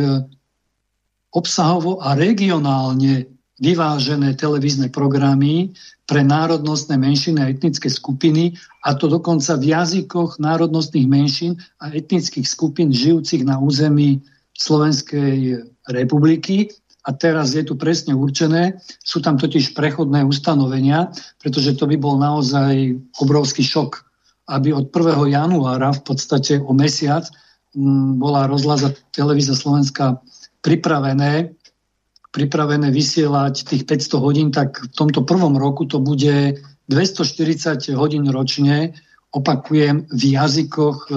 obsahovo 1.34 1.98
a 1.98 2.14
regionálne 2.14 3.26
vyvážené 3.58 4.34
televízne 4.34 4.90
programy 4.90 5.74
pre 6.06 6.22
národnostné 6.22 6.98
menšiny 6.98 7.38
a 7.42 7.50
etnické 7.50 7.90
skupiny, 7.90 8.54
a 8.84 8.94
to 8.94 9.08
dokonca 9.08 9.56
v 9.56 9.72
jazykoch 9.72 10.36
národnostných 10.42 11.08
menšín 11.08 11.52
a 11.80 11.90
etnických 11.90 12.44
skupín 12.44 12.92
žijúcich 12.92 13.46
na 13.46 13.58
území 13.58 14.20
Slovenskej 14.54 15.64
republiky. 15.90 16.70
A 17.04 17.12
teraz 17.12 17.52
je 17.52 17.60
tu 17.60 17.76
presne 17.76 18.16
určené, 18.16 18.80
sú 19.04 19.20
tam 19.20 19.36
totiž 19.36 19.76
prechodné 19.76 20.24
ustanovenia, 20.24 21.12
pretože 21.36 21.76
to 21.76 21.84
by 21.84 22.00
bol 22.00 22.16
naozaj 22.16 22.96
obrovský 23.20 23.60
šok, 23.60 24.00
aby 24.48 24.72
od 24.72 24.88
1. 24.88 25.28
januára 25.28 25.92
v 25.92 26.00
podstate 26.00 26.64
o 26.64 26.72
mesiac 26.72 27.28
bola 28.16 28.48
rozhľada 28.48 28.96
televízia 29.12 29.52
Slovenska 29.52 30.16
pripravené 30.64 31.52
pripravené 32.34 32.90
vysielať 32.90 33.54
tých 33.62 33.86
500 33.86 34.18
hodín, 34.18 34.48
tak 34.50 34.82
v 34.82 34.90
tomto 34.90 35.22
prvom 35.22 35.54
roku 35.54 35.86
to 35.86 36.02
bude 36.02 36.58
240 36.90 37.94
hodín 37.94 38.26
ročne, 38.26 38.98
opakujem, 39.30 40.10
v 40.10 40.22
jazykoch 40.34 40.98
e, 41.06 41.10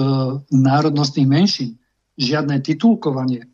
národnostných 0.54 1.26
menšín. 1.26 1.74
Žiadne 2.18 2.62
titulkovanie, 2.62 3.50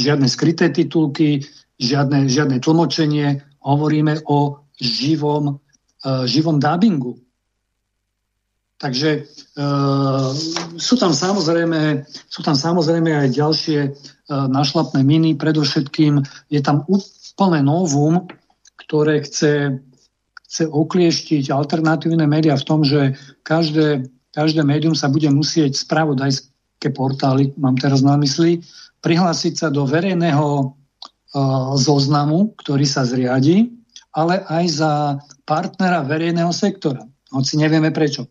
žiadne 0.00 0.28
skryté 0.28 0.72
titulky, 0.72 1.44
žiadne, 1.76 2.24
žiadne 2.28 2.60
tlmočenie. 2.64 3.44
Hovoríme 3.60 4.24
o 4.24 4.64
živom, 4.80 5.60
e, 6.00 6.24
živom 6.24 6.56
dubbingu. 6.56 7.20
Takže 8.74 9.10
e, 9.10 9.20
sú, 10.76 10.94
tam 10.98 11.14
samozrejme, 11.14 12.04
sú 12.26 12.40
tam 12.42 12.58
samozrejme 12.58 13.10
aj 13.14 13.28
ďalšie 13.32 13.80
E, 14.24 14.32
našlapné 14.32 15.04
miny. 15.04 15.36
Predovšetkým 15.36 16.24
je 16.48 16.60
tam 16.64 16.88
úplné 16.88 17.60
novum, 17.60 18.24
ktoré 18.80 19.20
chce, 19.20 19.84
chce 20.48 20.64
oklieštiť 20.64 21.52
alternatívne 21.52 22.24
médiá 22.24 22.56
v 22.56 22.64
tom, 22.64 22.80
že 22.80 23.20
každé, 23.44 24.08
každé 24.32 24.64
médium 24.64 24.96
sa 24.96 25.12
bude 25.12 25.28
musieť 25.28 25.76
spravodajské 25.76 26.88
portály, 26.96 27.52
mám 27.60 27.76
teraz 27.76 28.00
na 28.00 28.16
mysli, 28.16 28.64
prihlásiť 29.04 29.60
sa 29.60 29.68
do 29.68 29.84
verejného 29.84 30.48
uh, 30.64 31.76
zoznamu, 31.76 32.56
ktorý 32.56 32.88
sa 32.88 33.04
zriadi, 33.04 33.68
ale 34.16 34.40
aj 34.48 34.64
za 34.72 34.92
partnera 35.44 36.00
verejného 36.00 36.48
sektora. 36.56 37.04
Hoci 37.28 37.60
nevieme 37.60 37.92
prečo 37.92 38.24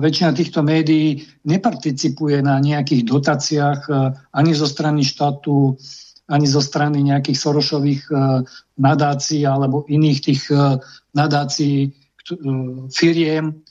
väčšina 0.00 0.32
týchto 0.32 0.64
médií 0.64 1.28
neparticipuje 1.44 2.40
na 2.40 2.56
nejakých 2.56 3.02
dotáciách 3.04 3.80
e, 3.84 3.92
ani 4.32 4.52
zo 4.56 4.64
strany 4.64 5.04
štátu, 5.04 5.76
ani 6.28 6.46
zo 6.48 6.64
strany 6.64 7.04
nejakých 7.04 7.36
Sorošových 7.36 8.02
e, 8.08 8.14
nadácií 8.80 9.44
alebo 9.44 9.84
iných 9.84 10.18
tých 10.24 10.42
e, 10.48 10.80
nadácií 11.12 11.92
firiem 12.92 13.64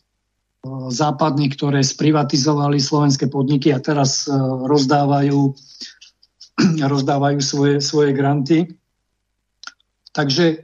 západných, 0.89 1.53
ktoré 1.53 1.85
sprivatizovali 1.85 2.81
slovenské 2.81 3.29
podniky 3.29 3.69
a 3.69 3.77
teraz 3.77 4.25
rozdávajú, 4.65 5.53
rozdávajú 6.97 7.37
svoje, 7.37 7.77
svoje 7.85 8.17
granty. 8.17 8.65
Takže 10.17 10.45
e, 10.49 10.55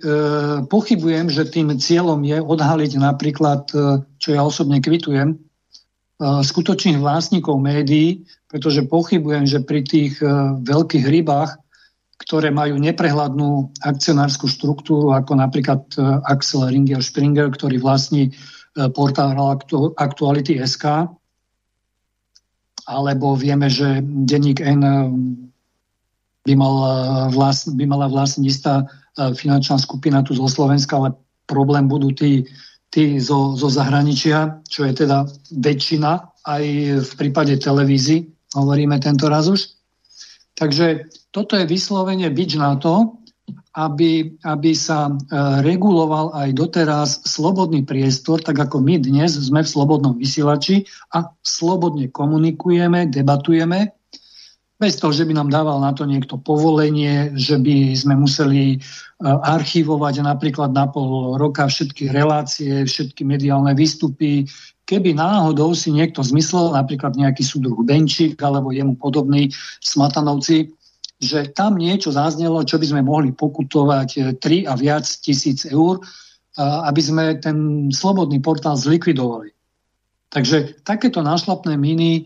pochybujem, 0.66 1.30
že 1.30 1.46
tým 1.46 1.78
cieľom 1.78 2.26
je 2.26 2.42
odhaliť 2.42 2.98
napríklad, 2.98 3.70
e, 3.70 4.02
čo 4.18 4.34
ja 4.34 4.42
osobne 4.42 4.82
kvitujem, 4.82 5.30
e, 5.30 5.38
skutočných 6.18 6.98
vlastníkov 6.98 7.62
médií, 7.62 8.26
pretože 8.50 8.82
pochybujem, 8.90 9.46
že 9.46 9.62
pri 9.62 9.86
tých 9.86 10.18
e, 10.26 10.58
veľkých 10.66 11.06
rybách, 11.06 11.62
ktoré 12.18 12.50
majú 12.50 12.82
neprehľadnú 12.82 13.78
akcionárskú 13.86 14.50
štruktúru, 14.50 15.14
ako 15.14 15.38
napríklad 15.38 15.86
e, 15.94 16.02
Axel 16.26 16.66
Ringer 16.66 17.06
Springer, 17.06 17.54
ktorý 17.54 17.78
vlastní 17.78 18.34
e, 18.34 18.90
portál 18.90 19.38
Aktuality.sk, 20.02 21.14
alebo 22.90 23.38
vieme, 23.38 23.70
že 23.70 24.02
denník 24.02 24.66
N 24.66 24.82
e, 24.82 24.94
by, 26.42 26.54
mal 26.58 26.76
e, 26.82 26.90
vlast, 27.38 27.70
by 27.78 27.86
mala 27.86 28.10
vlastniť 28.10 28.46
istá 28.50 28.90
finančná 29.14 29.78
skupina 29.78 30.26
tu 30.26 30.34
zo 30.34 30.50
Slovenska, 30.50 30.98
ale 30.98 31.18
problém 31.46 31.86
budú 31.86 32.10
tí, 32.14 32.48
tí 32.90 33.20
zo, 33.22 33.54
zo 33.54 33.70
zahraničia, 33.70 34.64
čo 34.66 34.86
je 34.86 34.94
teda 35.06 35.28
väčšina 35.54 36.12
aj 36.44 36.64
v 37.04 37.12
prípade 37.18 37.56
televízii, 37.58 38.54
hovoríme 38.58 39.00
tento 39.00 39.30
raz 39.32 39.48
už. 39.48 39.70
Takže 40.54 41.10
toto 41.34 41.58
je 41.58 41.66
vyslovene 41.66 42.30
byč 42.30 42.62
na 42.62 42.78
to, 42.78 43.18
aby, 43.74 44.38
aby 44.46 44.72
sa 44.78 45.10
e, 45.10 45.14
reguloval 45.66 46.38
aj 46.38 46.50
doteraz 46.54 47.10
slobodný 47.26 47.82
priestor, 47.82 48.38
tak 48.38 48.70
ako 48.70 48.78
my 48.78 49.02
dnes 49.02 49.34
sme 49.34 49.66
v 49.66 49.72
slobodnom 49.74 50.14
vysielači 50.14 50.86
a 51.10 51.34
slobodne 51.42 52.14
komunikujeme, 52.14 53.10
debatujeme 53.10 53.90
bez 54.84 55.00
toho, 55.00 55.16
že 55.16 55.24
by 55.24 55.40
nám 55.40 55.48
dával 55.48 55.80
na 55.80 55.96
to 55.96 56.04
niekto 56.04 56.36
povolenie, 56.36 57.32
že 57.40 57.56
by 57.56 57.96
sme 57.96 58.20
museli 58.20 58.76
e, 58.76 58.78
archivovať 59.24 60.20
napríklad 60.20 60.76
na 60.76 60.92
pol 60.92 61.40
roka 61.40 61.64
všetky 61.64 62.12
relácie, 62.12 62.84
všetky 62.84 63.24
mediálne 63.24 63.72
výstupy. 63.72 64.44
Keby 64.84 65.16
náhodou 65.16 65.72
si 65.72 65.96
niekto 65.96 66.20
zmyslel, 66.20 66.76
napríklad 66.76 67.16
nejaký 67.16 67.48
súdruh 67.48 67.80
Benčík 67.88 68.36
alebo 68.44 68.76
jemu 68.76 69.00
podobný 69.00 69.48
Smatanovci, 69.80 70.76
že 71.24 71.48
tam 71.56 71.80
niečo 71.80 72.12
zaznelo, 72.12 72.68
čo 72.68 72.76
by 72.76 72.84
sme 72.92 73.08
mohli 73.08 73.32
pokutovať 73.32 74.36
3 74.36 74.44
e, 74.44 74.60
a 74.68 74.76
viac 74.76 75.08
tisíc 75.08 75.64
eur, 75.64 76.04
aby 76.60 77.02
sme 77.02 77.26
ten 77.42 77.90
slobodný 77.90 78.38
portál 78.38 78.78
zlikvidovali. 78.78 79.53
Takže 80.34 80.82
takéto 80.82 81.22
našlapné 81.22 81.78
miny 81.78 82.12
e, 82.18 82.22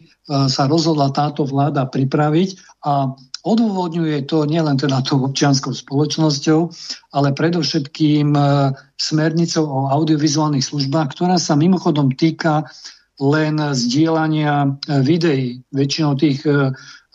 sa 0.48 0.64
rozhodla 0.64 1.12
táto 1.12 1.44
vláda 1.44 1.84
pripraviť 1.84 2.82
a 2.88 3.14
Odôvodňuje 3.48 4.28
to 4.28 4.44
nielen 4.44 4.76
teda 4.76 5.00
tou 5.08 5.24
občianskou 5.24 5.72
spoločnosťou, 5.72 6.68
ale 7.16 7.32
predovšetkým 7.32 8.36
e, 8.36 8.42
smernicou 9.00 9.64
o 9.64 9.80
audiovizuálnych 9.88 10.68
službách, 10.68 11.16
ktorá 11.16 11.40
sa 11.40 11.56
mimochodom 11.56 12.12
týka 12.12 12.68
len 13.24 13.56
zdieľania 13.72 14.68
e, 14.68 15.00
videí. 15.00 15.64
Väčšinou 15.72 16.20
tých 16.20 16.44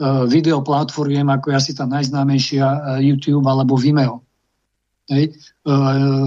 videoplatformiem, 0.03 1.29
ako 1.31 1.53
je 1.53 1.59
asi 1.63 1.73
tá 1.77 1.85
najznámejšia 1.87 2.99
YouTube 3.05 3.47
alebo 3.47 3.79
Vimeo. 3.79 4.25
Hej. 5.07 5.37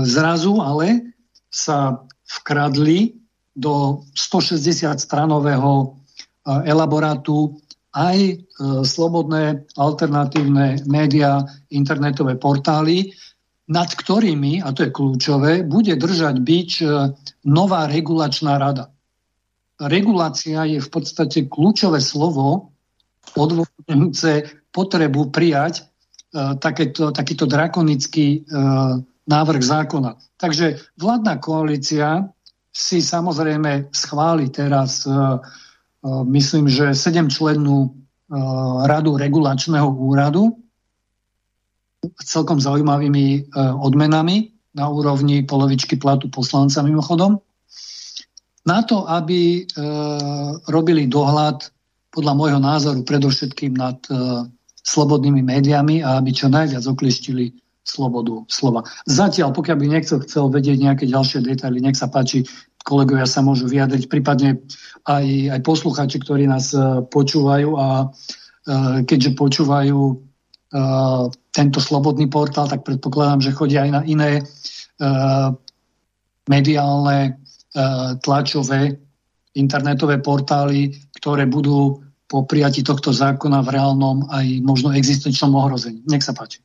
Zrazu 0.07 0.63
ale 0.63 1.11
sa 1.51 2.07
vkradli 2.23 3.24
do 3.55 4.03
160 4.13 4.99
stranového 4.99 5.95
elaborátu 6.45 7.57
aj 7.95 8.17
e, 8.19 8.35
slobodné 8.83 9.63
alternatívne 9.79 10.83
médiá, 10.83 11.47
internetové 11.71 12.35
portály, 12.35 13.15
nad 13.71 13.89
ktorými, 13.89 14.61
a 14.61 14.69
to 14.75 14.85
je 14.85 14.91
kľúčové, 14.93 15.63
bude 15.65 15.95
držať 15.95 16.35
byč 16.43 16.71
e, 16.83 16.87
nová 17.47 17.87
regulačná 17.87 18.59
rada. 18.59 18.91
Regulácia 19.79 20.67
je 20.67 20.79
v 20.83 20.89
podstate 20.91 21.47
kľúčové 21.47 22.03
slovo 22.03 22.75
odvodňujúce 23.35 24.31
potrebu 24.75 25.31
prijať 25.31 25.81
e, 25.81 25.83
takéto, 26.59 27.15
takýto 27.15 27.47
drakonický 27.47 28.43
návrh 29.25 29.63
zákona. 29.63 30.19
Takže 30.37 30.77
vládna 31.01 31.33
koalícia 31.41 32.29
si 32.75 32.99
samozrejme 32.99 33.87
schváli 33.95 34.51
teraz 34.51 35.07
myslím, 36.27 36.67
že 36.67 36.91
7 36.91 37.31
člennú 37.31 37.95
radu 38.83 39.15
regulačného 39.15 39.87
úradu 39.95 40.59
s 42.03 42.25
celkom 42.27 42.59
zaujímavými 42.59 43.55
odmenami 43.79 44.51
na 44.75 44.91
úrovni 44.91 45.47
polovičky 45.47 45.95
platu 45.95 46.27
poslanca 46.27 46.83
mimochodom, 46.83 47.39
na 48.67 48.83
to, 48.83 49.07
aby 49.07 49.63
robili 50.67 51.07
dohľad 51.07 51.63
podľa 52.11 52.33
môjho 52.35 52.59
názoru 52.59 53.01
predovšetkým 53.07 53.71
nad 53.71 53.97
slobodnými 54.85 55.41
médiami 55.41 56.03
a 56.03 56.19
aby 56.19 56.29
čo 56.35 56.51
najviac 56.51 56.83
oklištili 56.85 57.55
slobodu 57.85 58.43
slova. 58.49 58.83
Zatiaľ, 59.05 59.53
pokiaľ 59.53 59.77
by 59.77 59.85
niekto 59.87 60.19
chcel 60.25 60.49
vedieť 60.49 60.81
nejaké 60.81 61.05
ďalšie 61.05 61.45
detaily, 61.45 61.79
nech 61.79 61.95
sa 61.95 62.09
páči, 62.09 62.43
kolegovia 62.81 63.29
sa 63.29 63.45
môžu 63.45 63.69
vyjadriť, 63.69 64.09
prípadne 64.09 64.65
aj, 65.05 65.25
aj 65.53 65.59
posluchači, 65.61 66.17
ktorí 66.21 66.49
nás 66.49 66.73
uh, 66.73 67.05
počúvajú 67.05 67.69
a 67.77 68.09
uh, 68.09 69.01
keďže 69.05 69.37
počúvajú 69.37 69.99
uh, 70.01 71.29
tento 71.53 71.79
slobodný 71.79 72.25
portál, 72.27 72.67
tak 72.67 72.83
predpokladám, 72.83 73.45
že 73.45 73.55
chodia 73.55 73.85
aj 73.85 73.91
na 73.93 74.01
iné 74.03 74.31
mediálne, 76.47 77.39
tlačové, 78.23 78.95
internetové 79.55 80.19
portály, 80.19 80.95
ktoré 81.19 81.47
budú 81.47 82.03
po 82.25 82.43
prijati 82.43 82.81
tohto 82.83 83.13
zákona 83.13 83.61
v 83.63 83.71
reálnom 83.71 84.27
aj 84.31 84.45
možno 84.65 84.91
existenčnom 84.95 85.53
ohrození. 85.55 86.01
Nech 86.07 86.23
sa 86.25 86.33
páči. 86.33 86.64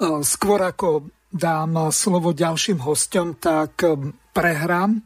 Skôr 0.00 0.60
ako 0.64 1.12
dám 1.28 1.92
slovo 1.92 2.32
ďalším 2.32 2.80
hostom, 2.80 3.36
tak 3.36 3.84
prehrám 4.32 4.96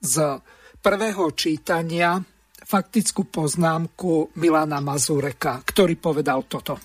z 0.00 0.40
prvého 0.80 1.28
čítania 1.36 2.16
faktickú 2.64 3.28
poznámku 3.28 4.32
Milana 4.40 4.80
Mazureka, 4.80 5.60
ktorý 5.60 6.00
povedal 6.00 6.48
toto. 6.48 6.80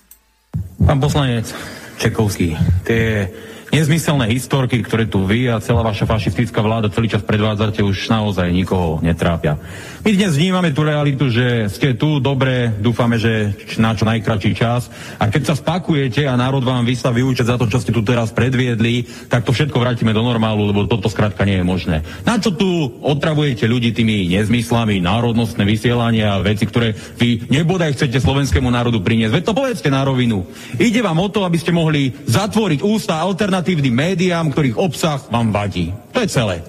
Pán 0.84 1.00
poslanec 1.00 1.48
Čekovský, 1.96 2.52
tie 2.84 3.24
nezmyselné 3.74 4.30
historky, 4.30 4.82
ktoré 4.82 5.06
tu 5.06 5.26
vy 5.26 5.50
a 5.50 5.62
celá 5.62 5.82
vaša 5.82 6.06
fašistická 6.06 6.60
vláda 6.62 6.92
celý 6.92 7.10
čas 7.10 7.22
predvádzate, 7.22 7.82
už 7.82 8.10
naozaj 8.10 8.50
nikoho 8.50 9.02
netrápia. 9.02 9.58
My 10.06 10.14
dnes 10.14 10.38
vnímame 10.38 10.70
tú 10.70 10.86
realitu, 10.86 11.26
že 11.26 11.66
ste 11.66 11.98
tu 11.98 12.22
dobre, 12.22 12.70
dúfame, 12.78 13.18
že 13.18 13.58
na 13.82 13.90
čo 13.90 14.06
najkračší 14.06 14.52
čas. 14.54 14.86
A 15.18 15.26
keď 15.26 15.50
sa 15.50 15.54
spakujete 15.58 16.30
a 16.30 16.38
národ 16.38 16.62
vám 16.62 16.86
vysta 16.86 17.10
vyučať 17.10 17.46
za 17.50 17.56
to, 17.58 17.66
čo 17.66 17.82
ste 17.82 17.90
tu 17.90 18.06
teraz 18.06 18.30
predviedli, 18.30 19.02
tak 19.26 19.42
to 19.42 19.50
všetko 19.50 19.82
vrátime 19.82 20.14
do 20.14 20.22
normálu, 20.22 20.70
lebo 20.70 20.86
toto 20.86 21.10
skrátka 21.10 21.42
nie 21.42 21.58
je 21.58 21.66
možné. 21.66 21.96
Na 22.22 22.38
čo 22.38 22.54
tu 22.54 22.70
otravujete 23.02 23.66
ľudí 23.66 23.90
tými 23.90 24.30
nezmyslami, 24.30 25.02
národnostné 25.02 25.66
vysielania 25.66 26.38
a 26.38 26.42
veci, 26.44 26.70
ktoré 26.70 26.94
vy 26.94 27.50
nebodaj 27.50 27.98
chcete 27.98 28.22
slovenskému 28.22 28.70
národu 28.70 29.02
priniesť? 29.02 29.42
Veď 29.42 29.44
to 29.50 29.58
povedzte 29.58 29.90
na 29.90 30.06
rovinu. 30.06 30.46
Ide 30.78 31.02
vám 31.02 31.18
o 31.18 31.26
to, 31.26 31.42
aby 31.42 31.58
ste 31.58 31.74
mohli 31.74 32.14
zatvoriť 32.30 32.78
ústa 32.78 33.26
alternatívnym 33.56 33.96
médiám, 33.96 34.52
ktorých 34.52 34.76
obsah 34.76 35.16
vám 35.32 35.48
vadí. 35.48 35.88
To 36.12 36.20
je 36.20 36.28
celé. 36.28 36.60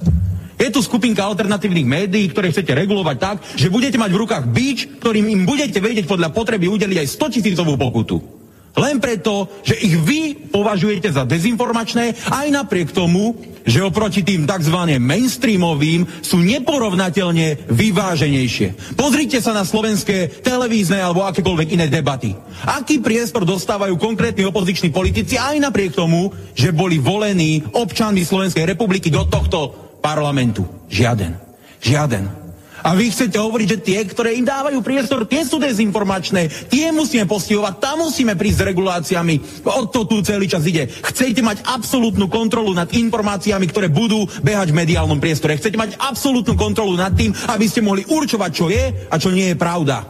Je 0.56 0.72
tu 0.72 0.80
skupinka 0.80 1.20
alternatívnych 1.20 1.84
médií, 1.84 2.32
ktoré 2.32 2.48
chcete 2.48 2.72
regulovať 2.72 3.18
tak, 3.20 3.38
že 3.60 3.68
budete 3.68 4.00
mať 4.00 4.08
v 4.16 4.22
rukách 4.24 4.46
bič, 4.48 4.88
ktorým 5.04 5.28
im 5.28 5.44
budete 5.44 5.84
vedieť 5.84 6.08
podľa 6.08 6.32
potreby 6.32 6.72
udeliť 6.72 7.04
aj 7.04 7.08
100 7.12 7.36
tisícovú 7.36 7.76
pokutu. 7.76 8.37
Len 8.78 9.02
preto, 9.02 9.50
že 9.66 9.74
ich 9.74 9.98
vy 9.98 10.38
považujete 10.54 11.10
za 11.10 11.26
dezinformačné, 11.26 12.30
aj 12.30 12.48
napriek 12.54 12.94
tomu, 12.94 13.34
že 13.68 13.84
oproti 13.84 14.24
tým 14.24 14.48
tzv. 14.48 14.78
mainstreamovým 14.96 16.24
sú 16.24 16.40
neporovnateľne 16.40 17.68
vyváženejšie. 17.68 18.96
Pozrite 18.96 19.44
sa 19.44 19.52
na 19.52 19.68
slovenské 19.68 20.40
televízne 20.40 21.04
alebo 21.04 21.28
akékoľvek 21.28 21.76
iné 21.76 21.92
debaty. 21.92 22.32
Aký 22.64 23.04
priestor 23.04 23.44
dostávajú 23.44 24.00
konkrétni 24.00 24.48
opoziční 24.48 24.94
politici 24.96 25.36
aj 25.36 25.60
napriek 25.60 25.92
tomu, 25.98 26.32
že 26.56 26.72
boli 26.72 26.96
volení 26.96 27.60
občanmi 27.76 28.24
Slovenskej 28.24 28.64
republiky 28.64 29.12
do 29.12 29.28
tohto 29.28 29.76
parlamentu. 30.00 30.64
Žiaden. 30.88 31.36
Žiaden. 31.84 32.47
A 32.86 32.94
vy 32.94 33.10
chcete 33.10 33.38
hovoriť, 33.38 33.68
že 33.68 33.84
tie, 33.84 34.00
ktoré 34.06 34.38
im 34.38 34.46
dávajú 34.46 34.82
priestor, 34.86 35.26
tie 35.26 35.42
sú 35.42 35.58
dezinformačné, 35.58 36.70
tie 36.70 36.94
musíme 36.94 37.26
postihovať, 37.26 37.74
tam 37.82 38.06
musíme 38.06 38.38
prísť 38.38 38.58
s 38.62 38.68
reguláciami. 38.74 39.36
O 39.66 39.90
to 39.90 40.06
tu 40.06 40.22
celý 40.22 40.46
čas 40.46 40.66
ide. 40.68 40.90
Chcete 40.90 41.42
mať 41.42 41.66
absolútnu 41.66 42.30
kontrolu 42.30 42.74
nad 42.74 42.90
informáciami, 42.94 43.66
ktoré 43.70 43.88
budú 43.90 44.30
behať 44.46 44.74
v 44.74 44.80
mediálnom 44.84 45.18
priestore. 45.18 45.58
Chcete 45.58 45.78
mať 45.80 45.98
absolútnu 45.98 46.54
kontrolu 46.54 46.94
nad 46.94 47.14
tým, 47.18 47.34
aby 47.50 47.66
ste 47.66 47.82
mohli 47.82 48.06
určovať, 48.06 48.52
čo 48.54 48.70
je 48.70 49.10
a 49.10 49.16
čo 49.18 49.34
nie 49.34 49.54
je 49.54 49.58
pravda. 49.58 50.06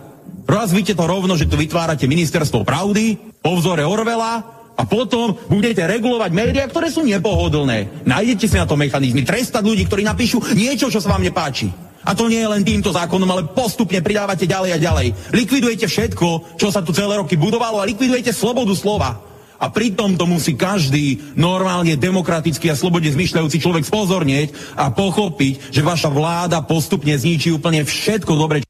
Rozvíte 0.47 0.95
to 0.95 1.03
rovno, 1.03 1.35
že 1.35 1.47
tu 1.47 1.59
vytvárate 1.59 2.07
ministerstvo 2.07 2.63
pravdy, 2.63 3.19
po 3.43 3.59
vzore 3.59 3.83
Orvela, 3.83 4.57
a 4.77 4.85
potom 4.85 5.33
budete 5.49 5.81
regulovať 5.81 6.31
médiá, 6.31 6.69
ktoré 6.69 6.93
sú 6.93 7.01
nepohodlné. 7.01 8.05
Nájdete 8.05 8.45
si 8.45 8.55
na 8.61 8.69
to 8.69 8.77
mechanizmy, 8.77 9.25
trestať 9.25 9.65
ľudí, 9.65 9.89
ktorí 9.89 10.05
napíšu 10.05 10.53
niečo, 10.53 10.93
čo 10.93 11.01
sa 11.01 11.17
vám 11.17 11.25
nepáči. 11.25 11.86
A 12.07 12.15
to 12.15 12.31
nie 12.31 12.39
je 12.39 12.47
len 12.47 12.63
týmto 12.63 12.95
zákonom, 12.95 13.27
ale 13.27 13.51
postupne 13.51 13.99
pridávate 13.99 14.47
ďalej 14.47 14.79
a 14.79 14.79
ďalej. 14.79 15.07
Likvidujete 15.35 15.91
všetko, 15.91 16.55
čo 16.55 16.71
sa 16.71 16.79
tu 16.79 16.95
celé 16.95 17.19
roky 17.19 17.35
budovalo 17.35 17.83
a 17.83 17.89
likvidujete 17.89 18.31
slobodu 18.31 18.71
slova. 18.71 19.19
A 19.57 19.73
pritom 19.73 20.13
to 20.15 20.29
musí 20.29 20.53
každý 20.53 21.17
normálne 21.33 21.97
demokratický 21.97 22.69
a 22.69 22.77
slobodne 22.77 23.09
zmyšľajúci 23.09 23.57
človek 23.57 23.89
spozornieť 23.89 24.53
a 24.77 24.93
pochopiť, 24.93 25.73
že 25.73 25.81
vaša 25.81 26.13
vláda 26.13 26.61
postupne 26.61 27.17
zničí 27.17 27.49
úplne 27.49 27.81
všetko 27.81 28.37
dobre, 28.37 28.66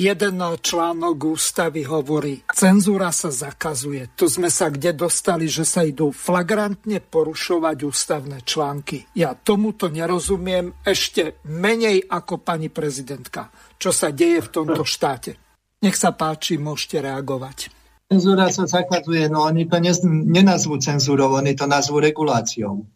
Jeden 0.00 0.40
článok 0.40 1.36
ústavy 1.36 1.84
hovorí, 1.84 2.40
cenzúra 2.56 3.12
sa 3.12 3.28
zakazuje. 3.28 4.08
Tu 4.16 4.32
sme 4.32 4.48
sa 4.48 4.72
kde 4.72 4.96
dostali, 4.96 5.44
že 5.44 5.68
sa 5.68 5.84
idú 5.84 6.08
flagrantne 6.08 7.04
porušovať 7.04 7.84
ústavné 7.84 8.40
články. 8.40 9.04
Ja 9.12 9.36
tomuto 9.36 9.92
nerozumiem 9.92 10.72
ešte 10.88 11.44
menej 11.44 12.08
ako 12.08 12.40
pani 12.40 12.72
prezidentka, 12.72 13.52
čo 13.76 13.92
sa 13.92 14.08
deje 14.08 14.40
v 14.40 14.48
tomto 14.48 14.88
štáte. 14.88 15.36
Nech 15.84 16.00
sa 16.00 16.16
páči, 16.16 16.56
môžete 16.56 17.04
reagovať. 17.04 17.68
Cenzúra 18.08 18.48
sa 18.48 18.64
zakazuje, 18.64 19.28
no 19.28 19.44
oni 19.44 19.68
to 19.68 19.84
nenazvú 20.08 20.80
cenzúrou, 20.80 21.36
oni 21.36 21.52
to 21.52 21.68
nazvú 21.68 22.00
reguláciou. 22.00 22.88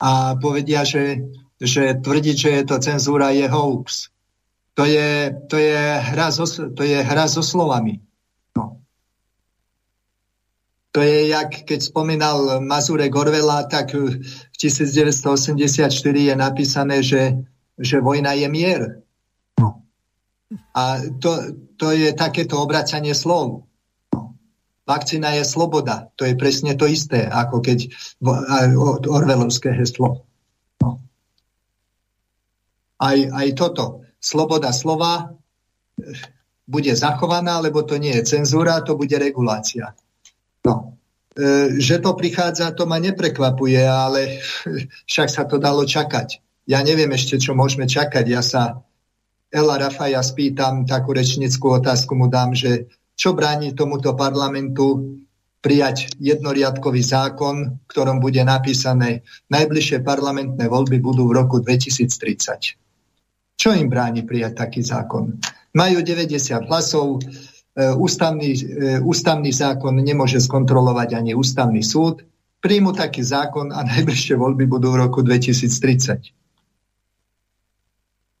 A 0.00 0.32
povedia, 0.40 0.80
že, 0.80 1.28
že 1.60 1.92
tvrdiť, 1.92 2.36
že 2.40 2.50
je 2.56 2.62
to 2.64 2.80
cenzúra, 2.80 3.36
je 3.36 3.44
hoax 3.52 4.08
to 4.80 4.88
je, 4.88 5.36
to 5.48 5.56
je, 5.60 6.00
hra, 6.00 6.32
so, 6.32 6.48
to 6.72 6.82
je 6.88 7.04
hra 7.04 7.28
so 7.28 7.44
slovami. 7.44 8.00
No. 8.56 8.80
To 10.96 11.04
je, 11.04 11.28
jak 11.28 11.68
keď 11.68 11.84
spomínal 11.84 12.64
Mazurek 12.64 13.12
Orvela, 13.12 13.68
tak 13.68 13.92
v 13.92 14.24
1984 14.56 15.84
je 16.16 16.32
napísané, 16.32 17.04
že, 17.04 17.44
že 17.76 18.00
vojna 18.00 18.32
je 18.32 18.48
mier. 18.48 19.04
No. 19.60 19.84
A 20.72 21.04
to, 21.20 21.60
to 21.76 21.92
je 21.92 22.16
takéto 22.16 22.56
obracanie 22.56 23.12
slov. 23.12 23.68
No. 24.16 24.32
Vakcína 24.88 25.36
je 25.36 25.44
sloboda. 25.44 26.08
To 26.16 26.24
je 26.24 26.32
presne 26.40 26.72
to 26.72 26.88
isté, 26.88 27.28
ako 27.28 27.60
keď 27.60 27.84
Orvelovské 29.04 29.76
heslo. 29.76 30.24
No. 30.80 31.04
Aj, 32.96 33.18
aj 33.28 33.48
toto 33.60 34.08
sloboda 34.20 34.70
slova, 34.70 35.34
bude 36.70 36.92
zachovaná, 36.94 37.58
lebo 37.58 37.82
to 37.82 37.98
nie 37.98 38.14
je 38.20 38.38
cenzúra, 38.38 38.84
to 38.86 38.94
bude 38.94 39.16
regulácia. 39.18 39.90
No. 40.62 41.00
E, 41.34 41.80
že 41.82 41.98
to 41.98 42.14
prichádza, 42.14 42.70
to 42.76 42.86
ma 42.86 43.02
neprekvapuje, 43.02 43.82
ale 43.82 44.38
však 45.10 45.28
sa 45.28 45.42
to 45.50 45.58
dalo 45.58 45.82
čakať. 45.82 46.38
Ja 46.70 46.86
neviem 46.86 47.10
ešte, 47.10 47.42
čo 47.42 47.58
môžeme 47.58 47.90
čakať. 47.90 48.24
Ja 48.30 48.44
sa 48.46 48.86
Ela 49.50 49.82
Rafaja 49.82 50.22
spýtam, 50.22 50.86
takú 50.86 51.10
rečnickú 51.10 51.74
otázku 51.74 52.14
mu 52.14 52.30
dám, 52.30 52.54
že 52.54 52.86
čo 53.18 53.34
bráni 53.34 53.74
tomuto 53.74 54.14
parlamentu 54.14 55.18
prijať 55.60 56.16
jednoriadkový 56.22 57.02
zákon, 57.04 57.56
v 57.82 57.88
ktorom 57.90 58.22
bude 58.22 58.40
napísané 58.46 59.26
najbližšie 59.52 60.00
parlamentné 60.00 60.70
voľby 60.70 61.02
budú 61.02 61.28
v 61.28 61.36
roku 61.36 61.60
2030. 61.60 62.89
Čo 63.60 63.76
im 63.76 63.92
bráni 63.92 64.24
prijať 64.24 64.56
taký 64.56 64.80
zákon? 64.80 65.36
Majú 65.76 66.00
90 66.00 66.64
hlasov, 66.64 67.20
e, 67.20 67.92
ústavný, 67.92 68.56
e, 68.56 69.04
ústavný 69.04 69.52
zákon 69.52 70.00
nemôže 70.00 70.40
skontrolovať 70.40 71.20
ani 71.20 71.36
ústavný 71.36 71.84
súd, 71.84 72.24
príjmu 72.64 72.96
taký 72.96 73.20
zákon 73.20 73.68
a 73.68 73.84
najbližšie 73.92 74.40
voľby 74.40 74.64
budú 74.64 74.96
v 74.96 75.04
roku 75.04 75.20
2030. 75.20 76.32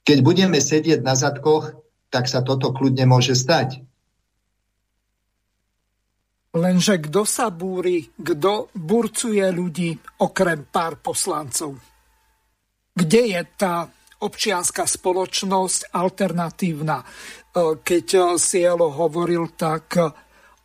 Keď 0.08 0.18
budeme 0.24 0.56
sedieť 0.56 1.04
na 1.04 1.12
zadkoch, 1.12 1.76
tak 2.08 2.24
sa 2.24 2.40
toto 2.40 2.72
kľudne 2.72 3.04
môže 3.04 3.36
stať. 3.36 3.84
Lenže 6.56 6.98
kto 6.98 7.28
sa 7.28 7.52
búri, 7.52 8.08
kto 8.16 8.72
burcuje 8.72 9.44
ľudí 9.52 9.94
okrem 10.18 10.66
pár 10.66 10.98
poslancov? 10.98 11.78
Kde 12.96 13.22
je 13.36 13.42
tá 13.54 13.86
občianská 14.20 14.84
spoločnosť 14.84 15.96
alternatívna. 15.96 17.00
E, 17.00 17.04
keď 17.80 18.06
e, 18.14 18.20
Cielo 18.36 18.92
hovoril, 18.92 19.56
tak 19.56 19.86
e, 19.96 20.04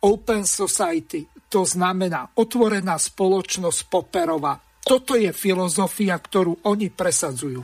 Open 0.04 0.44
Society, 0.44 1.24
to 1.48 1.64
znamená 1.64 2.36
otvorená 2.36 3.00
spoločnosť 3.00 3.80
Poperova. 3.88 4.60
Toto 4.86 5.18
je 5.18 5.32
filozofia, 5.34 6.14
ktorú 6.14 6.62
oni 6.68 6.92
presadzujú. 6.92 7.62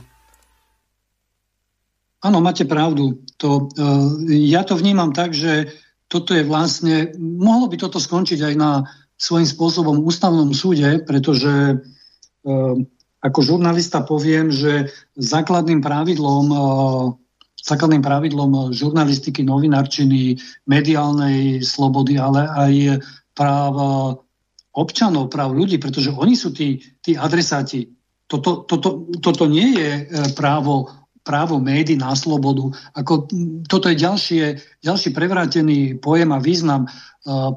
Áno, 2.23 2.37
máte 2.39 2.63
pravdu. 2.63 3.23
To, 3.39 3.67
ja 4.31 4.63
to 4.63 4.79
vnímam 4.79 5.11
tak, 5.11 5.35
že 5.35 5.71
toto 6.07 6.31
je 6.31 6.47
vlastne, 6.47 7.11
mohlo 7.19 7.67
by 7.67 7.75
toto 7.75 7.99
skončiť 7.99 8.39
aj 8.47 8.55
na 8.55 8.87
svojím 9.19 9.47
spôsobom 9.47 10.03
ústavnom 10.03 10.51
súde, 10.55 11.03
pretože 11.03 11.83
ako 13.23 13.39
žurnalista 13.39 14.03
poviem, 14.03 14.51
že 14.51 14.91
základným 15.15 15.79
pravidlom, 15.79 16.45
e, 16.51 16.59
základným 17.63 18.03
pravidlom 18.03 18.75
žurnalistiky, 18.75 19.47
novinárčiny, 19.47 20.35
mediálnej 20.67 21.63
slobody, 21.63 22.19
ale 22.19 22.43
aj 22.51 22.73
práv 23.31 23.73
občanov, 24.75 25.31
práv 25.31 25.55
ľudí, 25.55 25.79
pretože 25.79 26.11
oni 26.11 26.35
sú 26.35 26.51
tí, 26.51 26.83
tí 26.99 27.15
adresáti. 27.15 27.87
Toto, 28.27 28.67
toto, 28.67 29.07
toto 29.23 29.47
nie 29.47 29.79
je 29.79 29.89
e, 30.03 30.03
právo, 30.35 30.91
právo 31.23 31.63
médií 31.63 31.95
na 31.95 32.11
slobodu. 32.19 32.75
Ako, 32.91 33.31
toto 33.71 33.87
je 33.87 34.03
ďalšie, 34.03 34.43
ďalší 34.83 35.15
prevrátený 35.15 35.95
pojem 36.03 36.35
a 36.35 36.43
význam. 36.43 36.83
E, 36.83 36.89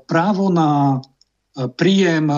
právo 0.07 0.47
na 0.47 1.03
príjem 1.57 2.29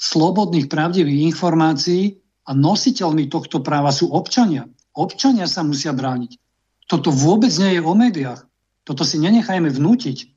slobodných, 0.00 0.72
pravdivých 0.72 1.36
informácií 1.36 2.23
a 2.44 2.50
nositeľmi 2.52 3.32
tohto 3.32 3.64
práva 3.64 3.88
sú 3.88 4.12
občania. 4.12 4.68
Občania 4.94 5.48
sa 5.48 5.64
musia 5.64 5.96
brániť. 5.96 6.36
Toto 6.86 7.08
vôbec 7.08 7.50
nie 7.56 7.76
je 7.76 7.82
o 7.82 7.94
médiách. 7.96 8.44
Toto 8.84 9.02
si 9.02 9.16
nenechajme 9.16 9.72
vnútiť. 9.72 10.28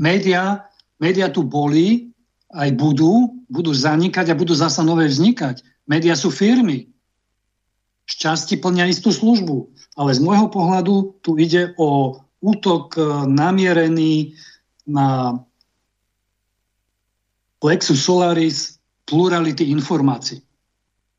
Média, 0.00 0.64
média 0.96 1.28
tu 1.28 1.44
boli, 1.44 2.10
aj 2.50 2.72
budú, 2.74 3.44
budú 3.52 3.70
zanikať 3.76 4.32
a 4.32 4.38
budú 4.38 4.56
zasa 4.56 4.80
nové 4.80 5.06
vznikať. 5.06 5.60
Média 5.84 6.16
sú 6.16 6.32
firmy. 6.32 6.88
Šťastie 8.08 8.58
plnia 8.58 8.88
istú 8.88 9.12
službu. 9.12 9.70
Ale 10.00 10.16
z 10.16 10.20
môjho 10.24 10.48
pohľadu 10.48 11.20
tu 11.20 11.36
ide 11.36 11.76
o 11.76 12.18
útok 12.40 12.96
e, 12.96 13.00
namierený 13.28 14.34
na 14.88 15.36
Lexus 17.60 18.00
Solaris 18.00 18.80
plurality 19.04 19.68
informácií. 19.68 20.40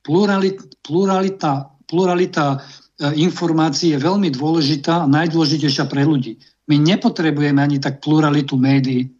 Pluralit, 0.02 0.58
pluralita, 0.82 1.70
pluralita 1.86 2.58
e, 2.58 2.60
informácií 3.22 3.94
je 3.94 4.02
veľmi 4.02 4.34
dôležitá 4.34 5.06
a 5.06 5.10
najdôležitejšia 5.10 5.86
pre 5.86 6.02
ľudí. 6.08 6.42
My 6.66 6.82
nepotrebujeme 6.82 7.62
ani 7.62 7.78
tak 7.78 8.02
pluralitu 8.02 8.58
médií, 8.58 9.14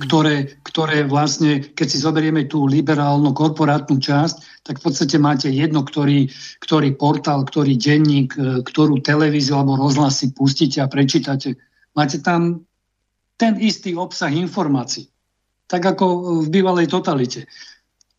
ktoré, 0.00 0.56
ktoré 0.64 1.04
vlastne, 1.04 1.60
keď 1.60 1.86
si 1.92 2.00
zoberieme 2.00 2.48
tú 2.48 2.64
liberálnu 2.64 3.36
korporátnu 3.36 4.00
časť, 4.00 4.64
tak 4.64 4.80
v 4.80 4.84
podstate 4.88 5.20
máte 5.20 5.52
jedno, 5.52 5.84
ktorý, 5.84 6.32
ktorý 6.64 6.96
portál, 6.96 7.44
ktorý 7.44 7.76
denník, 7.76 8.32
e, 8.40 8.64
ktorú 8.64 9.04
televíziu 9.04 9.60
alebo 9.60 9.76
rozhlas 9.76 10.24
si 10.24 10.32
pustíte 10.32 10.80
a 10.80 10.88
prečítate. 10.88 11.60
Máte 11.92 12.24
tam 12.24 12.64
ten 13.36 13.60
istý 13.60 13.92
obsah 13.96 14.32
informácií. 14.32 15.08
Tak 15.68 15.96
ako 15.96 16.04
v 16.44 16.48
bývalej 16.48 16.88
totalite. 16.88 17.44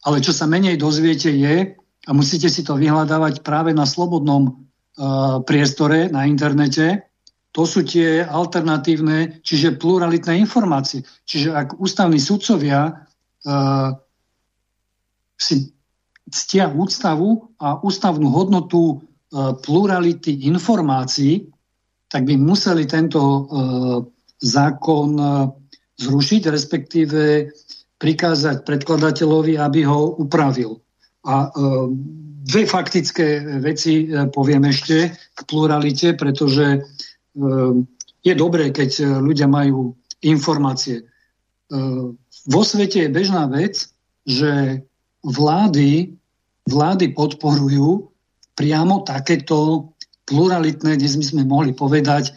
Ale 0.01 0.17
čo 0.21 0.33
sa 0.33 0.49
menej 0.49 0.81
dozviete 0.81 1.29
je, 1.29 1.77
a 2.01 2.11
musíte 2.17 2.49
si 2.49 2.65
to 2.65 2.73
vyhľadávať 2.73 3.45
práve 3.45 3.77
na 3.77 3.85
slobodnom 3.85 4.43
uh, 4.49 5.37
priestore, 5.45 6.09
na 6.09 6.25
internete, 6.25 7.05
to 7.51 7.67
sú 7.67 7.83
tie 7.83 8.23
alternatívne, 8.23 9.43
čiže 9.43 9.75
pluralitné 9.75 10.39
informácie. 10.39 11.03
Čiže 11.27 11.51
ak 11.51 11.67
ústavní 11.77 12.17
sudcovia 12.17 13.05
uh, 13.45 13.91
si 15.35 15.69
ctia 16.31 16.71
ústavu 16.71 17.51
a 17.59 17.77
ústavnú 17.83 18.31
hodnotu 18.31 18.81
uh, 18.97 19.53
plurality 19.59 20.47
informácií, 20.47 21.51
tak 22.07 22.25
by 22.25 22.39
museli 22.39 22.87
tento 22.87 23.19
uh, 23.21 23.43
zákon 24.41 25.09
zrušiť, 26.01 26.49
respektíve 26.49 27.53
prikázať 28.01 28.65
predkladateľovi, 28.65 29.61
aby 29.61 29.85
ho 29.85 30.17
upravil. 30.17 30.81
A 31.29 31.45
e, 31.45 31.49
dve 32.41 32.65
faktické 32.65 33.45
veci 33.61 34.09
e, 34.09 34.25
poviem 34.33 34.65
ešte 34.65 35.13
k 35.13 35.39
pluralite, 35.45 36.17
pretože 36.17 36.65
e, 36.65 36.79
je 38.25 38.33
dobré, 38.33 38.73
keď 38.73 39.21
ľudia 39.21 39.49
majú 39.49 39.97
informácie. 40.21 41.01
Vo 42.45 42.61
svete 42.61 43.09
je 43.09 43.09
bežná 43.09 43.49
vec, 43.49 43.89
že 44.29 44.85
vlády, 45.25 46.13
vlády 46.69 47.05
podporujú 47.17 48.13
priamo 48.53 49.01
takéto 49.01 49.89
pluralitné, 50.29 51.01
dnes 51.01 51.17
by 51.17 51.25
sme 51.25 51.43
mohli 51.49 51.73
povedať, 51.73 52.29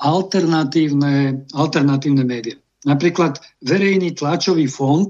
alternatívne, 0.00 1.44
alternatívne 1.52 2.24
médiá. 2.24 2.56
Napríklad 2.88 3.36
verejný 3.60 4.16
tlačový 4.16 4.64
fond 4.64 5.08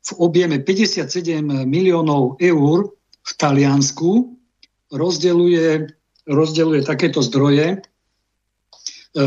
v 0.00 0.10
objeme 0.16 0.64
57 0.64 1.44
miliónov 1.68 2.40
eur 2.40 2.96
v 3.20 3.32
Taliansku 3.36 4.32
rozdeluje, 4.90 5.92
rozdeluje 6.24 6.80
takéto 6.82 7.20
zdroje 7.20 7.76
e, 7.76 7.78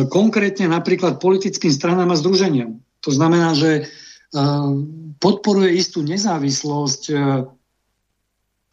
konkrétne 0.09 0.73
napríklad 0.73 1.21
politickým 1.21 1.69
stranám 1.69 2.11
a 2.11 2.19
združeniam. 2.19 2.81
To 3.05 3.13
znamená, 3.13 3.53
že 3.53 3.71
e, 3.77 3.83
podporuje 5.21 5.77
istú 5.77 6.01
nezávislosť 6.01 7.03
e, 7.13 7.15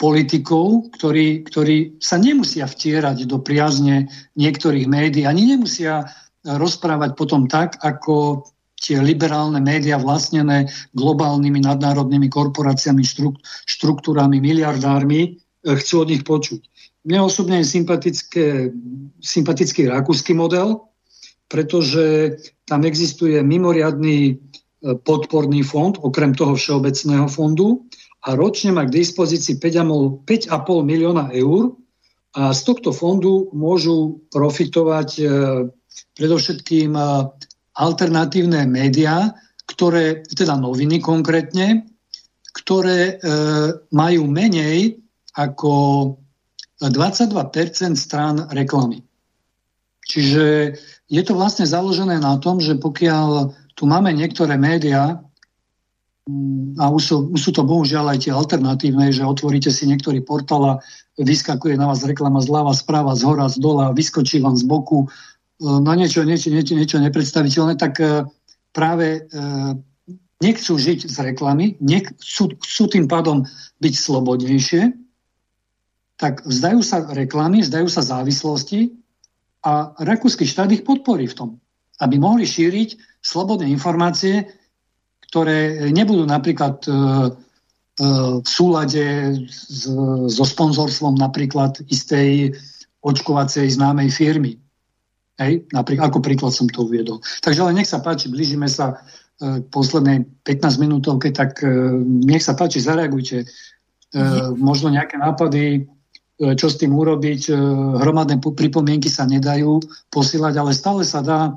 politikov, 0.01 0.97
ktorí, 0.97 1.45
ktorí 1.45 2.01
sa 2.01 2.17
nemusia 2.17 2.65
vtierať 2.65 3.29
do 3.29 3.37
priazne 3.45 4.09
niektorých 4.33 4.89
médií, 4.89 5.29
ani 5.29 5.53
nemusia 5.53 6.09
rozprávať 6.41 7.21
potom 7.21 7.45
tak, 7.45 7.77
ako 7.85 8.49
tie 8.81 8.97
liberálne 8.99 9.61
médiá 9.61 10.01
vlastnené 10.01 10.73
globálnymi 10.97 11.61
nadnárodnými 11.61 12.33
korporáciami, 12.33 13.05
štruktúrami, 13.69 14.41
miliardármi, 14.41 15.21
e, 15.21 15.29
chcú 15.77 15.95
od 16.03 16.09
nich 16.09 16.25
počuť. 16.25 16.61
Mne 17.05 17.29
osobne 17.29 17.61
je 17.61 17.71
sympatický 19.21 19.83
rakúsky 19.89 20.33
model, 20.33 20.89
pretože 21.49 22.37
tam 22.65 22.89
existuje 22.89 23.37
mimoriadný 23.45 24.19
e, 24.33 24.35
podporný 25.05 25.61
fond, 25.61 26.01
okrem 26.01 26.33
toho 26.33 26.57
všeobecného 26.57 27.29
fondu, 27.29 27.85
a 28.21 28.37
ročne 28.37 28.77
má 28.77 28.85
k 28.85 29.01
dispozícii 29.01 29.57
5,5 29.57 30.29
milióna 30.85 31.33
eur 31.33 31.73
a 32.37 32.53
z 32.53 32.61
tohto 32.69 32.93
fondu 32.93 33.49
môžu 33.57 34.21
profitovať 34.29 35.09
e, 35.19 35.25
predovšetkým 36.15 36.93
alternatívne 37.75 38.67
médiá, 38.67 39.35
ktoré, 39.67 40.27
teda 40.27 40.59
noviny 40.59 40.99
konkrétne, 40.99 41.87
ktoré 42.51 43.15
e, 43.15 43.35
majú 43.95 44.27
menej 44.27 44.99
ako 45.39 45.73
22% 46.83 47.95
strán 47.95 48.51
reklamy. 48.51 49.07
Čiže 50.11 50.75
je 51.07 51.23
to 51.23 51.39
vlastne 51.39 51.69
založené 51.69 52.19
na 52.19 52.35
tom, 52.43 52.59
že 52.59 52.75
pokiaľ 52.75 53.55
tu 53.79 53.87
máme 53.87 54.11
niektoré 54.11 54.59
médiá, 54.59 55.23
mm, 56.27 56.83
a 56.83 56.91
už 56.91 57.03
sú, 57.03 57.17
už 57.31 57.41
sú 57.41 57.51
to 57.55 57.63
bohužiaľ 57.63 58.17
aj 58.17 58.27
tie 58.27 58.33
alternatívne, 58.35 59.15
že 59.15 59.23
otvoríte 59.23 59.71
si 59.71 59.87
niektorý 59.87 60.27
portál 60.27 60.63
a 60.67 60.75
vyskakuje 61.21 61.79
na 61.79 61.87
vás 61.87 62.03
reklama 62.03 62.43
zľava, 62.43 62.75
správa, 62.75 63.15
z 63.15 63.23
hora, 63.23 63.47
z 63.47 63.63
dola, 63.63 63.95
vyskočí 63.95 64.43
vám 64.43 64.59
z 64.59 64.67
boku, 64.67 65.07
no 65.61 65.93
niečo, 65.93 66.25
niečo, 66.25 66.49
niečo, 66.49 66.75
niečo 66.75 66.97
nepredstaviteľné, 66.99 67.77
tak 67.77 68.01
e, 68.01 68.25
práve 68.73 69.07
e, 69.17 69.21
nechcú 70.41 70.73
žiť 70.81 71.07
z 71.07 71.17
reklamy, 71.33 71.77
nech, 71.85 72.09
chcú, 72.17 72.85
tým 72.89 73.05
pádom 73.05 73.45
byť 73.85 73.95
slobodnejšie, 73.95 74.83
tak 76.17 76.45
vzdajú 76.45 76.81
sa 76.81 77.05
reklamy, 77.13 77.61
vzdajú 77.65 77.89
sa 77.93 78.05
závislosti 78.05 78.93
a 79.65 79.93
rakúsky 80.01 80.49
štát 80.49 80.73
ich 80.73 80.85
podporí 80.85 81.29
v 81.29 81.37
tom, 81.37 81.51
aby 82.01 82.17
mohli 82.17 82.49
šíriť 82.49 83.21
slobodné 83.21 83.69
informácie, 83.69 84.49
ktoré 85.29 85.93
nebudú 85.93 86.25
napríklad 86.25 86.85
v 88.01 88.49
súlade 88.49 89.37
so 90.29 90.45
sponzorstvom 90.45 91.21
napríklad 91.21 91.85
istej 91.93 92.57
očkovacej 93.05 93.69
známej 93.77 94.09
firmy. 94.09 94.53
Hej? 95.41 95.65
Napríklad, 95.73 96.13
ako 96.13 96.21
príklad 96.21 96.53
som 96.53 96.69
to 96.69 96.85
uviedol. 96.85 97.25
Takže 97.41 97.65
ale 97.65 97.73
nech 97.73 97.89
sa 97.89 98.05
páči, 98.05 98.29
blížime 98.29 98.69
sa 98.69 99.01
k 99.41 99.65
e, 99.65 99.65
poslednej 99.65 100.29
15 100.45 100.85
minútovke, 100.85 101.33
tak 101.33 101.65
nech 102.05 102.45
sa 102.45 102.53
páči, 102.53 102.85
zareagujte. 102.85 103.49
Možno 104.59 104.91
nejaké 104.91 105.23
nápady, 105.23 105.87
E, 106.41 106.57
čo 106.57 106.73
s 106.73 106.81
tým 106.81 106.97
urobiť. 106.97 107.53
E, 107.53 107.55
hromadné 108.01 108.41
pripomienky 108.41 109.13
sa 109.13 109.29
nedajú 109.29 109.85
posielať, 110.09 110.55
ale 110.57 110.73
stále 110.73 111.05
sa 111.05 111.21
dá 111.21 111.53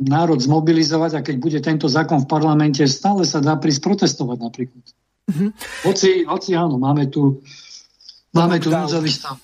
národ 0.00 0.40
zmobilizovať 0.40 1.20
a 1.20 1.20
keď 1.20 1.36
bude 1.36 1.58
tento 1.60 1.84
zákon 1.84 2.24
v 2.24 2.30
parlamente, 2.30 2.80
stále 2.88 3.28
sa 3.28 3.44
dá 3.44 3.60
prísť 3.60 3.84
protestovať 3.84 4.38
napríklad. 4.40 4.84
Mm-hmm. 5.28 5.50
Hoci, 5.84 6.24
hoci 6.24 6.56
áno, 6.56 6.80
máme 6.80 7.12
tu, 7.12 7.44
máme 8.32 8.56
tu 8.56 8.72
núdzový 8.72 9.12
stav. 9.12 9.36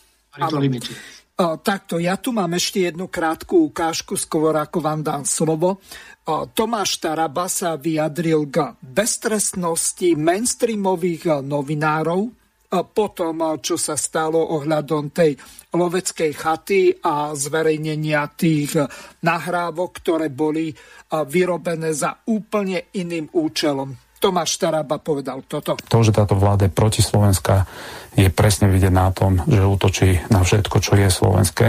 limity. 0.57 0.97
Uh, 1.37 1.61
takto, 1.61 2.01
ja 2.01 2.17
tu 2.17 2.33
mám 2.33 2.57
ešte 2.57 2.89
jednu 2.89 3.13
krátku 3.13 3.69
ukážku, 3.69 4.17
skôr 4.17 4.57
ako 4.57 4.81
vám 4.81 5.05
dám 5.05 5.29
slovo. 5.29 5.85
Uh, 6.25 6.49
Tomáš 6.49 6.97
Taraba 6.97 7.45
sa 7.45 7.77
vyjadril 7.77 8.49
k 8.49 8.73
beztrestnosti 8.81 10.17
mainstreamových 10.17 11.45
novinárov, 11.45 12.33
po 12.67 13.07
tom, 13.15 13.63
čo 13.63 13.79
sa 13.79 13.95
stalo 13.95 14.43
ohľadom 14.59 15.15
tej 15.15 15.39
loveckej 15.71 16.33
chaty 16.35 16.99
a 16.99 17.31
zverejnenia 17.31 18.27
tých 18.35 18.75
nahrávok, 19.23 20.03
ktoré 20.03 20.35
boli 20.35 20.75
vyrobené 21.07 21.95
za 21.95 22.27
úplne 22.27 22.91
iným 22.99 23.31
účelom. 23.33 24.06
Tomáš 24.17 24.57
Taraba 24.57 24.97
povedal 24.99 25.45
toto. 25.45 25.77
To, 25.77 25.99
že 26.01 26.13
táto 26.13 26.35
vláda 26.37 26.67
je 26.67 26.73
proti 26.73 27.05
Slovenska, 27.05 27.69
je 28.17 28.33
presne 28.33 28.73
vidieť 28.73 28.93
na 28.93 29.13
tom, 29.13 29.45
že 29.45 29.61
útočí 29.61 30.25
na 30.33 30.41
všetko, 30.41 30.77
čo 30.81 30.93
je 30.97 31.09
slovenské 31.09 31.69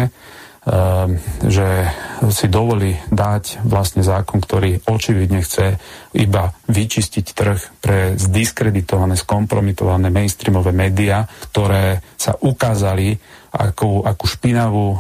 Ehm, 0.68 1.15
že 1.48 1.88
si 2.28 2.52
dovolí 2.52 2.91
dať 3.07 3.64
vlastne 3.64 4.03
zákon, 4.03 4.44
ktorý 4.44 4.84
očividne 4.84 5.40
chce 5.40 5.80
iba 6.19 6.52
vyčistiť 6.68 7.26
trh 7.32 7.60
pre 7.80 8.19
zdiskreditované, 8.19 9.15
skompromitované 9.15 10.11
mainstreamové 10.11 10.76
médiá, 10.76 11.24
ktoré 11.24 12.03
sa 12.19 12.36
ukázali, 12.36 13.15
akú, 13.56 14.03
akú 14.03 14.28
špinavú 14.28 14.88
e, 14.91 14.98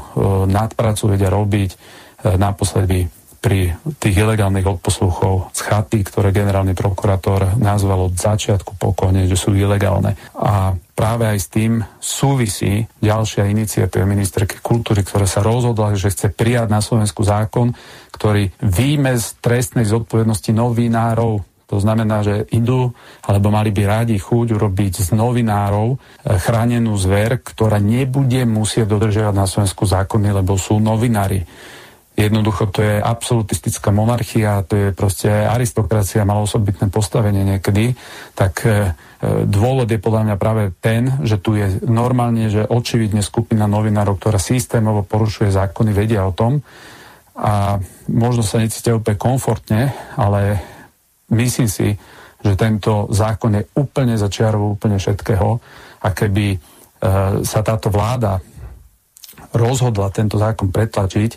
nadpracu 0.47 1.03
vedia 1.11 1.27
robiť 1.27 1.69
e, 1.75 1.77
naposledy 2.39 3.11
pri 3.37 3.77
tých 4.01 4.15
ilegálnych 4.17 4.65
odposluchov 4.65 5.53
z 5.53 5.59
chaty, 5.65 6.03
ktoré 6.03 6.33
generálny 6.33 6.73
prokurátor 6.73 7.55
nazval 7.57 8.11
od 8.11 8.17
začiatku 8.17 8.75
pokojne, 8.75 9.29
že 9.29 9.37
sú 9.37 9.53
ilegálne. 9.53 10.17
A 10.35 10.73
práve 10.97 11.29
aj 11.29 11.37
s 11.37 11.47
tým 11.47 11.79
súvisí 12.01 12.89
ďalšia 12.99 13.47
iniciatíva 13.47 14.09
ministerky 14.09 14.57
kultúry, 14.59 15.05
ktorá 15.05 15.29
sa 15.29 15.45
rozhodla, 15.45 15.93
že 15.93 16.11
chce 16.11 16.33
prijať 16.33 16.67
na 16.67 16.81
Slovensku 16.81 17.21
zákon, 17.21 17.77
ktorý 18.11 18.49
výjme 18.59 19.13
z 19.15 19.37
trestnej 19.39 19.85
zodpovednosti 19.85 20.51
novinárov 20.51 21.45
to 21.67 21.83
znamená, 21.83 22.23
že 22.23 22.47
idú, 22.55 22.95
alebo 23.27 23.51
mali 23.51 23.75
by 23.75 23.83
rádi 23.83 24.15
chuť 24.15 24.55
urobiť 24.55 25.03
z 25.03 25.09
novinárov 25.11 25.99
eh, 25.99 26.39
chránenú 26.39 26.95
zver, 26.95 27.43
ktorá 27.43 27.77
nebude 27.83 28.47
musieť 28.47 28.87
dodržiavať 28.87 29.35
na 29.35 29.45
Slovensku 29.45 29.83
zákony, 29.83 30.31
lebo 30.31 30.55
sú 30.55 30.79
novinári. 30.79 31.43
Jednoducho 32.17 32.73
to 32.73 32.81
je 32.81 32.97
absolutistická 32.97 33.93
monarchia, 33.93 34.65
to 34.65 34.73
je 34.73 34.87
proste 34.89 35.29
aristokracia, 35.29 36.25
mala 36.25 36.41
osobitné 36.41 36.89
postavenie 36.89 37.45
niekedy, 37.45 37.93
tak 38.33 38.65
e, 38.65 38.69
e, 38.69 38.75
dôvod 39.45 39.85
je 39.85 40.01
podľa 40.01 40.25
mňa 40.25 40.35
práve 40.41 40.73
ten, 40.81 41.13
že 41.21 41.37
tu 41.37 41.53
je 41.53 41.77
normálne, 41.85 42.49
že 42.49 42.65
očividne 42.65 43.21
skupina 43.21 43.69
novinárov, 43.69 44.17
ktorá 44.17 44.41
systémovo 44.41 45.05
porušuje 45.05 45.53
zákony, 45.53 45.93
vedia 45.93 46.25
o 46.25 46.33
tom. 46.33 46.65
A 47.37 47.77
možno 48.09 48.41
sa 48.41 48.57
necítia 48.57 48.97
úplne 48.97 49.21
komfortne, 49.21 49.93
ale 50.17 50.57
myslím 51.29 51.69
si, 51.69 51.93
že 52.41 52.57
tento 52.57 53.13
zákon 53.13 53.61
je 53.61 53.63
úplne 53.77 54.17
za 54.17 54.25
čiarou 54.25 54.73
úplne 54.73 54.97
všetkého. 54.97 55.61
A 56.01 56.07
keby 56.17 56.45
e, 56.49 56.57
sa 57.45 57.61
táto 57.61 57.93
vláda 57.93 58.41
rozhodla 59.53 60.09
tento 60.09 60.41
zákon 60.41 60.73
pretlačiť, 60.73 61.31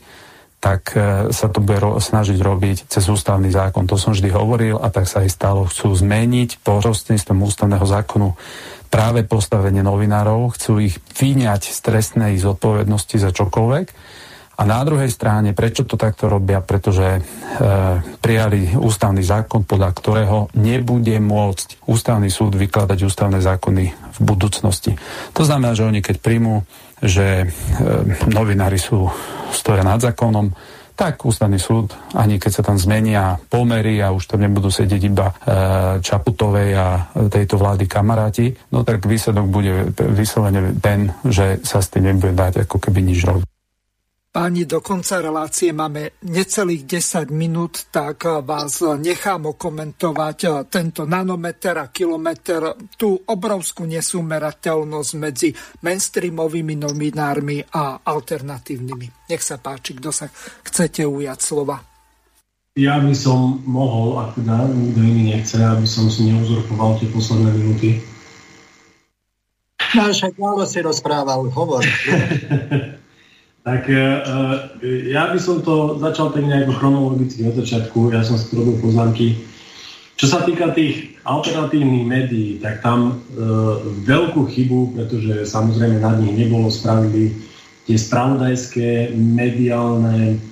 tak 0.61 0.93
e, 0.93 1.32
sa 1.32 1.49
to 1.49 1.65
bude 1.65 1.81
ro- 1.81 1.97
snažiť 1.97 2.37
robiť 2.37 2.93
cez 2.93 3.09
ústavný 3.09 3.49
zákon. 3.49 3.89
To 3.89 3.97
som 3.97 4.12
vždy 4.12 4.28
hovoril 4.28 4.77
a 4.77 4.93
tak 4.93 5.09
sa 5.09 5.24
aj 5.24 5.32
stalo. 5.32 5.65
Chcú 5.65 5.97
zmeniť 5.97 6.61
prostredníctvom 6.61 7.41
ústavného 7.41 7.87
zákonu 7.89 8.37
práve 8.93 9.24
postavenie 9.24 9.81
novinárov, 9.81 10.53
chcú 10.61 10.85
ich 10.85 11.01
vyňať 11.16 11.73
z 11.73 11.78
trestnej 11.81 12.37
zodpovednosti 12.37 13.16
za 13.16 13.32
čokoľvek. 13.32 13.87
A 14.61 14.69
na 14.69 14.85
druhej 14.85 15.09
strane, 15.09 15.57
prečo 15.57 15.89
to 15.89 15.97
takto 15.97 16.28
robia? 16.28 16.61
Pretože 16.61 17.16
e, 17.16 17.20
prijali 18.20 18.77
ústavný 18.77 19.24
zákon, 19.24 19.65
podľa 19.65 19.91
ktorého 19.97 20.39
nebude 20.61 21.16
môcť 21.16 21.89
ústavný 21.89 22.28
súd 22.28 22.61
vykladať 22.61 23.01
ústavné 23.01 23.41
zákony 23.41 23.85
v 23.89 24.19
budúcnosti. 24.20 25.01
To 25.32 25.49
znamená, 25.49 25.73
že 25.73 25.89
oni 25.89 26.05
keď 26.05 26.20
príjmú 26.20 26.69
že 27.01 27.45
e, 27.45 27.47
novinári 28.28 28.77
sú, 28.77 29.09
stoja 29.52 29.82
nad 29.82 30.01
zákonom, 30.01 30.51
tak 31.01 31.24
ústavný 31.24 31.56
súd, 31.56 31.97
ani 32.12 32.36
keď 32.36 32.60
sa 32.60 32.62
tam 32.62 32.77
zmenia 32.77 33.40
pomery 33.48 34.05
a 34.05 34.12
už 34.12 34.28
tam 34.28 34.44
nebudú 34.44 34.68
sedieť 34.68 35.02
iba 35.09 35.32
e, 35.32 35.35
Čaputovej 36.05 36.70
a 36.77 37.09
tejto 37.32 37.56
vlády 37.56 37.89
kamaráti, 37.89 38.52
no 38.68 38.85
tak 38.85 39.09
výsledok 39.09 39.47
bude 39.48 39.97
vyslovene 39.97 40.77
ten, 40.77 41.09
že 41.24 41.64
sa 41.64 41.81
s 41.81 41.89
tým 41.89 42.12
nebude 42.12 42.36
dať 42.36 42.68
ako 42.68 42.77
keby 42.77 43.01
nič 43.01 43.24
robiť. 43.24 43.60
Páni, 44.31 44.62
do 44.62 44.78
konca 44.78 45.19
relácie 45.19 45.74
máme 45.74 46.23
necelých 46.23 46.86
10 46.86 47.35
minút, 47.35 47.90
tak 47.90 48.31
vás 48.47 48.78
nechám 48.78 49.51
okomentovať 49.51 50.70
tento 50.70 51.02
nanometer 51.02 51.74
a 51.74 51.90
kilometr, 51.90 52.78
tú 52.94 53.19
obrovskú 53.27 53.90
nesúmerateľnosť 53.90 55.11
medzi 55.19 55.51
mainstreamovými 55.82 56.78
novinármi 56.78 57.74
a 57.74 58.07
alternatívnymi. 58.07 59.35
Nech 59.35 59.43
sa 59.43 59.59
páči, 59.59 59.98
kto 59.98 60.15
sa 60.15 60.31
chcete 60.62 61.02
ujať 61.02 61.39
slova. 61.43 61.82
Ja 62.78 63.02
by 63.02 63.11
som 63.11 63.66
mohol, 63.66 64.15
ak 64.15 64.39
teda 64.39 64.62
nikto 64.70 65.01
iný 65.11 65.35
nechce, 65.35 65.59
aby 65.59 65.90
som 65.90 66.07
si 66.07 66.31
neuzurpoval 66.31 67.02
tie 67.02 67.11
posledné 67.11 67.51
minúty. 67.51 67.98
No 69.98 70.07
však 70.07 70.39
málo 70.39 70.62
si 70.70 70.78
rozprával, 70.78 71.51
hovor. 71.51 71.82
Tak 73.71 73.87
e, 73.87 73.95
e, 74.83 75.15
ja 75.15 75.31
by 75.31 75.39
som 75.39 75.63
to 75.63 75.95
začal 76.03 76.35
tak 76.35 76.43
nejako 76.43 76.75
chronologicky 76.75 77.47
od 77.47 77.55
začiatku. 77.55 78.11
Ja 78.11 78.27
som 78.27 78.35
si 78.35 78.51
robil 78.51 78.83
poznámky. 78.83 79.39
Čo 80.19 80.27
sa 80.27 80.43
týka 80.43 80.75
tých 80.75 81.15
alternatívnych 81.23 82.03
médií, 82.03 82.59
tak 82.59 82.83
tam 82.83 83.15
e, 83.15 83.39
veľkú 84.11 84.51
chybu, 84.51 84.99
pretože 84.99 85.47
samozrejme 85.47 86.03
nad 86.03 86.19
nich 86.19 86.35
nebolo, 86.35 86.67
spravili 86.67 87.31
tie 87.87 87.95
spravodajské 87.95 89.15
mediálne 89.15 90.43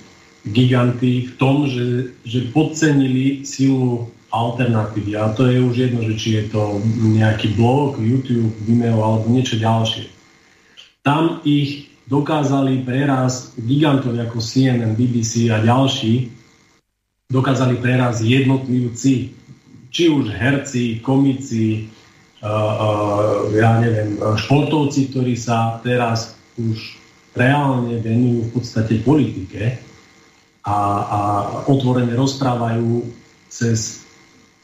giganty 0.55 1.27
v 1.27 1.33
tom, 1.35 1.67
že, 1.67 2.15
že 2.23 2.47
podcenili 2.55 3.43
silu 3.43 4.07
alternatívy. 4.31 5.19
A 5.19 5.35
to 5.35 5.51
je 5.51 5.59
už 5.59 5.75
jedno, 5.75 6.07
že 6.07 6.15
či 6.15 6.29
je 6.39 6.43
to 6.55 6.79
nejaký 7.03 7.51
blog, 7.59 7.99
YouTube, 7.99 8.55
Vimeo 8.63 9.03
alebo 9.03 9.27
niečo 9.27 9.59
ďalšie. 9.59 10.07
Tam 11.03 11.43
ich 11.43 11.88
dokázali 12.09 12.81
preraz 12.81 13.53
gigantov 13.53 14.17
ako 14.17 14.41
CNN, 14.41 14.97
BBC 14.97 15.53
a 15.53 15.61
ďalší, 15.61 16.33
dokázali 17.29 17.77
preraz 17.77 18.25
jednotlivci, 18.25 19.37
či 19.93 20.03
už 20.09 20.33
herci, 20.33 21.05
komici, 21.05 21.85
uh, 22.41 22.49
uh, 22.49 23.53
ja 23.53 23.77
neviem, 23.77 24.17
športovci, 24.17 25.13
ktorí 25.13 25.37
sa 25.37 25.77
teraz 25.85 26.33
už 26.57 26.97
reálne 27.37 28.01
venujú 28.01 28.49
v 28.49 28.51
podstate 28.57 28.93
politike 29.05 29.77
a, 30.65 30.77
a 31.05 31.19
otvorene 31.69 32.17
rozprávajú 32.17 33.05
cez 33.49 34.01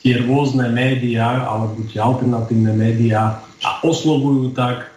tie 0.02 0.22
rôzne 0.22 0.70
médiá 0.74 1.46
alebo 1.46 1.82
tie 1.90 2.02
alternatívne 2.02 2.74
médiá 2.74 3.42
a 3.62 3.70
oslovujú 3.82 4.54
tak 4.54 4.90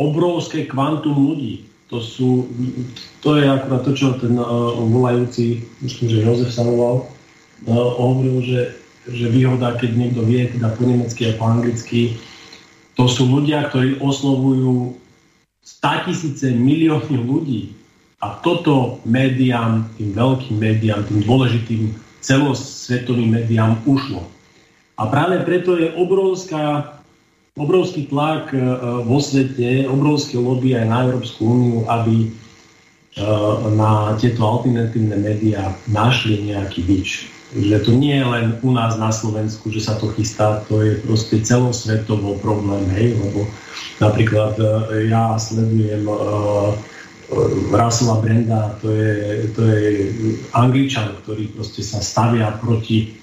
obrovské 0.00 0.64
kvantum 0.64 1.16
ľudí. 1.16 1.67
To, 1.88 2.04
sú, 2.04 2.44
to 3.24 3.40
je 3.40 3.48
akurát 3.48 3.80
to, 3.80 3.96
čo 3.96 4.20
ten 4.20 4.36
uh, 4.36 4.76
volajúci, 4.76 5.64
myslím, 5.80 6.06
že 6.12 6.24
Jozef 6.24 6.50
sa 6.52 6.60
volal, 6.60 7.08
uh, 7.64 7.90
hovoril, 7.96 8.44
že, 8.44 8.60
že 9.08 9.32
výhoda, 9.32 9.72
keď 9.80 9.96
niekto 9.96 10.20
vie 10.28 10.52
teda 10.52 10.68
po 10.76 10.84
nemecky 10.84 11.32
a 11.32 11.36
po 11.40 11.48
anglicky, 11.48 12.20
to 12.92 13.08
sú 13.08 13.30
ľudia, 13.30 13.72
ktorí 13.72 14.04
oslovujú 14.04 15.00
100 15.64 16.06
tisíce 16.10 16.46
milióny 16.52 17.16
ľudí. 17.24 17.72
A 18.18 18.34
toto 18.42 18.98
médiám, 19.06 19.86
tým 19.94 20.10
veľkým 20.10 20.58
médiám, 20.58 21.06
tým 21.06 21.22
dôležitým 21.22 21.94
celosvetovým 22.18 23.30
médiám 23.30 23.78
ušlo. 23.86 24.26
A 24.98 25.06
práve 25.06 25.38
preto 25.46 25.78
je 25.78 25.94
obrovská, 25.94 26.97
obrovský 27.58 28.06
tlak 28.06 28.54
e, 28.54 28.62
vo 29.04 29.18
svete, 29.18 29.84
obrovské 29.90 30.38
lobby 30.38 30.78
aj 30.78 30.86
na 30.86 30.98
Európsku 31.10 31.42
úniu, 31.42 31.76
aby 31.90 32.16
e, 32.24 32.28
na 33.74 34.14
tieto 34.16 34.46
alternatívne 34.46 35.18
médiá 35.18 35.74
našli 35.90 36.54
nejaký 36.54 36.80
bič. 36.86 37.08
Že 37.52 37.76
to 37.82 37.90
nie 37.96 38.14
je 38.14 38.26
len 38.28 38.46
u 38.60 38.70
nás 38.70 38.94
na 39.00 39.10
Slovensku, 39.10 39.72
že 39.74 39.82
sa 39.82 39.98
to 39.98 40.12
chystá, 40.14 40.62
to 40.70 40.84
je 40.84 41.00
proste 41.02 41.42
celosvetovo 41.42 42.38
problém, 42.38 42.86
hej, 42.94 43.18
lebo 43.18 43.50
napríklad 43.98 44.54
e, 44.56 44.64
ja 45.10 45.34
sledujem 45.36 46.06
Russella 47.68 48.24
Brenda, 48.24 48.72
to 48.80 48.88
je, 48.88 49.12
to 49.52 49.60
je 49.60 49.88
angličan, 50.56 51.12
ktorý 51.20 51.52
proste 51.52 51.84
sa 51.84 52.00
stavia 52.00 52.56
proti 52.56 53.18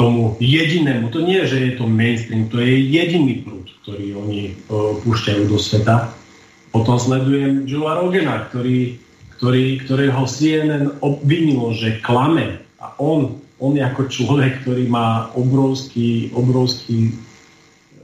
tomu 0.00 0.40
jedinému, 0.40 1.12
to 1.12 1.20
nie 1.20 1.44
že 1.44 1.60
je 1.60 1.70
to 1.76 1.84
mainstream, 1.84 2.48
to 2.48 2.56
je 2.56 2.72
jediný 2.88 3.44
prúd, 3.44 3.68
ktorý 3.84 4.16
oni 4.16 4.42
uh, 4.72 4.96
púšťajú 5.04 5.42
do 5.44 5.60
sveta. 5.60 6.08
Potom 6.72 6.96
sledujem 6.96 7.68
Joe 7.68 7.84
Rogena, 7.84 8.48
ktorý, 8.48 8.96
ktorý, 9.36 9.84
ktorého 9.84 10.24
CNN 10.24 10.96
obvinilo, 11.04 11.76
že 11.76 12.00
klame 12.00 12.64
a 12.80 12.96
on 12.96 13.40
on 13.60 13.76
ako 13.76 14.08
človek, 14.08 14.64
ktorý 14.64 14.88
má 14.88 15.28
obrovský, 15.36 16.32
obrovský, 16.32 17.12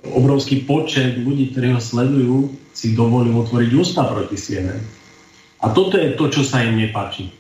obrovský 0.05 0.69
počet 0.69 1.17
ľudí, 1.17 1.57
ktorí 1.57 1.73
ho 1.73 1.81
sledujú, 1.81 2.37
si 2.77 2.93
dovolil 2.93 3.33
otvoriť 3.33 3.71
ústa 3.73 4.05
proti 4.05 4.37
CNN. 4.37 4.85
A 5.65 5.73
toto 5.73 5.97
je 5.97 6.13
to, 6.13 6.29
čo 6.29 6.45
sa 6.45 6.61
im 6.61 6.77
nepáči. 6.77 7.33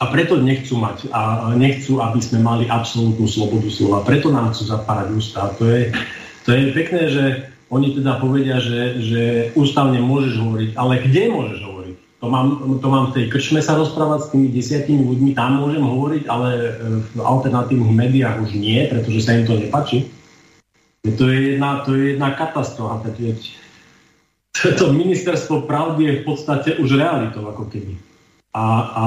A 0.00 0.08
preto 0.08 0.40
nechcú 0.40 0.80
mať, 0.80 1.12
a 1.12 1.52
nechcú, 1.52 2.00
aby 2.00 2.24
sme 2.24 2.40
mali 2.40 2.64
absolútnu 2.64 3.28
slobodu 3.28 3.68
slova. 3.68 4.00
Preto 4.00 4.32
nám 4.32 4.56
chcú 4.56 4.72
zapárať 4.72 5.12
ústa. 5.12 5.52
To 5.60 5.68
je, 5.68 5.92
to 6.48 6.56
je 6.56 6.62
pekné, 6.72 7.02
že 7.12 7.24
oni 7.68 7.94
teda 8.00 8.16
povedia, 8.16 8.56
že, 8.64 8.96
že 9.04 9.22
ústavne 9.52 10.00
môžeš 10.00 10.40
hovoriť, 10.40 10.70
ale 10.80 11.04
kde 11.04 11.22
môžeš 11.28 11.60
hovoriť? 11.60 11.96
To 12.20 12.26
mám, 12.28 12.46
to 12.80 12.88
mám 12.88 13.04
v 13.12 13.14
tej 13.16 13.24
krčme 13.32 13.60
sa 13.64 13.76
rozprávať 13.80 14.20
s 14.24 14.30
tými 14.32 14.48
desiatimi 14.52 15.04
ľuďmi, 15.04 15.30
tam 15.32 15.60
môžem 15.60 15.80
hovoriť, 15.80 16.22
ale 16.28 16.48
e, 16.52 16.70
v 17.00 17.20
alternatívnych 17.20 17.96
médiách 17.96 18.44
už 18.44 18.50
nie, 18.60 18.84
pretože 18.92 19.24
sa 19.24 19.40
im 19.40 19.48
to 19.48 19.56
nepáči. 19.56 20.04
To 21.00 21.24
je 21.32 21.56
jedna, 21.56 21.80
to 21.80 21.96
je 21.96 22.12
jedna 22.12 22.36
katastrofa. 22.36 23.00
To 24.60 24.84
ministerstvo 24.92 25.64
pravdy 25.64 26.02
je 26.04 26.14
v 26.20 26.22
podstate 26.28 26.70
už 26.76 27.00
realitou 27.00 27.48
ako 27.48 27.72
keby. 27.72 27.96
A, 28.52 28.64
a 28.92 29.04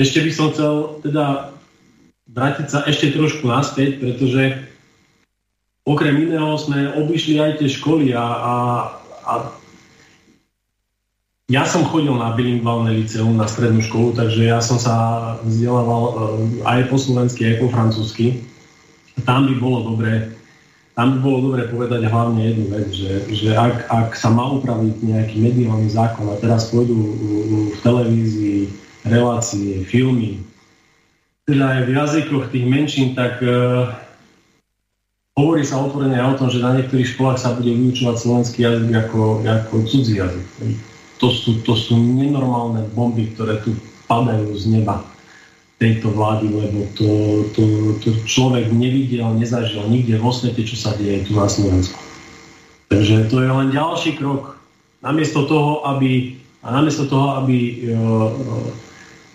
ešte 0.00 0.24
by 0.24 0.30
som 0.32 0.46
chcel 0.56 0.96
teda 1.04 1.52
vrátiť 2.32 2.66
sa 2.72 2.88
ešte 2.88 3.12
trošku 3.12 3.44
naspäť, 3.44 4.00
pretože 4.00 4.64
okrem 5.84 6.24
iného 6.24 6.56
sme 6.56 6.96
obišli 6.96 7.36
aj 7.36 7.60
tie 7.60 7.68
školy 7.68 8.16
a, 8.16 8.24
a, 8.24 8.54
a 9.28 9.32
ja 11.50 11.66
som 11.66 11.82
chodil 11.82 12.14
na 12.14 12.32
bilingválne 12.38 12.94
liceum, 12.94 13.34
na 13.34 13.50
strednú 13.50 13.82
školu, 13.82 14.14
takže 14.14 14.46
ja 14.46 14.62
som 14.62 14.78
sa 14.78 14.94
vzdelával 15.42 16.02
eh, 16.06 16.16
aj 16.64 16.80
po 16.88 16.96
slovensky, 16.96 17.42
aj 17.44 17.56
po 17.58 17.66
francúzsky. 17.74 18.46
Tam 19.26 19.50
by 19.50 19.54
bolo 19.58 19.92
dobré, 19.92 20.30
tam 20.94 21.18
by 21.18 21.26
bolo 21.26 21.50
dobré 21.50 21.66
povedať 21.66 22.06
hlavne 22.06 22.40
jednu 22.40 22.66
vec, 22.70 22.88
že, 22.94 23.26
že 23.34 23.50
ak, 23.52 23.90
ak 23.90 24.08
sa 24.14 24.30
má 24.30 24.46
upraviť 24.48 25.02
nejaký 25.02 25.36
mediálny 25.42 25.90
zákon 25.90 26.30
a 26.30 26.38
teraz 26.38 26.70
pôjdu 26.70 26.94
v 27.74 27.78
televízii 27.82 28.70
relácie, 29.06 29.84
filmy, 29.84 30.42
teda 31.48 31.66
aj 31.66 31.80
v 31.86 31.90
jazykoch 31.96 32.44
tých 32.52 32.66
menšín, 32.68 33.16
tak 33.16 33.40
uh, 33.42 33.90
hovorí 35.34 35.64
sa 35.64 35.82
otvorene 35.82 36.20
o 36.20 36.36
tom, 36.36 36.52
že 36.52 36.62
na 36.62 36.76
niektorých 36.78 37.16
školách 37.16 37.38
sa 37.40 37.56
bude 37.56 37.72
vyučovať 37.72 38.16
slovenský 38.16 38.58
jazyk 38.62 38.92
ako, 39.08 39.42
ako 39.44 39.74
cudzí 39.88 40.20
jazyk 40.20 40.46
to 41.20 41.28
sú, 41.28 41.60
to 41.62 41.76
sú 41.76 42.00
nenormálne 42.00 42.88
bomby, 42.96 43.28
ktoré 43.36 43.60
tu 43.60 43.76
padajú 44.08 44.56
z 44.56 44.80
neba 44.80 45.04
tejto 45.76 46.12
vlády, 46.16 46.48
lebo 46.48 46.88
to, 46.96 47.08
to, 47.52 47.62
to 48.00 48.08
človek 48.24 48.72
nevidel, 48.72 49.32
nezažil 49.36 49.84
nikde 49.88 50.16
vo 50.16 50.32
svete, 50.32 50.64
čo 50.64 50.76
sa 50.76 50.96
deje 50.96 51.28
tu 51.28 51.36
na 51.36 51.48
Slovensku. 51.48 51.96
Takže 52.88 53.28
to 53.28 53.36
je 53.44 53.48
len 53.48 53.68
ďalší 53.70 54.16
krok. 54.16 54.56
Namiesto 55.00 55.44
toho, 55.48 55.84
aby, 55.88 56.36
a 56.64 56.68
namiesto 56.72 57.08
toho, 57.08 57.40
aby 57.40 57.56
e, 57.56 57.72
e, 57.88 57.96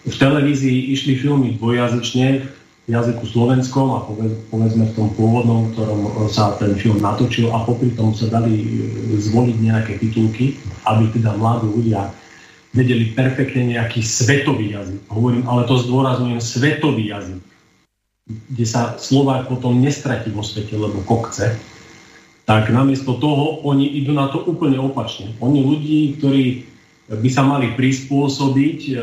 v 0.06 0.16
televízii 0.16 0.94
išli 0.94 1.18
filmy 1.18 1.58
dvojazyčne, 1.58 2.46
jazyku 2.86 3.26
slovenskom 3.26 3.98
a 3.98 4.06
povedzme 4.54 4.86
v 4.86 4.94
tom 4.94 5.10
pôvodnom, 5.18 5.70
v 5.70 5.72
ktorom 5.74 6.02
sa 6.30 6.54
ten 6.62 6.78
film 6.78 7.02
natočil 7.02 7.50
a 7.50 7.66
popri 7.66 7.90
tom 7.98 8.14
sa 8.14 8.30
dali 8.30 8.62
e, 8.62 8.66
zvoliť 9.18 9.58
nejaké 9.58 9.98
titulky, 9.98 10.62
aby 10.86 11.10
teda 11.10 11.34
mladí 11.34 11.66
ľudia 11.66 12.14
vedeli 12.78 13.10
perfektne 13.18 13.74
nejaký 13.74 14.06
svetový 14.06 14.78
jazyk. 14.78 15.02
Hovorím, 15.10 15.50
ale 15.50 15.66
to 15.66 15.82
zdôrazňujem, 15.82 16.38
svetový 16.38 17.10
jazyk, 17.10 17.42
kde 18.54 18.66
sa 18.70 18.94
Slovák 19.02 19.50
potom 19.50 19.82
nestratí 19.82 20.30
vo 20.30 20.46
svete, 20.46 20.78
lebo 20.78 21.02
kokce, 21.10 21.58
tak 22.46 22.70
namiesto 22.70 23.18
toho 23.18 23.66
oni 23.66 23.90
idú 23.98 24.14
na 24.14 24.30
to 24.30 24.46
úplne 24.46 24.78
opačne. 24.78 25.34
Oni 25.42 25.66
ľudí, 25.66 26.22
ktorí 26.22 26.75
by 27.06 27.30
sa 27.30 27.46
mali 27.46 27.70
prispôsobiť, 27.78 28.80
e, 28.90 28.94
e, 28.98 29.02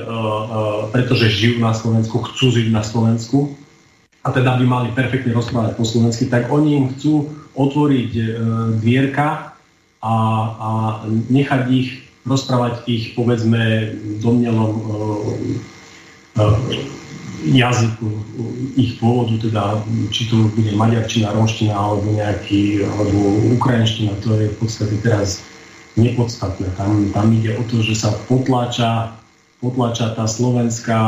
pretože 0.91 1.31
žijú 1.31 1.63
na 1.63 1.71
Slovensku, 1.71 2.19
chcú 2.35 2.51
žiť 2.51 2.69
na 2.75 2.83
Slovensku, 2.83 3.55
a 4.23 4.31
teda 4.31 4.59
by 4.59 4.65
mali 4.67 4.89
perfektne 4.95 5.35
rozprávať 5.35 5.75
po 5.75 5.83
slovensky, 5.83 6.31
tak 6.31 6.47
oni 6.47 6.79
im 6.79 6.87
chcú 6.95 7.31
otvoriť 7.59 8.11
e, 8.15 8.23
dvierka 8.79 9.55
a, 10.03 10.15
a 10.59 10.71
nechať 11.31 11.63
ich 11.71 11.89
rozprávať 12.23 12.87
ich, 12.87 13.19
povedzme, 13.19 13.91
domnelom 14.23 14.79
jazyku 17.43 18.07
ich 18.79 19.03
pôvodu, 19.03 19.35
teda 19.43 19.83
či 20.15 20.31
to 20.31 20.47
bude 20.55 20.71
maďarčina, 20.79 21.35
romština 21.35 21.75
alebo 21.75 22.15
nejaký, 22.15 22.87
alebo 22.87 23.19
ukrajinština, 23.59 24.23
to 24.23 24.39
je 24.39 24.47
v 24.55 24.57
podstate 24.63 24.95
teraz 25.03 25.43
nepodstatné. 25.97 26.69
Tam, 26.77 27.13
tam 27.13 27.27
ide 27.37 27.57
o 27.59 27.63
to, 27.69 27.85
že 27.85 27.99
sa 27.99 28.11
potláča, 28.29 29.13
potláča 29.61 30.17
tá 30.17 30.25
slovenská, 30.25 31.01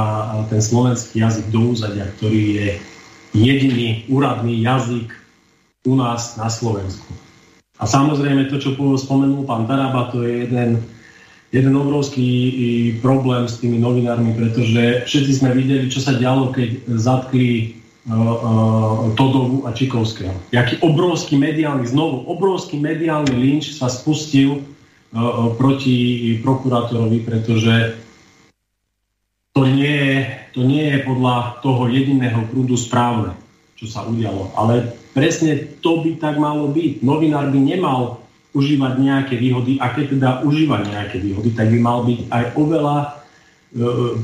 ten 0.53 0.61
slovenský 0.61 1.25
jazyk 1.25 1.47
do 1.49 1.73
úzadia, 1.73 2.09
ktorý 2.21 2.43
je 2.57 2.69
jediný 3.35 4.07
úradný 4.07 4.63
jazyk 4.63 5.11
u 5.85 5.95
nás 5.99 6.39
na 6.39 6.49
Slovensku. 6.49 7.13
A 7.83 7.85
samozrejme 7.85 8.47
to, 8.49 8.63
čo 8.63 8.79
spomenul 8.79 9.45
pán 9.45 9.67
Taraba, 9.67 10.09
to 10.15 10.23
je 10.23 10.47
jeden, 10.47 10.79
jeden 11.51 11.75
obrovský 11.75 12.31
problém 13.03 13.51
s 13.51 13.59
tými 13.59 13.83
novinármi, 13.83 14.33
pretože 14.39 15.05
všetci 15.11 15.33
sme 15.43 15.51
videli, 15.53 15.91
čo 15.91 15.99
sa 15.99 16.15
dialo, 16.15 16.55
keď 16.55 16.87
zatkli 16.95 17.75
uh, 18.07 18.15
uh, 18.15 18.97
Todovu 19.19 19.67
a 19.67 19.75
Čikovského. 19.75 20.33
Jaký 20.55 20.79
obrovský 20.87 21.35
mediálny, 21.35 21.85
znovu 21.91 22.23
obrovský 22.31 22.79
mediálny 22.79 23.35
lynč 23.35 23.75
sa 23.75 23.91
spustil 23.91 24.63
proti 25.55 25.97
prokurátorovi, 26.43 27.23
pretože 27.23 27.95
to 29.55 29.63
nie, 29.71 29.87
je, 29.87 30.15
to 30.51 30.67
nie 30.67 30.83
je 30.91 31.07
podľa 31.07 31.63
toho 31.63 31.87
jediného 31.87 32.43
prúdu 32.51 32.75
správne, 32.75 33.39
čo 33.79 33.87
sa 33.87 34.03
udialo. 34.03 34.51
Ale 34.59 34.99
presne 35.15 35.79
to 35.79 36.03
by 36.03 36.19
tak 36.19 36.35
malo 36.43 36.67
byť. 36.67 37.07
Novinár 37.07 37.55
by 37.55 37.61
nemal 37.63 38.27
užívať 38.55 38.93
nejaké 38.99 39.35
výhody 39.39 39.79
a 39.79 39.95
keď 39.95 40.19
teda 40.19 40.31
užíva 40.43 40.83
nejaké 40.83 41.23
výhody, 41.23 41.55
tak 41.55 41.71
by 41.71 41.79
mal 41.79 42.03
byť 42.03 42.21
aj 42.35 42.45
oveľa 42.59 42.97
e, 42.99 43.07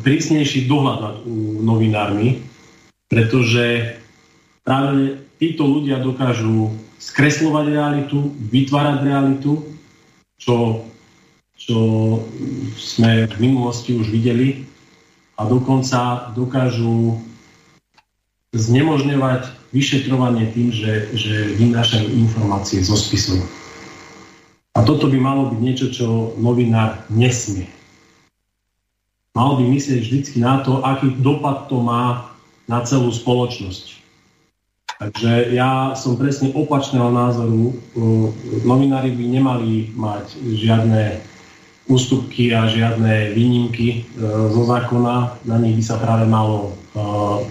prísnejší 0.02 0.66
dohľad 0.66 0.98
nad 0.98 1.16
novinármi, 1.62 2.42
pretože 3.06 3.98
práve 4.66 5.18
títo 5.38 5.66
ľudia 5.66 6.02
dokážu 6.02 6.74
skreslovať 6.98 7.66
realitu, 7.74 8.34
vytvárať 8.50 8.98
realitu, 9.02 9.69
čo 10.40 10.88
čo 11.60 11.78
sme 12.80 13.28
v 13.28 13.36
minulosti 13.36 13.92
už 13.92 14.08
videli 14.08 14.64
a 15.36 15.44
dokonca 15.44 16.32
dokážu 16.32 17.20
znemožňovať 18.56 19.70
vyšetrovanie 19.70 20.48
tým, 20.56 20.72
že, 20.72 21.12
že 21.12 21.52
vynášajú 21.60 22.16
informácie 22.16 22.80
zo 22.80 22.96
spisu. 22.96 23.44
A 24.72 24.82
toto 24.82 25.06
by 25.12 25.20
malo 25.20 25.52
byť 25.52 25.60
niečo, 25.60 25.86
čo 25.92 26.32
novinár 26.40 27.04
nesmie. 27.12 27.68
Mal 29.36 29.60
by 29.60 29.62
myslieť 29.62 30.00
vždy 30.00 30.18
na 30.40 30.64
to, 30.64 30.80
aký 30.82 31.12
dopad 31.20 31.68
to 31.68 31.78
má 31.78 32.34
na 32.66 32.82
celú 32.82 33.12
spoločnosť. 33.12 33.99
Takže 35.01 35.56
ja 35.56 35.97
som 35.97 36.20
presne 36.20 36.52
opačného 36.52 37.09
názoru. 37.09 37.72
Novinári 38.68 39.16
by 39.16 39.24
nemali 39.32 39.97
mať 39.97 40.36
žiadne 40.44 41.24
ústupky 41.89 42.52
a 42.52 42.68
žiadne 42.68 43.32
výnimky 43.32 43.89
e, 43.90 44.20
zo 44.52 44.62
zákona. 44.68 45.40
Na 45.48 45.56
nich 45.56 45.81
by 45.81 45.85
sa 45.89 45.97
práve 45.97 46.28
malo 46.28 46.70
e, 46.70 47.02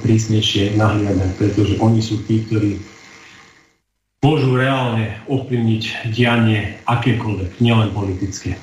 prísnejšie 0.06 0.78
nahliadať, 0.78 1.30
pretože 1.42 1.74
oni 1.82 2.00
sú 2.00 2.22
tí, 2.30 2.46
ktorí 2.46 2.78
môžu 4.22 4.54
reálne 4.54 5.18
ovplyvniť 5.26 6.14
dianie 6.14 6.78
akékoľvek, 6.86 7.58
nielen 7.60 7.90
politické. 7.98 8.62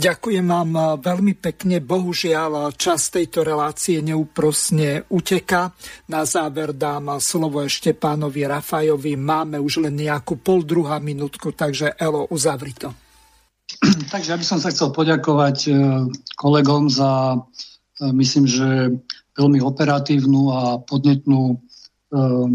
Ďakujem 0.00 0.48
vám 0.48 0.72
eh, 0.72 0.84
veľmi 0.96 1.34
pekne. 1.36 1.84
Bohužiaľ, 1.84 2.72
čas 2.72 3.12
tejto 3.12 3.44
relácie 3.44 4.00
neúprosne 4.00 5.04
uteka. 5.12 5.76
Na 6.08 6.24
záver 6.24 6.72
dám 6.72 7.20
slovo 7.20 7.60
ešte 7.60 7.92
pánovi 7.92 8.48
Rafajovi. 8.48 9.20
Máme 9.20 9.60
už 9.60 9.84
len 9.84 10.00
nejakú 10.00 10.40
pol 10.40 10.64
druhá 10.64 10.96
minútku, 11.04 11.52
takže 11.52 12.00
Elo, 12.00 12.24
uzavri 12.32 12.72
to. 12.72 12.88
Takže 14.12 14.32
ja 14.32 14.40
by 14.40 14.46
som 14.48 14.58
sa 14.58 14.72
chcel 14.72 14.90
poďakovať 14.90 15.70
kolegom 16.34 16.90
za, 16.90 17.38
myslím, 18.02 18.48
že 18.48 18.96
veľmi 19.38 19.62
operatívnu 19.62 20.40
a 20.50 20.60
podnetnú 20.82 21.60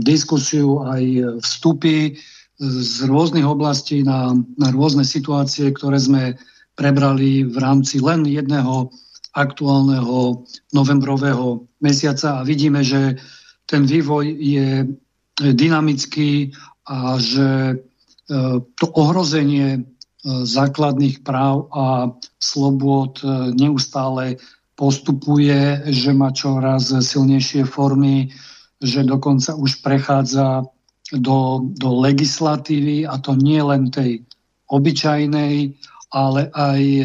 diskusiu 0.04 0.84
aj 0.84 1.40
vstupy 1.40 2.20
z 2.60 2.96
rôznych 3.08 3.48
oblastí 3.48 4.04
na, 4.04 4.36
na 4.60 4.68
rôzne 4.76 5.08
situácie, 5.08 5.72
ktoré 5.72 5.96
sme 5.96 6.36
prebrali 6.76 7.48
v 7.48 7.58
rámci 7.58 8.04
len 8.04 8.28
jedného 8.28 8.92
aktuálneho 9.36 10.48
novembrového 10.72 11.68
mesiaca 11.84 12.40
a 12.40 12.46
vidíme, 12.48 12.84
že 12.84 13.20
ten 13.68 13.84
vývoj 13.84 14.24
je 14.40 14.88
dynamický 15.36 16.56
a 16.88 17.20
že 17.20 17.50
e, 17.50 17.76
to 18.80 18.86
ohrozenie 18.96 19.68
e, 19.76 19.82
základných 20.48 21.26
práv 21.26 21.68
a 21.76 22.16
slobôd 22.40 23.20
e, 23.20 23.52
neustále 23.52 24.40
postupuje, 24.76 25.84
že 25.92 26.12
má 26.16 26.32
čoraz 26.32 26.92
silnejšie 26.92 27.68
formy, 27.68 28.32
že 28.80 29.04
dokonca 29.04 29.56
už 29.56 29.84
prechádza 29.84 30.64
do, 31.12 31.64
do 31.76 31.90
legislatívy 32.00 33.08
a 33.08 33.20
to 33.20 33.36
nie 33.36 33.60
len 33.64 33.92
tej 33.92 34.24
obyčajnej, 34.68 35.76
ale 36.16 36.48
aj 36.56 36.82
e, 36.82 37.04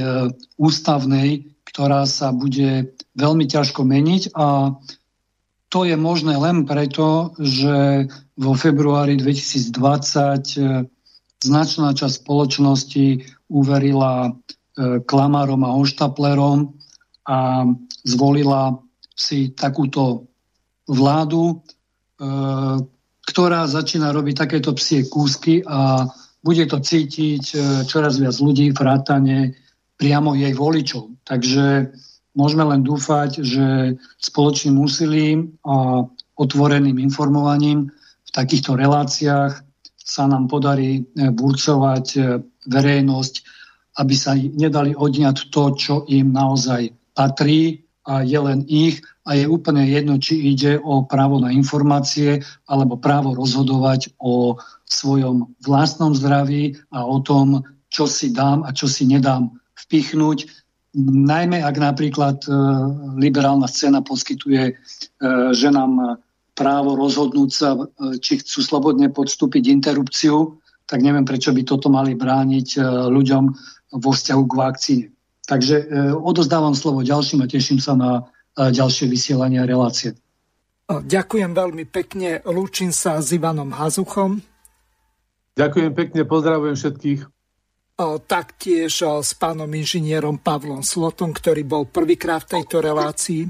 ústavnej, 0.55 1.51
ktorá 1.67 2.07
sa 2.07 2.31
bude 2.31 2.95
veľmi 3.19 3.51
ťažko 3.51 3.83
meniť 3.83 4.39
a 4.39 4.79
to 5.71 5.87
je 5.87 5.95
možné 5.95 6.35
len 6.35 6.67
preto, 6.67 7.35
že 7.39 8.07
vo 8.39 8.55
februári 8.55 9.19
2020 9.19 9.75
e, 9.75 10.87
značná 11.43 11.91
časť 11.91 12.23
spoločnosti 12.23 13.07
uverila 13.51 14.31
e, 14.31 15.03
klamárom 15.03 15.67
a 15.67 15.75
hoštaplerom 15.75 16.79
a 17.27 17.67
zvolila 18.07 18.79
si 19.19 19.53
takúto 19.53 20.33
vládu, 20.89 21.61
ktorá 23.29 23.69
začína 23.69 24.11
robiť 24.17 24.35
takéto 24.35 24.73
psie 24.73 25.07
kúsky 25.07 25.61
a 25.63 26.09
bude 26.41 26.65
to 26.67 26.81
cítiť 26.81 27.45
e, 27.53 27.57
čoraz 27.85 28.17
viac 28.17 28.37
ľudí, 28.41 28.73
vrátane 28.73 29.57
priamo 30.01 30.33
jej 30.33 30.57
voličov. 30.57 31.21
Takže 31.29 31.93
môžeme 32.33 32.65
len 32.65 32.81
dúfať, 32.81 33.45
že 33.45 33.67
spoločným 34.17 34.81
úsilím 34.81 35.61
a 35.65 36.09
otvoreným 36.41 36.97
informovaním 36.97 37.93
v 38.25 38.31
takýchto 38.33 38.79
reláciách 38.79 39.53
sa 40.01 40.25
nám 40.27 40.49
podarí 40.49 41.05
e, 41.05 41.29
burcovať 41.31 42.07
e, 42.17 42.21
verejnosť, 42.67 43.35
aby 44.01 44.15
sa 44.17 44.33
nedali 44.35 44.97
odňať 44.97 45.53
to, 45.53 45.65
čo 45.77 45.95
im 46.09 46.33
naozaj 46.33 46.95
patrí 47.13 47.85
a 48.09 48.25
je 48.25 48.39
len 48.41 48.65
ich 48.65 49.05
a 49.29 49.37
je 49.37 49.45
úplne 49.45 49.85
jedno, 49.85 50.17
či 50.17 50.41
ide 50.51 50.81
o 50.81 51.05
právo 51.05 51.37
na 51.37 51.53
informácie 51.53 52.41
alebo 52.65 52.97
právo 52.97 53.37
rozhodovať 53.37 54.17
o 54.17 54.57
svojom 54.91 55.55
vlastnom 55.63 56.13
zdraví 56.13 56.75
a 56.91 57.07
o 57.07 57.23
tom, 57.23 57.63
čo 57.91 58.11
si 58.11 58.35
dám 58.35 58.67
a 58.67 58.75
čo 58.75 58.91
si 58.91 59.07
nedám 59.07 59.55
vpichnúť. 59.87 60.51
Najmä 60.99 61.63
ak 61.63 61.77
napríklad 61.79 62.43
e, 62.47 62.51
liberálna 63.19 63.71
scéna 63.71 64.03
poskytuje 64.03 64.63
e, 64.67 64.73
ženám 65.55 66.19
právo 66.59 66.99
rozhodnúť 66.99 67.51
sa, 67.51 67.79
e, 67.79 68.19
či 68.19 68.43
chcú 68.43 68.59
slobodne 68.63 69.07
podstúpiť 69.15 69.71
interrupciu, 69.71 70.59
tak 70.91 71.07
neviem, 71.07 71.23
prečo 71.23 71.55
by 71.55 71.63
toto 71.63 71.87
mali 71.87 72.19
brániť 72.19 72.83
ľuďom 73.15 73.45
vo 73.95 74.11
vzťahu 74.11 74.43
k 74.43 74.57
vakcíne. 74.59 75.07
Takže 75.47 75.87
odozdávam 76.19 76.75
slovo 76.75 77.07
ďalším 77.07 77.47
a 77.47 77.51
teším 77.51 77.79
sa 77.79 77.95
na 77.95 78.27
ďalšie 78.59 79.07
vysielanie 79.07 79.63
a 79.63 79.71
relácie. 79.71 80.19
Ďakujem 80.91 81.55
veľmi 81.55 81.87
pekne. 81.87 82.43
Lúčim 82.43 82.91
sa 82.91 83.23
s 83.23 83.31
Ivanom 83.31 83.71
Hazuchom. 83.71 84.43
Ďakujem 85.59 85.93
pekne, 85.95 86.23
pozdravujem 86.27 86.77
všetkých. 86.79 87.21
Taktiež 88.01 89.05
s 89.05 89.37
pánom 89.37 89.69
inžinierom 89.69 90.41
Pavlom 90.41 90.81
Slotom, 90.81 91.37
ktorý 91.37 91.69
bol 91.69 91.85
prvýkrát 91.85 92.49
v 92.49 92.57
tejto 92.57 92.81
relácii. 92.81 93.45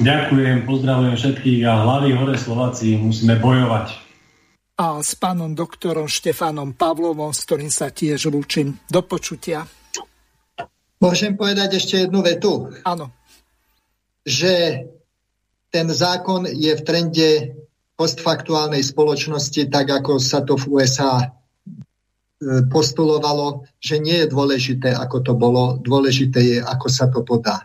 Ďakujem, 0.00 0.64
pozdravujem 0.64 1.16
všetkých 1.16 1.60
a 1.64 1.84
hlavy 1.84 2.10
hore 2.16 2.36
Slováci, 2.36 2.96
musíme 3.00 3.36
bojovať. 3.36 3.96
A 4.76 5.00
s 5.00 5.16
pánom 5.16 5.56
doktorom 5.56 6.04
Štefanom 6.04 6.76
Pavlovom, 6.76 7.32
s 7.32 7.48
ktorým 7.48 7.72
sa 7.72 7.88
tiež 7.88 8.28
lúčim. 8.28 8.76
Do 8.92 9.00
počutia. 9.00 9.64
Môžem 11.00 11.36
povedať 11.36 11.80
ešte 11.80 12.04
jednu 12.04 12.20
vetu? 12.20 12.72
Áno. 12.84 13.08
Že 14.24 14.84
ten 15.72 15.88
zákon 15.88 16.44
je 16.44 16.72
v 16.76 16.84
trende 16.84 17.55
postfaktuálnej 17.96 18.84
spoločnosti, 18.84 19.72
tak 19.72 19.88
ako 19.88 20.20
sa 20.20 20.44
to 20.44 20.60
v 20.60 20.64
USA 20.80 21.16
e, 21.20 21.26
postulovalo, 22.68 23.64
že 23.80 23.96
nie 23.96 24.20
je 24.24 24.28
dôležité, 24.28 24.92
ako 24.92 25.24
to 25.24 25.32
bolo, 25.32 25.80
dôležité 25.80 26.40
je, 26.44 26.58
ako 26.60 26.88
sa 26.92 27.08
to 27.08 27.24
podá. 27.24 27.64